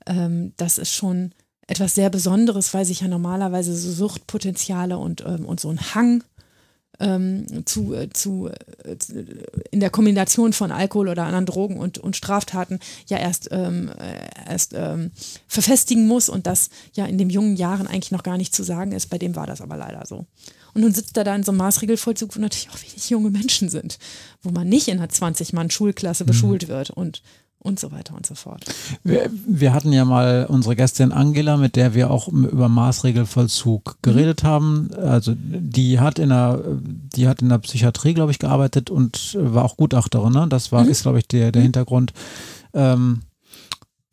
ähm, 0.06 0.54
das 0.58 0.78
ist 0.78 0.94
schon 0.94 1.34
etwas 1.68 1.96
sehr 1.96 2.10
Besonderes, 2.10 2.74
weil 2.74 2.86
sich 2.86 3.02
ja 3.02 3.08
normalerweise 3.08 3.76
so 3.76 3.92
Suchtpotenziale 3.92 4.98
und, 4.98 5.22
ähm, 5.22 5.46
und 5.46 5.60
so 5.60 5.70
ein 5.70 5.94
Hang 5.94 6.24
ähm, 7.00 7.66
zu, 7.66 7.94
äh, 7.94 8.10
zu, 8.12 8.50
äh, 8.50 8.98
in 9.72 9.80
der 9.80 9.90
Kombination 9.90 10.54
von 10.54 10.72
Alkohol 10.72 11.10
oder 11.10 11.24
anderen 11.24 11.46
Drogen 11.46 11.78
und, 11.78 11.98
und 11.98 12.16
Straftaten 12.16 12.80
ja 13.08 13.18
erst, 13.18 13.50
ähm, 13.52 13.90
äh, 14.00 14.50
erst 14.50 14.74
ähm, 14.74 15.12
verfestigen 15.48 16.08
muss 16.08 16.30
und 16.30 16.48
das 16.48 16.70
ja 16.94 17.06
in 17.06 17.18
den 17.18 17.30
jungen 17.30 17.56
Jahren 17.56 17.88
eigentlich 17.88 18.12
noch 18.12 18.24
gar 18.24 18.38
nicht 18.38 18.56
zu 18.56 18.64
sagen 18.64 18.92
ist. 18.92 19.08
Bei 19.08 19.18
dem 19.18 19.36
war 19.36 19.48
das 19.48 19.62
aber 19.62 19.78
leider 19.78 20.06
so. 20.06 20.26
Und 20.74 20.82
nun 20.82 20.94
sitzt 20.94 21.18
er 21.18 21.24
da 21.24 21.36
in 21.36 21.44
so 21.44 21.52
einem 21.52 21.60
Maßregelvollzug, 21.60 22.36
wo 22.36 22.40
natürlich 22.40 22.70
auch 22.70 22.82
wenig 22.82 23.10
junge 23.10 23.30
Menschen 23.30 23.70
sind, 23.70 23.98
wo 24.44 24.52
man 24.52 24.68
nicht 24.70 24.88
in 24.88 25.00
einer 25.00 25.10
20-Mann-Schulklasse 25.10 26.24
mhm. 26.24 26.28
beschult 26.28 26.68
wird 26.68 26.90
und 26.92 27.22
und 27.60 27.80
so 27.80 27.92
weiter 27.92 28.16
und 28.16 28.26
so 28.26 28.36
fort. 28.36 28.64
Wir, 29.04 29.30
wir, 29.32 29.74
hatten 29.74 29.92
ja 29.92 30.06
mal 30.06 30.46
unsere 30.48 30.76
Gästin 30.76 31.12
Angela, 31.12 31.58
mit 31.58 31.76
der 31.76 31.94
wir 31.94 32.12
auch 32.12 32.28
über 32.28 32.70
Maßregelvollzug 32.70 33.98
geredet 34.02 34.44
mhm. 34.44 34.48
haben. 34.48 34.90
Also 34.96 35.34
die 35.36 36.00
hat 36.00 36.20
in 36.20 36.30
der, 36.30 36.62
die 36.82 37.28
hat 37.28 37.42
in 37.42 37.50
der 37.50 37.58
Psychiatrie, 37.58 38.14
glaube 38.14 38.32
ich, 38.32 38.40
gearbeitet 38.40 38.90
und 38.90 39.38
war 39.40 39.66
auch 39.66 39.78
Gutachterin. 39.78 40.34
Ne? 40.34 40.48
Das 40.50 40.72
war, 40.72 40.84
mhm. 40.84 40.90
ist, 40.90 41.02
glaube 41.02 41.20
ich, 41.20 41.28
der, 41.28 41.52
der 41.52 41.62
mhm. 41.62 41.66
Hintergrund. 41.66 42.14
Ähm, 42.74 43.22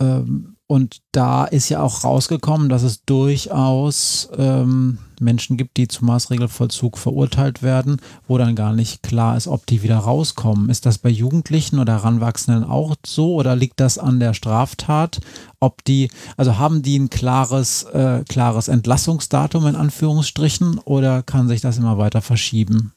ähm, 0.01 0.54
und 0.75 1.03
da 1.13 1.45
ist 1.45 1.69
ja 1.69 1.81
auch 1.81 2.03
rausgekommen, 2.03 2.69
dass 2.69 2.83
es 2.83 3.05
durchaus 3.05 4.29
ähm, 4.37 4.99
Menschen 5.21 5.57
gibt, 5.57 5.77
die 5.77 5.87
zum 5.87 6.09
Maßregelvollzug 6.09 6.99
verurteilt 6.99 7.63
werden, 7.63 7.99
wo 8.27 8.39
dann 8.39 8.57
gar 8.57 8.73
nicht 8.73 9.01
klar 9.05 9.37
ist, 9.37 9.47
ob 9.47 9.67
die 9.67 9.85
wieder 9.85 9.99
rauskommen. 9.99 10.71
Ist 10.71 10.85
das 10.85 10.99
bei 10.99 11.11
Jugendlichen 11.11 11.79
oder 11.79 11.93
Heranwachsenden 11.93 12.65
auch 12.65 12.97
so 13.07 13.37
oder 13.37 13.55
liegt 13.55 13.79
das 13.79 13.99
an 13.99 14.19
der 14.19 14.35
Straftat? 14.35 15.21
Ob 15.61 15.85
die, 15.85 16.11
also 16.37 16.59
haben 16.59 16.83
die 16.83 16.99
ein 16.99 17.09
klares, 17.09 17.85
äh, 17.85 18.25
klares 18.29 18.67
Entlassungsdatum 18.67 19.69
in 19.69 19.77
Anführungsstrichen 19.77 20.79
oder 20.79 21.23
kann 21.23 21.47
sich 21.47 21.61
das 21.61 21.79
immer 21.79 21.99
weiter 21.99 22.21
verschieben? 22.21 22.95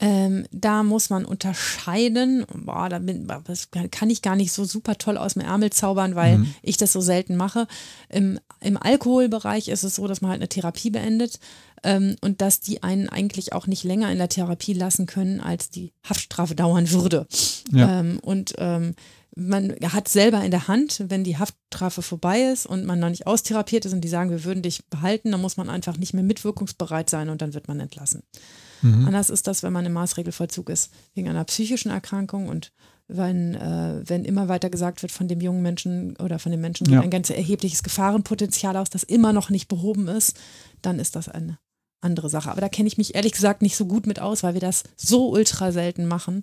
Ähm, 0.00 0.46
da 0.50 0.82
muss 0.82 1.10
man 1.10 1.26
unterscheiden. 1.26 2.46
Boah, 2.54 2.88
da 2.88 2.98
bin, 2.98 3.30
das 3.44 3.68
kann 3.70 4.08
ich 4.08 4.22
gar 4.22 4.34
nicht 4.34 4.50
so 4.50 4.64
super 4.64 4.96
toll 4.96 5.18
aus 5.18 5.34
dem 5.34 5.42
Ärmel 5.42 5.70
zaubern, 5.70 6.14
weil 6.14 6.38
mhm. 6.38 6.54
ich 6.62 6.78
das 6.78 6.92
so 6.92 7.02
selten 7.02 7.36
mache. 7.36 7.66
Im, 8.08 8.40
Im 8.60 8.78
Alkoholbereich 8.78 9.68
ist 9.68 9.84
es 9.84 9.96
so, 9.96 10.06
dass 10.06 10.22
man 10.22 10.30
halt 10.30 10.40
eine 10.40 10.48
Therapie 10.48 10.90
beendet 10.90 11.38
ähm, 11.82 12.16
und 12.22 12.40
dass 12.40 12.60
die 12.60 12.82
einen 12.82 13.10
eigentlich 13.10 13.52
auch 13.52 13.66
nicht 13.66 13.84
länger 13.84 14.10
in 14.10 14.18
der 14.18 14.30
Therapie 14.30 14.72
lassen 14.72 15.04
können, 15.04 15.40
als 15.40 15.68
die 15.68 15.92
Haftstrafe 16.08 16.54
dauern 16.54 16.90
würde. 16.90 17.26
Ja. 17.70 18.00
Ähm, 18.00 18.20
und 18.22 18.54
ähm, 18.56 18.94
man 19.36 19.74
hat 19.82 20.08
selber 20.08 20.42
in 20.42 20.50
der 20.50 20.66
Hand, 20.66 21.04
wenn 21.08 21.24
die 21.24 21.38
Haftstrafe 21.38 22.02
vorbei 22.02 22.42
ist 22.42 22.66
und 22.66 22.84
man 22.84 22.98
noch 22.98 23.10
nicht 23.10 23.26
austherapiert 23.26 23.84
ist 23.84 23.92
und 23.92 24.00
die 24.00 24.08
sagen, 24.08 24.30
wir 24.30 24.44
würden 24.44 24.62
dich 24.62 24.86
behalten, 24.86 25.30
dann 25.30 25.40
muss 25.40 25.56
man 25.56 25.68
einfach 25.68 25.98
nicht 25.98 26.14
mehr 26.14 26.24
mitwirkungsbereit 26.24 27.10
sein 27.10 27.28
und 27.28 27.42
dann 27.42 27.54
wird 27.54 27.68
man 27.68 27.80
entlassen. 27.80 28.22
Mhm. 28.82 29.06
Anders 29.06 29.30
ist 29.30 29.46
das, 29.46 29.62
wenn 29.62 29.72
man 29.72 29.86
im 29.86 29.92
Maßregelvollzug 29.92 30.68
ist, 30.70 30.92
wegen 31.14 31.28
einer 31.28 31.44
psychischen 31.44 31.90
Erkrankung 31.90 32.48
und 32.48 32.72
wenn, 33.08 33.54
äh, 33.54 34.02
wenn 34.06 34.24
immer 34.24 34.48
weiter 34.48 34.70
gesagt 34.70 35.02
wird 35.02 35.12
von 35.12 35.28
dem 35.28 35.40
jungen 35.40 35.62
Menschen 35.62 36.16
oder 36.18 36.38
von 36.38 36.52
den 36.52 36.60
Menschen, 36.60 36.88
ja. 36.88 37.00
ein 37.00 37.10
ganz 37.10 37.28
erhebliches 37.30 37.82
Gefahrenpotenzial 37.82 38.76
aus, 38.76 38.90
das 38.90 39.02
immer 39.02 39.32
noch 39.32 39.50
nicht 39.50 39.68
behoben 39.68 40.08
ist, 40.08 40.38
dann 40.80 40.98
ist 40.98 41.16
das 41.16 41.28
eine 41.28 41.58
andere 42.00 42.30
Sache. 42.30 42.50
Aber 42.50 42.60
da 42.60 42.68
kenne 42.68 42.86
ich 42.86 42.98
mich 42.98 43.14
ehrlich 43.14 43.32
gesagt 43.32 43.62
nicht 43.62 43.76
so 43.76 43.86
gut 43.86 44.06
mit 44.06 44.20
aus, 44.20 44.42
weil 44.42 44.54
wir 44.54 44.60
das 44.60 44.84
so 44.96 45.30
ultra 45.30 45.72
selten 45.72 46.06
machen 46.06 46.42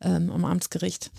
ähm, 0.00 0.30
am 0.30 0.44
Amtsgericht, 0.44 1.10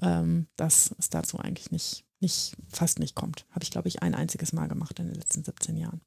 ähm, 0.00 0.46
dass 0.56 0.94
es 0.98 1.08
dazu 1.08 1.38
eigentlich 1.38 1.70
nicht, 1.70 2.04
nicht, 2.20 2.54
fast 2.68 2.98
nicht 2.98 3.14
kommt. 3.14 3.46
Habe 3.50 3.64
ich, 3.64 3.70
glaube 3.70 3.88
ich, 3.88 4.02
ein 4.02 4.14
einziges 4.14 4.52
Mal 4.52 4.68
gemacht 4.68 4.98
in 5.00 5.06
den 5.06 5.16
letzten 5.16 5.44
17 5.44 5.76
Jahren. 5.76 6.02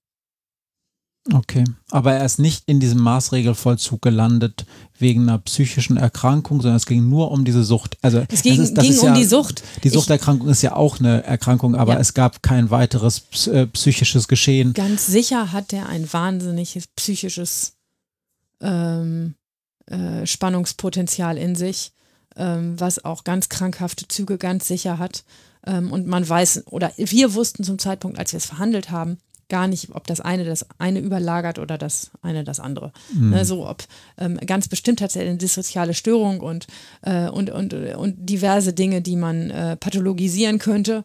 Okay, 1.33 1.63
aber 1.89 2.13
er 2.13 2.25
ist 2.25 2.37
nicht 2.37 2.63
in 2.67 2.79
diesem 2.79 3.01
Maßregelvollzug 3.01 3.99
gelandet 3.99 4.67
wegen 4.99 5.23
einer 5.23 5.39
psychischen 5.39 5.97
Erkrankung, 5.97 6.61
sondern 6.61 6.77
es 6.77 6.85
ging 6.85 7.09
nur 7.09 7.31
um 7.31 7.43
diese 7.43 7.63
Sucht. 7.63 7.97
Also 8.03 8.23
es 8.29 8.43
ging, 8.43 8.61
ist, 8.61 8.75
ging 8.75 8.99
um 8.99 9.07
ja, 9.07 9.13
die 9.15 9.23
Sucht. 9.23 9.63
Die 9.83 9.89
Suchterkrankung 9.89 10.47
ich, 10.47 10.51
ist 10.51 10.61
ja 10.61 10.75
auch 10.75 10.99
eine 10.99 11.23
Erkrankung, 11.23 11.75
aber 11.75 11.93
ja. 11.93 11.99
es 11.99 12.13
gab 12.13 12.43
kein 12.43 12.69
weiteres 12.69 13.47
äh, 13.47 13.65
psychisches 13.65 14.27
Geschehen. 14.27 14.73
Ganz 14.73 15.07
sicher 15.07 15.51
hat 15.51 15.73
er 15.73 15.89
ein 15.89 16.11
wahnsinniges 16.13 16.87
psychisches 16.95 17.73
ähm, 18.61 19.33
äh, 19.87 20.27
Spannungspotenzial 20.27 21.39
in 21.39 21.55
sich, 21.55 21.93
ähm, 22.35 22.79
was 22.79 23.03
auch 23.03 23.23
ganz 23.23 23.49
krankhafte 23.49 24.07
Züge 24.07 24.37
ganz 24.37 24.67
sicher 24.67 24.99
hat. 24.99 25.23
Ähm, 25.65 25.91
und 25.91 26.05
man 26.05 26.27
weiß, 26.27 26.67
oder 26.67 26.91
wir 26.97 27.33
wussten 27.33 27.63
zum 27.63 27.79
Zeitpunkt, 27.79 28.19
als 28.19 28.31
wir 28.31 28.37
es 28.37 28.45
verhandelt 28.45 28.91
haben, 28.91 29.17
gar 29.49 29.67
nicht, 29.67 29.93
ob 29.93 30.07
das 30.07 30.21
eine 30.21 30.43
das 30.43 30.65
eine 30.79 30.99
überlagert 30.99 31.59
oder 31.59 31.77
das 31.77 32.11
eine 32.21 32.43
das 32.43 32.59
andere. 32.59 32.91
Mhm. 33.13 33.29
Ne, 33.31 33.45
so 33.45 33.67
ob 33.67 33.83
ähm, 34.17 34.37
ganz 34.37 34.67
bestimmt 34.67 35.01
hat 35.01 35.15
er 35.15 35.23
eine 35.23 35.37
dissoziale 35.37 35.93
Störung 35.93 36.39
und, 36.39 36.67
äh, 37.01 37.29
und, 37.29 37.49
und, 37.49 37.73
und 37.73 38.29
diverse 38.29 38.73
Dinge, 38.73 39.01
die 39.01 39.15
man 39.15 39.51
äh, 39.51 39.75
pathologisieren 39.77 40.59
könnte, 40.59 41.03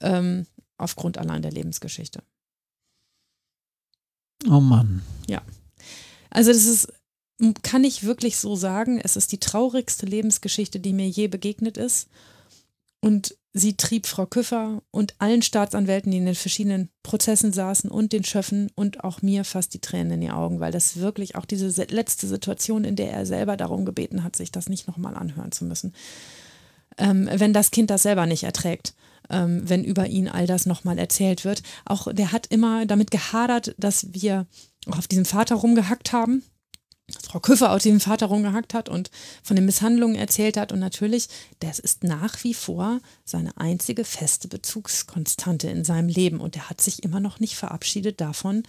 ähm, 0.00 0.46
aufgrund 0.78 1.18
allein 1.18 1.42
der 1.42 1.52
Lebensgeschichte. 1.52 2.22
Oh 4.48 4.60
Mann. 4.60 5.02
Ja. 5.28 5.42
Also 6.30 6.52
das 6.52 6.64
ist, 6.64 6.92
kann 7.62 7.84
ich 7.84 8.04
wirklich 8.04 8.36
so 8.38 8.56
sagen, 8.56 9.00
es 9.02 9.16
ist 9.16 9.32
die 9.32 9.38
traurigste 9.38 10.06
Lebensgeschichte, 10.06 10.80
die 10.80 10.92
mir 10.92 11.08
je 11.08 11.28
begegnet 11.28 11.76
ist. 11.76 12.08
Und 13.04 13.36
sie 13.52 13.76
trieb 13.76 14.06
Frau 14.06 14.26
Küffer 14.26 14.80
und 14.92 15.16
allen 15.18 15.42
Staatsanwälten, 15.42 16.12
die 16.12 16.18
in 16.18 16.24
den 16.24 16.36
verschiedenen 16.36 16.88
Prozessen 17.02 17.52
saßen 17.52 17.90
und 17.90 18.12
den 18.12 18.24
Schöffen 18.24 18.70
und 18.76 19.02
auch 19.02 19.22
mir 19.22 19.44
fast 19.44 19.74
die 19.74 19.80
Tränen 19.80 20.12
in 20.12 20.20
die 20.20 20.30
Augen, 20.30 20.60
weil 20.60 20.72
das 20.72 20.96
wirklich 20.96 21.34
auch 21.34 21.44
diese 21.44 21.68
letzte 21.86 22.28
Situation, 22.28 22.84
in 22.84 22.94
der 22.94 23.12
er 23.12 23.26
selber 23.26 23.56
darum 23.56 23.84
gebeten 23.84 24.22
hat, 24.22 24.36
sich 24.36 24.52
das 24.52 24.68
nicht 24.68 24.86
nochmal 24.86 25.16
anhören 25.16 25.50
zu 25.50 25.64
müssen. 25.64 25.94
Ähm, 26.96 27.28
wenn 27.32 27.52
das 27.52 27.72
Kind 27.72 27.90
das 27.90 28.04
selber 28.04 28.26
nicht 28.26 28.44
erträgt, 28.44 28.94
ähm, 29.30 29.68
wenn 29.68 29.82
über 29.82 30.06
ihn 30.06 30.28
all 30.28 30.46
das 30.46 30.64
nochmal 30.64 30.98
erzählt 30.98 31.44
wird. 31.44 31.62
Auch 31.84 32.12
der 32.12 32.30
hat 32.30 32.46
immer 32.48 32.86
damit 32.86 33.10
gehadert, 33.10 33.74
dass 33.78 34.12
wir 34.12 34.46
auch 34.86 34.98
auf 34.98 35.08
diesem 35.08 35.24
Vater 35.24 35.56
rumgehackt 35.56 36.12
haben 36.12 36.44
Frau 37.22 37.40
Küffer 37.40 37.72
aus 37.72 37.82
dem 37.82 38.00
Vater 38.00 38.26
rumgehackt 38.26 38.74
hat 38.74 38.88
und 38.88 39.10
von 39.42 39.56
den 39.56 39.66
Misshandlungen 39.66 40.16
erzählt 40.16 40.56
hat. 40.56 40.72
Und 40.72 40.78
natürlich, 40.78 41.28
das 41.60 41.78
ist 41.78 42.04
nach 42.04 42.42
wie 42.44 42.54
vor 42.54 43.00
seine 43.24 43.56
einzige 43.56 44.04
feste 44.04 44.48
Bezugskonstante 44.48 45.68
in 45.68 45.84
seinem 45.84 46.08
Leben. 46.08 46.40
Und 46.40 46.56
er 46.56 46.70
hat 46.70 46.80
sich 46.80 47.02
immer 47.02 47.20
noch 47.20 47.40
nicht 47.40 47.56
verabschiedet 47.56 48.20
davon, 48.20 48.62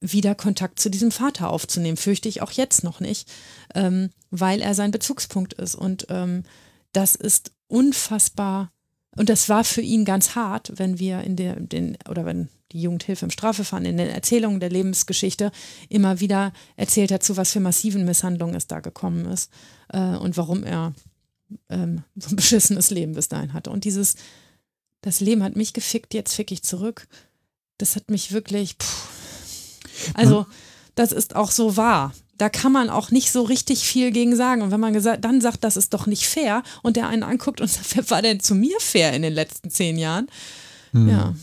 wieder 0.00 0.34
Kontakt 0.34 0.78
zu 0.80 0.90
diesem 0.90 1.10
Vater 1.10 1.50
aufzunehmen. 1.50 1.96
Fürchte 1.96 2.28
ich 2.28 2.42
auch 2.42 2.52
jetzt 2.52 2.84
noch 2.84 3.00
nicht, 3.00 3.30
ähm, 3.74 4.10
weil 4.30 4.60
er 4.60 4.74
sein 4.74 4.90
Bezugspunkt 4.90 5.54
ist. 5.54 5.74
Und 5.74 6.06
ähm, 6.10 6.44
das 6.92 7.14
ist 7.14 7.52
unfassbar. 7.68 8.70
Und 9.16 9.28
das 9.28 9.48
war 9.48 9.64
für 9.64 9.80
ihn 9.80 10.04
ganz 10.04 10.34
hart, 10.34 10.72
wenn 10.76 10.98
wir 10.98 11.22
in 11.22 11.36
der, 11.36 11.58
den, 11.58 11.96
oder 12.08 12.24
wenn 12.26 12.48
die 12.74 12.82
Jugendhilfe 12.82 13.24
im 13.24 13.30
Strafverfahren 13.30 13.86
in 13.86 13.96
den 13.96 14.10
Erzählungen 14.10 14.60
der 14.60 14.68
Lebensgeschichte 14.68 15.52
immer 15.88 16.20
wieder 16.20 16.52
erzählt 16.76 17.12
hat, 17.12 17.22
zu 17.22 17.36
was 17.36 17.52
für 17.52 17.60
massiven 17.60 18.04
Misshandlungen 18.04 18.56
es 18.56 18.66
da 18.66 18.80
gekommen 18.80 19.24
ist 19.26 19.50
äh, 19.88 20.16
und 20.16 20.36
warum 20.36 20.64
er 20.64 20.92
ähm, 21.70 22.02
so 22.16 22.30
ein 22.30 22.36
beschissenes 22.36 22.90
Leben 22.90 23.14
bis 23.14 23.28
dahin 23.28 23.52
hatte. 23.52 23.70
Und 23.70 23.84
dieses, 23.84 24.16
das 25.02 25.20
Leben 25.20 25.42
hat 25.44 25.54
mich 25.56 25.72
gefickt, 25.72 26.14
jetzt 26.14 26.34
fick 26.34 26.50
ich 26.50 26.62
zurück. 26.62 27.06
das 27.78 27.96
hat 27.96 28.10
mich 28.10 28.32
wirklich, 28.32 28.76
pff. 28.80 29.80
also 30.14 30.46
das 30.96 31.12
ist 31.12 31.36
auch 31.36 31.52
so 31.52 31.76
wahr. 31.76 32.12
Da 32.36 32.48
kann 32.48 32.72
man 32.72 32.90
auch 32.90 33.12
nicht 33.12 33.30
so 33.30 33.42
richtig 33.42 33.84
viel 33.84 34.10
gegen 34.10 34.34
sagen. 34.34 34.62
Und 34.62 34.72
wenn 34.72 34.80
man 34.80 34.92
gesagt, 34.92 35.24
dann 35.24 35.40
sagt, 35.40 35.62
das 35.62 35.76
ist 35.76 35.94
doch 35.94 36.06
nicht 36.06 36.26
fair 36.26 36.64
und 36.82 36.96
der 36.96 37.06
einen 37.06 37.22
anguckt 37.22 37.60
und 37.60 37.70
sagt, 37.70 37.94
wer 37.96 38.10
war 38.10 38.22
denn 38.22 38.40
zu 38.40 38.56
mir 38.56 38.76
fair 38.80 39.12
in 39.12 39.22
den 39.22 39.32
letzten 39.32 39.70
zehn 39.70 39.96
Jahren? 39.96 40.26
Hm. 40.92 41.08
Ja. 41.08 41.34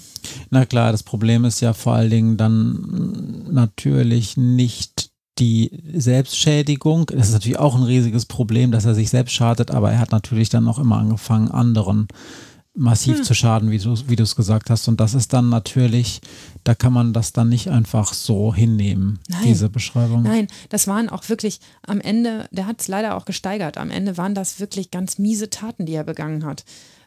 Na 0.49 0.65
klar, 0.65 0.91
das 0.91 1.03
Problem 1.03 1.45
ist 1.45 1.59
ja 1.61 1.74
vor 1.74 1.93
allen 1.93 2.09
Dingen 2.09 2.38
dann 2.38 3.45
natürlich 3.51 4.38
nicht 4.38 5.11
die 5.39 5.72
Selbstschädigung. 5.93 7.07
Das 7.07 7.30
ist 7.30 7.34
natürlich 7.34 7.59
auch 7.59 7.76
ein 7.76 7.84
riesiges 7.84 8.26
Problem, 8.26 8.72
dass 8.72 8.86
er 8.86 8.95
sich 8.95 9.09
selbst 9.09 9.34
schadet, 9.34 9.72
aber 9.72 9.91
er 9.91 9.99
hat 9.99 10.11
natürlich 10.11 10.49
dann 10.49 10.67
auch 10.67 10.80
immer 10.80 10.97
angefangen, 10.97 11.49
anderen 11.49 12.07
massiv 12.74 13.17
hm. 13.17 13.24
zu 13.24 13.34
schaden, 13.34 13.72
wie 13.72 13.78
du 13.78 13.95
wie 14.07 14.22
es 14.22 14.36
gesagt 14.36 14.69
hast. 14.69 14.88
Und 14.88 15.01
das 15.01 15.13
ist 15.13 15.34
dann 15.34 15.49
natürlich, 15.49 16.22
da 16.63 16.74
kann 16.74 16.93
man 16.93 17.11
das 17.11 17.34
dann 17.34 17.49
nicht 17.49 17.69
einfach 17.69 18.13
so 18.13 18.53
hinnehmen, 18.53 19.19
Nein. 19.28 19.41
diese 19.43 19.69
Beschreibung. 19.69 20.24
Nein, 20.24 20.47
das 20.69 20.88
waren 20.88 21.09
auch 21.09 21.28
wirklich 21.28 21.59
am 21.86 21.99
Ende, 21.99 22.47
der 22.51 22.67
hat 22.67 22.82
es 22.82 22.88
leider 22.88 23.17
auch 23.17 23.26
gesteigert, 23.26 23.78
am 23.78 23.89
Ende 23.89 24.17
waren 24.17 24.36
das 24.36 24.59
wirklich 24.59 24.91
ganz 24.91 25.17
miese 25.17 25.49
Taten, 25.49 25.86
die 25.86 25.93
er 25.93 26.05
begangen 26.05 26.45
hat 26.45 26.63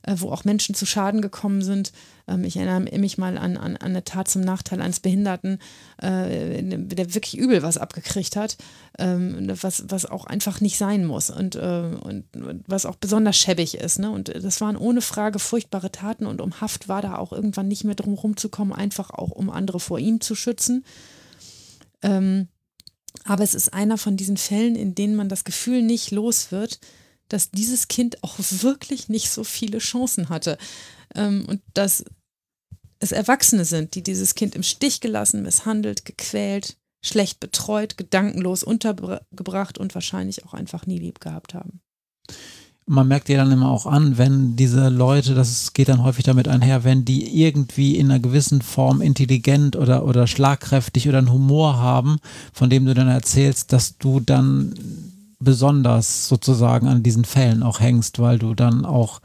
äh, 0.06 0.14
wo 0.18 0.30
auch 0.30 0.44
Menschen 0.44 0.74
zu 0.74 0.86
Schaden 0.86 1.20
gekommen 1.20 1.62
sind. 1.62 1.92
Ähm, 2.28 2.44
ich 2.44 2.56
erinnere 2.56 2.98
mich 2.98 3.18
mal 3.18 3.38
an, 3.38 3.56
an, 3.56 3.76
an 3.76 3.76
eine 3.76 4.04
Tat 4.04 4.28
zum 4.28 4.42
Nachteil 4.42 4.80
eines 4.80 5.00
Behinderten, 5.00 5.58
äh, 5.98 6.62
der 6.62 7.14
wirklich 7.14 7.38
übel 7.38 7.62
was 7.62 7.78
abgekriegt 7.78 8.36
hat, 8.36 8.56
ähm, 8.98 9.48
was, 9.60 9.84
was 9.88 10.06
auch 10.06 10.26
einfach 10.26 10.60
nicht 10.60 10.78
sein 10.78 11.04
muss 11.04 11.30
und, 11.30 11.56
äh, 11.56 11.90
und 12.00 12.24
was 12.66 12.86
auch 12.86 12.96
besonders 12.96 13.36
schäbig 13.36 13.76
ist. 13.76 13.98
Ne? 13.98 14.10
Und 14.10 14.28
das 14.28 14.60
waren 14.60 14.76
ohne 14.76 15.00
Frage 15.00 15.38
furchtbare 15.38 15.90
Taten 15.90 16.26
und 16.26 16.40
um 16.40 16.60
Haft 16.60 16.88
war 16.88 17.02
da 17.02 17.16
auch 17.16 17.32
irgendwann 17.32 17.68
nicht 17.68 17.84
mehr 17.84 17.94
drum 17.94 18.14
rumzukommen, 18.14 18.74
einfach 18.74 19.10
auch 19.10 19.30
um 19.30 19.50
andere 19.50 19.80
vor 19.80 19.98
ihm 19.98 20.20
zu 20.20 20.34
schützen. 20.34 20.84
Ähm, 22.02 22.48
aber 23.24 23.44
es 23.44 23.54
ist 23.54 23.72
einer 23.72 23.96
von 23.96 24.16
diesen 24.16 24.36
Fällen, 24.36 24.76
in 24.76 24.94
denen 24.94 25.16
man 25.16 25.28
das 25.28 25.44
Gefühl 25.44 25.82
nicht 25.82 26.10
los 26.10 26.52
wird, 26.52 26.80
dass 27.28 27.50
dieses 27.50 27.88
Kind 27.88 28.22
auch 28.22 28.34
wirklich 28.38 29.08
nicht 29.08 29.30
so 29.30 29.44
viele 29.44 29.78
Chancen 29.78 30.28
hatte. 30.28 30.58
Ähm, 31.14 31.44
und 31.48 31.62
dass 31.74 32.04
es 32.98 33.12
Erwachsene 33.12 33.64
sind, 33.64 33.94
die 33.94 34.02
dieses 34.02 34.34
Kind 34.34 34.54
im 34.54 34.62
Stich 34.62 35.00
gelassen, 35.00 35.42
misshandelt, 35.42 36.04
gequält, 36.04 36.76
schlecht 37.04 37.38
betreut, 37.38 37.96
gedankenlos 37.96 38.62
untergebracht 38.62 39.78
und 39.78 39.94
wahrscheinlich 39.94 40.44
auch 40.46 40.54
einfach 40.54 40.86
nie 40.86 40.98
lieb 40.98 41.20
gehabt 41.20 41.54
haben. 41.54 41.80
Man 42.86 43.08
merkt 43.08 43.28
dir 43.28 43.38
dann 43.38 43.50
immer 43.50 43.70
auch 43.70 43.86
an, 43.86 44.18
wenn 44.18 44.56
diese 44.56 44.90
Leute, 44.90 45.34
das 45.34 45.72
geht 45.72 45.88
dann 45.88 46.02
häufig 46.02 46.24
damit 46.24 46.48
einher, 46.48 46.84
wenn 46.84 47.06
die 47.06 47.42
irgendwie 47.42 47.96
in 47.96 48.10
einer 48.10 48.20
gewissen 48.20 48.60
Form 48.60 49.00
intelligent 49.00 49.74
oder, 49.74 50.04
oder 50.04 50.26
schlagkräftig 50.26 51.08
oder 51.08 51.18
einen 51.18 51.32
Humor 51.32 51.78
haben, 51.78 52.18
von 52.52 52.68
dem 52.68 52.84
du 52.84 52.92
dann 52.92 53.08
erzählst, 53.08 53.72
dass 53.72 53.96
du 53.96 54.20
dann 54.20 54.74
besonders 55.44 56.28
sozusagen 56.28 56.88
an 56.88 57.02
diesen 57.02 57.24
Fällen 57.24 57.62
auch 57.62 57.80
hängst, 57.80 58.18
weil 58.18 58.38
du 58.38 58.54
dann 58.54 58.84
auch 58.84 59.20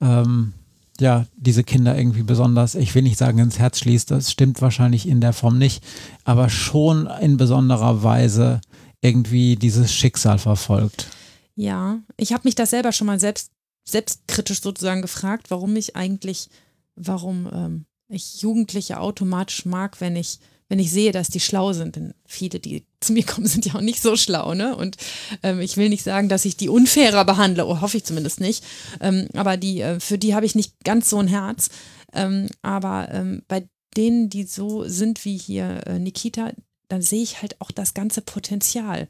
ähm, 0.00 0.52
ja 1.00 1.26
diese 1.36 1.64
Kinder 1.64 1.96
irgendwie 1.96 2.22
besonders, 2.22 2.74
ich 2.74 2.94
will 2.94 3.02
nicht 3.02 3.18
sagen 3.18 3.38
ins 3.38 3.58
Herz 3.58 3.78
schließt, 3.78 4.10
das 4.10 4.30
stimmt 4.30 4.60
wahrscheinlich 4.60 5.08
in 5.08 5.20
der 5.20 5.32
Form 5.32 5.58
nicht, 5.58 5.82
aber 6.24 6.48
schon 6.48 7.06
in 7.20 7.36
besonderer 7.36 8.02
Weise 8.02 8.60
irgendwie 9.00 9.56
dieses 9.56 9.92
Schicksal 9.92 10.38
verfolgt. 10.38 11.08
Ja, 11.54 11.98
ich 12.16 12.32
habe 12.32 12.42
mich 12.44 12.54
das 12.54 12.70
selber 12.70 12.92
schon 12.92 13.06
mal 13.06 13.20
selbst 13.20 13.50
selbstkritisch 13.84 14.62
sozusagen 14.62 15.02
gefragt, 15.02 15.50
warum 15.50 15.74
ich 15.76 15.96
eigentlich, 15.96 16.48
warum 16.94 17.48
ähm, 17.52 17.84
ich 18.08 18.40
Jugendliche 18.42 19.00
automatisch 19.00 19.64
mag, 19.64 20.00
wenn 20.00 20.16
ich 20.16 20.38
wenn 20.72 20.78
ich 20.78 20.90
sehe, 20.90 21.12
dass 21.12 21.28
die 21.28 21.38
schlau 21.38 21.74
sind, 21.74 21.96
denn 21.96 22.14
viele, 22.24 22.58
die 22.58 22.86
zu 23.00 23.12
mir 23.12 23.26
kommen, 23.26 23.46
sind 23.46 23.66
ja 23.66 23.74
auch 23.74 23.82
nicht 23.82 24.00
so 24.00 24.16
schlau, 24.16 24.54
ne? 24.54 24.74
Und 24.74 24.96
ähm, 25.42 25.60
ich 25.60 25.76
will 25.76 25.90
nicht 25.90 26.02
sagen, 26.02 26.30
dass 26.30 26.46
ich 26.46 26.56
die 26.56 26.70
unfairer 26.70 27.26
behandle, 27.26 27.66
oh, 27.66 27.82
hoffe 27.82 27.98
ich 27.98 28.04
zumindest 28.04 28.40
nicht. 28.40 28.64
Ähm, 29.02 29.28
aber 29.34 29.58
die, 29.58 29.82
äh, 29.82 30.00
für 30.00 30.16
die 30.16 30.34
habe 30.34 30.46
ich 30.46 30.54
nicht 30.54 30.82
ganz 30.82 31.10
so 31.10 31.18
ein 31.18 31.28
Herz. 31.28 31.68
Ähm, 32.14 32.48
aber 32.62 33.10
ähm, 33.12 33.42
bei 33.48 33.68
denen, 33.98 34.30
die 34.30 34.44
so 34.44 34.88
sind 34.88 35.26
wie 35.26 35.36
hier 35.36 35.86
äh, 35.86 35.98
Nikita, 35.98 36.52
dann 36.88 37.02
sehe 37.02 37.22
ich 37.22 37.42
halt 37.42 37.60
auch 37.60 37.70
das 37.70 37.92
ganze 37.92 38.22
Potenzial. 38.22 39.08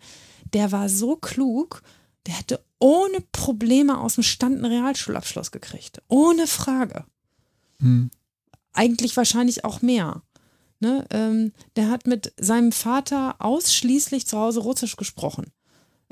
Der 0.53 0.73
war 0.73 0.89
so 0.89 1.15
klug, 1.15 1.85
der 2.27 2.39
hätte 2.39 2.65
ohne 2.81 3.21
Probleme 3.31 4.01
aus 4.01 4.17
dem 4.17 4.25
Stand 4.25 4.57
einen 4.57 4.65
Realschulabschluss 4.65 5.53
gekriegt. 5.53 6.03
Ohne 6.09 6.49
Frage. 6.49 7.05
Hm. 7.79 8.11
Eigentlich 8.73 9.17
wahrscheinlich 9.17 9.65
auch 9.65 9.81
mehr. 9.81 10.23
Ne, 10.83 11.07
ähm, 11.11 11.53
der 11.77 11.91
hat 11.91 12.09
mit 12.09 12.33
seinem 12.37 12.73
Vater 12.73 13.37
ausschließlich 13.39 14.27
zu 14.27 14.37
Hause 14.37 14.59
Russisch 14.59 14.97
gesprochen. 14.97 15.53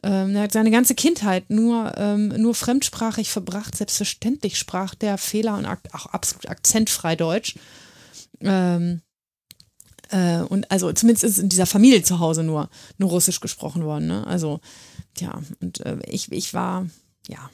Ähm, 0.05 0.37
er 0.37 0.43
hat 0.43 0.53
seine 0.53 0.71
ganze 0.71 0.95
Kindheit 0.95 1.51
nur, 1.51 1.93
ähm, 1.97 2.29
nur 2.29 2.55
fremdsprachig 2.55 3.33
verbracht. 3.33 3.75
Selbstverständlich 3.75 4.57
sprach 4.57 4.95
der 4.95 5.19
Fehler 5.19 5.57
und 5.57 5.67
auch 5.67 6.07
absolut 6.07 6.49
akzentfrei 6.49 7.17
Deutsch. 7.17 7.57
Ähm, 8.41 9.03
äh, 10.11 10.43
und 10.43 10.71
also 10.71 10.93
zumindest 10.93 11.25
ist 11.25 11.39
in 11.39 11.49
dieser 11.49 11.67
Familie 11.67 12.05
zu 12.05 12.21
Hause 12.21 12.45
nur, 12.45 12.71
nur 12.97 13.11
Russisch 13.11 13.41
gesprochen 13.41 13.85
worden. 13.85 14.07
Ne? 14.07 14.25
Also, 14.25 14.61
ja, 15.19 15.43
und 15.61 15.81
äh, 15.81 15.99
ich, 16.07 16.31
ich 16.31 16.55
war, 16.55 16.87
ja, 17.27 17.51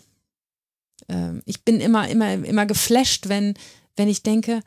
äh, 1.09 1.41
ich 1.47 1.65
bin 1.65 1.81
immer, 1.81 2.11
immer, 2.11 2.35
immer 2.35 2.67
geflasht, 2.67 3.31
wenn, 3.31 3.55
wenn 3.97 4.09
ich 4.09 4.23
denke, 4.23 4.61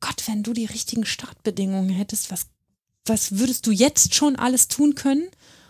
Gott, 0.00 0.26
wenn 0.26 0.42
du 0.42 0.52
die 0.52 0.66
richtigen 0.66 1.06
Startbedingungen 1.06 1.90
hättest, 1.90 2.30
was, 2.30 2.46
was 3.06 3.38
würdest 3.38 3.66
du 3.66 3.70
jetzt 3.70 4.14
schon 4.14 4.36
alles 4.36 4.68
tun 4.68 4.94
können? 4.94 5.28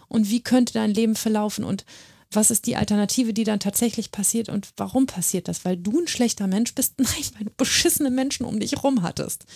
Und 0.08 0.30
wie 0.30 0.40
könnte 0.40 0.72
dein 0.72 0.94
Leben 0.94 1.16
verlaufen? 1.16 1.64
Und 1.64 1.84
was 2.30 2.50
ist 2.50 2.66
die 2.66 2.76
Alternative, 2.76 3.32
die 3.32 3.44
dann 3.44 3.60
tatsächlich 3.60 4.10
passiert 4.10 4.48
und 4.48 4.68
warum 4.76 5.06
passiert 5.06 5.48
das? 5.48 5.64
Weil 5.64 5.76
du 5.76 6.00
ein 6.00 6.08
schlechter 6.08 6.46
Mensch 6.46 6.74
bist? 6.74 6.94
Nein, 6.98 7.24
weil 7.36 7.44
du 7.44 7.52
beschissene 7.56 8.10
Menschen 8.10 8.46
um 8.46 8.60
dich 8.60 8.82
rum 8.82 9.02
hattest, 9.02 9.46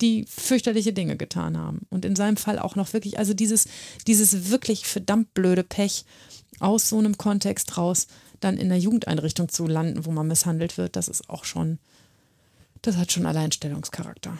die 0.00 0.24
fürchterliche 0.28 0.92
Dinge 0.92 1.16
getan 1.16 1.56
haben. 1.56 1.86
Und 1.90 2.04
in 2.04 2.16
seinem 2.16 2.36
Fall 2.36 2.58
auch 2.58 2.76
noch 2.76 2.92
wirklich, 2.92 3.18
also 3.18 3.34
dieses, 3.34 3.66
dieses 4.06 4.50
wirklich 4.50 4.86
verdammt 4.86 5.32
blöde 5.34 5.64
Pech 5.64 6.04
aus 6.60 6.88
so 6.88 6.98
einem 6.98 7.16
Kontext 7.16 7.76
raus, 7.76 8.06
dann 8.40 8.56
in 8.56 8.68
der 8.68 8.78
Jugendeinrichtung 8.78 9.48
zu 9.48 9.66
landen, 9.66 10.04
wo 10.04 10.10
man 10.10 10.26
misshandelt 10.26 10.76
wird, 10.76 10.96
das 10.96 11.08
ist 11.08 11.30
auch 11.30 11.44
schon 11.44 11.78
das 12.82 12.96
hat 12.96 13.12
schon 13.12 13.26
Alleinstellungscharakter. 13.26 14.36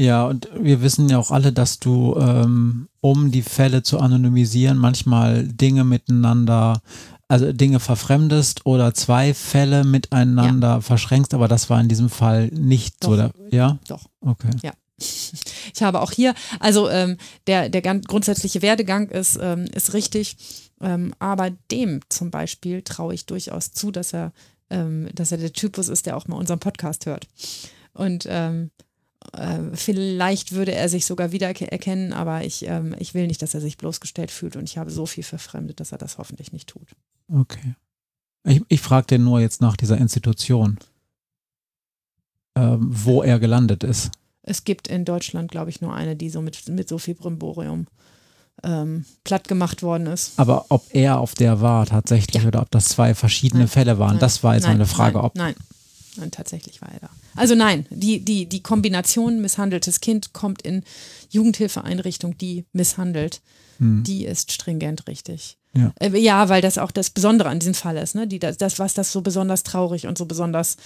Ja, 0.00 0.24
und 0.26 0.48
wir 0.58 0.80
wissen 0.80 1.10
ja 1.10 1.18
auch 1.18 1.30
alle, 1.30 1.52
dass 1.52 1.78
du, 1.78 2.16
ähm, 2.18 2.88
um 3.02 3.30
die 3.30 3.42
Fälle 3.42 3.82
zu 3.82 3.98
anonymisieren, 3.98 4.78
manchmal 4.78 5.46
Dinge 5.46 5.84
miteinander, 5.84 6.80
also 7.28 7.52
Dinge 7.52 7.80
verfremdest 7.80 8.64
oder 8.64 8.94
zwei 8.94 9.34
Fälle 9.34 9.84
miteinander 9.84 10.68
ja. 10.68 10.80
verschränkst, 10.80 11.34
aber 11.34 11.48
das 11.48 11.68
war 11.68 11.78
in 11.82 11.88
diesem 11.88 12.08
Fall 12.08 12.46
nicht 12.48 13.04
so. 13.04 13.14
Da, 13.14 13.30
ja? 13.50 13.78
Doch. 13.88 14.06
Okay. 14.22 14.50
Ja. 14.62 14.72
Ich 14.96 15.82
habe 15.82 16.00
auch 16.00 16.12
hier, 16.12 16.34
also 16.60 16.88
ähm, 16.88 17.16
der, 17.46 17.68
der 17.68 17.82
ganz 17.82 18.06
grundsätzliche 18.06 18.62
Werdegang 18.62 19.08
ist, 19.08 19.38
ähm, 19.40 19.66
ist 19.66 19.92
richtig, 19.92 20.36
ähm, 20.80 21.14
aber 21.18 21.50
dem 21.70 22.00
zum 22.08 22.30
Beispiel 22.30 22.82
traue 22.82 23.14
ich 23.14 23.26
durchaus 23.26 23.72
zu, 23.72 23.90
dass 23.90 24.14
er 24.14 24.32
ähm, 24.70 25.08
dass 25.14 25.32
er 25.32 25.38
der 25.38 25.52
Typus 25.52 25.88
ist, 25.88 26.06
der 26.06 26.16
auch 26.16 26.28
mal 26.28 26.36
unseren 26.36 26.60
Podcast 26.60 27.06
hört. 27.06 27.26
Und 27.92 28.26
ähm, 28.28 28.70
äh, 29.32 29.58
vielleicht 29.74 30.52
würde 30.52 30.72
er 30.72 30.88
sich 30.88 31.04
sogar 31.06 31.32
wiedererkennen, 31.32 32.12
aber 32.12 32.44
ich, 32.44 32.66
ähm, 32.66 32.94
ich 32.98 33.14
will 33.14 33.26
nicht, 33.26 33.42
dass 33.42 33.54
er 33.54 33.60
sich 33.60 33.76
bloßgestellt 33.76 34.30
fühlt 34.30 34.56
und 34.56 34.64
ich 34.64 34.78
habe 34.78 34.90
so 34.90 35.06
viel 35.06 35.24
verfremdet, 35.24 35.80
dass 35.80 35.92
er 35.92 35.98
das 35.98 36.18
hoffentlich 36.18 36.52
nicht 36.52 36.68
tut. 36.68 36.88
Okay. 37.28 37.74
Ich, 38.44 38.62
ich 38.68 38.80
frage 38.80 39.06
den 39.06 39.24
nur 39.24 39.40
jetzt 39.40 39.60
nach 39.60 39.76
dieser 39.76 39.98
Institution, 39.98 40.78
ähm, 42.56 42.88
wo 42.90 43.22
er 43.22 43.38
gelandet 43.38 43.84
ist. 43.84 44.10
Es 44.42 44.64
gibt 44.64 44.88
in 44.88 45.04
Deutschland, 45.04 45.50
glaube 45.50 45.70
ich, 45.70 45.82
nur 45.82 45.94
eine, 45.94 46.16
die 46.16 46.30
so 46.30 46.40
mit, 46.40 46.68
mit 46.68 46.88
so 46.88 46.96
viel 46.96 47.14
Brimborium 47.14 47.86
ähm, 48.64 49.04
platt 49.24 49.48
gemacht 49.48 49.82
worden 49.82 50.06
ist. 50.06 50.32
Aber 50.36 50.66
ob 50.68 50.84
er 50.94 51.18
auf 51.18 51.34
der 51.34 51.60
war 51.60 51.86
tatsächlich 51.86 52.42
ja. 52.42 52.48
oder 52.48 52.62
ob 52.62 52.70
das 52.70 52.88
zwei 52.88 53.14
verschiedene 53.14 53.64
nein. 53.64 53.68
Fälle 53.68 53.98
waren, 53.98 54.12
nein. 54.12 54.20
das 54.20 54.42
war 54.42 54.54
jetzt 54.54 54.64
nein. 54.64 54.74
meine 54.74 54.86
Frage. 54.86 55.18
Nein. 55.18 55.24
Ob 55.24 55.34
nein. 55.36 55.54
Nein, 56.16 56.30
tatsächlich 56.30 56.82
war 56.82 56.90
er 56.92 57.00
da. 57.00 57.10
Also 57.36 57.54
nein, 57.54 57.86
die, 57.90 58.24
die, 58.24 58.46
die 58.46 58.62
Kombination 58.62 59.40
misshandeltes 59.40 60.00
Kind 60.00 60.32
kommt 60.32 60.62
in 60.62 60.82
Jugendhilfeeinrichtung, 61.30 62.36
die 62.36 62.66
misshandelt, 62.72 63.40
hm. 63.78 64.02
die 64.02 64.24
ist 64.24 64.50
stringent 64.52 65.06
richtig. 65.06 65.56
Ja. 65.72 65.92
Äh, 66.00 66.18
ja, 66.18 66.48
weil 66.48 66.62
das 66.62 66.78
auch 66.78 66.90
das 66.90 67.10
Besondere 67.10 67.48
an 67.48 67.60
diesem 67.60 67.74
Fall 67.74 67.96
ist, 67.96 68.14
ne? 68.14 68.26
Die, 68.26 68.38
das, 68.40 68.56
das, 68.56 68.78
was 68.78 68.94
das 68.94 69.12
so 69.12 69.20
besonders 69.20 69.62
traurig 69.62 70.06
und 70.06 70.18
so 70.18 70.26
besonders 70.26 70.76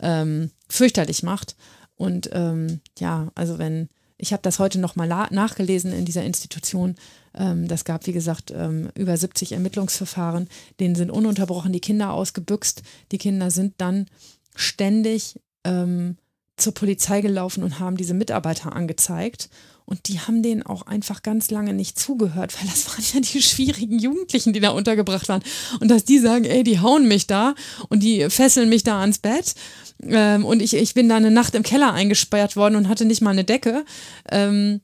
ähm, 0.00 0.50
fürchterlich 0.68 1.22
macht. 1.22 1.56
Und 1.96 2.30
ähm, 2.32 2.80
ja, 2.98 3.28
also 3.36 3.58
wenn, 3.58 3.88
ich 4.16 4.32
habe 4.32 4.42
das 4.42 4.58
heute 4.58 4.78
nochmal 4.78 5.08
nachgelesen 5.08 5.92
in 5.92 6.04
dieser 6.04 6.24
Institution. 6.24 6.94
Ähm, 7.34 7.66
das 7.68 7.84
gab, 7.84 8.06
wie 8.06 8.12
gesagt, 8.12 8.52
ähm, 8.54 8.90
über 8.94 9.16
70 9.16 9.52
Ermittlungsverfahren. 9.52 10.48
Denen 10.80 10.94
sind 10.94 11.10
ununterbrochen 11.10 11.72
die 11.72 11.80
Kinder 11.80 12.12
ausgebüxt. 12.12 12.82
Die 13.12 13.18
Kinder 13.18 13.50
sind 13.50 13.74
dann 13.78 14.06
ständig 14.54 15.40
ähm, 15.64 16.16
zur 16.56 16.74
Polizei 16.74 17.20
gelaufen 17.20 17.64
und 17.64 17.80
haben 17.80 17.96
diese 17.96 18.14
Mitarbeiter 18.14 18.74
angezeigt. 18.74 19.50
Und 19.86 20.08
die 20.08 20.18
haben 20.20 20.42
denen 20.42 20.62
auch 20.62 20.86
einfach 20.86 21.22
ganz 21.22 21.50
lange 21.50 21.74
nicht 21.74 21.98
zugehört, 21.98 22.58
weil 22.58 22.68
das 22.68 22.88
waren 22.88 23.04
ja 23.12 23.20
die 23.20 23.42
schwierigen 23.42 23.98
Jugendlichen, 23.98 24.52
die 24.52 24.60
da 24.60 24.70
untergebracht 24.70 25.28
waren. 25.28 25.42
Und 25.80 25.90
dass 25.90 26.04
die 26.04 26.18
sagen, 26.18 26.44
ey, 26.44 26.64
die 26.64 26.80
hauen 26.80 27.06
mich 27.06 27.26
da 27.26 27.54
und 27.88 28.02
die 28.02 28.28
fesseln 28.30 28.68
mich 28.68 28.82
da 28.82 29.00
ans 29.00 29.18
Bett. 29.18 29.54
Ähm, 30.02 30.44
und 30.44 30.62
ich, 30.62 30.74
ich 30.74 30.94
bin 30.94 31.08
da 31.08 31.16
eine 31.16 31.30
Nacht 31.30 31.54
im 31.54 31.62
Keller 31.62 31.92
eingesperrt 31.92 32.56
worden 32.56 32.76
und 32.76 32.88
hatte 32.88 33.04
nicht 33.04 33.20
mal 33.20 33.30
eine 33.30 33.44
Decke. 33.44 33.84
Ähm, 34.30 34.80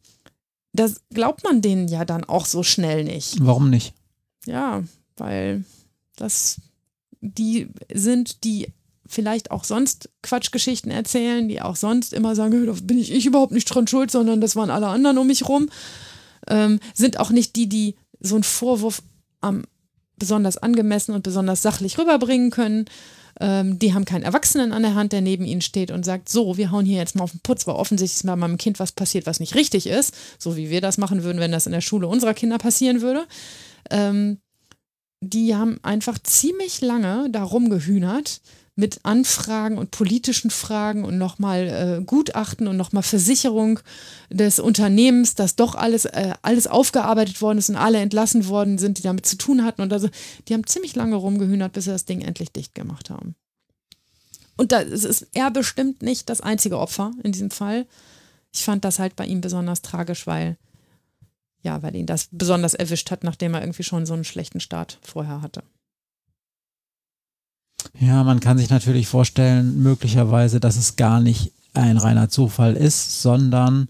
das 0.72 1.00
glaubt 1.12 1.44
man 1.44 1.62
denen 1.62 1.88
ja 1.88 2.04
dann 2.04 2.24
auch 2.24 2.46
so 2.46 2.62
schnell 2.62 3.04
nicht. 3.04 3.36
Warum 3.40 3.70
nicht? 3.70 3.94
Ja, 4.46 4.84
weil 5.16 5.64
das 6.16 6.60
die 7.20 7.68
sind, 7.92 8.44
die 8.44 8.72
vielleicht 9.10 9.50
auch 9.50 9.64
sonst 9.64 10.08
Quatschgeschichten 10.22 10.90
erzählen, 10.90 11.48
die 11.48 11.60
auch 11.60 11.76
sonst 11.76 12.12
immer 12.12 12.34
sagen, 12.36 12.64
da 12.64 12.72
bin 12.82 12.98
ich, 12.98 13.12
ich 13.12 13.26
überhaupt 13.26 13.52
nicht 13.52 13.66
dran 13.66 13.86
schuld, 13.86 14.10
sondern 14.10 14.40
das 14.40 14.56
waren 14.56 14.70
alle 14.70 14.86
anderen 14.86 15.18
um 15.18 15.26
mich 15.26 15.48
rum, 15.48 15.68
ähm, 16.48 16.78
sind 16.94 17.18
auch 17.18 17.30
nicht 17.30 17.56
die, 17.56 17.68
die 17.68 17.96
so 18.20 18.36
einen 18.36 18.44
Vorwurf 18.44 19.02
am 19.40 19.64
besonders 20.16 20.58
angemessen 20.58 21.14
und 21.14 21.22
besonders 21.22 21.62
sachlich 21.62 21.98
rüberbringen 21.98 22.50
können. 22.50 22.84
Ähm, 23.40 23.78
die 23.78 23.94
haben 23.94 24.04
keinen 24.04 24.22
Erwachsenen 24.22 24.72
an 24.72 24.82
der 24.82 24.94
Hand, 24.94 25.12
der 25.12 25.22
neben 25.22 25.44
ihnen 25.44 25.62
steht 25.62 25.90
und 25.90 26.04
sagt, 26.04 26.28
so, 26.28 26.56
wir 26.56 26.70
hauen 26.70 26.84
hier 26.84 26.98
jetzt 26.98 27.16
mal 27.16 27.24
auf 27.24 27.30
den 27.30 27.40
Putz, 27.40 27.66
weil 27.66 27.74
offensichtlich 27.74 28.18
ist 28.18 28.26
bei 28.26 28.36
meinem 28.36 28.58
Kind 28.58 28.78
was 28.78 28.92
passiert, 28.92 29.26
was 29.26 29.40
nicht 29.40 29.54
richtig 29.54 29.86
ist, 29.86 30.14
so 30.38 30.56
wie 30.56 30.70
wir 30.70 30.80
das 30.80 30.98
machen 30.98 31.22
würden, 31.24 31.40
wenn 31.40 31.52
das 31.52 31.66
in 31.66 31.72
der 31.72 31.80
Schule 31.80 32.06
unserer 32.06 32.34
Kinder 32.34 32.58
passieren 32.58 33.00
würde. 33.00 33.26
Ähm, 33.90 34.38
die 35.22 35.54
haben 35.54 35.78
einfach 35.82 36.18
ziemlich 36.18 36.80
lange 36.80 37.28
darum 37.30 37.70
gehühnert 37.70 38.40
mit 38.76 39.00
Anfragen 39.04 39.78
und 39.78 39.90
politischen 39.90 40.50
Fragen 40.50 41.04
und 41.04 41.18
nochmal 41.18 41.98
äh, 42.00 42.04
Gutachten 42.04 42.66
und 42.66 42.76
nochmal 42.76 43.02
Versicherung 43.02 43.80
des 44.30 44.58
Unternehmens, 44.58 45.34
dass 45.34 45.56
doch 45.56 45.74
alles, 45.74 46.06
äh, 46.06 46.32
alles 46.42 46.66
aufgearbeitet 46.66 47.42
worden 47.42 47.58
ist 47.58 47.68
und 47.68 47.76
alle 47.76 47.98
entlassen 47.98 48.46
worden 48.46 48.78
sind, 48.78 48.98
die 48.98 49.02
damit 49.02 49.26
zu 49.26 49.36
tun 49.36 49.64
hatten. 49.64 49.82
Und 49.82 49.92
also, 49.92 50.08
die 50.48 50.54
haben 50.54 50.66
ziemlich 50.66 50.94
lange 50.94 51.16
rumgehühnert, 51.16 51.72
bis 51.72 51.84
sie 51.84 51.90
das 51.90 52.06
Ding 52.06 52.22
endlich 52.22 52.52
dicht 52.52 52.74
gemacht 52.74 53.10
haben. 53.10 53.34
Und 54.56 54.72
da 54.72 54.80
ist 54.80 55.26
er 55.32 55.50
bestimmt 55.50 56.02
nicht 56.02 56.28
das 56.28 56.40
einzige 56.40 56.78
Opfer 56.78 57.12
in 57.22 57.32
diesem 57.32 57.50
Fall. 57.50 57.86
Ich 58.52 58.64
fand 58.64 58.84
das 58.84 58.98
halt 58.98 59.16
bei 59.16 59.26
ihm 59.26 59.40
besonders 59.40 59.82
tragisch, 59.82 60.26
weil 60.26 60.56
ja, 61.62 61.82
weil 61.82 61.94
ihn 61.94 62.06
das 62.06 62.28
besonders 62.30 62.74
erwischt 62.74 63.10
hat, 63.10 63.24
nachdem 63.24 63.54
er 63.54 63.60
irgendwie 63.60 63.82
schon 63.82 64.06
so 64.06 64.14
einen 64.14 64.24
schlechten 64.24 64.60
Start 64.60 64.98
vorher 65.02 65.42
hatte. 65.42 65.62
Ja, 67.98 68.24
man 68.24 68.40
kann 68.40 68.58
sich 68.58 68.70
natürlich 68.70 69.08
vorstellen, 69.08 69.82
möglicherweise, 69.82 70.60
dass 70.60 70.76
es 70.76 70.96
gar 70.96 71.20
nicht 71.20 71.52
ein 71.74 71.96
reiner 71.96 72.28
Zufall 72.28 72.74
ist, 72.74 73.22
sondern 73.22 73.88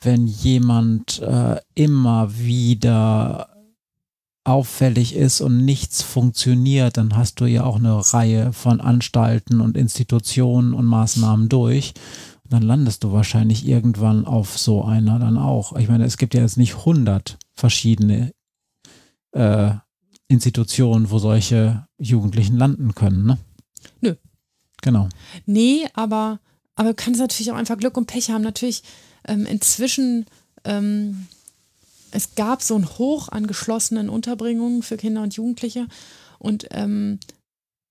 wenn 0.00 0.26
jemand 0.26 1.20
äh, 1.22 1.56
immer 1.74 2.36
wieder 2.36 3.48
auffällig 4.44 5.14
ist 5.14 5.40
und 5.40 5.64
nichts 5.64 6.02
funktioniert, 6.02 6.98
dann 6.98 7.16
hast 7.16 7.40
du 7.40 7.46
ja 7.46 7.64
auch 7.64 7.76
eine 7.76 8.12
Reihe 8.12 8.52
von 8.52 8.80
Anstalten 8.82 9.62
und 9.62 9.76
Institutionen 9.76 10.74
und 10.74 10.84
Maßnahmen 10.84 11.48
durch 11.48 11.94
dann 12.54 12.62
landest 12.62 13.04
du 13.04 13.12
wahrscheinlich 13.12 13.66
irgendwann 13.66 14.26
auf 14.26 14.58
so 14.58 14.84
einer 14.84 15.18
dann 15.18 15.38
auch. 15.38 15.76
Ich 15.76 15.88
meine, 15.88 16.04
es 16.04 16.16
gibt 16.16 16.34
ja 16.34 16.40
jetzt 16.40 16.56
nicht 16.56 16.76
100 16.76 17.38
verschiedene 17.54 18.32
äh, 19.32 19.74
Institutionen, 20.28 21.10
wo 21.10 21.18
solche 21.18 21.86
Jugendlichen 21.98 22.56
landen 22.56 22.94
können, 22.94 23.26
ne? 23.26 23.38
Nö. 24.00 24.14
Genau. 24.82 25.08
Nee, 25.46 25.86
aber, 25.94 26.40
aber 26.74 26.90
du 26.90 26.94
kannst 26.94 27.20
natürlich 27.20 27.50
auch 27.52 27.56
einfach 27.56 27.78
Glück 27.78 27.96
und 27.96 28.06
Pech 28.06 28.30
haben. 28.30 28.42
Natürlich 28.42 28.82
ähm, 29.26 29.46
inzwischen, 29.46 30.26
ähm, 30.64 31.26
es 32.10 32.34
gab 32.34 32.62
so 32.62 32.76
ein 32.76 32.88
Hoch 32.98 33.28
an 33.28 33.46
geschlossenen 33.46 34.08
Unterbringungen 34.08 34.82
für 34.82 34.96
Kinder 34.96 35.22
und 35.22 35.34
Jugendliche 35.34 35.86
und 36.38 36.66
ähm, 36.70 37.18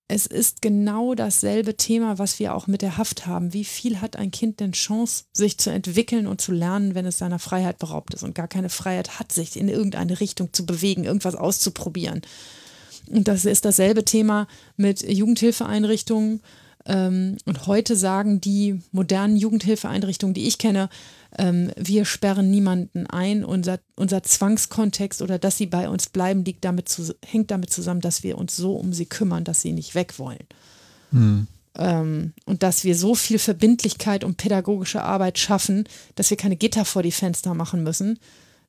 es 0.07 0.25
ist 0.25 0.61
genau 0.61 1.15
dasselbe 1.15 1.77
Thema, 1.77 2.19
was 2.19 2.37
wir 2.37 2.53
auch 2.53 2.67
mit 2.67 2.81
der 2.81 2.97
Haft 2.97 3.25
haben. 3.25 3.53
Wie 3.53 3.63
viel 3.63 4.01
hat 4.01 4.15
ein 4.15 4.31
Kind 4.31 4.59
denn 4.59 4.73
Chance, 4.73 5.25
sich 5.33 5.57
zu 5.57 5.69
entwickeln 5.69 6.27
und 6.27 6.41
zu 6.41 6.51
lernen, 6.51 6.93
wenn 6.93 7.05
es 7.05 7.17
seiner 7.17 7.39
Freiheit 7.39 7.79
beraubt 7.79 8.13
ist 8.13 8.23
und 8.23 8.35
gar 8.35 8.47
keine 8.47 8.69
Freiheit 8.69 9.19
hat, 9.19 9.31
sich 9.31 9.55
in 9.55 9.69
irgendeine 9.69 10.19
Richtung 10.19 10.51
zu 10.51 10.65
bewegen, 10.65 11.05
irgendwas 11.05 11.35
auszuprobieren? 11.35 12.21
Und 13.09 13.27
das 13.27 13.45
ist 13.45 13.65
dasselbe 13.65 14.05
Thema 14.05 14.47
mit 14.77 15.01
Jugendhilfeeinrichtungen. 15.09 16.41
Ähm, 16.85 17.37
und 17.45 17.67
heute 17.67 17.95
sagen 17.95 18.41
die 18.41 18.81
modernen 18.91 19.37
Jugendhilfeeinrichtungen, 19.37 20.33
die 20.33 20.47
ich 20.47 20.57
kenne, 20.57 20.89
ähm, 21.37 21.71
wir 21.77 22.05
sperren 22.05 22.51
niemanden 22.51 23.07
ein. 23.07 23.43
Unser, 23.43 23.79
unser 23.95 24.23
Zwangskontext 24.23 25.21
oder 25.21 25.39
dass 25.39 25.57
sie 25.57 25.65
bei 25.65 25.89
uns 25.89 26.09
bleiben, 26.09 26.45
liegt 26.45 26.63
damit 26.63 26.89
zu, 26.89 27.13
hängt 27.25 27.51
damit 27.51 27.71
zusammen, 27.71 28.01
dass 28.01 28.23
wir 28.23 28.37
uns 28.37 28.55
so 28.55 28.75
um 28.75 28.93
sie 28.93 29.05
kümmern, 29.05 29.43
dass 29.43 29.61
sie 29.61 29.73
nicht 29.73 29.95
weg 29.95 30.19
wollen. 30.19 30.45
Hm. 31.11 31.47
Ähm, 31.75 32.33
und 32.45 32.61
dass 32.61 32.83
wir 32.83 32.95
so 32.95 33.15
viel 33.15 33.39
Verbindlichkeit 33.39 34.23
und 34.23 34.37
pädagogische 34.37 35.01
Arbeit 35.01 35.39
schaffen, 35.39 35.85
dass 36.15 36.29
wir 36.29 36.37
keine 36.37 36.55
Gitter 36.55 36.85
vor 36.85 37.01
die 37.01 37.11
Fenster 37.11 37.55
machen 37.55 37.81
müssen, 37.81 38.19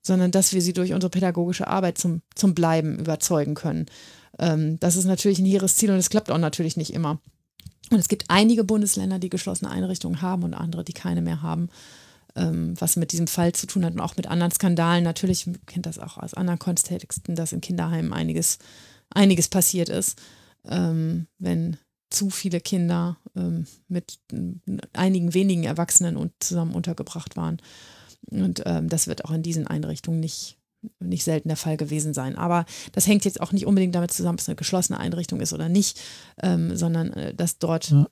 sondern 0.00 0.30
dass 0.30 0.54
wir 0.54 0.62
sie 0.62 0.72
durch 0.72 0.94
unsere 0.94 1.10
pädagogische 1.10 1.66
Arbeit 1.66 1.98
zum, 1.98 2.22
zum 2.34 2.54
Bleiben 2.54 2.98
überzeugen 2.98 3.54
können. 3.54 3.86
Ähm, 4.38 4.80
das 4.80 4.96
ist 4.96 5.04
natürlich 5.04 5.38
ein 5.38 5.46
hehres 5.46 5.76
Ziel 5.76 5.90
und 5.90 5.98
es 5.98 6.10
klappt 6.10 6.30
auch 6.30 6.38
natürlich 6.38 6.78
nicht 6.78 6.94
immer. 6.94 7.20
Und 7.90 7.98
es 7.98 8.08
gibt 8.08 8.24
einige 8.28 8.64
Bundesländer, 8.64 9.18
die 9.18 9.28
geschlossene 9.28 9.70
Einrichtungen 9.70 10.22
haben 10.22 10.42
und 10.42 10.54
andere, 10.54 10.82
die 10.82 10.94
keine 10.94 11.20
mehr 11.20 11.42
haben 11.42 11.68
ähm, 12.36 12.74
was 12.78 12.96
mit 12.96 13.12
diesem 13.12 13.26
Fall 13.26 13.52
zu 13.52 13.66
tun 13.66 13.84
hat 13.84 13.94
und 13.94 14.00
auch 14.00 14.16
mit 14.16 14.26
anderen 14.26 14.52
Skandalen. 14.52 15.04
Natürlich 15.04 15.48
kennt 15.66 15.86
das 15.86 15.98
auch 15.98 16.18
aus 16.18 16.34
anderen 16.34 16.58
Kontexten, 16.58 17.36
dass 17.36 17.52
in 17.52 17.60
Kinderheimen 17.60 18.12
einiges, 18.12 18.58
einiges 19.10 19.48
passiert 19.48 19.88
ist, 19.88 20.20
ähm, 20.68 21.26
wenn 21.38 21.76
zu 22.10 22.30
viele 22.30 22.60
Kinder 22.60 23.18
ähm, 23.36 23.66
mit 23.88 24.18
einigen 24.92 25.34
wenigen 25.34 25.64
Erwachsenen 25.64 26.16
und 26.16 26.32
zusammen 26.40 26.74
untergebracht 26.74 27.36
waren. 27.36 27.60
Und 28.30 28.62
ähm, 28.66 28.88
das 28.88 29.06
wird 29.06 29.24
auch 29.24 29.32
in 29.32 29.42
diesen 29.42 29.66
Einrichtungen 29.66 30.20
nicht, 30.20 30.56
nicht 31.00 31.24
selten 31.24 31.48
der 31.48 31.56
Fall 31.56 31.76
gewesen 31.76 32.14
sein. 32.14 32.36
Aber 32.36 32.66
das 32.92 33.06
hängt 33.06 33.24
jetzt 33.24 33.40
auch 33.40 33.52
nicht 33.52 33.66
unbedingt 33.66 33.94
damit 33.94 34.12
zusammen, 34.12 34.36
ob 34.36 34.40
es 34.40 34.48
eine 34.48 34.56
geschlossene 34.56 34.98
Einrichtung 34.98 35.40
ist 35.40 35.52
oder 35.52 35.68
nicht, 35.68 36.00
ähm, 36.42 36.76
sondern 36.76 37.12
äh, 37.12 37.34
dass 37.34 37.58
dort 37.58 37.90
ja. 37.90 38.06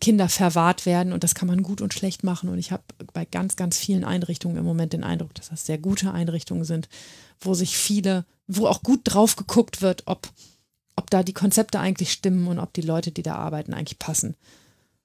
Kinder 0.00 0.28
verwahrt 0.28 0.86
werden 0.86 1.12
und 1.12 1.24
das 1.24 1.34
kann 1.34 1.48
man 1.48 1.62
gut 1.62 1.80
und 1.80 1.92
schlecht 1.92 2.22
machen. 2.22 2.48
Und 2.48 2.58
ich 2.58 2.70
habe 2.70 2.84
bei 3.12 3.24
ganz, 3.24 3.56
ganz 3.56 3.78
vielen 3.78 4.04
Einrichtungen 4.04 4.56
im 4.56 4.64
Moment 4.64 4.92
den 4.92 5.02
Eindruck, 5.02 5.34
dass 5.34 5.48
das 5.48 5.66
sehr 5.66 5.78
gute 5.78 6.12
Einrichtungen 6.12 6.64
sind, 6.64 6.88
wo 7.40 7.54
sich 7.54 7.76
viele, 7.76 8.24
wo 8.46 8.66
auch 8.66 8.82
gut 8.82 9.00
drauf 9.04 9.34
geguckt 9.34 9.82
wird, 9.82 10.04
ob, 10.06 10.28
ob 10.94 11.10
da 11.10 11.22
die 11.22 11.32
Konzepte 11.32 11.80
eigentlich 11.80 12.12
stimmen 12.12 12.46
und 12.46 12.60
ob 12.60 12.72
die 12.74 12.82
Leute, 12.82 13.10
die 13.10 13.24
da 13.24 13.34
arbeiten, 13.34 13.74
eigentlich 13.74 13.98
passen. 13.98 14.36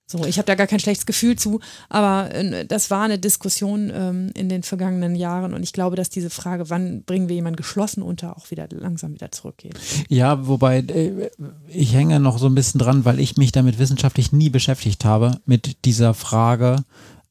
So, 0.10 0.26
ich 0.26 0.38
habe 0.38 0.46
da 0.46 0.56
gar 0.56 0.68
kein 0.68 0.80
schlechtes 0.80 1.06
Gefühl 1.06 1.36
zu, 1.36 1.60
aber 1.90 2.34
äh, 2.34 2.66
das 2.66 2.90
war 2.90 3.04
eine 3.04 3.20
Diskussion 3.20 3.92
ähm, 3.94 4.32
in 4.36 4.48
den 4.48 4.64
vergangenen 4.64 5.16
Jahren 5.16 5.54
und 5.54 5.64
ich 5.64 5.74
glaube, 5.74 5.98
dass 5.98 6.10
diese 6.10 6.30
Frage, 6.30 6.70
wann 6.70 7.04
bringen 7.04 7.28
wir 7.28 7.36
jemanden 7.36 7.58
geschlossen 7.58 8.02
unter, 8.02 8.38
auch 8.38 8.50
wieder 8.50 8.70
langsam 8.72 9.14
wieder 9.14 9.34
zurückgeht. 9.34 9.78
Ja, 10.08 10.48
wobei 10.48 10.78
äh, 10.80 11.30
ich 11.68 11.94
hänge 11.94 12.22
noch 12.22 12.38
so 12.38 12.46
ein 12.46 12.56
bisschen 12.56 12.80
dran, 12.80 13.04
weil 13.04 13.20
ich 13.20 13.36
mich 13.36 13.52
damit 13.52 13.80
wissenschaftlich 13.80 14.32
nie 14.32 14.50
beschäftigt 14.50 15.04
habe, 15.04 15.42
mit 15.46 15.84
dieser 15.84 16.14
Frage, 16.14 16.86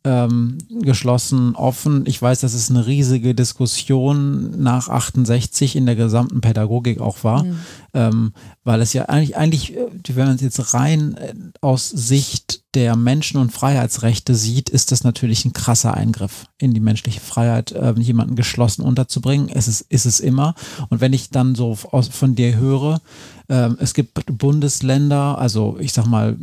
ähm, 0.07 0.59
geschlossen, 0.83 1.57
offen. 1.57 2.05
Ich 2.07 2.23
weiß, 2.23 2.41
dass 2.41 2.55
es 2.55 2.71
eine 2.71 2.87
riesige 2.87 3.35
Diskussion 3.35 4.63
nach 4.63 4.89
68 4.89 5.75
in 5.75 5.85
der 5.85 5.97
gesamten 5.97 6.41
Pädagogik 6.41 7.01
auch 7.01 7.25
war, 7.25 7.43
mhm. 7.43 7.59
Ähm, 7.97 8.35
weil 8.63 8.83
es 8.83 8.93
ja 8.93 9.07
eigentlich, 9.07 9.39
eigentlich, 9.39 9.75
äh, 9.75 9.89
wenn 10.15 10.27
man 10.27 10.37
es 10.37 10.43
jetzt 10.43 10.75
rein 10.75 11.17
äh, 11.17 11.33
aus 11.63 11.89
Sicht 11.89 12.63
der 12.75 12.95
Menschen- 12.95 13.41
und 13.41 13.53
Freiheitsrechte 13.53 14.35
sieht, 14.35 14.69
ist 14.69 14.93
das 14.93 15.03
natürlich 15.03 15.47
ein 15.47 15.55
krasser 15.55 15.95
Eingriff 15.95 16.45
in 16.59 16.75
die 16.75 16.81
menschliche 16.81 17.21
Freiheit, 17.21 17.73
äh, 17.73 17.95
jemanden 17.99 18.37
geschlossen 18.37 18.83
unterzubringen. 18.83 19.49
Es 19.49 19.67
ist, 19.67 19.81
ist 19.89 20.05
es 20.05 20.21
immer. 20.21 20.55
Und 20.91 21.01
wenn 21.01 21.15
ich 21.15 21.31
dann 21.31 21.55
so 21.55 21.79
aus, 21.91 22.09
von 22.09 22.35
dir 22.35 22.57
höre, 22.57 23.01
äh, 23.49 23.71
es 23.79 23.95
gibt 23.95 24.13
Bundesländer, 24.27 25.39
also 25.39 25.79
ich 25.81 25.95
sag 25.95 26.05
mal 26.05 26.37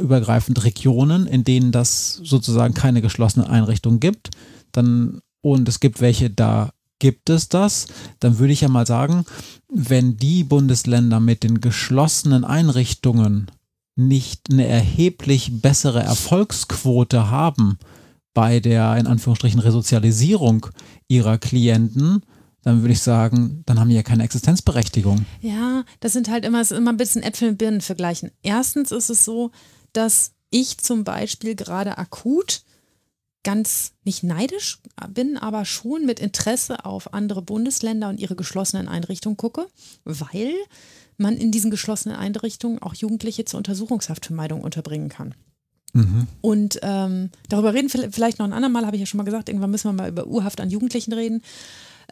übergreifend 0.00 0.64
Regionen, 0.64 1.28
in 1.28 1.44
denen 1.44 1.70
das 1.70 2.20
sozusagen 2.24 2.74
keine 2.74 3.00
geschlossene 3.00 3.48
Einrichtung 3.48 4.00
gibt, 4.00 4.30
dann 4.72 5.20
und 5.40 5.68
es 5.68 5.78
gibt 5.78 6.00
welche, 6.00 6.30
da 6.30 6.70
gibt 6.98 7.30
es 7.30 7.48
das, 7.48 7.86
dann 8.20 8.38
würde 8.38 8.52
ich 8.52 8.62
ja 8.62 8.68
mal 8.68 8.86
sagen, 8.86 9.24
wenn 9.68 10.16
die 10.16 10.44
Bundesländer 10.44 11.20
mit 11.20 11.42
den 11.42 11.60
geschlossenen 11.60 12.44
Einrichtungen 12.44 13.50
nicht 13.96 14.50
eine 14.50 14.66
erheblich 14.66 15.60
bessere 15.60 16.02
Erfolgsquote 16.02 17.30
haben 17.30 17.78
bei 18.34 18.60
der 18.60 18.96
in 18.96 19.06
Anführungsstrichen 19.06 19.60
Resozialisierung 19.60 20.66
ihrer 21.08 21.38
Klienten, 21.38 22.22
dann 22.62 22.82
würde 22.82 22.92
ich 22.92 23.00
sagen, 23.00 23.62
dann 23.64 23.80
haben 23.80 23.88
die 23.88 23.94
ja 23.94 24.02
keine 24.02 24.24
Existenzberechtigung. 24.24 25.24
Ja, 25.40 25.84
das 26.00 26.12
sind 26.12 26.28
halt 26.28 26.44
immer, 26.44 26.70
immer 26.70 26.92
ein 26.92 26.96
bisschen 26.98 27.22
Äpfel 27.22 27.50
mit 27.50 27.58
Birnen 27.58 27.80
vergleichen. 27.80 28.32
Erstens 28.42 28.92
ist 28.92 29.08
es 29.08 29.24
so, 29.24 29.52
dass 29.92 30.32
ich 30.50 30.76
zum 30.78 31.04
Beispiel 31.04 31.54
gerade 31.54 31.96
akut 31.96 32.62
ganz 33.46 33.92
nicht 34.02 34.24
neidisch 34.24 34.80
bin, 35.14 35.36
aber 35.36 35.64
schon 35.64 36.04
mit 36.04 36.18
Interesse 36.18 36.84
auf 36.84 37.14
andere 37.14 37.42
Bundesländer 37.42 38.08
und 38.08 38.18
ihre 38.18 38.34
geschlossenen 38.34 38.88
Einrichtungen 38.88 39.36
gucke, 39.36 39.68
weil 40.04 40.52
man 41.16 41.36
in 41.36 41.52
diesen 41.52 41.70
geschlossenen 41.70 42.16
Einrichtungen 42.16 42.80
auch 42.80 42.94
Jugendliche 42.94 43.44
zur 43.44 43.58
Untersuchungshaftvermeidung 43.58 44.62
unterbringen 44.62 45.08
kann. 45.08 45.36
Mhm. 45.92 46.26
Und 46.40 46.80
ähm, 46.82 47.30
darüber 47.48 47.72
reden 47.72 47.88
vielleicht 47.88 48.40
noch 48.40 48.46
ein 48.46 48.52
andermal, 48.52 48.84
habe 48.84 48.96
ich 48.96 49.00
ja 49.00 49.06
schon 49.06 49.18
mal 49.18 49.24
gesagt, 49.24 49.48
irgendwann 49.48 49.70
müssen 49.70 49.88
wir 49.90 49.92
mal 49.92 50.08
über 50.08 50.26
Urhaft 50.26 50.60
an 50.60 50.68
Jugendlichen 50.68 51.12
reden. 51.12 51.40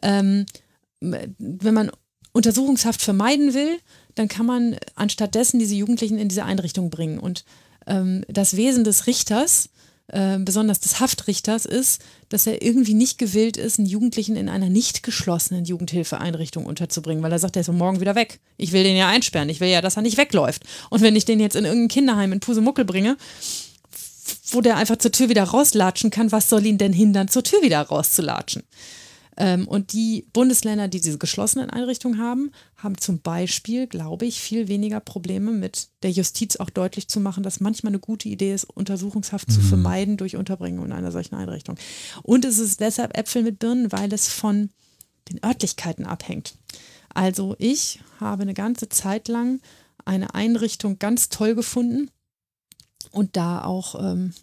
Ähm, 0.03 0.47
wenn 1.01 1.75
man 1.75 1.91
Untersuchungshaft 2.31 3.03
vermeiden 3.03 3.55
will, 3.55 3.77
dann 4.15 4.29
kann 4.29 4.47
man 4.47 4.77
anstattdessen 4.95 5.59
diese 5.59 5.75
Jugendlichen 5.75 6.17
in 6.17 6.29
diese 6.29 6.45
Einrichtung 6.45 6.91
bringen. 6.91 7.19
Und 7.19 7.45
ähm, 7.89 8.25
das 8.29 8.55
Wesen 8.55 8.85
des 8.85 9.09
Richters 9.09 9.69
äh, 10.09 10.39
besonders 10.39 10.81
des 10.81 11.01
Haftrichters 11.01 11.65
ist, 11.65 12.03
dass 12.29 12.47
er 12.47 12.63
irgendwie 12.63 12.95
nicht 12.95 13.19
gewillt 13.19 13.57
ist, 13.57 13.79
einen 13.79 13.89
Jugendlichen 13.89 14.37
in 14.37 14.49
einer 14.49 14.69
nicht 14.69 15.03
geschlossenen 15.03 15.65
Jugendhilfeeinrichtung 15.65 16.67
unterzubringen, 16.67 17.23
weil 17.23 17.33
er 17.33 17.39
sagt, 17.39 17.55
der 17.55 17.63
ist 17.63 17.73
morgen 17.73 18.01
wieder 18.01 18.15
weg. 18.15 18.41
Ich 18.57 18.73
will 18.73 18.83
den 18.83 18.97
ja 18.97 19.09
einsperren. 19.09 19.49
Ich 19.49 19.61
will 19.61 19.69
ja, 19.69 19.81
dass 19.81 19.97
er 19.97 20.03
nicht 20.03 20.19
wegläuft. 20.19 20.65
Und 20.91 21.01
wenn 21.01 21.17
ich 21.17 21.25
den 21.25 21.41
jetzt 21.41 21.57
in 21.57 21.65
irgendein 21.65 21.89
Kinderheim 21.89 22.33
in 22.33 22.41
Pusemuckel 22.41 22.85
bringe, 22.85 23.17
wo 24.51 24.61
der 24.61 24.77
einfach 24.77 24.97
zur 24.97 25.13
Tür 25.13 25.29
wieder 25.29 25.45
rauslatschen 25.45 26.11
kann, 26.11 26.33
was 26.33 26.49
soll 26.49 26.67
ihn 26.67 26.79
denn 26.79 26.93
hindern, 26.93 27.29
zur 27.29 27.43
Tür 27.43 27.63
wieder 27.63 27.81
rauszulatschen? 27.81 28.63
Ähm, 29.37 29.67
und 29.67 29.93
die 29.93 30.27
Bundesländer, 30.33 30.89
die 30.89 31.01
diese 31.01 31.19
geschlossenen 31.19 31.71
Einrichtungen 31.71 32.19
haben, 32.19 32.53
haben 32.77 32.99
zum 32.99 33.21
Beispiel, 33.21 33.87
glaube 33.87 34.27
ich, 34.27 34.41
viel 34.41 34.69
weniger 34.69 35.01
Probleme 35.01 35.51
mit 35.51 35.89
der 36.03 36.11
Justiz 36.11 36.57
auch 36.57 36.71
deutlich 36.71 37.09
zu 37.09 37.21
machen, 37.21 37.43
dass 37.43 37.61
manchmal 37.61 37.91
eine 37.91 37.99
gute 37.99 38.29
Idee 38.29 38.55
ist, 38.55 38.65
Untersuchungshaft 38.65 39.49
mhm. 39.49 39.53
zu 39.53 39.61
vermeiden 39.61 40.17
durch 40.17 40.37
Unterbringung 40.37 40.87
in 40.87 40.93
einer 40.93 41.13
solchen 41.13 41.35
Einrichtung. 41.35 41.77
Und 42.23 42.45
es 42.45 42.59
ist 42.59 42.81
deshalb 42.81 43.17
Äpfel 43.17 43.43
mit 43.43 43.59
Birnen, 43.59 43.91
weil 43.91 44.13
es 44.13 44.29
von 44.29 44.71
den 45.29 45.43
Örtlichkeiten 45.45 46.07
abhängt. 46.07 46.55
Also 47.13 47.55
ich 47.59 48.01
habe 48.21 48.43
eine 48.43 48.55
ganze 48.55 48.89
Zeit 48.89 49.29
lang 49.29 49.61
eine 50.05 50.35
Einrichtung 50.35 50.99
ganz 50.99 51.29
toll 51.29 51.55
gefunden 51.55 52.11
und 53.11 53.37
da 53.37 53.65
auch 53.65 53.95
ähm, 53.99 54.35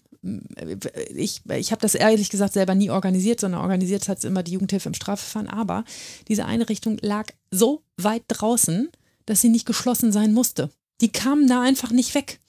ich, 1.16 1.42
ich 1.50 1.72
habe 1.72 1.82
das 1.82 1.96
ehrlich 1.96 2.30
gesagt 2.30 2.54
selber 2.54 2.76
nie 2.76 2.90
organisiert, 2.90 3.40
sondern 3.40 3.62
organisiert 3.62 4.08
hat 4.08 4.20
es 4.20 4.24
immer 4.24 4.44
die 4.44 4.54
Jugendhilfe 4.54 4.90
im 4.90 4.94
Strafverfahren. 4.94 5.50
Aber 5.50 5.84
diese 6.28 6.46
Einrichtung 6.46 6.98
lag 7.02 7.28
so 7.50 7.84
weit 7.98 8.24
draußen, 8.28 8.90
dass 9.26 9.42
sie 9.42 9.50
nicht 9.50 9.66
geschlossen 9.66 10.12
sein 10.12 10.34
musste. 10.34 10.70
Die 11.02 11.12
kamen 11.12 11.48
da 11.48 11.62
einfach 11.62 11.90
nicht 11.92 12.14
weg. 12.14 12.40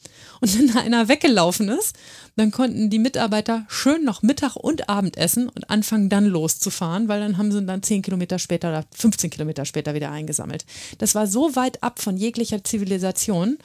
Und 0.41 0.59
wenn 0.59 0.69
da 0.69 0.81
einer 0.81 1.09
weggelaufen 1.09 1.69
ist, 1.69 1.97
dann 2.37 2.51
konnten 2.51 2.91
die 2.91 2.99
Mitarbeiter 2.99 3.65
schön 3.69 4.05
noch 4.05 4.23
Mittag 4.23 4.57
und 4.57 4.91
Abend 4.91 5.17
essen 5.17 5.49
und 5.49 5.71
anfangen 5.71 6.11
dann 6.11 6.27
loszufahren, 6.27 7.09
weil 7.09 7.21
dann 7.21 7.39
haben 7.39 7.53
sie 7.53 7.65
dann 7.65 7.83
10 7.83 8.03
Kilometer 8.03 8.39
später 8.39 8.69
oder 8.69 8.85
15 8.95 9.31
Kilometer 9.31 9.65
später 9.65 9.95
wieder 9.95 10.11
eingesammelt. 10.11 10.67
Das 10.99 11.15
war 11.15 11.27
so 11.27 11.57
weit 11.57 11.83
ab 11.83 12.01
von 12.01 12.17
jeglicher 12.17 12.63
Zivilisation 12.63 13.57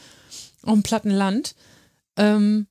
dem 0.66 0.84
platten 0.84 1.12
Land, 1.12 1.56
ähm, 2.18 2.68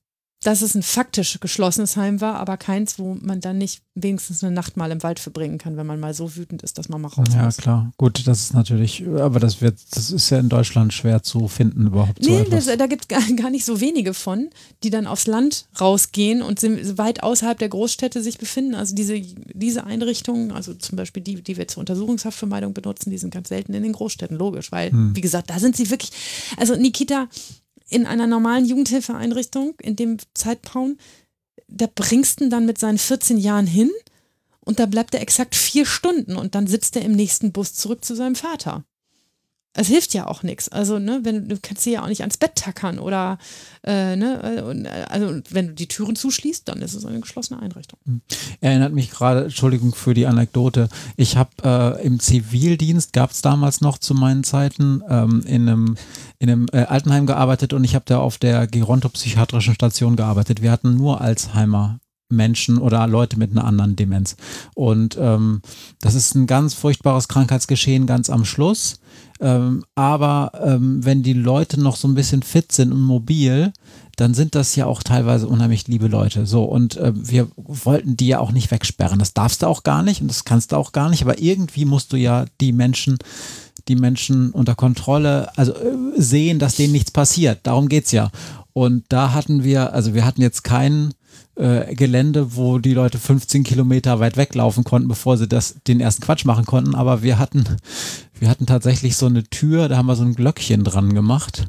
dass 0.47 0.61
es 0.61 0.75
ein 0.75 0.81
faktisch 0.81 1.41
geschlossenes 1.41 1.97
Heim 1.97 2.21
war, 2.21 2.35
aber 2.35 2.55
keins, 2.55 2.97
wo 2.97 3.17
man 3.19 3.41
dann 3.41 3.57
nicht 3.57 3.81
wenigstens 3.95 4.45
eine 4.45 4.55
Nacht 4.55 4.77
mal 4.77 4.89
im 4.91 5.03
Wald 5.03 5.19
verbringen 5.19 5.57
kann, 5.57 5.75
wenn 5.75 5.85
man 5.85 5.99
mal 5.99 6.13
so 6.13 6.37
wütend 6.37 6.63
ist, 6.63 6.77
dass 6.77 6.87
man 6.87 7.01
mal 7.01 7.09
raus 7.09 7.27
ja, 7.33 7.43
muss. 7.43 7.57
Ja, 7.57 7.61
klar. 7.61 7.91
Gut, 7.97 8.25
das 8.25 8.43
ist 8.43 8.53
natürlich, 8.53 9.05
aber 9.05 9.41
das 9.41 9.59
wird, 9.59 9.77
das 9.91 10.09
ist 10.09 10.29
ja 10.29 10.39
in 10.39 10.47
Deutschland 10.47 10.93
schwer 10.93 11.21
zu 11.21 11.49
finden 11.49 11.87
überhaupt. 11.87 12.21
Nee, 12.21 12.45
so 12.45 12.49
das, 12.49 12.65
da 12.65 12.87
gibt 12.87 13.01
es 13.01 13.07
gar, 13.09 13.21
gar 13.35 13.49
nicht 13.49 13.65
so 13.65 13.81
wenige 13.81 14.13
von, 14.13 14.49
die 14.83 14.89
dann 14.89 15.05
aufs 15.05 15.27
Land 15.27 15.65
rausgehen 15.81 16.41
und 16.41 16.63
weit 16.97 17.23
außerhalb 17.23 17.59
der 17.59 17.67
Großstädte 17.67 18.23
sich 18.23 18.37
befinden. 18.37 18.73
Also 18.73 18.95
diese, 18.95 19.19
diese 19.19 19.83
Einrichtungen, 19.83 20.53
also 20.53 20.75
zum 20.75 20.95
Beispiel 20.95 21.23
die, 21.23 21.43
die 21.43 21.57
wir 21.57 21.67
zur 21.67 21.81
Untersuchungshaftvermeidung 21.81 22.73
benutzen, 22.73 23.09
die 23.09 23.17
sind 23.17 23.33
ganz 23.33 23.49
selten 23.49 23.73
in 23.73 23.83
den 23.83 23.91
Großstädten, 23.91 24.37
logisch, 24.37 24.71
weil, 24.71 24.91
hm. 24.91 25.13
wie 25.13 25.21
gesagt, 25.21 25.49
da 25.49 25.59
sind 25.59 25.75
sie 25.75 25.89
wirklich, 25.89 26.11
also 26.55 26.77
Nikita, 26.77 27.27
in 27.89 28.05
einer 28.05 28.27
normalen 28.27 28.65
Jugendhilfeeinrichtung, 28.65 29.75
in 29.81 29.95
dem 29.95 30.17
Zeitraum, 30.33 30.97
da 31.67 31.87
bringst 31.93 32.41
du 32.41 32.49
dann 32.49 32.65
mit 32.65 32.77
seinen 32.77 32.97
14 32.97 33.37
Jahren 33.37 33.67
hin 33.67 33.91
und 34.61 34.79
da 34.79 34.85
bleibt 34.85 35.13
er 35.13 35.21
exakt 35.21 35.55
vier 35.55 35.85
Stunden 35.85 36.35
und 36.35 36.55
dann 36.55 36.67
sitzt 36.67 36.95
er 36.95 37.03
im 37.03 37.13
nächsten 37.13 37.51
Bus 37.51 37.73
zurück 37.73 38.03
zu 38.03 38.15
seinem 38.15 38.35
Vater 38.35 38.83
es 39.73 39.87
hilft 39.87 40.13
ja 40.13 40.27
auch 40.27 40.43
nichts. 40.43 40.69
Also, 40.69 40.97
ne, 40.99 41.19
wenn 41.23 41.47
du 41.47 41.57
kannst 41.61 41.83
sie 41.83 41.93
ja 41.93 42.03
auch 42.03 42.07
nicht 42.07 42.21
ans 42.21 42.37
Bett 42.37 42.55
tackern 42.55 42.97
oder 42.99 43.37
äh, 43.83 44.15
ne, 44.15 44.41
äh, 44.43 45.03
also 45.07 45.39
wenn 45.51 45.67
du 45.67 45.73
die 45.73 45.87
Türen 45.87 46.15
zuschließt, 46.15 46.67
dann 46.67 46.81
ist 46.81 46.95
es 46.95 47.05
eine 47.05 47.19
geschlossene 47.19 47.61
Einrichtung. 47.61 47.99
Hm. 48.05 48.21
Erinnert 48.59 48.93
mich 48.93 49.11
gerade, 49.11 49.45
Entschuldigung 49.45 49.93
für 49.93 50.13
die 50.13 50.25
Anekdote, 50.25 50.89
ich 51.15 51.37
habe 51.37 51.51
äh, 51.63 52.05
im 52.05 52.19
Zivildienst, 52.19 53.13
gab 53.13 53.31
es 53.31 53.41
damals 53.41 53.81
noch 53.81 53.99
zu 53.99 54.15
meinen 54.15 54.43
Zeiten, 54.43 55.03
ähm, 55.09 55.43
in 55.45 55.69
einem, 55.69 55.95
in 56.39 56.49
einem 56.49 56.67
äh, 56.71 56.79
Altenheim 56.79 57.27
gearbeitet 57.27 57.73
und 57.73 57.83
ich 57.83 57.93
habe 57.93 58.05
da 58.07 58.19
auf 58.19 58.39
der 58.39 58.67
Gerontopsychiatrischen 58.67 59.75
Station 59.75 60.15
gearbeitet. 60.15 60.61
Wir 60.61 60.71
hatten 60.71 60.95
nur 60.95 61.21
Alzheimer 61.21 61.99
Menschen 62.29 62.77
oder 62.77 63.07
Leute 63.07 63.37
mit 63.37 63.51
einer 63.51 63.65
anderen 63.65 63.95
Demenz. 63.95 64.35
Und 64.73 65.17
ähm, 65.19 65.61
das 65.99 66.15
ist 66.15 66.35
ein 66.35 66.47
ganz 66.47 66.73
furchtbares 66.73 67.27
Krankheitsgeschehen 67.27 68.05
ganz 68.05 68.29
am 68.29 68.45
Schluss. 68.45 68.99
Ähm, 69.39 69.83
aber 69.95 70.51
ähm, 70.63 71.05
wenn 71.05 71.23
die 71.23 71.33
Leute 71.33 71.79
noch 71.79 71.95
so 71.95 72.07
ein 72.07 72.15
bisschen 72.15 72.41
fit 72.41 72.71
sind 72.71 72.91
und 72.91 73.01
mobil, 73.01 73.71
dann 74.15 74.33
sind 74.33 74.55
das 74.55 74.75
ja 74.75 74.87
auch 74.87 75.03
teilweise 75.03 75.47
unheimlich 75.47 75.87
liebe 75.87 76.07
Leute. 76.07 76.47
So, 76.47 76.63
und 76.63 76.97
äh, 76.97 77.13
wir 77.15 77.47
wollten 77.55 78.17
die 78.17 78.27
ja 78.27 78.39
auch 78.39 78.51
nicht 78.51 78.71
wegsperren. 78.71 79.19
Das 79.19 79.33
darfst 79.33 79.61
du 79.61 79.67
auch 79.67 79.83
gar 79.83 80.01
nicht 80.01 80.21
und 80.21 80.27
das 80.27 80.43
kannst 80.43 80.71
du 80.71 80.75
auch 80.75 80.91
gar 80.91 81.09
nicht, 81.09 81.21
aber 81.21 81.39
irgendwie 81.39 81.85
musst 81.85 82.11
du 82.11 82.17
ja 82.17 82.45
die 82.59 82.71
Menschen, 82.71 83.19
die 83.87 83.95
Menschen 83.95 84.51
unter 84.51 84.73
Kontrolle, 84.73 85.55
also 85.55 85.73
äh, 85.73 85.95
sehen, 86.15 86.57
dass 86.57 86.75
denen 86.75 86.93
nichts 86.93 87.11
passiert. 87.11 87.59
Darum 87.63 87.89
geht 87.89 88.05
es 88.05 88.11
ja. 88.11 88.31
Und 88.73 89.05
da 89.09 89.33
hatten 89.33 89.63
wir, 89.63 89.93
also 89.93 90.15
wir 90.15 90.25
hatten 90.25 90.41
jetzt 90.41 90.63
keinen 90.63 91.13
äh, 91.57 91.95
Gelände, 91.95 92.55
wo 92.55 92.77
die 92.77 92.93
Leute 92.93 93.17
15 93.17 93.63
Kilometer 93.63 94.19
weit 94.19 94.37
weglaufen 94.37 94.83
konnten, 94.83 95.07
bevor 95.07 95.37
sie 95.37 95.47
das, 95.47 95.75
den 95.87 95.99
ersten 95.99 96.23
Quatsch 96.23 96.45
machen 96.45 96.65
konnten. 96.65 96.95
Aber 96.95 97.23
wir 97.23 97.39
hatten, 97.39 97.65
wir 98.39 98.49
hatten 98.49 98.65
tatsächlich 98.65 99.17
so 99.17 99.25
eine 99.25 99.43
Tür, 99.43 99.89
da 99.89 99.97
haben 99.97 100.05
wir 100.05 100.15
so 100.15 100.23
ein 100.23 100.35
Glöckchen 100.35 100.83
dran 100.83 101.13
gemacht. 101.13 101.65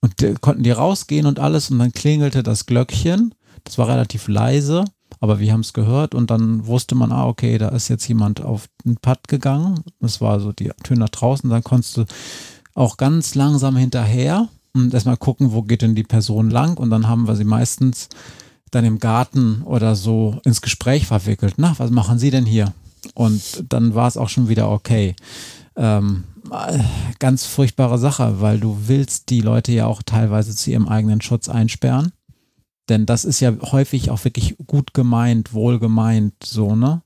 Und 0.00 0.22
äh, 0.22 0.34
konnten 0.40 0.62
die 0.62 0.70
rausgehen 0.70 1.26
und 1.26 1.38
alles 1.38 1.70
und 1.70 1.78
dann 1.78 1.92
klingelte 1.92 2.42
das 2.42 2.66
Glöckchen. 2.66 3.34
Das 3.64 3.78
war 3.78 3.88
relativ 3.88 4.26
leise, 4.26 4.84
aber 5.20 5.38
wir 5.38 5.52
haben 5.52 5.60
es 5.60 5.72
gehört 5.72 6.14
und 6.14 6.30
dann 6.30 6.66
wusste 6.66 6.94
man, 6.96 7.12
ah, 7.12 7.26
okay, 7.26 7.58
da 7.58 7.68
ist 7.68 7.88
jetzt 7.88 8.08
jemand 8.08 8.40
auf 8.40 8.66
den 8.84 8.96
Pad 8.96 9.28
gegangen. 9.28 9.84
Das 10.00 10.20
war 10.20 10.40
so 10.40 10.52
die 10.52 10.70
Tür 10.82 10.96
nach 10.96 11.10
draußen. 11.10 11.48
Dann 11.48 11.62
konntest 11.62 11.96
du 11.96 12.04
auch 12.74 12.96
ganz 12.96 13.34
langsam 13.34 13.76
hinterher 13.76 14.48
und 14.74 14.92
erstmal 14.92 15.16
gucken, 15.18 15.52
wo 15.52 15.62
geht 15.62 15.82
denn 15.82 15.94
die 15.94 16.02
Person 16.02 16.50
lang. 16.50 16.78
Und 16.78 16.90
dann 16.90 17.08
haben 17.08 17.28
wir 17.28 17.36
sie 17.36 17.44
meistens 17.44 18.08
dann 18.72 18.84
im 18.84 18.98
Garten 18.98 19.62
oder 19.62 19.94
so 19.94 20.40
ins 20.44 20.60
Gespräch 20.60 21.06
verwickelt. 21.06 21.54
Na, 21.58 21.74
was 21.78 21.90
machen 21.90 22.18
Sie 22.18 22.30
denn 22.30 22.46
hier? 22.46 22.72
Und 23.14 23.64
dann 23.68 23.94
war 23.94 24.08
es 24.08 24.16
auch 24.16 24.28
schon 24.28 24.48
wieder 24.48 24.70
okay. 24.70 25.14
Ähm, 25.76 26.24
ganz 27.18 27.46
furchtbare 27.46 27.98
Sache, 27.98 28.40
weil 28.40 28.58
du 28.58 28.76
willst 28.86 29.30
die 29.30 29.40
Leute 29.40 29.72
ja 29.72 29.86
auch 29.86 30.02
teilweise 30.02 30.56
zu 30.56 30.70
ihrem 30.70 30.88
eigenen 30.88 31.20
Schutz 31.20 31.48
einsperren. 31.48 32.12
Denn 32.88 33.06
das 33.06 33.24
ist 33.24 33.40
ja 33.40 33.52
häufig 33.60 34.10
auch 34.10 34.24
wirklich 34.24 34.56
gut 34.66 34.92
gemeint, 34.94 35.52
wohl 35.52 35.78
gemeint, 35.78 36.34
so, 36.42 36.74
ne? 36.74 37.02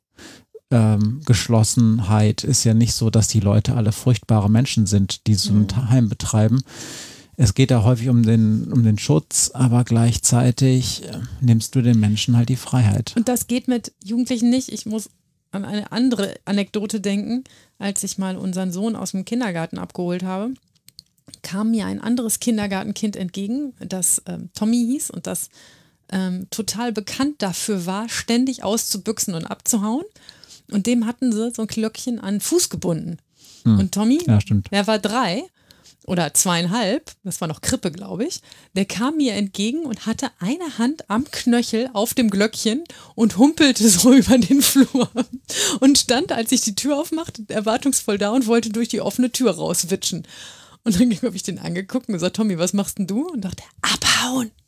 Ähm, 0.70 1.20
Geschlossenheit 1.24 2.42
ist 2.42 2.64
ja 2.64 2.74
nicht 2.74 2.94
so, 2.94 3.10
dass 3.10 3.28
die 3.28 3.40
Leute 3.40 3.76
alle 3.76 3.92
furchtbare 3.92 4.50
Menschen 4.50 4.86
sind, 4.86 5.26
die 5.28 5.34
so 5.34 5.52
ein 5.52 5.68
mhm. 5.70 5.90
Heim 5.90 6.08
betreiben, 6.08 6.62
es 7.36 7.54
geht 7.54 7.70
da 7.70 7.82
häufig 7.82 8.08
um 8.08 8.22
den, 8.22 8.72
um 8.72 8.82
den 8.82 8.98
Schutz, 8.98 9.50
aber 9.52 9.84
gleichzeitig 9.84 11.04
äh, 11.04 11.18
nimmst 11.40 11.74
du 11.74 11.82
den 11.82 12.00
Menschen 12.00 12.36
halt 12.36 12.48
die 12.48 12.56
Freiheit. 12.56 13.14
Und 13.16 13.28
das 13.28 13.46
geht 13.46 13.68
mit 13.68 13.92
Jugendlichen 14.02 14.50
nicht. 14.50 14.70
Ich 14.70 14.86
muss 14.86 15.10
an 15.50 15.64
eine 15.64 15.92
andere 15.92 16.34
Anekdote 16.44 17.00
denken, 17.00 17.44
als 17.78 18.02
ich 18.04 18.18
mal 18.18 18.36
unseren 18.36 18.72
Sohn 18.72 18.96
aus 18.96 19.12
dem 19.12 19.24
Kindergarten 19.24 19.78
abgeholt 19.78 20.22
habe 20.22 20.52
kam 21.42 21.70
mir 21.70 21.86
ein 21.86 22.00
anderes 22.00 22.40
Kindergartenkind 22.40 23.16
entgegen, 23.16 23.72
das 23.78 24.22
ähm, 24.26 24.50
Tommy 24.54 24.84
hieß 24.86 25.10
und 25.10 25.26
das 25.26 25.48
ähm, 26.10 26.46
total 26.50 26.92
bekannt 26.92 27.36
dafür 27.38 27.86
war, 27.86 28.08
ständig 28.08 28.62
auszubüchsen 28.62 29.34
und 29.34 29.44
abzuhauen. 29.44 30.04
Und 30.70 30.86
dem 30.86 31.06
hatten 31.06 31.32
sie 31.32 31.50
so 31.52 31.62
ein 31.62 31.68
Glöckchen 31.68 32.20
an 32.20 32.34
den 32.34 32.40
Fuß 32.40 32.68
gebunden. 32.68 33.18
Hm. 33.64 33.78
Und 33.78 33.92
Tommy, 33.92 34.20
ja, 34.26 34.38
der 34.70 34.86
war 34.86 34.98
drei 34.98 35.44
oder 36.06 36.32
zweieinhalb, 36.32 37.10
das 37.24 37.40
war 37.40 37.48
noch 37.48 37.60
Krippe, 37.60 37.90
glaube 37.90 38.24
ich, 38.24 38.40
der 38.74 38.84
kam 38.84 39.16
mir 39.16 39.34
entgegen 39.34 39.84
und 39.84 40.06
hatte 40.06 40.30
eine 40.38 40.78
Hand 40.78 41.10
am 41.10 41.24
Knöchel 41.30 41.90
auf 41.92 42.14
dem 42.14 42.30
Glöckchen 42.30 42.84
und 43.14 43.36
humpelte 43.36 43.88
so 43.88 44.12
über 44.12 44.38
den 44.38 44.62
Flur 44.62 45.10
und 45.80 45.98
stand, 45.98 46.32
als 46.32 46.52
ich 46.52 46.62
die 46.62 46.74
Tür 46.74 46.98
aufmachte, 46.98 47.44
erwartungsvoll 47.48 48.18
da 48.18 48.30
und 48.30 48.46
wollte 48.46 48.70
durch 48.70 48.88
die 48.88 49.00
offene 49.00 49.30
Tür 49.32 49.52
rauswitschen. 49.52 50.26
Und 50.84 51.00
dann 51.00 51.10
habe 51.22 51.36
ich 51.36 51.42
den 51.42 51.58
angeguckt 51.58 52.08
und 52.08 52.14
gesagt, 52.14 52.36
Tommy, 52.36 52.58
was 52.58 52.72
machst 52.72 52.98
denn 52.98 53.06
du? 53.06 53.28
Und 53.28 53.44
dachte, 53.44 53.64
abhauen. 53.82 54.50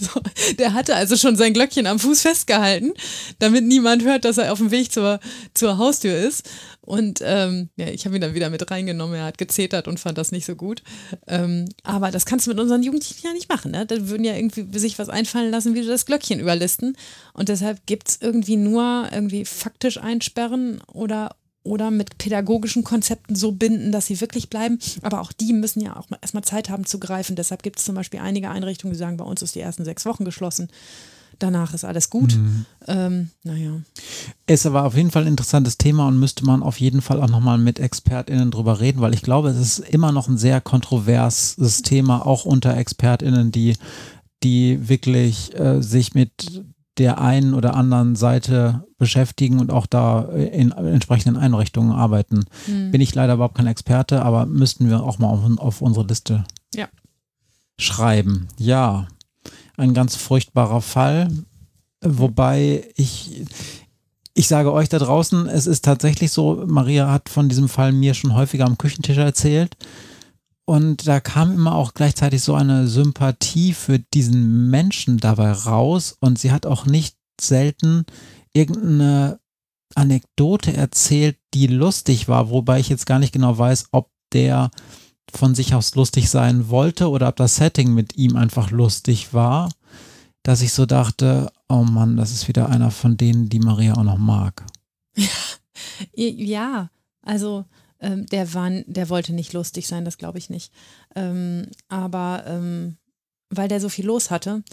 So, 0.00 0.20
der 0.58 0.72
hatte 0.72 0.94
also 0.94 1.16
schon 1.16 1.36
sein 1.36 1.52
Glöckchen 1.52 1.86
am 1.86 1.98
Fuß 1.98 2.22
festgehalten, 2.22 2.92
damit 3.40 3.64
niemand 3.64 4.04
hört, 4.04 4.24
dass 4.24 4.38
er 4.38 4.52
auf 4.52 4.58
dem 4.58 4.70
Weg 4.70 4.92
zur, 4.92 5.20
zur 5.54 5.78
Haustür 5.78 6.16
ist. 6.16 6.48
Und 6.84 7.20
ähm, 7.22 7.70
ja, 7.76 7.86
ich 7.86 8.04
habe 8.04 8.16
ihn 8.16 8.20
dann 8.20 8.34
wieder 8.34 8.50
mit 8.50 8.68
reingenommen. 8.70 9.14
Er 9.14 9.26
hat 9.26 9.38
gezetert 9.38 9.86
und 9.86 10.00
fand 10.00 10.18
das 10.18 10.32
nicht 10.32 10.44
so 10.44 10.56
gut. 10.56 10.82
Ähm, 11.28 11.68
aber 11.84 12.10
das 12.10 12.26
kannst 12.26 12.46
du 12.46 12.50
mit 12.50 12.58
unseren 12.58 12.82
Jugendlichen 12.82 13.24
ja 13.24 13.32
nicht 13.32 13.48
machen. 13.48 13.70
Ne? 13.70 13.86
Da 13.86 14.08
würden 14.08 14.24
ja 14.24 14.34
irgendwie 14.34 14.78
sich 14.78 14.98
was 14.98 15.08
einfallen 15.08 15.52
lassen, 15.52 15.74
wie 15.74 15.82
du 15.82 15.86
das 15.86 16.06
Glöckchen 16.06 16.40
überlisten. 16.40 16.96
Und 17.34 17.48
deshalb 17.48 17.86
gibt 17.86 18.08
es 18.08 18.18
irgendwie 18.20 18.56
nur 18.56 19.08
irgendwie 19.12 19.44
faktisch 19.44 19.98
einsperren 19.98 20.80
oder 20.92 21.36
oder 21.64 21.92
mit 21.92 22.18
pädagogischen 22.18 22.82
Konzepten 22.82 23.36
so 23.36 23.52
binden, 23.52 23.92
dass 23.92 24.06
sie 24.06 24.20
wirklich 24.20 24.50
bleiben. 24.50 24.80
Aber 25.02 25.20
auch 25.20 25.32
die 25.32 25.52
müssen 25.52 25.80
ja 25.80 25.96
auch 25.96 26.08
erstmal 26.20 26.42
Zeit 26.42 26.70
haben 26.70 26.86
zu 26.86 26.98
greifen. 26.98 27.36
Deshalb 27.36 27.62
gibt 27.62 27.78
es 27.78 27.84
zum 27.84 27.94
Beispiel 27.94 28.18
einige 28.18 28.50
Einrichtungen, 28.50 28.94
die 28.94 28.98
sagen, 28.98 29.16
bei 29.16 29.24
uns 29.24 29.42
ist 29.42 29.54
die 29.54 29.60
ersten 29.60 29.84
sechs 29.84 30.04
Wochen 30.04 30.24
geschlossen. 30.24 30.68
Danach 31.38 31.74
ist 31.74 31.84
alles 31.84 32.10
gut. 32.10 32.36
Mhm. 32.36 32.66
Ähm, 32.86 33.30
naja. 33.42 33.80
Ist 34.46 34.66
aber 34.66 34.84
auf 34.84 34.96
jeden 34.96 35.10
Fall 35.10 35.22
ein 35.22 35.28
interessantes 35.28 35.78
Thema 35.78 36.08
und 36.08 36.18
müsste 36.18 36.44
man 36.44 36.62
auf 36.62 36.80
jeden 36.80 37.00
Fall 37.00 37.22
auch 37.22 37.28
nochmal 37.28 37.58
mit 37.58 37.78
ExpertInnen 37.78 38.50
drüber 38.50 38.80
reden, 38.80 39.00
weil 39.00 39.14
ich 39.14 39.22
glaube, 39.22 39.50
es 39.50 39.58
ist 39.58 39.78
immer 39.80 40.12
noch 40.12 40.28
ein 40.28 40.38
sehr 40.38 40.60
kontroverses 40.60 41.82
Thema, 41.82 42.26
auch 42.26 42.44
unter 42.44 42.76
ExpertInnen, 42.76 43.52
die, 43.52 43.76
die 44.42 44.88
wirklich 44.88 45.58
äh, 45.58 45.82
sich 45.82 46.14
mit 46.14 46.64
der 46.98 47.20
einen 47.20 47.54
oder 47.54 47.74
anderen 47.74 48.16
Seite 48.16 48.84
beschäftigen 48.98 49.60
und 49.60 49.72
auch 49.72 49.86
da 49.86 50.22
in 50.32 50.72
entsprechenden 50.72 51.40
Einrichtungen 51.40 51.92
arbeiten. 51.92 52.44
Mhm. 52.66 52.90
Bin 52.90 53.00
ich 53.00 53.14
leider 53.14 53.34
überhaupt 53.34 53.56
kein 53.56 53.66
Experte, 53.66 54.22
aber 54.22 54.46
müssten 54.46 54.90
wir 54.90 55.02
auch 55.02 55.18
mal 55.18 55.28
auf, 55.28 55.40
auf 55.58 55.80
unsere 55.80 56.06
Liste 56.06 56.44
ja. 56.74 56.88
schreiben. 57.78 58.48
Ja, 58.58 59.08
ein 59.76 59.94
ganz 59.94 60.16
furchtbarer 60.16 60.80
Fall, 60.80 61.30
wobei 62.04 62.88
ich, 62.96 63.44
ich 64.34 64.48
sage 64.48 64.72
euch 64.72 64.88
da 64.88 64.98
draußen, 64.98 65.46
es 65.46 65.66
ist 65.66 65.84
tatsächlich 65.84 66.32
so, 66.32 66.64
Maria 66.66 67.10
hat 67.10 67.28
von 67.28 67.48
diesem 67.48 67.68
Fall 67.68 67.92
mir 67.92 68.14
schon 68.14 68.34
häufiger 68.34 68.66
am 68.66 68.78
Küchentisch 68.78 69.18
erzählt. 69.18 69.76
Und 70.64 71.08
da 71.08 71.20
kam 71.20 71.52
immer 71.52 71.74
auch 71.74 71.92
gleichzeitig 71.92 72.42
so 72.42 72.54
eine 72.54 72.86
Sympathie 72.86 73.74
für 73.74 73.98
diesen 73.98 74.70
Menschen 74.70 75.18
dabei 75.18 75.52
raus. 75.52 76.16
Und 76.20 76.38
sie 76.38 76.52
hat 76.52 76.66
auch 76.66 76.86
nicht 76.86 77.16
selten 77.40 78.04
irgendeine 78.52 79.40
Anekdote 79.94 80.72
erzählt, 80.72 81.36
die 81.52 81.66
lustig 81.66 82.28
war, 82.28 82.50
wobei 82.50 82.80
ich 82.80 82.88
jetzt 82.88 83.06
gar 83.06 83.18
nicht 83.18 83.32
genau 83.32 83.58
weiß, 83.58 83.88
ob 83.92 84.10
der 84.32 84.70
von 85.32 85.54
sich 85.54 85.74
aus 85.74 85.94
lustig 85.94 86.30
sein 86.30 86.68
wollte 86.68 87.08
oder 87.08 87.28
ob 87.28 87.36
das 87.36 87.56
Setting 87.56 87.94
mit 87.94 88.16
ihm 88.16 88.36
einfach 88.36 88.70
lustig 88.70 89.32
war, 89.32 89.70
dass 90.42 90.62
ich 90.62 90.72
so 90.72 90.86
dachte, 90.86 91.50
oh 91.68 91.84
Mann, 91.84 92.16
das 92.16 92.32
ist 92.32 92.48
wieder 92.48 92.68
einer 92.68 92.90
von 92.90 93.16
denen, 93.16 93.48
die 93.48 93.60
Maria 93.60 93.94
auch 93.94 94.04
noch 94.04 94.18
mag. 94.18 94.64
Ja, 96.14 96.90
also 97.22 97.64
ähm, 98.00 98.26
der, 98.26 98.52
war, 98.52 98.70
der 98.70 99.08
wollte 99.08 99.32
nicht 99.32 99.52
lustig 99.52 99.86
sein, 99.86 100.04
das 100.04 100.18
glaube 100.18 100.38
ich 100.38 100.50
nicht. 100.50 100.72
Ähm, 101.14 101.68
aber 101.88 102.44
ähm, 102.46 102.96
weil 103.50 103.68
der 103.68 103.80
so 103.80 103.88
viel 103.88 104.06
los 104.06 104.30
hatte, 104.30 104.64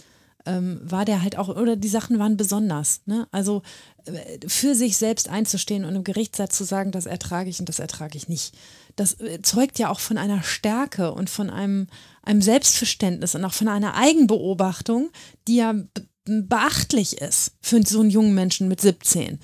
ähm, 0.45 0.80
war 0.84 1.05
der 1.05 1.21
halt 1.21 1.38
auch, 1.38 1.49
oder 1.49 1.76
die 1.76 1.88
Sachen 1.88 2.17
waren 2.17 2.38
besonders. 2.38 3.01
Ne? 3.05 3.27
Also 3.31 3.61
äh, 4.05 4.47
für 4.47 4.73
sich 4.73 4.97
selbst 4.97 5.30
einzustehen 5.30 5.85
und 5.85 5.95
im 5.95 6.03
Gerichtssatz 6.03 6.57
zu 6.57 6.63
sagen, 6.63 6.91
das 6.91 7.05
ertrage 7.05 7.49
ich 7.49 7.59
und 7.59 7.69
das 7.69 7.80
ertrage 7.80 8.17
ich 8.17 8.30
nicht. 8.30 8.55
Das 8.99 9.13
äh, 9.21 9.41
zeugt 9.41 9.80
ja 9.80 9.89
auch 9.89 10.01
von 10.01 10.17
einer 10.17 10.43
Stärke 10.43 11.13
und 11.13 11.30
von 11.30 11.49
einem, 11.49 11.88
einem 12.21 12.41
Selbstverständnis 12.41 13.34
und 13.34 13.45
auch 13.45 13.53
von 13.53 13.69
einer 13.69 13.95
Eigenbeobachtung, 13.95 15.09
die 15.47 15.55
ja 15.55 15.73
beachtlich 16.26 17.21
ist 17.21 17.53
für 17.61 17.81
so 17.85 18.01
einen 18.01 18.09
jungen 18.09 18.34
Menschen 18.34 18.67
mit 18.67 18.81
17. 18.81 19.39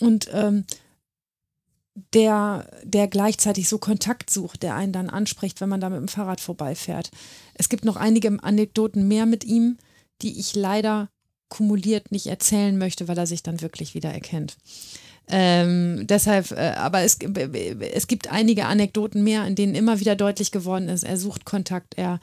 Und 0.00 0.28
ähm, 0.32 0.64
der, 2.12 2.68
der 2.82 3.06
gleichzeitig 3.06 3.68
so 3.68 3.78
Kontakt 3.78 4.30
sucht, 4.30 4.64
der 4.64 4.74
einen 4.74 4.92
dann 4.92 5.10
anspricht, 5.10 5.60
wenn 5.60 5.68
man 5.68 5.80
da 5.80 5.90
mit 5.90 6.00
dem 6.00 6.08
Fahrrad 6.08 6.40
vorbeifährt. 6.40 7.10
Es 7.54 7.68
gibt 7.68 7.84
noch 7.84 7.96
einige 7.96 8.42
Anekdoten 8.42 9.06
mehr 9.06 9.26
mit 9.26 9.44
ihm, 9.44 9.78
die 10.22 10.40
ich 10.40 10.56
leider 10.56 11.08
kumuliert 11.48 12.10
nicht 12.10 12.26
erzählen 12.26 12.76
möchte, 12.76 13.06
weil 13.06 13.18
er 13.18 13.26
sich 13.26 13.44
dann 13.44 13.60
wirklich 13.60 13.94
wieder 13.94 14.12
erkennt. 14.12 14.56
Ähm, 15.30 16.06
deshalb, 16.06 16.50
äh, 16.52 16.72
aber 16.76 17.02
es, 17.02 17.18
es 17.18 18.06
gibt 18.06 18.32
einige 18.32 18.66
Anekdoten 18.66 19.22
mehr, 19.22 19.46
in 19.46 19.54
denen 19.54 19.74
immer 19.74 20.00
wieder 20.00 20.16
deutlich 20.16 20.52
geworden 20.52 20.88
ist, 20.88 21.02
er 21.02 21.16
sucht 21.16 21.44
Kontakt, 21.44 21.94
er 21.96 22.18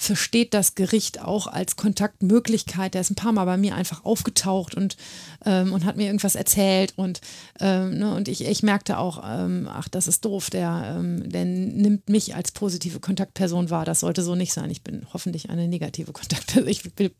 versteht 0.00 0.54
das 0.54 0.76
Gericht 0.76 1.20
auch 1.20 1.48
als 1.48 1.74
Kontaktmöglichkeit. 1.74 2.94
Der 2.94 3.00
ist 3.00 3.10
ein 3.10 3.16
paar 3.16 3.32
Mal 3.32 3.44
bei 3.44 3.56
mir 3.56 3.74
einfach 3.74 4.04
aufgetaucht 4.04 4.76
und, 4.76 4.96
ähm, 5.44 5.72
und 5.72 5.84
hat 5.84 5.96
mir 5.96 6.06
irgendwas 6.06 6.36
erzählt 6.36 6.94
und, 6.96 7.20
ähm, 7.58 7.98
ne, 7.98 8.14
und 8.14 8.28
ich, 8.28 8.44
ich 8.44 8.62
merkte 8.62 8.98
auch, 8.98 9.22
ähm, 9.26 9.68
ach, 9.68 9.88
das 9.88 10.06
ist 10.06 10.24
doof, 10.24 10.50
der, 10.50 10.94
ähm, 10.96 11.28
der 11.28 11.44
nimmt 11.44 12.08
mich 12.08 12.36
als 12.36 12.52
positive 12.52 13.00
Kontaktperson 13.00 13.70
wahr. 13.70 13.84
Das 13.84 14.00
sollte 14.00 14.22
so 14.22 14.36
nicht 14.36 14.52
sein. 14.52 14.70
Ich 14.70 14.82
bin 14.82 15.04
hoffentlich 15.12 15.50
eine 15.50 15.66
negative 15.66 16.12
Kontaktperson. 16.12 16.68
Ich 16.68 16.84
will 16.96 17.12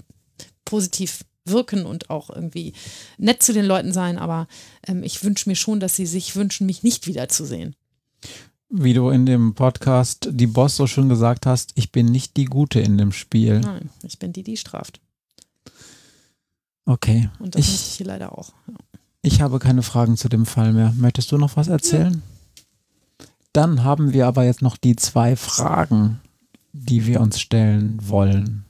positiv 0.65 1.24
wirken 1.51 1.87
und 1.87 2.11
auch 2.11 2.31
irgendwie 2.31 2.73
nett 3.19 3.43
zu 3.43 3.53
den 3.53 3.65
Leuten 3.65 3.93
sein, 3.93 4.19
aber 4.19 4.49
ähm, 4.87 5.03
ich 5.03 5.23
wünsche 5.25 5.49
mir 5.49 5.57
schon, 5.57 5.81
dass 5.81 5.97
sie 5.97 6.07
sich 6.07 6.37
wünschen, 6.37 6.66
mich 6.66 6.83
nicht 6.83 7.07
wiederzusehen 7.07 7.75
wie 8.70 8.93
du 8.93 9.11
in 9.11 9.27
dem 9.27 9.55
Podcast 9.55 10.29
die 10.31 10.47
Boss 10.47 10.77
so 10.77 10.87
schön 10.87 11.09
gesagt 11.09 11.47
hast, 11.47 11.73
ich 11.75 11.91
bin 11.91 12.07
nicht 12.07 12.37
die 12.37 12.45
Gute 12.45 12.81
in 12.81 12.99
dem 12.99 13.12
Spiel. 13.12 13.61
Nein, 13.61 13.91
ich 14.03 14.19
bin 14.19 14.33
die, 14.33 14.43
die 14.43 14.57
straft. 14.57 15.01
Okay. 16.85 17.31
Und 17.39 17.55
das 17.55 17.62
ich, 17.62 17.75
ich 17.75 17.81
hier 17.97 18.07
leider 18.07 18.37
auch. 18.37 18.53
Ja. 18.66 18.75
Ich 19.23 19.41
habe 19.41 19.59
keine 19.59 19.83
Fragen 19.83 20.16
zu 20.16 20.29
dem 20.29 20.47
Fall 20.47 20.73
mehr. 20.73 20.93
Möchtest 20.97 21.33
du 21.33 21.39
noch 21.39 21.57
was 21.57 21.69
erzählen? 21.69 22.23
Ja. 23.20 23.27
Dann 23.53 23.85
haben 23.85 24.12
wir 24.12 24.27
aber 24.27 24.45
jetzt 24.45 24.62
noch 24.62 24.77
die 24.77 24.97
zwei 24.97 25.35
Fragen, 25.35 26.20
die 26.73 27.07
wir 27.07 27.20
uns 27.20 27.41
stellen 27.41 27.99
wollen. 28.03 28.65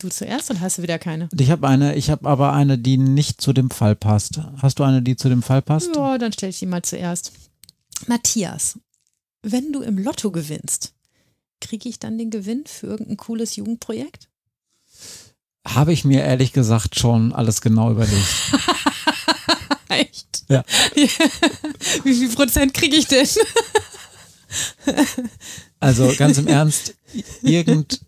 Du 0.00 0.08
zuerst 0.08 0.48
und 0.50 0.60
hast 0.60 0.78
du 0.78 0.82
wieder 0.82 0.98
keine? 1.00 1.28
Ich 1.36 1.50
habe 1.50 1.66
eine, 1.66 1.96
ich 1.96 2.08
habe 2.08 2.28
aber 2.28 2.52
eine, 2.52 2.78
die 2.78 2.96
nicht 2.96 3.40
zu 3.40 3.52
dem 3.52 3.68
Fall 3.68 3.96
passt. 3.96 4.40
Hast 4.62 4.78
du 4.78 4.84
eine, 4.84 5.02
die 5.02 5.16
zu 5.16 5.28
dem 5.28 5.42
Fall 5.42 5.60
passt? 5.60 5.90
Ja, 5.96 6.18
dann 6.18 6.32
stelle 6.32 6.50
ich 6.50 6.60
die 6.60 6.66
mal 6.66 6.82
zuerst. 6.82 7.32
Matthias, 8.06 8.78
wenn 9.42 9.72
du 9.72 9.82
im 9.82 9.98
Lotto 9.98 10.30
gewinnst, 10.30 10.94
kriege 11.60 11.88
ich 11.88 11.98
dann 11.98 12.16
den 12.16 12.30
Gewinn 12.30 12.62
für 12.66 12.86
irgendein 12.86 13.16
cooles 13.16 13.56
Jugendprojekt? 13.56 14.28
Habe 15.66 15.92
ich 15.92 16.04
mir 16.04 16.22
ehrlich 16.22 16.52
gesagt 16.52 16.96
schon 16.96 17.32
alles 17.32 17.60
genau 17.60 17.90
überlegt. 17.90 18.52
Echt? 19.88 20.44
Ja. 20.48 20.62
Wie 22.04 22.14
viel 22.14 22.28
Prozent 22.30 22.72
kriege 22.72 22.94
ich 22.94 23.08
denn? 23.08 23.26
also 25.80 26.14
ganz 26.16 26.38
im 26.38 26.46
Ernst, 26.46 26.94
irgend, 27.42 28.00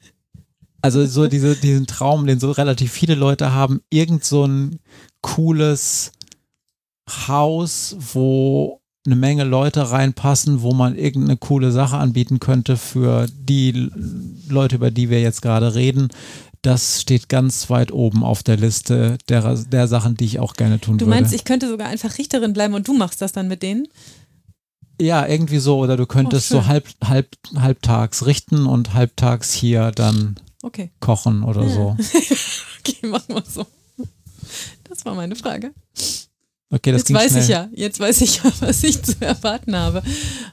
also 0.83 1.05
so 1.07 1.27
diese, 1.27 1.57
diesen 1.57 1.87
Traum, 1.87 2.27
den 2.27 2.41
so 2.41 2.51
relativ 2.51 2.93
viele 2.93 3.15
Leute 3.15 3.53
haben, 3.53 3.81
irgend 3.91 4.25
so 4.25 4.45
ein 4.45 4.81
cooles 5.21 6.13
Haus, 7.29 7.97
wo 8.13 8.81
eine 9.07 9.17
Menge 9.17 9.45
Leute 9.45 9.91
reinpassen, 9.91 10.63
wo 10.63 10.73
man 10.73 10.97
irgendeine 10.97 11.37
coole 11.37 11.73
Sache 11.73 11.97
anbieten 11.97 12.39
könnte 12.39 12.77
für 12.77 13.27
die 13.33 13.91
Leute, 14.49 14.77
über 14.77 14.91
die 14.91 15.11
wir 15.11 15.21
jetzt 15.21 15.43
gerade 15.43 15.75
reden. 15.75 16.09
Das 16.63 17.01
steht 17.01 17.31
ganz 17.31 17.71
weit 17.71 17.91
oben 17.91 18.23
auf 18.23 18.43
der 18.43 18.59
Liste 18.59 19.17
der, 19.31 19.55
der 19.55 19.89
Sachen, 19.89 20.17
die 20.17 20.27
ich 20.27 20.39
auch 20.39 20.53
gerne 20.55 20.79
tun 20.79 20.95
würde. 20.95 21.07
Du 21.07 21.11
meinst, 21.11 21.33
ich 21.33 21.45
könnte 21.45 21.69
sogar 21.69 21.89
einfach 21.89 22.19
Richterin 22.19 22.53
bleiben 22.53 22.75
und 22.75 22.87
du 22.87 22.93
machst 22.93 23.23
das 23.23 23.33
dann 23.33 23.49
mit 23.49 23.63
denen? 23.63 23.89
Ja, 25.01 25.27
irgendwie 25.27 25.59
so. 25.59 25.79
Oder 25.79 25.97
du 25.97 26.05
könntest 26.05 26.53
oh, 26.53 26.57
so 26.57 26.67
halb, 26.67 26.87
halb, 27.03 27.29
halbtags 27.57 28.27
richten 28.27 28.67
und 28.67 28.93
halbtags 28.93 29.55
hier 29.55 29.93
dann 29.93 30.37
okay. 30.63 30.91
kochen 31.01 31.43
oder 31.43 31.63
ja. 31.63 31.69
so. 31.69 31.97
okay, 32.79 33.07
machen 33.07 33.35
wir 33.35 33.45
so. 33.47 33.67
Das 34.85 35.05
war 35.05 35.15
meine 35.15 35.37
Frage. 35.37 35.73
Okay, 36.73 36.93
das 36.93 37.03
jetzt 37.03 37.13
weiß 37.13 37.31
schnell. 37.33 37.43
ich 37.43 37.49
ja, 37.49 37.69
jetzt 37.73 38.01
weiß 38.01 38.21
ich 38.21 38.37
ja, 38.37 38.53
was 38.61 38.83
ich 38.85 39.03
zu 39.03 39.21
erwarten 39.21 39.75
habe. 39.75 40.03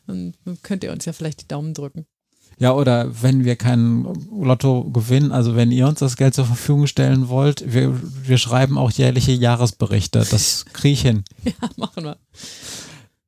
Und 0.07 0.35
könnt 0.63 0.83
ihr 0.83 0.91
uns 0.91 1.05
ja 1.05 1.13
vielleicht 1.13 1.41
die 1.41 1.47
Daumen 1.47 1.73
drücken. 1.73 2.05
Ja, 2.59 2.73
oder 2.73 3.21
wenn 3.21 3.45
wir 3.45 3.55
kein 3.55 4.07
Lotto 4.31 4.89
gewinnen, 4.89 5.31
also 5.31 5.55
wenn 5.55 5.71
ihr 5.71 5.87
uns 5.87 5.99
das 5.99 6.17
Geld 6.17 6.33
zur 6.33 6.45
Verfügung 6.45 6.87
stellen 6.87 7.29
wollt, 7.29 7.71
wir, 7.71 7.99
wir 8.27 8.39
schreiben 8.39 8.79
auch 8.79 8.89
jährliche 8.89 9.31
Jahresberichte. 9.31 10.25
Das 10.29 10.65
kriege 10.73 10.93
ich 10.93 11.01
hin. 11.01 11.23
ja, 11.43 11.53
machen 11.75 12.03
wir. 12.03 12.17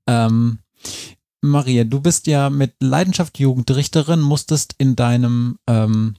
Ähm, 0.08 0.60
Maria, 1.42 1.84
du 1.84 2.00
bist 2.00 2.26
ja 2.26 2.50
mit 2.50 2.74
Leidenschaft 2.80 3.38
Jugendrichterin, 3.38 4.20
musstest 4.20 4.74
in 4.80 4.96
deinem 4.96 5.60
ähm, 5.68 6.16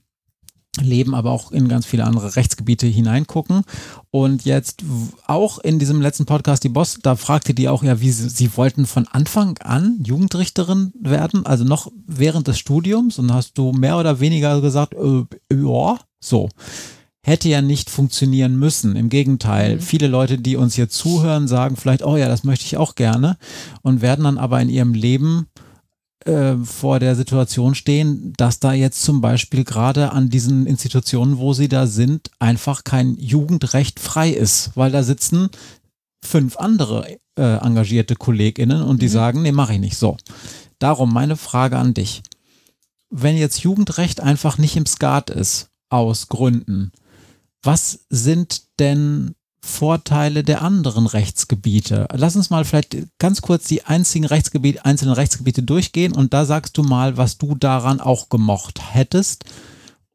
Leben, 0.78 1.14
aber 1.14 1.32
auch 1.32 1.50
in 1.50 1.68
ganz 1.68 1.84
viele 1.84 2.04
andere 2.04 2.36
Rechtsgebiete 2.36 2.86
hineingucken. 2.86 3.62
Und 4.10 4.44
jetzt 4.44 4.84
auch 5.26 5.58
in 5.58 5.78
diesem 5.80 6.00
letzten 6.00 6.26
Podcast, 6.26 6.62
die 6.62 6.68
Boss, 6.68 6.98
da 7.02 7.16
fragte 7.16 7.54
die 7.54 7.68
auch 7.68 7.82
ja, 7.82 8.00
wie 8.00 8.10
sie, 8.10 8.28
sie 8.28 8.56
wollten 8.56 8.86
von 8.86 9.08
Anfang 9.08 9.58
an 9.58 9.98
Jugendrichterin 10.04 10.92
werden, 11.00 11.44
also 11.44 11.64
noch 11.64 11.90
während 12.06 12.46
des 12.46 12.58
Studiums. 12.58 13.18
Und 13.18 13.32
hast 13.34 13.58
du 13.58 13.72
mehr 13.72 13.98
oder 13.98 14.20
weniger 14.20 14.60
gesagt, 14.60 14.94
äh, 14.94 15.24
ja, 15.52 15.98
so. 16.20 16.48
Hätte 17.22 17.50
ja 17.50 17.60
nicht 17.60 17.90
funktionieren 17.90 18.56
müssen. 18.56 18.96
Im 18.96 19.10
Gegenteil, 19.10 19.76
mhm. 19.76 19.80
viele 19.80 20.06
Leute, 20.06 20.38
die 20.38 20.56
uns 20.56 20.74
hier 20.74 20.88
zuhören, 20.88 21.48
sagen 21.48 21.76
vielleicht, 21.76 22.02
oh 22.04 22.16
ja, 22.16 22.28
das 22.28 22.44
möchte 22.44 22.64
ich 22.64 22.76
auch 22.76 22.94
gerne 22.94 23.36
und 23.82 24.00
werden 24.00 24.24
dann 24.24 24.38
aber 24.38 24.60
in 24.62 24.70
ihrem 24.70 24.94
Leben 24.94 25.46
äh, 26.24 26.56
vor 26.56 26.98
der 27.00 27.16
Situation 27.16 27.74
stehen, 27.74 28.32
dass 28.36 28.60
da 28.60 28.72
jetzt 28.72 29.02
zum 29.02 29.20
Beispiel 29.20 29.64
gerade 29.64 30.12
an 30.12 30.28
diesen 30.28 30.66
Institutionen, 30.66 31.38
wo 31.38 31.52
sie 31.52 31.68
da 31.68 31.86
sind, 31.86 32.30
einfach 32.38 32.84
kein 32.84 33.16
Jugendrecht 33.16 34.00
frei 34.00 34.30
ist, 34.30 34.70
weil 34.74 34.90
da 34.90 35.02
sitzen 35.02 35.48
fünf 36.22 36.56
andere 36.56 37.18
äh, 37.36 37.56
engagierte 37.64 38.16
KollegInnen 38.16 38.82
und 38.82 39.00
die 39.00 39.06
mhm. 39.06 39.12
sagen, 39.12 39.42
nee, 39.42 39.52
mache 39.52 39.74
ich 39.74 39.80
nicht. 39.80 39.96
So. 39.96 40.16
Darum 40.78 41.12
meine 41.12 41.36
Frage 41.36 41.78
an 41.78 41.94
dich. 41.94 42.22
Wenn 43.08 43.36
jetzt 43.36 43.60
Jugendrecht 43.60 44.20
einfach 44.20 44.58
nicht 44.58 44.76
im 44.76 44.86
Skat 44.86 45.30
ist, 45.30 45.70
aus 45.88 46.28
Gründen, 46.28 46.92
was 47.62 48.06
sind 48.08 48.78
denn 48.78 49.34
Vorteile 49.62 50.42
der 50.42 50.62
anderen 50.62 51.06
Rechtsgebiete. 51.06 52.06
Lass 52.12 52.34
uns 52.34 52.50
mal 52.50 52.64
vielleicht 52.64 52.96
ganz 53.18 53.42
kurz 53.42 53.64
die 53.64 53.84
einzigen 53.84 54.24
Rechtsgebiete, 54.24 54.84
einzelnen 54.84 55.14
Rechtsgebiete 55.14 55.62
durchgehen 55.62 56.12
und 56.12 56.32
da 56.32 56.46
sagst 56.46 56.78
du 56.78 56.82
mal, 56.82 57.16
was 57.16 57.36
du 57.38 57.54
daran 57.54 58.00
auch 58.00 58.30
gemocht 58.30 58.80
hättest 58.94 59.44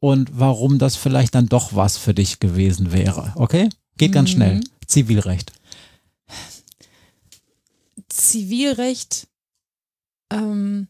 und 0.00 0.38
warum 0.38 0.78
das 0.78 0.96
vielleicht 0.96 1.34
dann 1.34 1.48
doch 1.48 1.74
was 1.74 1.96
für 1.96 2.12
dich 2.12 2.40
gewesen 2.40 2.92
wäre. 2.92 3.32
Okay? 3.36 3.68
Geht 3.98 4.12
ganz 4.12 4.30
mhm. 4.30 4.34
schnell. 4.34 4.60
Zivilrecht. 4.86 5.52
Zivilrecht 8.08 9.28
ähm, 10.32 10.88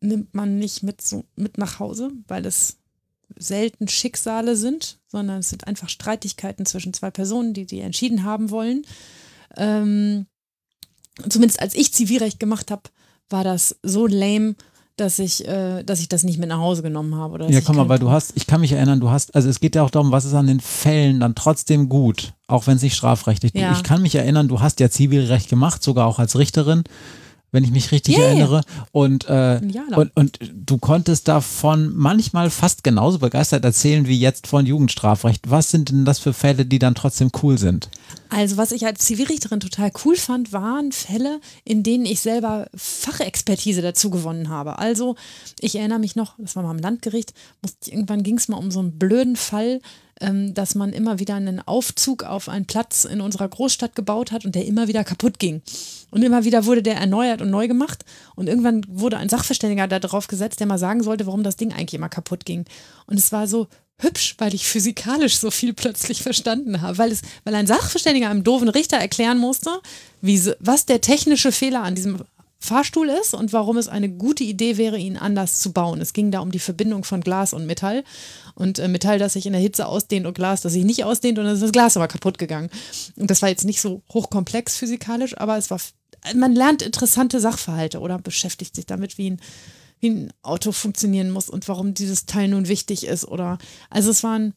nimmt 0.00 0.34
man 0.34 0.58
nicht 0.58 0.82
mit, 0.82 1.00
so, 1.02 1.24
mit 1.36 1.58
nach 1.58 1.78
Hause, 1.78 2.10
weil 2.26 2.46
es 2.46 2.77
selten 3.38 3.88
Schicksale 3.88 4.56
sind, 4.56 4.98
sondern 5.06 5.38
es 5.38 5.50
sind 5.50 5.66
einfach 5.66 5.88
Streitigkeiten 5.88 6.66
zwischen 6.66 6.92
zwei 6.92 7.10
Personen, 7.10 7.54
die 7.54 7.66
die 7.66 7.80
entschieden 7.80 8.24
haben 8.24 8.50
wollen. 8.50 8.82
Ähm, 9.56 10.26
zumindest 11.28 11.60
als 11.60 11.74
ich 11.74 11.92
Zivilrecht 11.92 12.40
gemacht 12.40 12.70
habe, 12.70 12.82
war 13.30 13.44
das 13.44 13.76
so 13.82 14.06
lame, 14.06 14.54
dass 14.96 15.18
ich, 15.18 15.46
äh, 15.46 15.84
dass 15.84 16.00
ich 16.00 16.08
das 16.08 16.24
nicht 16.24 16.38
mit 16.38 16.48
nach 16.48 16.58
Hause 16.58 16.82
genommen 16.82 17.14
habe. 17.14 17.34
Oder 17.34 17.50
ja, 17.50 17.60
komm 17.60 17.76
mal, 17.76 17.88
weil 17.88 17.98
du 17.98 18.10
hast, 18.10 18.32
ich 18.34 18.46
kann 18.46 18.60
mich 18.60 18.72
erinnern, 18.72 19.00
du 19.00 19.10
hast, 19.10 19.34
also 19.34 19.48
es 19.48 19.60
geht 19.60 19.74
ja 19.76 19.82
auch 19.82 19.90
darum, 19.90 20.10
was 20.10 20.24
ist 20.24 20.34
an 20.34 20.46
den 20.46 20.60
Fällen 20.60 21.20
dann 21.20 21.34
trotzdem 21.34 21.88
gut, 21.88 22.34
auch 22.46 22.66
wenn 22.66 22.76
es 22.76 22.82
nicht 22.82 22.96
strafrechtlich 22.96 23.54
ist. 23.54 23.60
Ja. 23.60 23.72
Ich 23.72 23.82
kann 23.82 24.02
mich 24.02 24.14
erinnern, 24.14 24.48
du 24.48 24.60
hast 24.60 24.80
ja 24.80 24.90
Zivilrecht 24.90 25.48
gemacht, 25.48 25.82
sogar 25.82 26.06
auch 26.06 26.18
als 26.18 26.36
Richterin 26.38 26.84
wenn 27.50 27.64
ich 27.64 27.70
mich 27.70 27.92
richtig 27.92 28.16
yeah. 28.18 28.28
erinnere. 28.28 28.62
Und, 28.92 29.26
äh, 29.28 29.60
und, 29.94 30.10
und 30.14 30.38
du 30.52 30.78
konntest 30.78 31.28
davon 31.28 31.92
manchmal 31.96 32.50
fast 32.50 32.84
genauso 32.84 33.18
begeistert 33.18 33.64
erzählen 33.64 34.06
wie 34.06 34.18
jetzt 34.18 34.46
von 34.46 34.66
Jugendstrafrecht. 34.66 35.50
Was 35.50 35.70
sind 35.70 35.90
denn 35.90 36.04
das 36.04 36.18
für 36.18 36.32
Fälle, 36.32 36.66
die 36.66 36.78
dann 36.78 36.94
trotzdem 36.94 37.30
cool 37.42 37.58
sind? 37.58 37.88
Also, 38.30 38.58
was 38.58 38.72
ich 38.72 38.84
als 38.84 39.06
Zivilrichterin 39.06 39.60
total 39.60 39.90
cool 40.04 40.16
fand, 40.16 40.52
waren 40.52 40.92
Fälle, 40.92 41.40
in 41.64 41.82
denen 41.82 42.04
ich 42.04 42.20
selber 42.20 42.68
Fachexpertise 42.74 43.80
dazu 43.80 44.10
gewonnen 44.10 44.50
habe. 44.50 44.78
Also, 44.78 45.16
ich 45.60 45.76
erinnere 45.76 45.98
mich 45.98 46.14
noch, 46.14 46.34
das 46.38 46.54
war 46.54 46.62
mal 46.62 46.70
am 46.70 46.78
Landgericht, 46.78 47.32
musste, 47.62 47.90
irgendwann 47.90 48.22
ging 48.22 48.36
es 48.36 48.48
mal 48.48 48.58
um 48.58 48.70
so 48.70 48.80
einen 48.80 48.98
blöden 48.98 49.36
Fall, 49.36 49.80
dass 50.20 50.74
man 50.74 50.92
immer 50.92 51.18
wieder 51.18 51.34
einen 51.34 51.60
Aufzug 51.66 52.24
auf 52.24 52.48
einen 52.48 52.66
Platz 52.66 53.04
in 53.04 53.20
unserer 53.20 53.48
Großstadt 53.48 53.94
gebaut 53.94 54.32
hat 54.32 54.44
und 54.44 54.54
der 54.54 54.66
immer 54.66 54.88
wieder 54.88 55.04
kaputt 55.04 55.38
ging. 55.38 55.62
Und 56.10 56.22
immer 56.22 56.44
wieder 56.44 56.64
wurde 56.64 56.82
der 56.82 56.96
erneuert 56.96 57.42
und 57.42 57.50
neu 57.50 57.68
gemacht. 57.68 58.04
Und 58.34 58.48
irgendwann 58.48 58.84
wurde 58.88 59.18
ein 59.18 59.28
Sachverständiger 59.28 59.86
da 59.86 59.98
drauf 59.98 60.26
gesetzt, 60.26 60.60
der 60.60 60.66
mal 60.66 60.78
sagen 60.78 61.02
sollte, 61.02 61.26
warum 61.26 61.42
das 61.42 61.56
Ding 61.56 61.72
eigentlich 61.72 61.94
immer 61.94 62.08
kaputt 62.08 62.44
ging. 62.44 62.64
Und 63.06 63.18
es 63.18 63.30
war 63.30 63.46
so 63.46 63.68
hübsch, 64.00 64.36
weil 64.38 64.54
ich 64.54 64.66
physikalisch 64.66 65.38
so 65.38 65.50
viel 65.50 65.72
plötzlich 65.74 66.22
verstanden 66.22 66.80
habe. 66.80 66.98
Weil, 66.98 67.12
es, 67.12 67.22
weil 67.44 67.54
ein 67.54 67.66
Sachverständiger 67.66 68.30
einem 68.30 68.44
doofen 68.44 68.68
Richter 68.68 68.96
erklären 68.96 69.38
musste, 69.38 69.70
wie, 70.20 70.40
was 70.60 70.86
der 70.86 71.00
technische 71.00 71.52
Fehler 71.52 71.82
an 71.82 71.94
diesem 71.94 72.22
Fahrstuhl 72.60 73.08
ist 73.08 73.34
und 73.34 73.52
warum 73.52 73.76
es 73.76 73.86
eine 73.86 74.08
gute 74.08 74.42
Idee 74.42 74.76
wäre, 74.76 74.98
ihn 74.98 75.16
anders 75.16 75.60
zu 75.60 75.72
bauen. 75.72 76.00
Es 76.00 76.12
ging 76.12 76.32
da 76.32 76.40
um 76.40 76.50
die 76.50 76.58
Verbindung 76.58 77.04
von 77.04 77.20
Glas 77.20 77.52
und 77.52 77.66
Metall 77.66 78.02
und 78.54 78.80
äh, 78.80 78.88
Metall, 78.88 79.18
das 79.18 79.34
sich 79.34 79.46
in 79.46 79.52
der 79.52 79.62
Hitze 79.62 79.86
ausdehnt 79.86 80.26
und 80.26 80.34
Glas, 80.34 80.62
das 80.62 80.72
sich 80.72 80.84
nicht 80.84 81.04
ausdehnt 81.04 81.38
und 81.38 81.44
dann 81.44 81.54
ist 81.54 81.62
das 81.62 81.72
Glas 81.72 81.96
aber 81.96 82.08
kaputt 82.08 82.36
gegangen. 82.36 82.68
Und 83.16 83.30
das 83.30 83.42
war 83.42 83.48
jetzt 83.48 83.64
nicht 83.64 83.80
so 83.80 84.02
hochkomplex 84.12 84.76
physikalisch, 84.76 85.38
aber 85.38 85.56
es 85.56 85.70
war, 85.70 85.80
man 86.34 86.52
lernt 86.52 86.82
interessante 86.82 87.38
Sachverhalte 87.38 88.00
oder 88.00 88.18
beschäftigt 88.18 88.74
sich 88.74 88.86
damit, 88.86 89.18
wie 89.18 89.30
ein, 89.30 89.40
wie 90.00 90.10
ein 90.10 90.32
Auto 90.42 90.72
funktionieren 90.72 91.30
muss 91.30 91.48
und 91.48 91.68
warum 91.68 91.94
dieses 91.94 92.26
Teil 92.26 92.48
nun 92.48 92.66
wichtig 92.66 93.06
ist 93.06 93.24
oder, 93.24 93.58
also 93.88 94.10
es 94.10 94.24
waren 94.24 94.52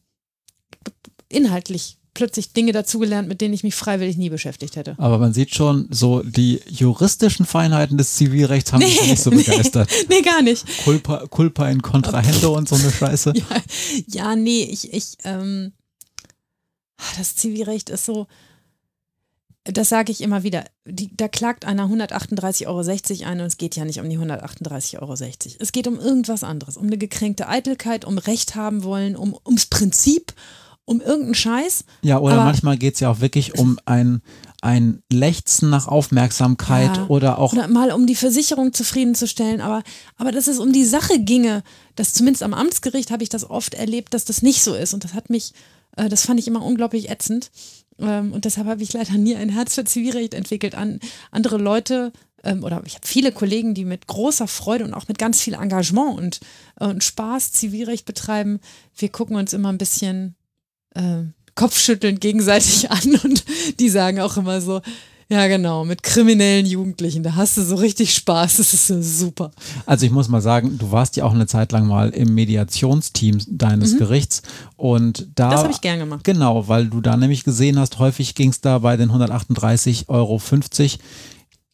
inhaltlich 1.28 1.98
plötzlich 2.14 2.52
Dinge 2.52 2.72
dazugelernt, 2.72 3.28
mit 3.28 3.40
denen 3.40 3.54
ich 3.54 3.64
mich 3.64 3.74
freiwillig 3.74 4.16
nie 4.16 4.30
beschäftigt 4.30 4.76
hätte. 4.76 4.94
Aber 4.98 5.18
man 5.18 5.32
sieht 5.32 5.54
schon, 5.54 5.88
so 5.90 6.22
die 6.22 6.60
juristischen 6.68 7.46
Feinheiten 7.46 7.96
des 7.96 8.14
Zivilrechts 8.14 8.72
haben 8.72 8.80
nee, 8.80 8.86
mich 8.86 9.02
nicht 9.06 9.22
so 9.22 9.30
begeistert. 9.30 9.88
Nee, 10.08 10.16
nee 10.16 10.22
gar 10.22 10.42
nicht. 10.42 10.64
Culpa, 10.84 11.26
Culpa 11.28 11.68
in 11.68 11.82
Contrahendo 11.82 12.56
und 12.56 12.68
so 12.68 12.76
eine 12.76 12.90
Scheiße. 12.90 13.32
Ja, 13.42 13.62
ja 14.06 14.36
nee, 14.36 14.62
ich, 14.64 14.92
ich, 14.92 15.16
ähm, 15.24 15.72
das 17.18 17.34
Zivilrecht 17.36 17.90
ist 17.90 18.04
so, 18.04 18.26
das 19.64 19.88
sage 19.88 20.10
ich 20.10 20.20
immer 20.20 20.42
wieder, 20.42 20.64
die, 20.84 21.14
da 21.16 21.28
klagt 21.28 21.64
einer 21.64 21.86
138,60 21.86 22.66
Euro 22.66 23.30
ein 23.30 23.40
und 23.40 23.46
es 23.46 23.58
geht 23.58 23.76
ja 23.76 23.84
nicht 23.84 24.00
um 24.00 24.08
die 24.08 24.18
138,60 24.18 25.00
Euro. 25.00 25.14
Es 25.60 25.72
geht 25.72 25.86
um 25.86 26.00
irgendwas 26.00 26.44
anderes, 26.44 26.76
um 26.76 26.86
eine 26.86 26.98
gekränkte 26.98 27.48
Eitelkeit, 27.48 28.04
um 28.04 28.18
Recht 28.18 28.54
haben 28.54 28.82
wollen, 28.82 29.16
um, 29.16 29.36
ums 29.46 29.66
Prinzip, 29.66 30.34
um 30.84 31.00
irgendeinen 31.00 31.34
Scheiß. 31.34 31.84
Ja, 32.02 32.18
oder 32.18 32.36
manchmal 32.36 32.76
geht 32.76 32.94
es 32.94 33.00
ja 33.00 33.10
auch 33.10 33.20
wirklich 33.20 33.58
um 33.58 33.78
ein, 33.84 34.20
ein 34.62 35.02
Lechzen 35.12 35.70
nach 35.70 35.86
Aufmerksamkeit 35.86 36.96
ja, 36.96 37.06
oder 37.06 37.38
auch. 37.38 37.52
Oder 37.52 37.68
mal 37.68 37.92
um 37.92 38.06
die 38.06 38.16
Versicherung 38.16 38.72
zufriedenzustellen, 38.72 39.60
aber, 39.60 39.82
aber 40.16 40.32
dass 40.32 40.48
es 40.48 40.58
um 40.58 40.72
die 40.72 40.84
Sache 40.84 41.20
ginge, 41.20 41.62
dass 41.94 42.14
zumindest 42.14 42.42
am 42.42 42.54
Amtsgericht 42.54 43.10
habe 43.10 43.22
ich 43.22 43.28
das 43.28 43.48
oft 43.48 43.74
erlebt, 43.74 44.14
dass 44.14 44.24
das 44.24 44.42
nicht 44.42 44.62
so 44.62 44.74
ist. 44.74 44.92
Und 44.94 45.04
das 45.04 45.14
hat 45.14 45.30
mich, 45.30 45.52
äh, 45.96 46.08
das 46.08 46.26
fand 46.26 46.40
ich 46.40 46.48
immer 46.48 46.64
unglaublich 46.64 47.10
ätzend. 47.10 47.50
Ähm, 47.98 48.32
und 48.32 48.44
deshalb 48.44 48.66
habe 48.66 48.82
ich 48.82 48.92
leider 48.92 49.14
nie 49.14 49.36
ein 49.36 49.50
Herz 49.50 49.74
für 49.74 49.84
Zivilrecht 49.84 50.34
entwickelt. 50.34 50.74
An 50.74 50.98
andere 51.30 51.58
Leute 51.58 52.12
ähm, 52.44 52.64
oder 52.64 52.82
ich 52.84 52.94
habe 52.94 53.06
viele 53.06 53.30
Kollegen, 53.30 53.74
die 53.74 53.84
mit 53.84 54.06
großer 54.06 54.48
Freude 54.48 54.84
und 54.84 54.94
auch 54.94 55.08
mit 55.08 55.18
ganz 55.18 55.40
viel 55.40 55.54
Engagement 55.54 56.18
und, 56.18 56.40
und 56.78 57.04
Spaß 57.04 57.52
Zivilrecht 57.52 58.04
betreiben. 58.04 58.60
Wir 58.96 59.10
gucken 59.10 59.36
uns 59.36 59.52
immer 59.52 59.68
ein 59.68 59.78
bisschen 59.78 60.34
äh, 60.94 61.24
Kopfschütteln 61.54 62.18
gegenseitig 62.20 62.90
an 62.90 63.20
und 63.24 63.44
die 63.78 63.88
sagen 63.88 64.20
auch 64.20 64.36
immer 64.36 64.60
so, 64.60 64.80
ja, 65.32 65.46
genau, 65.46 65.86
mit 65.86 66.02
kriminellen 66.02 66.66
Jugendlichen, 66.66 67.22
da 67.22 67.36
hast 67.36 67.56
du 67.56 67.62
so 67.62 67.76
richtig 67.76 68.14
Spaß, 68.14 68.58
das 68.58 68.74
ist 68.74 68.88
so 68.88 69.00
super. 69.00 69.50
Also 69.86 70.04
ich 70.04 70.12
muss 70.12 70.28
mal 70.28 70.42
sagen, 70.42 70.76
du 70.76 70.92
warst 70.92 71.16
ja 71.16 71.24
auch 71.24 71.32
eine 71.32 71.46
Zeit 71.46 71.72
lang 71.72 71.86
mal 71.86 72.10
im 72.10 72.34
Mediationsteam 72.34 73.38
deines 73.46 73.94
mhm. 73.94 73.98
Gerichts 73.98 74.42
und 74.76 75.28
da... 75.34 75.48
Das 75.48 75.62
habe 75.62 75.72
ich 75.72 75.80
gern 75.80 76.00
gemacht. 76.00 76.22
Genau, 76.24 76.68
weil 76.68 76.88
du 76.88 77.00
da 77.00 77.16
nämlich 77.16 77.44
gesehen 77.44 77.78
hast, 77.78 77.98
häufig 77.98 78.34
ging 78.34 78.50
es 78.50 78.60
da 78.60 78.80
bei 78.80 78.98
den 78.98 79.10
138,50 79.10 80.08
Euro 80.08 80.38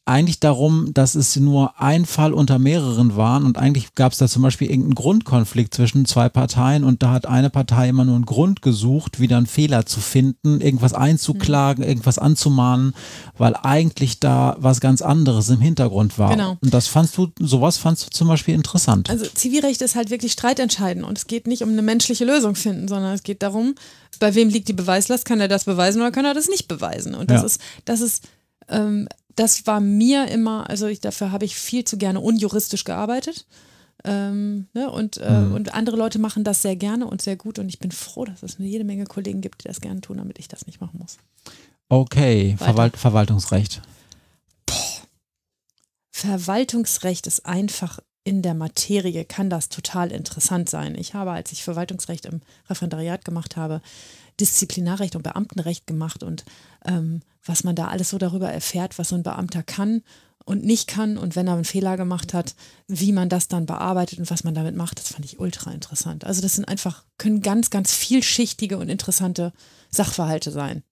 eigentlich 0.08 0.40
darum, 0.40 0.94
dass 0.94 1.14
es 1.14 1.36
nur 1.36 1.80
ein 1.80 2.06
Fall 2.06 2.32
unter 2.32 2.58
mehreren 2.58 3.16
waren 3.16 3.44
und 3.44 3.58
eigentlich 3.58 3.94
gab 3.94 4.12
es 4.12 4.18
da 4.18 4.26
zum 4.26 4.42
Beispiel 4.42 4.70
irgendeinen 4.70 4.94
Grundkonflikt 4.94 5.74
zwischen 5.74 6.06
zwei 6.06 6.28
Parteien 6.28 6.82
und 6.82 7.02
da 7.02 7.10
hat 7.10 7.26
eine 7.26 7.50
Partei 7.50 7.88
immer 7.88 8.04
nur 8.04 8.14
einen 8.14 8.24
Grund 8.24 8.62
gesucht, 8.62 9.20
wieder 9.20 9.36
einen 9.36 9.46
Fehler 9.46 9.86
zu 9.86 10.00
finden, 10.00 10.60
irgendwas 10.60 10.94
einzuklagen, 10.94 11.84
mhm. 11.84 11.90
irgendwas 11.90 12.18
anzumahnen, 12.18 12.94
weil 13.36 13.54
eigentlich 13.62 14.18
da 14.18 14.56
was 14.58 14.80
ganz 14.80 15.02
anderes 15.02 15.50
im 15.50 15.60
Hintergrund 15.60 16.18
war. 16.18 16.30
Genau. 16.30 16.56
Und 16.62 16.72
das 16.72 16.88
fandst 16.88 17.16
du, 17.18 17.28
sowas 17.38 17.76
fandst 17.76 18.06
du 18.06 18.10
zum 18.10 18.28
Beispiel 18.28 18.54
interessant. 18.54 19.10
Also 19.10 19.26
Zivilrecht 19.26 19.82
ist 19.82 19.94
halt 19.94 20.10
wirklich 20.10 20.32
streitentscheidend 20.32 21.04
und 21.04 21.18
es 21.18 21.26
geht 21.26 21.46
nicht 21.46 21.62
um 21.62 21.68
eine 21.68 21.82
menschliche 21.82 22.24
Lösung 22.24 22.54
finden, 22.54 22.88
sondern 22.88 23.12
es 23.12 23.22
geht 23.22 23.42
darum, 23.42 23.74
bei 24.20 24.34
wem 24.34 24.48
liegt 24.48 24.68
die 24.68 24.72
Beweislast, 24.72 25.24
kann 25.26 25.40
er 25.40 25.48
das 25.48 25.64
beweisen 25.64 26.00
oder 26.00 26.10
kann 26.10 26.24
er 26.24 26.34
das 26.34 26.48
nicht 26.48 26.66
beweisen? 26.66 27.14
Und 27.14 27.30
das 27.30 27.42
ja. 27.42 27.46
ist, 27.46 27.60
das 27.84 28.00
ist 28.00 28.28
ähm, 28.68 29.06
das 29.38 29.66
war 29.66 29.80
mir 29.80 30.28
immer, 30.28 30.68
also 30.68 30.86
ich, 30.86 31.00
dafür 31.00 31.30
habe 31.30 31.44
ich 31.44 31.54
viel 31.54 31.84
zu 31.84 31.96
gerne 31.96 32.20
unjuristisch 32.20 32.84
gearbeitet. 32.84 33.46
Ähm, 34.04 34.68
ne, 34.74 34.90
und, 34.90 35.16
äh, 35.18 35.30
mhm. 35.30 35.54
und 35.54 35.74
andere 35.74 35.96
Leute 35.96 36.18
machen 36.18 36.44
das 36.44 36.62
sehr 36.62 36.76
gerne 36.76 37.06
und 37.06 37.20
sehr 37.20 37.36
gut 37.36 37.58
und 37.58 37.68
ich 37.68 37.80
bin 37.80 37.90
froh, 37.90 38.24
dass 38.24 38.44
es 38.44 38.58
eine 38.58 38.68
jede 38.68 38.84
Menge 38.84 39.04
Kollegen 39.04 39.40
gibt, 39.40 39.64
die 39.64 39.68
das 39.68 39.80
gerne 39.80 40.00
tun, 40.00 40.18
damit 40.18 40.38
ich 40.38 40.46
das 40.46 40.66
nicht 40.66 40.80
machen 40.80 40.98
muss. 41.00 41.18
Okay, 41.88 42.56
Verwalt 42.58 42.96
Verwaltungsrecht. 42.96 43.82
Boah. 44.66 44.76
Verwaltungsrecht 46.12 47.26
ist 47.26 47.44
einfach 47.44 47.98
in 48.22 48.42
der 48.42 48.54
Materie 48.54 49.24
kann 49.24 49.50
das 49.50 49.68
total 49.68 50.12
interessant 50.12 50.68
sein. 50.68 50.94
Ich 50.96 51.14
habe, 51.14 51.30
als 51.32 51.50
ich 51.50 51.64
Verwaltungsrecht 51.64 52.26
im 52.26 52.42
Referendariat 52.68 53.24
gemacht 53.24 53.56
habe, 53.56 53.80
Disziplinarrecht 54.40 55.16
und 55.16 55.22
Beamtenrecht 55.22 55.86
gemacht 55.86 56.22
und 56.22 56.44
ähm, 56.84 57.20
was 57.44 57.64
man 57.64 57.74
da 57.74 57.88
alles 57.88 58.10
so 58.10 58.18
darüber 58.18 58.50
erfährt, 58.50 58.98
was 58.98 59.08
so 59.08 59.16
ein 59.16 59.22
Beamter 59.22 59.62
kann 59.62 60.02
und 60.44 60.64
nicht 60.64 60.86
kann 60.86 61.18
und 61.18 61.36
wenn 61.36 61.46
er 61.46 61.54
einen 61.54 61.64
Fehler 61.64 61.96
gemacht 61.96 62.32
hat, 62.34 62.54
wie 62.86 63.12
man 63.12 63.28
das 63.28 63.48
dann 63.48 63.66
bearbeitet 63.66 64.18
und 64.18 64.30
was 64.30 64.44
man 64.44 64.54
damit 64.54 64.76
macht, 64.76 64.98
das 64.98 65.12
fand 65.12 65.24
ich 65.24 65.38
ultra 65.38 65.72
interessant. 65.72 66.24
Also 66.24 66.40
das 66.40 66.54
sind 66.54 66.66
einfach, 66.66 67.04
können 67.18 67.42
ganz, 67.42 67.70
ganz 67.70 67.92
vielschichtige 67.92 68.78
und 68.78 68.88
interessante 68.88 69.52
Sachverhalte 69.90 70.50
sein. 70.50 70.82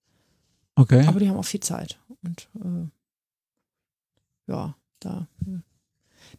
Okay. 0.75 1.05
Aber 1.07 1.19
die 1.19 1.27
haben 1.27 1.37
auch 1.37 1.45
viel 1.45 1.59
Zeit. 1.59 1.97
Und 2.21 2.47
äh, 2.63 2.87
ja, 4.51 4.75
da. 4.99 5.27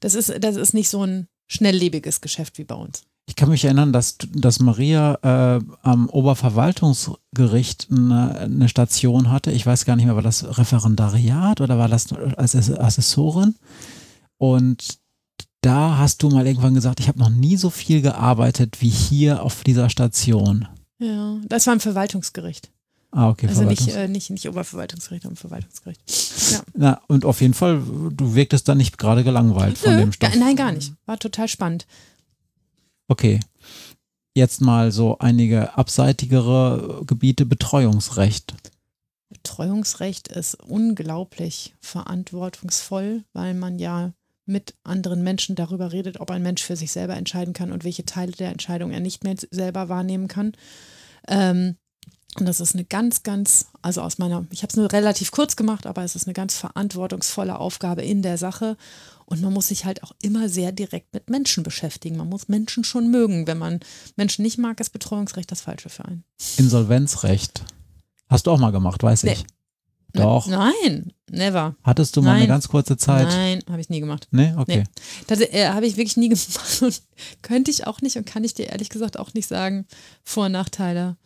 Das 0.00 0.14
ist, 0.14 0.32
das 0.40 0.56
ist 0.56 0.74
nicht 0.74 0.88
so 0.88 1.04
ein 1.04 1.26
schnelllebiges 1.48 2.20
Geschäft 2.20 2.58
wie 2.58 2.64
bei 2.64 2.76
uns. 2.76 3.02
Ich 3.28 3.36
kann 3.36 3.50
mich 3.50 3.66
erinnern, 3.66 3.92
dass, 3.92 4.16
dass 4.32 4.58
Maria 4.58 5.18
äh, 5.22 5.60
am 5.82 6.08
Oberverwaltungsgericht 6.08 7.88
eine, 7.90 8.38
eine, 8.38 8.68
Station 8.70 9.30
hatte. 9.30 9.52
Ich 9.52 9.66
weiß 9.66 9.84
gar 9.84 9.96
nicht 9.96 10.06
mehr, 10.06 10.14
war 10.14 10.22
das 10.22 10.56
Referendariat 10.56 11.60
oder 11.60 11.78
war 11.78 11.88
das 11.88 12.10
als 12.14 12.54
Assessorin? 12.54 13.54
Und 14.38 14.98
da 15.60 15.98
hast 15.98 16.22
du 16.22 16.30
mal 16.30 16.46
irgendwann 16.46 16.72
gesagt, 16.72 17.00
ich 17.00 17.08
habe 17.08 17.18
noch 17.18 17.28
nie 17.28 17.58
so 17.58 17.68
viel 17.68 18.00
gearbeitet 18.00 18.80
wie 18.80 18.88
hier 18.88 19.42
auf 19.42 19.62
dieser 19.62 19.90
Station. 19.90 20.66
Ja, 20.98 21.36
das 21.46 21.66
war 21.66 21.74
im 21.74 21.80
Verwaltungsgericht. 21.80 22.70
Ah, 23.10 23.28
okay. 23.28 23.48
Also 23.48 23.64
nicht, 23.64 23.88
äh, 23.88 24.08
nicht, 24.08 24.30
nicht 24.30 24.48
Oberverwaltungsgericht, 24.48 25.26
aber 25.26 25.36
Verwaltungsgericht. 25.36 26.00
Ja. 26.50 26.60
Na, 26.74 27.00
und 27.08 27.26
auf 27.26 27.42
jeden 27.42 27.54
Fall, 27.54 27.82
du 28.10 28.34
wirktest 28.34 28.68
da 28.68 28.74
nicht 28.74 28.96
gerade 28.96 29.22
gelangweilt 29.22 29.76
von 29.76 29.92
Nö, 29.92 30.00
dem 30.00 30.12
Stoff. 30.12 30.34
Nein, 30.34 30.56
gar 30.56 30.72
nicht. 30.72 30.94
War 31.04 31.18
total 31.18 31.46
spannend. 31.46 31.86
Okay. 33.08 33.40
Jetzt 34.34 34.60
mal 34.60 34.92
so 34.92 35.18
einige 35.18 35.76
abseitigere 35.76 37.02
Gebiete, 37.04 37.44
Betreuungsrecht. 37.44 38.54
Betreuungsrecht 39.30 40.28
ist 40.28 40.54
unglaublich 40.54 41.74
verantwortungsvoll, 41.80 43.24
weil 43.32 43.54
man 43.54 43.78
ja 43.78 44.12
mit 44.46 44.74
anderen 44.84 45.22
Menschen 45.22 45.56
darüber 45.56 45.92
redet, 45.92 46.20
ob 46.20 46.30
ein 46.30 46.42
Mensch 46.42 46.62
für 46.62 46.76
sich 46.76 46.92
selber 46.92 47.16
entscheiden 47.16 47.52
kann 47.52 47.72
und 47.72 47.84
welche 47.84 48.04
Teile 48.04 48.32
der 48.32 48.50
Entscheidung 48.50 48.90
er 48.92 49.00
nicht 49.00 49.24
mehr 49.24 49.34
selber 49.50 49.88
wahrnehmen 49.88 50.28
kann. 50.28 50.52
Ähm, 51.26 51.76
und 52.38 52.46
das 52.46 52.60
ist 52.60 52.74
eine 52.74 52.84
ganz, 52.84 53.22
ganz, 53.22 53.66
also 53.82 54.00
aus 54.00 54.18
meiner, 54.18 54.46
ich 54.50 54.62
habe 54.62 54.70
es 54.70 54.76
nur 54.76 54.92
relativ 54.92 55.30
kurz 55.32 55.56
gemacht, 55.56 55.86
aber 55.86 56.04
es 56.04 56.14
ist 56.14 56.26
eine 56.26 56.34
ganz 56.34 56.56
verantwortungsvolle 56.56 57.58
Aufgabe 57.58 58.02
in 58.02 58.22
der 58.22 58.38
Sache. 58.38 58.76
Und 59.28 59.42
man 59.42 59.52
muss 59.52 59.68
sich 59.68 59.84
halt 59.84 60.02
auch 60.02 60.12
immer 60.22 60.48
sehr 60.48 60.72
direkt 60.72 61.12
mit 61.12 61.28
Menschen 61.28 61.62
beschäftigen. 61.62 62.16
Man 62.16 62.30
muss 62.30 62.48
Menschen 62.48 62.82
schon 62.82 63.10
mögen. 63.10 63.46
Wenn 63.46 63.58
man 63.58 63.80
Menschen 64.16 64.42
nicht 64.42 64.56
mag, 64.56 64.80
ist 64.80 64.88
Betreuungsrecht 64.88 65.52
das 65.52 65.60
Falsche 65.60 65.90
für 65.90 66.06
einen. 66.06 66.24
Insolvenzrecht. 66.56 67.62
Hast 68.30 68.46
du 68.46 68.52
auch 68.52 68.58
mal 68.58 68.72
gemacht, 68.72 69.02
weiß 69.02 69.24
nee. 69.24 69.32
ich. 69.32 69.44
Doch. 70.14 70.46
Nein, 70.46 71.12
never. 71.30 71.76
Hattest 71.84 72.16
du 72.16 72.22
mal 72.22 72.30
Nein. 72.30 72.38
eine 72.38 72.48
ganz 72.48 72.68
kurze 72.68 72.96
Zeit? 72.96 73.28
Nein, 73.28 73.62
habe 73.68 73.82
ich 73.82 73.90
nie 73.90 74.00
gemacht. 74.00 74.28
Nee, 74.30 74.54
okay. 74.56 74.78
Nee. 74.78 74.84
Das 75.26 75.40
äh, 75.40 75.68
habe 75.68 75.84
ich 75.84 75.98
wirklich 75.98 76.16
nie 76.16 76.28
gemacht 76.30 76.80
und 76.80 77.02
könnte 77.42 77.70
ich 77.70 77.86
auch 77.86 78.00
nicht 78.00 78.16
und 78.16 78.24
kann 78.24 78.44
ich 78.44 78.54
dir 78.54 78.68
ehrlich 78.68 78.88
gesagt 78.88 79.18
auch 79.18 79.34
nicht 79.34 79.46
sagen, 79.46 79.86
Vor- 80.24 80.46
und 80.46 80.52
Nachteile. 80.52 81.18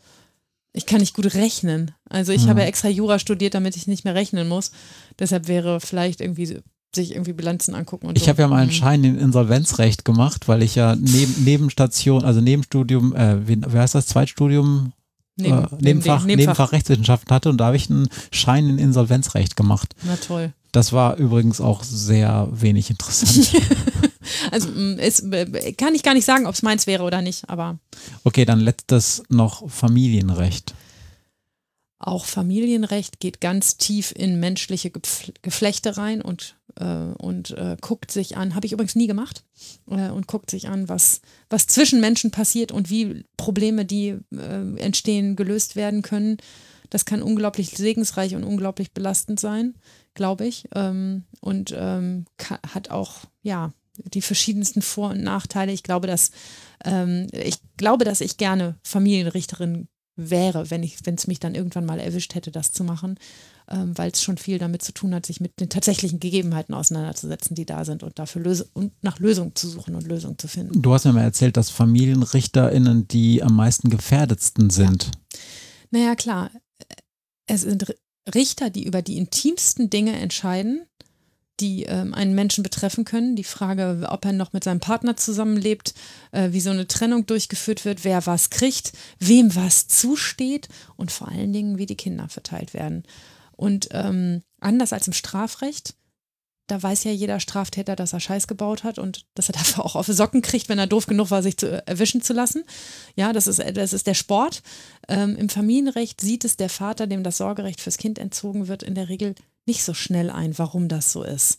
Ich 0.72 0.86
kann 0.86 0.98
nicht 0.98 1.14
gut 1.14 1.34
rechnen. 1.34 1.92
Also 2.08 2.32
ich 2.32 2.42
hm. 2.42 2.48
habe 2.48 2.60
ja 2.62 2.66
extra 2.66 2.88
Jura 2.88 3.20
studiert, 3.20 3.54
damit 3.54 3.76
ich 3.76 3.86
nicht 3.86 4.04
mehr 4.04 4.16
rechnen 4.16 4.48
muss. 4.48 4.72
Deshalb 5.20 5.46
wäre 5.46 5.78
vielleicht 5.80 6.20
irgendwie 6.20 6.62
sich 6.94 7.12
irgendwie 7.12 7.32
Bilanzen 7.32 7.74
angucken 7.74 8.06
und 8.06 8.16
Ich 8.16 8.24
so. 8.24 8.28
habe 8.30 8.42
ja 8.42 8.48
mal 8.48 8.56
einen 8.58 8.70
Mhm. 8.70 8.74
Schein 8.74 9.04
in 9.04 9.18
Insolvenzrecht 9.18 10.04
gemacht, 10.04 10.48
weil 10.48 10.62
ich 10.62 10.74
ja 10.74 10.94
neben, 10.96 11.44
Nebenstation, 11.44 12.24
also 12.24 12.40
Nebenstudium, 12.40 13.14
äh, 13.16 13.46
wie, 13.48 13.60
wie 13.66 13.78
heißt 13.78 13.94
das, 13.94 14.06
Zweitstudium, 14.06 14.92
Neben, 15.36 15.52
äh, 15.64 15.66
Nebenfach, 15.80 15.80
Nebenfach. 15.80 16.24
Nebenfach 16.26 16.72
Rechtswissenschaften 16.72 17.34
hatte 17.34 17.48
und 17.48 17.56
da 17.58 17.66
habe 17.66 17.76
ich 17.76 17.88
einen 17.90 18.08
Schein 18.30 18.68
in 18.68 18.78
Insolvenzrecht 18.78 19.56
gemacht. 19.56 19.94
Na 20.02 20.16
toll. 20.16 20.52
Das 20.72 20.92
war 20.92 21.16
übrigens 21.16 21.60
auch 21.60 21.82
sehr 21.82 22.48
wenig 22.52 22.90
interessant. 22.90 23.52
Also 24.50 24.68
mm, 24.68 24.98
äh, 24.98 25.72
kann 25.72 25.94
ich 25.94 26.02
gar 26.02 26.14
nicht 26.14 26.24
sagen, 26.24 26.46
ob 26.46 26.54
es 26.54 26.62
meins 26.62 26.86
wäre 26.86 27.02
oder 27.02 27.20
nicht, 27.22 27.48
aber 27.50 27.78
okay, 28.24 28.44
dann 28.44 28.60
letztes 28.60 29.22
noch 29.28 29.68
Familienrecht. 29.68 30.74
Auch 32.02 32.26
Familienrecht 32.26 33.20
geht 33.20 33.40
ganz 33.40 33.76
tief 33.76 34.12
in 34.16 34.40
menschliche 34.40 34.90
Geflechte 34.90 35.96
rein 35.96 36.20
und, 36.20 36.56
äh, 36.76 36.84
und 36.84 37.52
äh, 37.52 37.76
guckt 37.80 38.10
sich 38.10 38.36
an, 38.36 38.54
habe 38.54 38.66
ich 38.66 38.72
übrigens 38.72 38.96
nie 38.96 39.06
gemacht, 39.06 39.44
äh, 39.88 40.10
und 40.10 40.26
guckt 40.26 40.50
sich 40.50 40.68
an, 40.68 40.88
was, 40.88 41.20
was 41.48 41.66
zwischen 41.66 42.00
Menschen 42.00 42.30
passiert 42.30 42.72
und 42.72 42.90
wie 42.90 43.24
Probleme, 43.36 43.84
die 43.84 44.18
äh, 44.32 44.78
entstehen, 44.78 45.36
gelöst 45.36 45.76
werden 45.76 46.02
können. 46.02 46.38
Das 46.90 47.04
kann 47.04 47.22
unglaublich 47.22 47.70
segensreich 47.70 48.34
und 48.34 48.44
unglaublich 48.44 48.92
belastend 48.92 49.40
sein, 49.40 49.74
glaube 50.14 50.46
ich. 50.46 50.68
Ähm, 50.74 51.24
und 51.40 51.74
ähm, 51.76 52.26
hat 52.74 52.90
auch, 52.90 53.20
ja, 53.42 53.72
die 53.96 54.22
verschiedensten 54.22 54.82
Vor- 54.82 55.10
und 55.10 55.22
Nachteile. 55.22 55.72
Ich 55.72 55.82
glaube, 55.82 56.06
dass 56.06 56.30
ähm, 56.84 57.28
ich 57.32 57.58
glaube, 57.76 58.04
dass 58.04 58.20
ich 58.20 58.36
gerne 58.36 58.78
Familienrichterin 58.82 59.88
wäre, 60.16 60.70
wenn 60.70 60.82
ich, 60.82 60.98
wenn 61.04 61.14
es 61.14 61.26
mich 61.26 61.40
dann 61.40 61.54
irgendwann 61.54 61.86
mal 61.86 61.98
erwischt 61.98 62.34
hätte, 62.34 62.50
das 62.50 62.72
zu 62.72 62.84
machen, 62.84 63.18
ähm, 63.68 63.96
weil 63.96 64.10
es 64.10 64.22
schon 64.22 64.36
viel 64.36 64.58
damit 64.58 64.82
zu 64.82 64.92
tun 64.92 65.14
hat, 65.14 65.24
sich 65.24 65.40
mit 65.40 65.58
den 65.60 65.68
tatsächlichen 65.68 66.20
Gegebenheiten 66.20 66.74
auseinanderzusetzen, 66.74 67.54
die 67.54 67.64
da 67.64 67.84
sind 67.84 68.02
und 68.02 68.18
dafür 68.18 68.42
Lös 68.42 68.62
und 68.74 68.92
nach 69.02 69.18
Lösungen 69.18 69.54
zu 69.54 69.68
suchen 69.68 69.94
und 69.94 70.06
Lösungen 70.06 70.38
zu 70.38 70.48
finden. 70.48 70.82
Du 70.82 70.92
hast 70.92 71.04
mir 71.04 71.12
mal 71.12 71.22
erzählt, 71.22 71.56
dass 71.56 71.70
FamilienrichterInnen 71.70 73.08
die 73.08 73.42
am 73.42 73.56
meisten 73.56 73.88
gefährdetsten 73.88 74.70
sind. 74.70 75.10
Naja, 75.90 76.14
klar. 76.14 76.50
Es 77.46 77.62
sind 77.62 77.94
Richter, 78.34 78.70
die 78.70 78.84
über 78.84 79.02
die 79.02 79.16
intimsten 79.16 79.90
Dinge 79.90 80.12
entscheiden, 80.12 80.86
die 81.60 81.84
ähm, 81.84 82.14
einen 82.14 82.34
Menschen 82.34 82.62
betreffen 82.62 83.04
können. 83.04 83.36
Die 83.36 83.44
Frage, 83.44 84.06
ob 84.08 84.24
er 84.24 84.32
noch 84.32 84.52
mit 84.52 84.64
seinem 84.64 84.80
Partner 84.80 85.16
zusammenlebt, 85.16 85.94
äh, 86.32 86.50
wie 86.52 86.60
so 86.60 86.70
eine 86.70 86.88
Trennung 86.88 87.26
durchgeführt 87.26 87.84
wird, 87.84 88.04
wer 88.04 88.26
was 88.26 88.50
kriegt, 88.50 88.92
wem 89.18 89.54
was 89.54 89.86
zusteht 89.88 90.68
und 90.96 91.12
vor 91.12 91.28
allen 91.28 91.52
Dingen, 91.52 91.78
wie 91.78 91.86
die 91.86 91.96
Kinder 91.96 92.28
verteilt 92.28 92.74
werden. 92.74 93.04
Und 93.52 93.88
ähm, 93.92 94.42
anders 94.60 94.92
als 94.92 95.06
im 95.06 95.12
Strafrecht, 95.12 95.94
da 96.68 96.82
weiß 96.82 97.04
ja 97.04 97.10
jeder 97.10 97.38
Straftäter, 97.38 97.96
dass 97.96 98.12
er 98.12 98.20
Scheiß 98.20 98.46
gebaut 98.46 98.82
hat 98.82 98.98
und 98.98 99.26
dass 99.34 99.48
er 99.48 99.52
dafür 99.58 99.84
auch 99.84 99.94
auf 99.94 100.06
Socken 100.06 100.42
kriegt, 100.42 100.68
wenn 100.68 100.78
er 100.78 100.86
doof 100.86 101.06
genug 101.06 101.30
war, 101.30 101.42
sich 101.42 101.56
zu 101.56 101.86
erwischen 101.86 102.22
zu 102.22 102.32
lassen. 102.32 102.64
Ja, 103.14 103.32
das 103.32 103.46
ist, 103.46 103.62
das 103.74 103.92
ist 103.92 104.06
der 104.06 104.14
Sport. 104.14 104.62
Ähm, 105.08 105.36
Im 105.36 105.48
Familienrecht 105.48 106.20
sieht 106.20 106.44
es 106.44 106.56
der 106.56 106.70
Vater, 106.70 107.06
dem 107.06 107.22
das 107.22 107.36
Sorgerecht 107.36 107.80
fürs 107.80 107.98
Kind 107.98 108.18
entzogen 108.18 108.68
wird, 108.68 108.82
in 108.82 108.94
der 108.94 109.08
Regel 109.08 109.34
nicht 109.66 109.84
so 109.84 109.94
schnell 109.94 110.30
ein, 110.30 110.58
warum 110.58 110.88
das 110.88 111.12
so 111.12 111.22
ist. 111.22 111.58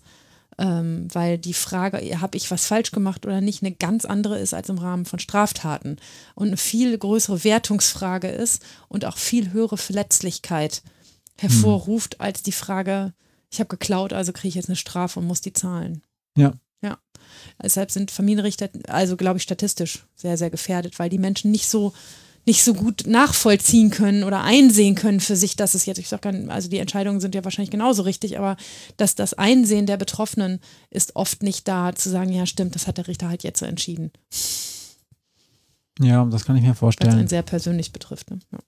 Ähm, 0.60 1.08
weil 1.12 1.40
die 1.40 1.56
Frage, 1.56 1.98
habe 2.22 2.38
ich 2.38 2.52
was 2.52 2.68
falsch 2.68 2.92
gemacht 2.92 3.26
oder 3.26 3.42
nicht, 3.42 3.64
eine 3.64 3.72
ganz 3.72 4.06
andere 4.06 4.38
ist 4.38 4.54
als 4.54 4.70
im 4.70 4.78
Rahmen 4.78 5.06
von 5.06 5.18
Straftaten 5.18 5.98
und 6.36 6.48
eine 6.48 6.58
viel 6.58 6.96
größere 6.96 7.44
Wertungsfrage 7.44 8.28
ist 8.28 8.64
und 8.88 9.06
auch 9.06 9.18
viel 9.18 9.52
höhere 9.52 9.78
Verletzlichkeit 9.78 10.84
hervorruft 11.38 12.22
als 12.22 12.44
die 12.44 12.52
Frage, 12.52 13.14
ich 13.50 13.60
habe 13.60 13.68
geklaut, 13.68 14.14
also 14.14 14.32
kriege 14.32 14.50
ich 14.50 14.56
jetzt 14.56 14.70
eine 14.70 14.76
Strafe 14.76 15.20
und 15.20 15.26
muss 15.26 15.42
die 15.42 15.54
zahlen. 15.54 16.04
Ja. 16.38 16.54
Ja. 16.82 16.98
Deshalb 17.62 17.92
sind 17.92 18.12
Familienrichter, 18.12 18.70
also 18.88 19.16
glaube 19.16 19.38
ich, 19.38 19.44
statistisch 19.44 20.06
sehr, 20.16 20.38
sehr 20.38 20.50
gefährdet, 20.50 21.00
weil 21.00 21.10
die 21.10 21.18
Menschen 21.18 21.50
nicht 21.52 21.68
so 21.68 21.94
nicht 22.46 22.64
so 22.64 22.74
gut 22.74 23.04
nachvollziehen 23.08 23.90
können 23.90 24.24
oder 24.24 24.44
einsehen 24.44 24.96
können 24.96 25.20
für 25.20 25.36
sich, 25.36 25.56
dass 25.56 25.76
es 25.76 25.86
jetzt, 25.86 25.98
ich 25.98 26.10
sage 26.10 26.32
gar 26.32 26.50
also 26.54 26.70
die 26.70 26.78
Entscheidungen 26.80 27.22
sind 27.22 27.36
ja 27.36 27.44
wahrscheinlich 27.44 27.72
genauso 27.72 28.02
richtig, 28.04 28.38
aber 28.38 28.58
dass 28.98 29.16
das 29.16 29.34
Einsehen 29.34 29.86
der 29.86 29.98
Betroffenen 29.98 30.60
ist 30.90 31.16
oft 31.16 31.42
nicht 31.44 31.68
da, 31.68 31.96
zu 31.96 32.10
sagen, 32.10 32.32
ja 32.34 32.46
stimmt, 32.46 32.76
das 32.76 32.88
hat 32.88 32.98
der 32.98 33.08
Richter 33.08 33.30
halt 33.30 33.44
jetzt 33.44 33.60
so 33.60 33.66
entschieden, 33.66 34.12
Ja, 36.00 36.26
das 36.26 36.44
kann 36.46 36.56
ich 36.56 36.62
mir 36.64 36.68
weil 36.70 36.74
es 36.74 36.80
vorstellen. 36.80 37.14
einen 37.14 37.28
sehr 37.28 37.44
persönlich 37.44 37.92
betrifft. 37.92 38.32
Ne? 38.32 38.40
Ja. 38.52 38.60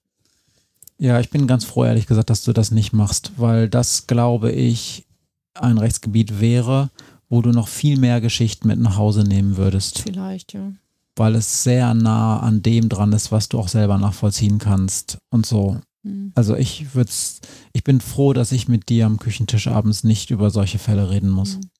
Ja, 0.98 1.20
ich 1.20 1.28
bin 1.28 1.46
ganz 1.46 1.64
froh, 1.64 1.84
ehrlich 1.84 2.06
gesagt, 2.06 2.30
dass 2.30 2.42
du 2.42 2.54
das 2.54 2.70
nicht 2.70 2.94
machst, 2.94 3.32
weil 3.36 3.68
das, 3.68 4.06
glaube 4.06 4.50
ich, 4.52 5.04
ein 5.52 5.76
Rechtsgebiet 5.76 6.40
wäre, 6.40 6.90
wo 7.28 7.42
du 7.42 7.50
noch 7.50 7.68
viel 7.68 7.98
mehr 7.98 8.22
Geschichten 8.22 8.68
mit 8.68 8.78
nach 8.78 8.96
Hause 8.96 9.24
nehmen 9.24 9.58
würdest, 9.58 9.98
Vielleicht, 9.98 10.54
ja. 10.54 10.72
Weil 11.16 11.34
es 11.34 11.64
sehr 11.64 11.94
nah 11.94 12.38
an 12.40 12.62
dem 12.62 12.88
dran 12.88 13.12
ist, 13.12 13.32
was 13.32 13.48
du 13.48 13.58
auch 13.58 13.68
selber 13.68 13.98
nachvollziehen 13.98 14.58
kannst 14.58 15.18
und 15.30 15.46
so. 15.46 15.80
Hm. 16.04 16.32
Also 16.34 16.54
ich 16.54 16.94
würd's, 16.94 17.40
ich 17.72 17.82
bin 17.82 18.00
froh, 18.00 18.32
dass 18.32 18.52
ich 18.52 18.68
mit 18.68 18.88
dir 18.88 19.06
am 19.06 19.18
Küchentisch 19.18 19.66
abends 19.66 20.04
nicht 20.04 20.30
über 20.30 20.50
solche 20.50 20.78
Fälle 20.78 21.10
reden 21.10 21.30
muss. 21.30 21.54
Hm. 21.54 21.70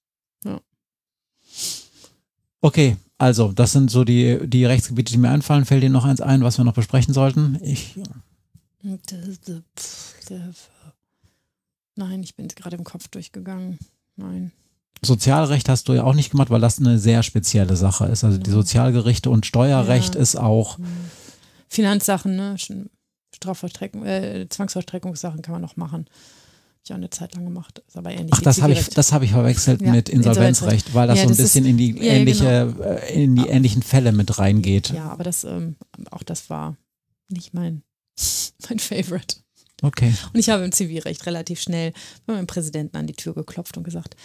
Ja. 0.45 0.61
Okay, 2.63 2.97
also 3.19 3.53
das 3.53 3.73
sind 3.73 3.91
so 3.91 4.05
die, 4.05 4.41
die 4.49 4.65
Rechtsgebiete, 4.65 5.13
die 5.13 5.19
mir 5.19 5.31
einfallen. 5.31 5.65
Fällt 5.65 5.83
dir 5.83 5.91
noch 5.91 6.05
eins 6.05 6.21
ein, 6.21 6.43
was 6.43 6.59
wir 6.59 6.65
noch 6.65 6.75
besprechen 6.75 7.15
sollten? 7.15 7.59
Ich, 7.63 7.97
Nein, 11.95 12.23
ich 12.23 12.35
bin 12.35 12.49
gerade 12.49 12.77
im 12.77 12.85
Kopf 12.85 13.09
durchgegangen. 13.09 13.79
Nein. 14.17 14.53
Sozialrecht 15.05 15.68
hast 15.68 15.89
du 15.89 15.93
ja 15.94 16.05
auch 16.05 16.14
nicht 16.14 16.31
gemacht, 16.31 16.51
weil 16.51 16.60
das 16.60 16.78
eine 16.78 16.98
sehr 16.98 17.23
spezielle 17.23 17.77
Sache 17.77 18.06
ist. 18.06 18.24
Also 18.24 18.39
die 18.39 18.51
Sozialgerichte 18.51 19.31
und 19.31 19.47
Steuerrecht 19.47 20.14
Ja. 20.14 20.20
ist 20.20 20.36
auch, 20.36 20.78
Finanzsachen, 21.68 22.36
ne? 22.36 22.56
Strafvollstreckung, 23.35 24.05
äh, 24.06 24.47
Zwangsvollstreckungssachen 24.48 25.43
kann 25.43 25.52
man 25.52 25.62
noch 25.62 25.77
machen. 25.77 26.06
Hab 26.09 26.85
ich 26.85 26.93
auch 26.93 26.97
eine 26.97 27.10
Zeit 27.10 27.35
lang 27.35 27.44
gemacht. 27.44 27.82
Ist 27.86 27.97
aber 27.97 28.12
ähnlich. 28.12 28.31
ach, 28.32 28.40
das 28.40 28.62
habe 28.62 28.73
ich, 28.73 28.89
das 28.90 29.12
habe 29.12 29.24
ich 29.24 29.32
verwechselt 29.32 29.82
Ja, 29.82 29.90
mit 29.90 30.09
Insolvenzrecht, 30.09 30.94
weil 30.94 31.09
das 31.09 31.18
Ja, 31.18 31.24
so 31.24 31.28
ein 31.28 31.36
das 31.36 31.39
ist- 31.40 31.52
bisschen 31.55 31.66
in 31.66 31.77
die 31.77 31.98
ähnliche, 31.98 32.74
äh, 33.05 33.23
in 33.24 33.36
die 33.36 33.47
ähnlichen 33.48 33.82
Fälle 33.82 34.12
mit 34.12 34.39
reingeht. 34.39 34.90
Ja, 34.90 35.10
aber 35.10 35.24
das, 35.24 35.44
ähm, 35.44 35.77
auch 36.10 36.23
das 36.23 36.48
war 36.48 36.77
nicht 37.28 37.52
mein, 37.52 37.82
mein 38.68 38.78
Favorite. 38.78 39.36
Okay. 39.82 40.14
Und 40.32 40.39
ich 40.40 40.48
habe 40.48 40.64
im 40.64 40.73
Zivilrecht 40.73 41.27
relativ 41.27 41.60
schnell 41.60 41.93
bei 42.24 42.32
meinem 42.35 42.47
Präsidenten 42.47 42.97
an 42.97 43.06
die 43.06 43.12
Tür 43.14 43.35
geklopft 43.35 43.77
und 43.77 43.82
gesagt, 43.85 44.16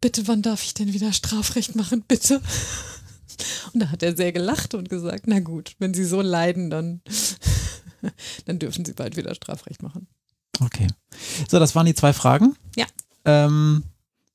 bitte, 0.00 0.26
wann 0.28 0.42
darf 0.42 0.62
ich 0.62 0.74
denn 0.74 0.92
wieder 0.92 1.12
Strafrecht 1.12 1.76
machen, 1.76 2.02
bitte? 2.06 2.40
Und 3.72 3.80
da 3.80 3.90
hat 3.90 4.02
er 4.02 4.16
sehr 4.16 4.32
gelacht 4.32 4.74
und 4.74 4.88
gesagt, 4.88 5.24
na 5.26 5.40
gut, 5.40 5.74
wenn 5.78 5.94
Sie 5.94 6.04
so 6.04 6.20
leiden, 6.20 6.70
dann, 6.70 7.00
dann 8.44 8.58
dürfen 8.58 8.84
Sie 8.84 8.92
bald 8.92 9.16
wieder 9.16 9.34
Strafrecht 9.34 9.82
machen. 9.82 10.08
Okay. 10.60 10.88
So, 11.48 11.58
das 11.58 11.74
waren 11.74 11.86
die 11.86 11.94
zwei 11.94 12.12
Fragen. 12.12 12.56
Ja. 12.76 12.86
Ähm, 13.24 13.84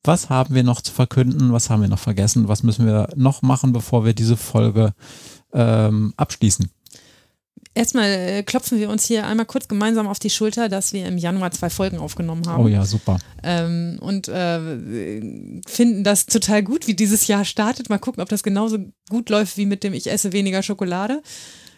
was 0.03 0.29
haben 0.29 0.55
wir 0.55 0.63
noch 0.63 0.81
zu 0.81 0.91
verkünden? 0.91 1.51
Was 1.51 1.69
haben 1.69 1.81
wir 1.81 1.87
noch 1.87 1.99
vergessen? 1.99 2.47
Was 2.47 2.63
müssen 2.63 2.85
wir 2.85 3.09
noch 3.15 3.41
machen, 3.41 3.73
bevor 3.73 4.05
wir 4.05 4.13
diese 4.13 4.37
Folge 4.37 4.93
ähm, 5.53 6.13
abschließen? 6.17 6.69
Erstmal 7.75 8.09
äh, 8.09 8.43
klopfen 8.43 8.79
wir 8.79 8.89
uns 8.89 9.05
hier 9.05 9.27
einmal 9.27 9.45
kurz 9.45 9.67
gemeinsam 9.67 10.07
auf 10.07 10.17
die 10.17 10.29
Schulter, 10.29 10.69
dass 10.69 10.93
wir 10.93 11.05
im 11.05 11.17
Januar 11.17 11.51
zwei 11.51 11.69
Folgen 11.69 11.97
aufgenommen 11.97 12.47
haben. 12.47 12.63
Oh 12.63 12.67
ja, 12.69 12.85
super. 12.85 13.19
ähm, 13.43 13.97
und 13.99 14.29
äh, 14.29 15.59
finden 15.67 16.03
das 16.03 16.25
total 16.25 16.63
gut, 16.63 16.87
wie 16.87 16.95
dieses 16.95 17.27
Jahr 17.27 17.43
startet. 17.45 17.89
Mal 17.89 17.97
gucken, 17.99 18.23
ob 18.23 18.29
das 18.29 18.43
genauso 18.43 18.77
gut 19.09 19.29
läuft 19.29 19.57
wie 19.57 19.65
mit 19.65 19.83
dem 19.83 19.93
Ich 19.93 20.09
esse 20.09 20.31
weniger 20.31 20.63
Schokolade. 20.63 21.21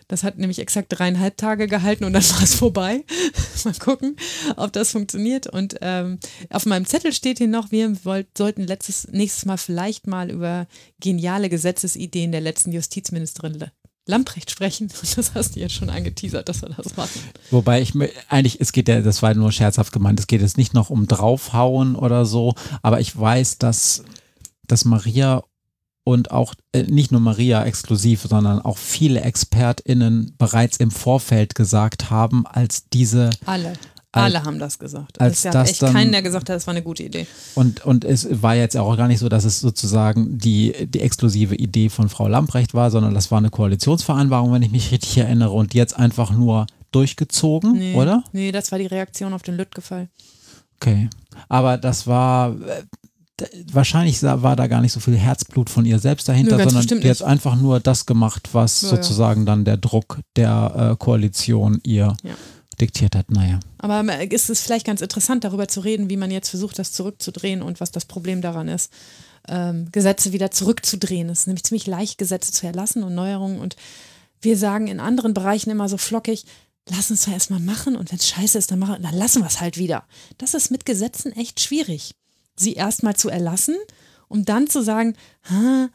Das 0.10 0.24
hat 0.24 0.38
nämlich 0.38 0.60
exakt 0.60 0.88
dreieinhalb 0.90 1.36
Tage 1.36 1.68
gehalten 1.68 2.06
und 2.06 2.14
dann 2.14 2.24
war 2.30 2.42
es 2.44 2.56
vorbei. 2.56 3.04
Mal 3.66 3.74
gucken, 3.74 4.16
ob 4.56 4.72
das 4.72 4.92
funktioniert. 4.92 5.48
Und 5.48 5.76
ähm, 5.82 6.20
auf 6.50 6.66
meinem 6.66 6.86
Zettel 6.86 7.12
steht 7.12 7.40
hier 7.40 7.48
noch, 7.50 7.72
wir 7.72 8.06
wollt, 8.06 8.28
sollten 8.38 8.64
letztes, 8.64 9.08
nächstes 9.12 9.44
Mal 9.46 9.58
vielleicht 9.58 10.08
mal 10.08 10.32
über 10.32 10.68
geniale 11.02 11.50
Gesetzesideen 11.50 12.32
der 12.32 12.40
letzten 12.40 12.72
Justizministerin 12.72 13.56
Le- 13.56 13.72
Lamprecht 14.08 14.50
sprechen. 14.52 14.90
Das 15.16 15.34
hast 15.36 15.56
du 15.56 15.60
jetzt 15.60 15.74
schon 15.76 15.90
angeteasert, 15.90 16.48
dass 16.50 16.62
wir 16.62 16.70
das 16.70 16.96
machen. 16.98 17.20
Wobei 17.52 17.82
ich 17.82 17.94
mir- 17.96 18.10
eigentlich, 18.30 18.60
es 18.62 18.72
geht 18.72 18.88
ja, 18.88 19.02
das 19.02 19.22
war 19.22 19.34
nur 19.34 19.52
scherzhaft 19.52 19.92
gemeint, 19.94 20.20
es 20.20 20.28
geht 20.28 20.42
jetzt 20.42 20.58
nicht 20.58 20.74
noch 20.74 20.90
um 20.90 21.08
draufhauen 21.08 21.96
oder 21.96 22.26
so, 22.26 22.56
aber 22.82 23.00
ich 23.00 23.18
weiß, 23.18 23.58
dass, 23.58 24.04
dass 24.68 24.86
Maria 24.86 25.44
und 26.04 26.32
auch 26.32 26.54
äh, 26.72 26.84
nicht 26.84 27.12
nur 27.12 27.20
Maria 27.20 27.66
exklusiv, 27.66 28.26
sondern 28.30 28.62
auch 28.62 28.78
viele 28.78 29.22
ExpertInnen 29.22 30.36
bereits 30.38 30.78
im 30.78 30.90
Vorfeld 30.92 31.54
gesagt 31.56 32.10
haben, 32.10 32.46
als 32.48 32.88
diese 32.90 33.30
Alle. 33.46 33.74
Alle 34.24 34.44
haben 34.44 34.60
das 34.60 34.80
gesagt. 34.80 35.20
als 35.22 35.38
es 35.38 35.44
gab 35.44 35.54
das 35.54 35.70
echt 35.72 35.82
dann- 35.82 35.94
keinen, 35.94 36.12
der 36.12 36.22
gesagt 36.22 36.50
hat, 36.50 36.56
das 36.56 36.68
war 36.68 36.74
eine 36.74 36.84
gute 36.84 37.04
Idee. 37.04 37.28
Und, 37.56 37.86
und 37.86 38.04
es 38.06 38.28
war 38.42 38.56
jetzt 38.56 38.76
auch 38.78 38.96
gar 38.98 39.08
nicht 39.08 39.20
so, 39.20 39.30
dass 39.30 39.44
es 39.46 39.60
sozusagen 39.60 40.38
die, 40.38 40.74
die 40.88 41.02
exklusive 41.02 41.56
Idee 41.56 41.90
von 41.90 42.10
Frau 42.10 42.28
Lamprecht 42.28 42.74
war, 42.74 42.92
sondern 42.92 43.14
das 43.14 43.32
war 43.32 43.38
eine 43.38 43.50
Koalitionsvereinbarung, 43.50 44.52
wenn 44.54 44.62
ich 44.64 44.72
mich 44.72 44.92
richtig 44.92 45.18
erinnere, 45.18 45.52
und 45.52 45.74
jetzt 45.74 45.98
einfach 45.98 46.32
nur 46.32 46.68
durchgezogen, 46.92 47.74
Nee, 47.74 47.96
oder? 47.96 48.24
Nee, 48.32 48.52
das 48.52 48.72
war 48.72 48.80
die 48.80 48.86
Reaktion 48.88 49.34
auf 49.34 49.42
den 49.44 49.56
Lüttgefall. 49.58 50.08
Okay. 50.80 51.10
Aber 51.50 51.78
das 51.78 52.08
war, 52.08 52.52
äh, 52.62 52.84
wahrscheinlich 53.72 54.22
war 54.24 54.56
da 54.56 54.68
gar 54.68 54.82
nicht 54.82 54.92
so 54.94 55.00
viel 55.00 55.16
Herzblut 55.16 55.70
von 55.70 55.86
ihr 55.86 56.00
selbst 56.00 56.28
dahinter, 56.28 56.58
Nö, 56.58 56.64
sondern 56.70 57.04
hat 57.10 57.22
einfach 57.24 57.56
nur 57.56 57.80
das 57.80 58.06
gemacht, 58.06 58.50
was 58.54 58.82
Ja, 58.82 58.90
ja. 58.90 58.96
sozusagen 58.96 59.46
dann 59.46 59.66
der 59.66 59.78
Druck 59.78 60.20
der 60.36 60.92
äh, 60.94 60.96
Koalition 60.98 61.80
ihr 61.84 62.16
Ja. 62.24 62.34
Diktiert 62.80 63.16
hat. 63.16 63.32
Naja. 63.32 63.60
Aber 63.78 64.04
äh, 64.08 64.28
ist 64.28 64.50
es 64.50 64.62
vielleicht 64.62 64.86
ganz 64.86 65.02
interessant, 65.02 65.44
darüber 65.44 65.68
zu 65.68 65.82
reden, 65.82 66.10
wie 66.10 66.18
man 66.18 66.32
jetzt 66.32 66.50
versucht, 66.50 66.80
das 66.80 66.92
zurückzudrehen 66.92 67.62
und 67.62 67.80
was 67.80 67.92
das 67.92 68.06
Problem 68.06 68.42
daran 68.42 68.68
ist, 68.68 68.92
ähm, 69.48 69.90
Gesetze 69.92 70.34
wieder 70.34 70.52
zurückzudrehen. 70.52 71.30
Es 71.30 71.42
ist 71.42 71.48
nämlich 71.48 71.64
ziemlich 71.64 71.88
leicht, 71.88 72.18
Gesetze 72.18 72.52
zu 72.52 72.66
erlassen 72.66 73.04
und 73.04 73.16
Neuerungen. 73.16 73.60
Und 73.60 73.76
wir 74.42 74.58
sagen 74.58 74.88
in 74.88 75.00
anderen 75.00 75.34
Bereichen 75.34 75.70
immer 75.70 75.90
so 75.90 75.98
flockig, 75.98 76.46
lass 76.90 77.12
uns 77.12 77.26
doch 77.26 77.32
erstmal 77.32 77.60
machen 77.60 77.96
und 77.96 78.12
wenn 78.12 78.20
es 78.20 78.28
scheiße 78.28 78.58
ist, 78.58 78.72
dann, 78.72 78.80
machen, 78.80 79.02
dann 79.02 79.16
lassen 79.16 79.42
wir 79.42 79.48
es 79.48 79.60
halt 79.60 79.78
wieder. 79.78 80.06
Das 80.38 80.54
ist 80.54 80.72
mit 80.72 80.86
Gesetzen 80.86 81.32
echt 81.34 81.60
schwierig. 81.60 82.16
Sie 82.56 82.74
erstmal 82.74 83.16
zu 83.16 83.30
erlassen, 83.30 83.76
um 84.28 84.46
dann 84.46 84.68
zu 84.68 84.84
sagen, 84.84 85.16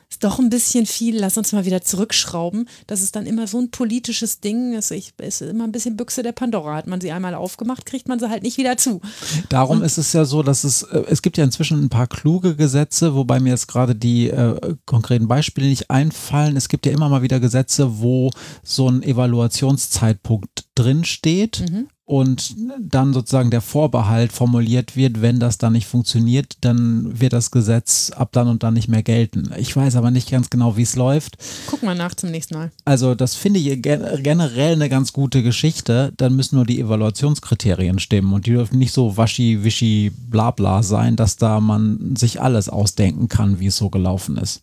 ist 0.08 0.24
doch 0.24 0.38
ein 0.38 0.48
bisschen 0.48 0.86
viel, 0.86 1.18
lass 1.18 1.36
uns 1.36 1.52
mal 1.52 1.66
wieder 1.66 1.82
zurückschrauben. 1.82 2.68
Das 2.86 3.02
ist 3.02 3.14
dann 3.16 3.26
immer 3.26 3.46
so 3.46 3.58
ein 3.58 3.70
politisches 3.70 4.40
Ding. 4.40 4.74
Es 4.74 4.90
ist 4.90 5.12
ist 5.20 5.42
immer 5.42 5.64
ein 5.64 5.72
bisschen 5.72 5.96
Büchse 5.96 6.22
der 6.22 6.32
Pandora. 6.32 6.76
Hat 6.76 6.86
man 6.86 7.00
sie 7.00 7.12
einmal 7.12 7.34
aufgemacht, 7.34 7.84
kriegt 7.84 8.08
man 8.08 8.18
sie 8.18 8.30
halt 8.30 8.42
nicht 8.42 8.56
wieder 8.56 8.76
zu. 8.76 9.00
Darum 9.48 9.82
ist 9.82 9.98
es 9.98 10.12
ja 10.12 10.24
so, 10.24 10.42
dass 10.42 10.64
es, 10.64 10.82
äh, 10.84 11.04
es 11.08 11.22
gibt 11.22 11.36
ja 11.36 11.44
inzwischen 11.44 11.82
ein 11.82 11.88
paar 11.90 12.06
kluge 12.06 12.56
Gesetze, 12.56 13.14
wobei 13.14 13.40
mir 13.40 13.50
jetzt 13.50 13.68
gerade 13.68 13.94
die 13.94 14.28
äh, 14.28 14.76
konkreten 14.86 15.28
Beispiele 15.28 15.68
nicht 15.68 15.90
einfallen. 15.90 16.56
Es 16.56 16.68
gibt 16.68 16.86
ja 16.86 16.92
immer 16.92 17.08
mal 17.08 17.22
wieder 17.22 17.40
Gesetze, 17.40 18.00
wo 18.00 18.30
so 18.62 18.88
ein 18.88 19.02
Evaluationszeitpunkt 19.02 20.64
drinsteht 20.74 21.62
und 22.12 22.54
dann 22.78 23.14
sozusagen 23.14 23.50
der 23.50 23.62
Vorbehalt 23.62 24.32
formuliert 24.32 24.96
wird, 24.96 25.22
wenn 25.22 25.40
das 25.40 25.56
dann 25.56 25.72
nicht 25.72 25.86
funktioniert, 25.86 26.58
dann 26.60 27.18
wird 27.18 27.32
das 27.32 27.50
Gesetz 27.50 28.10
ab 28.10 28.28
dann 28.32 28.48
und 28.48 28.62
dann 28.62 28.74
nicht 28.74 28.88
mehr 28.88 29.02
gelten. 29.02 29.50
Ich 29.56 29.74
weiß 29.74 29.96
aber 29.96 30.10
nicht 30.10 30.30
ganz 30.30 30.50
genau, 30.50 30.76
wie 30.76 30.82
es 30.82 30.94
läuft. 30.94 31.38
Gucken 31.68 31.88
wir 31.88 31.94
nach 31.94 32.14
zum 32.14 32.30
nächsten 32.30 32.54
Mal. 32.54 32.70
Also 32.84 33.14
das 33.14 33.34
finde 33.34 33.60
ich 33.60 33.80
gen 33.80 34.04
generell 34.22 34.74
eine 34.74 34.90
ganz 34.90 35.14
gute 35.14 35.42
Geschichte. 35.42 36.12
Dann 36.18 36.36
müssen 36.36 36.56
nur 36.56 36.66
die 36.66 36.80
Evaluationskriterien 36.80 37.98
stimmen 37.98 38.34
und 38.34 38.44
die 38.44 38.50
dürfen 38.50 38.78
nicht 38.78 38.92
so 38.92 39.16
waschi, 39.16 39.64
wischi, 39.64 40.10
bla 40.10 40.50
bla 40.50 40.82
sein, 40.82 41.16
dass 41.16 41.38
da 41.38 41.60
man 41.60 42.14
sich 42.14 42.42
alles 42.42 42.68
ausdenken 42.68 43.30
kann, 43.30 43.58
wie 43.58 43.68
es 43.68 43.78
so 43.78 43.88
gelaufen 43.88 44.36
ist. 44.36 44.60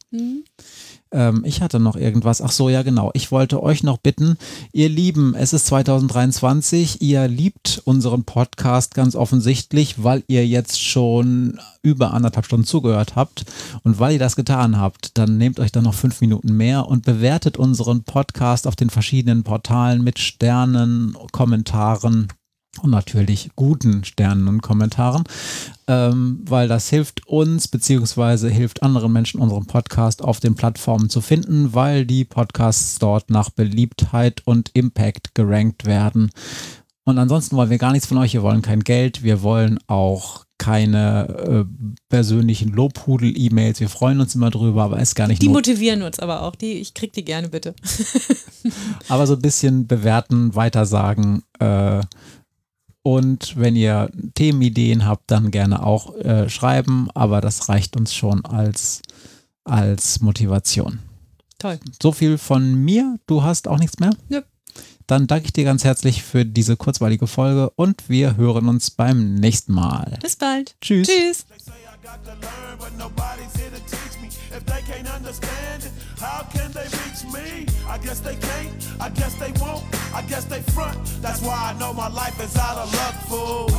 Ähm, 1.11 1.43
ich 1.45 1.61
hatte 1.61 1.79
noch 1.79 1.95
irgendwas. 1.95 2.41
Ach 2.41 2.51
so, 2.51 2.69
ja 2.69 2.83
genau. 2.83 3.11
Ich 3.13 3.31
wollte 3.31 3.61
euch 3.63 3.83
noch 3.83 3.97
bitten, 3.97 4.37
ihr 4.71 4.89
Lieben, 4.89 5.35
es 5.35 5.53
ist 5.53 5.67
2023. 5.67 7.01
Ihr 7.01 7.27
liebt 7.27 7.81
unseren 7.85 8.23
Podcast 8.23 8.93
ganz 8.93 9.15
offensichtlich, 9.15 10.03
weil 10.03 10.23
ihr 10.27 10.45
jetzt 10.45 10.81
schon 10.83 11.59
über 11.81 12.13
anderthalb 12.13 12.45
Stunden 12.45 12.65
zugehört 12.65 13.15
habt. 13.15 13.45
Und 13.83 13.99
weil 13.99 14.13
ihr 14.13 14.19
das 14.19 14.35
getan 14.35 14.79
habt, 14.79 15.17
dann 15.17 15.37
nehmt 15.37 15.59
euch 15.59 15.71
dann 15.71 15.83
noch 15.83 15.93
fünf 15.93 16.21
Minuten 16.21 16.55
mehr 16.55 16.87
und 16.87 17.05
bewertet 17.05 17.57
unseren 17.57 18.03
Podcast 18.03 18.67
auf 18.67 18.75
den 18.75 18.89
verschiedenen 18.89 19.43
Portalen 19.43 20.03
mit 20.03 20.19
Sternen, 20.19 21.15
Kommentaren 21.31 22.27
und 22.83 22.91
natürlich 22.91 23.49
guten 23.55 24.03
Sternen 24.03 24.47
und 24.47 24.61
Kommentaren, 24.61 25.23
ähm, 25.87 26.41
weil 26.45 26.67
das 26.67 26.89
hilft 26.89 27.27
uns 27.27 27.67
beziehungsweise 27.67 28.49
hilft 28.49 28.83
anderen 28.83 29.11
Menschen 29.11 29.39
unseren 29.39 29.65
Podcast 29.65 30.23
auf 30.23 30.39
den 30.39 30.55
Plattformen 30.55 31.09
zu 31.09 31.21
finden, 31.21 31.73
weil 31.73 32.05
die 32.05 32.25
Podcasts 32.25 32.99
dort 32.99 33.29
nach 33.29 33.49
Beliebtheit 33.49 34.41
und 34.45 34.71
Impact 34.73 35.35
gerankt 35.35 35.85
werden. 35.85 36.31
Und 37.05 37.17
ansonsten 37.17 37.55
wollen 37.55 37.71
wir 37.71 37.79
gar 37.79 37.91
nichts 37.91 38.07
von 38.07 38.17
euch. 38.19 38.33
Wir 38.33 38.43
wollen 38.43 38.61
kein 38.61 38.81
Geld. 38.81 39.23
Wir 39.23 39.41
wollen 39.41 39.79
auch 39.87 40.45
keine 40.59 41.27
äh, 41.27 41.95
persönlichen 42.09 42.69
Lobhudel-E-Mails. 42.73 43.79
Wir 43.79 43.89
freuen 43.89 44.19
uns 44.19 44.35
immer 44.35 44.51
drüber, 44.51 44.83
aber 44.83 44.99
ist 44.99 45.15
gar 45.15 45.27
nicht 45.27 45.41
Die 45.41 45.49
motivieren 45.49 46.03
uns 46.03 46.19
aber 46.19 46.43
auch. 46.43 46.53
Die, 46.53 46.73
ich 46.73 46.93
krieg 46.93 47.13
die 47.13 47.25
gerne 47.25 47.49
bitte. 47.49 47.73
aber 49.07 49.25
so 49.25 49.33
ein 49.33 49.41
bisschen 49.41 49.87
bewerten, 49.87 50.53
weitersagen. 50.53 51.41
Äh, 51.59 52.01
und 53.03 53.57
wenn 53.57 53.75
ihr 53.75 54.09
Themenideen 54.35 55.05
habt, 55.05 55.31
dann 55.31 55.51
gerne 55.51 55.83
auch 55.83 56.15
äh, 56.17 56.49
schreiben, 56.49 57.09
aber 57.13 57.41
das 57.41 57.69
reicht 57.69 57.95
uns 57.95 58.13
schon 58.13 58.43
als, 58.45 59.01
als 59.63 60.19
Motivation. 60.21 60.99
Toll. 61.57 61.79
So 62.01 62.11
viel 62.11 62.37
von 62.37 62.75
mir. 62.75 63.17
Du 63.27 63.43
hast 63.43 63.67
auch 63.67 63.79
nichts 63.79 63.99
mehr? 63.99 64.11
Nö. 64.29 64.41
Dann 65.07 65.25
danke 65.25 65.45
ich 65.45 65.53
dir 65.53 65.63
ganz 65.63 65.83
herzlich 65.83 66.23
für 66.23 66.45
diese 66.45 66.77
kurzweilige 66.77 67.25
Folge 67.25 67.71
und 67.71 68.09
wir 68.09 68.37
hören 68.37 68.69
uns 68.69 68.91
beim 68.91 69.35
nächsten 69.35 69.73
Mal. 69.73 70.19
Bis 70.21 70.35
bald. 70.35 70.75
Tschüss. 70.81 71.07
Tschüss. 71.07 71.45
How 76.19 76.43
can 76.51 76.69
they 76.73 76.83
reach 76.83 77.23
me? 77.33 77.65
I 77.87 77.97
guess 77.97 78.19
they 78.19 78.35
can't, 78.35 78.87
I 78.99 79.09
guess 79.09 79.35
they 79.35 79.53
won't, 79.61 79.85
I 80.13 80.21
guess 80.23 80.43
they 80.45 80.61
front. 80.73 80.97
That's 81.21 81.41
why 81.41 81.73
I 81.73 81.79
know 81.79 81.93
my 81.93 82.09
life 82.09 82.41
is 82.41 82.57
out 82.57 82.77
of 82.77 82.93
luck, 82.93 83.15
fool. 83.29 83.69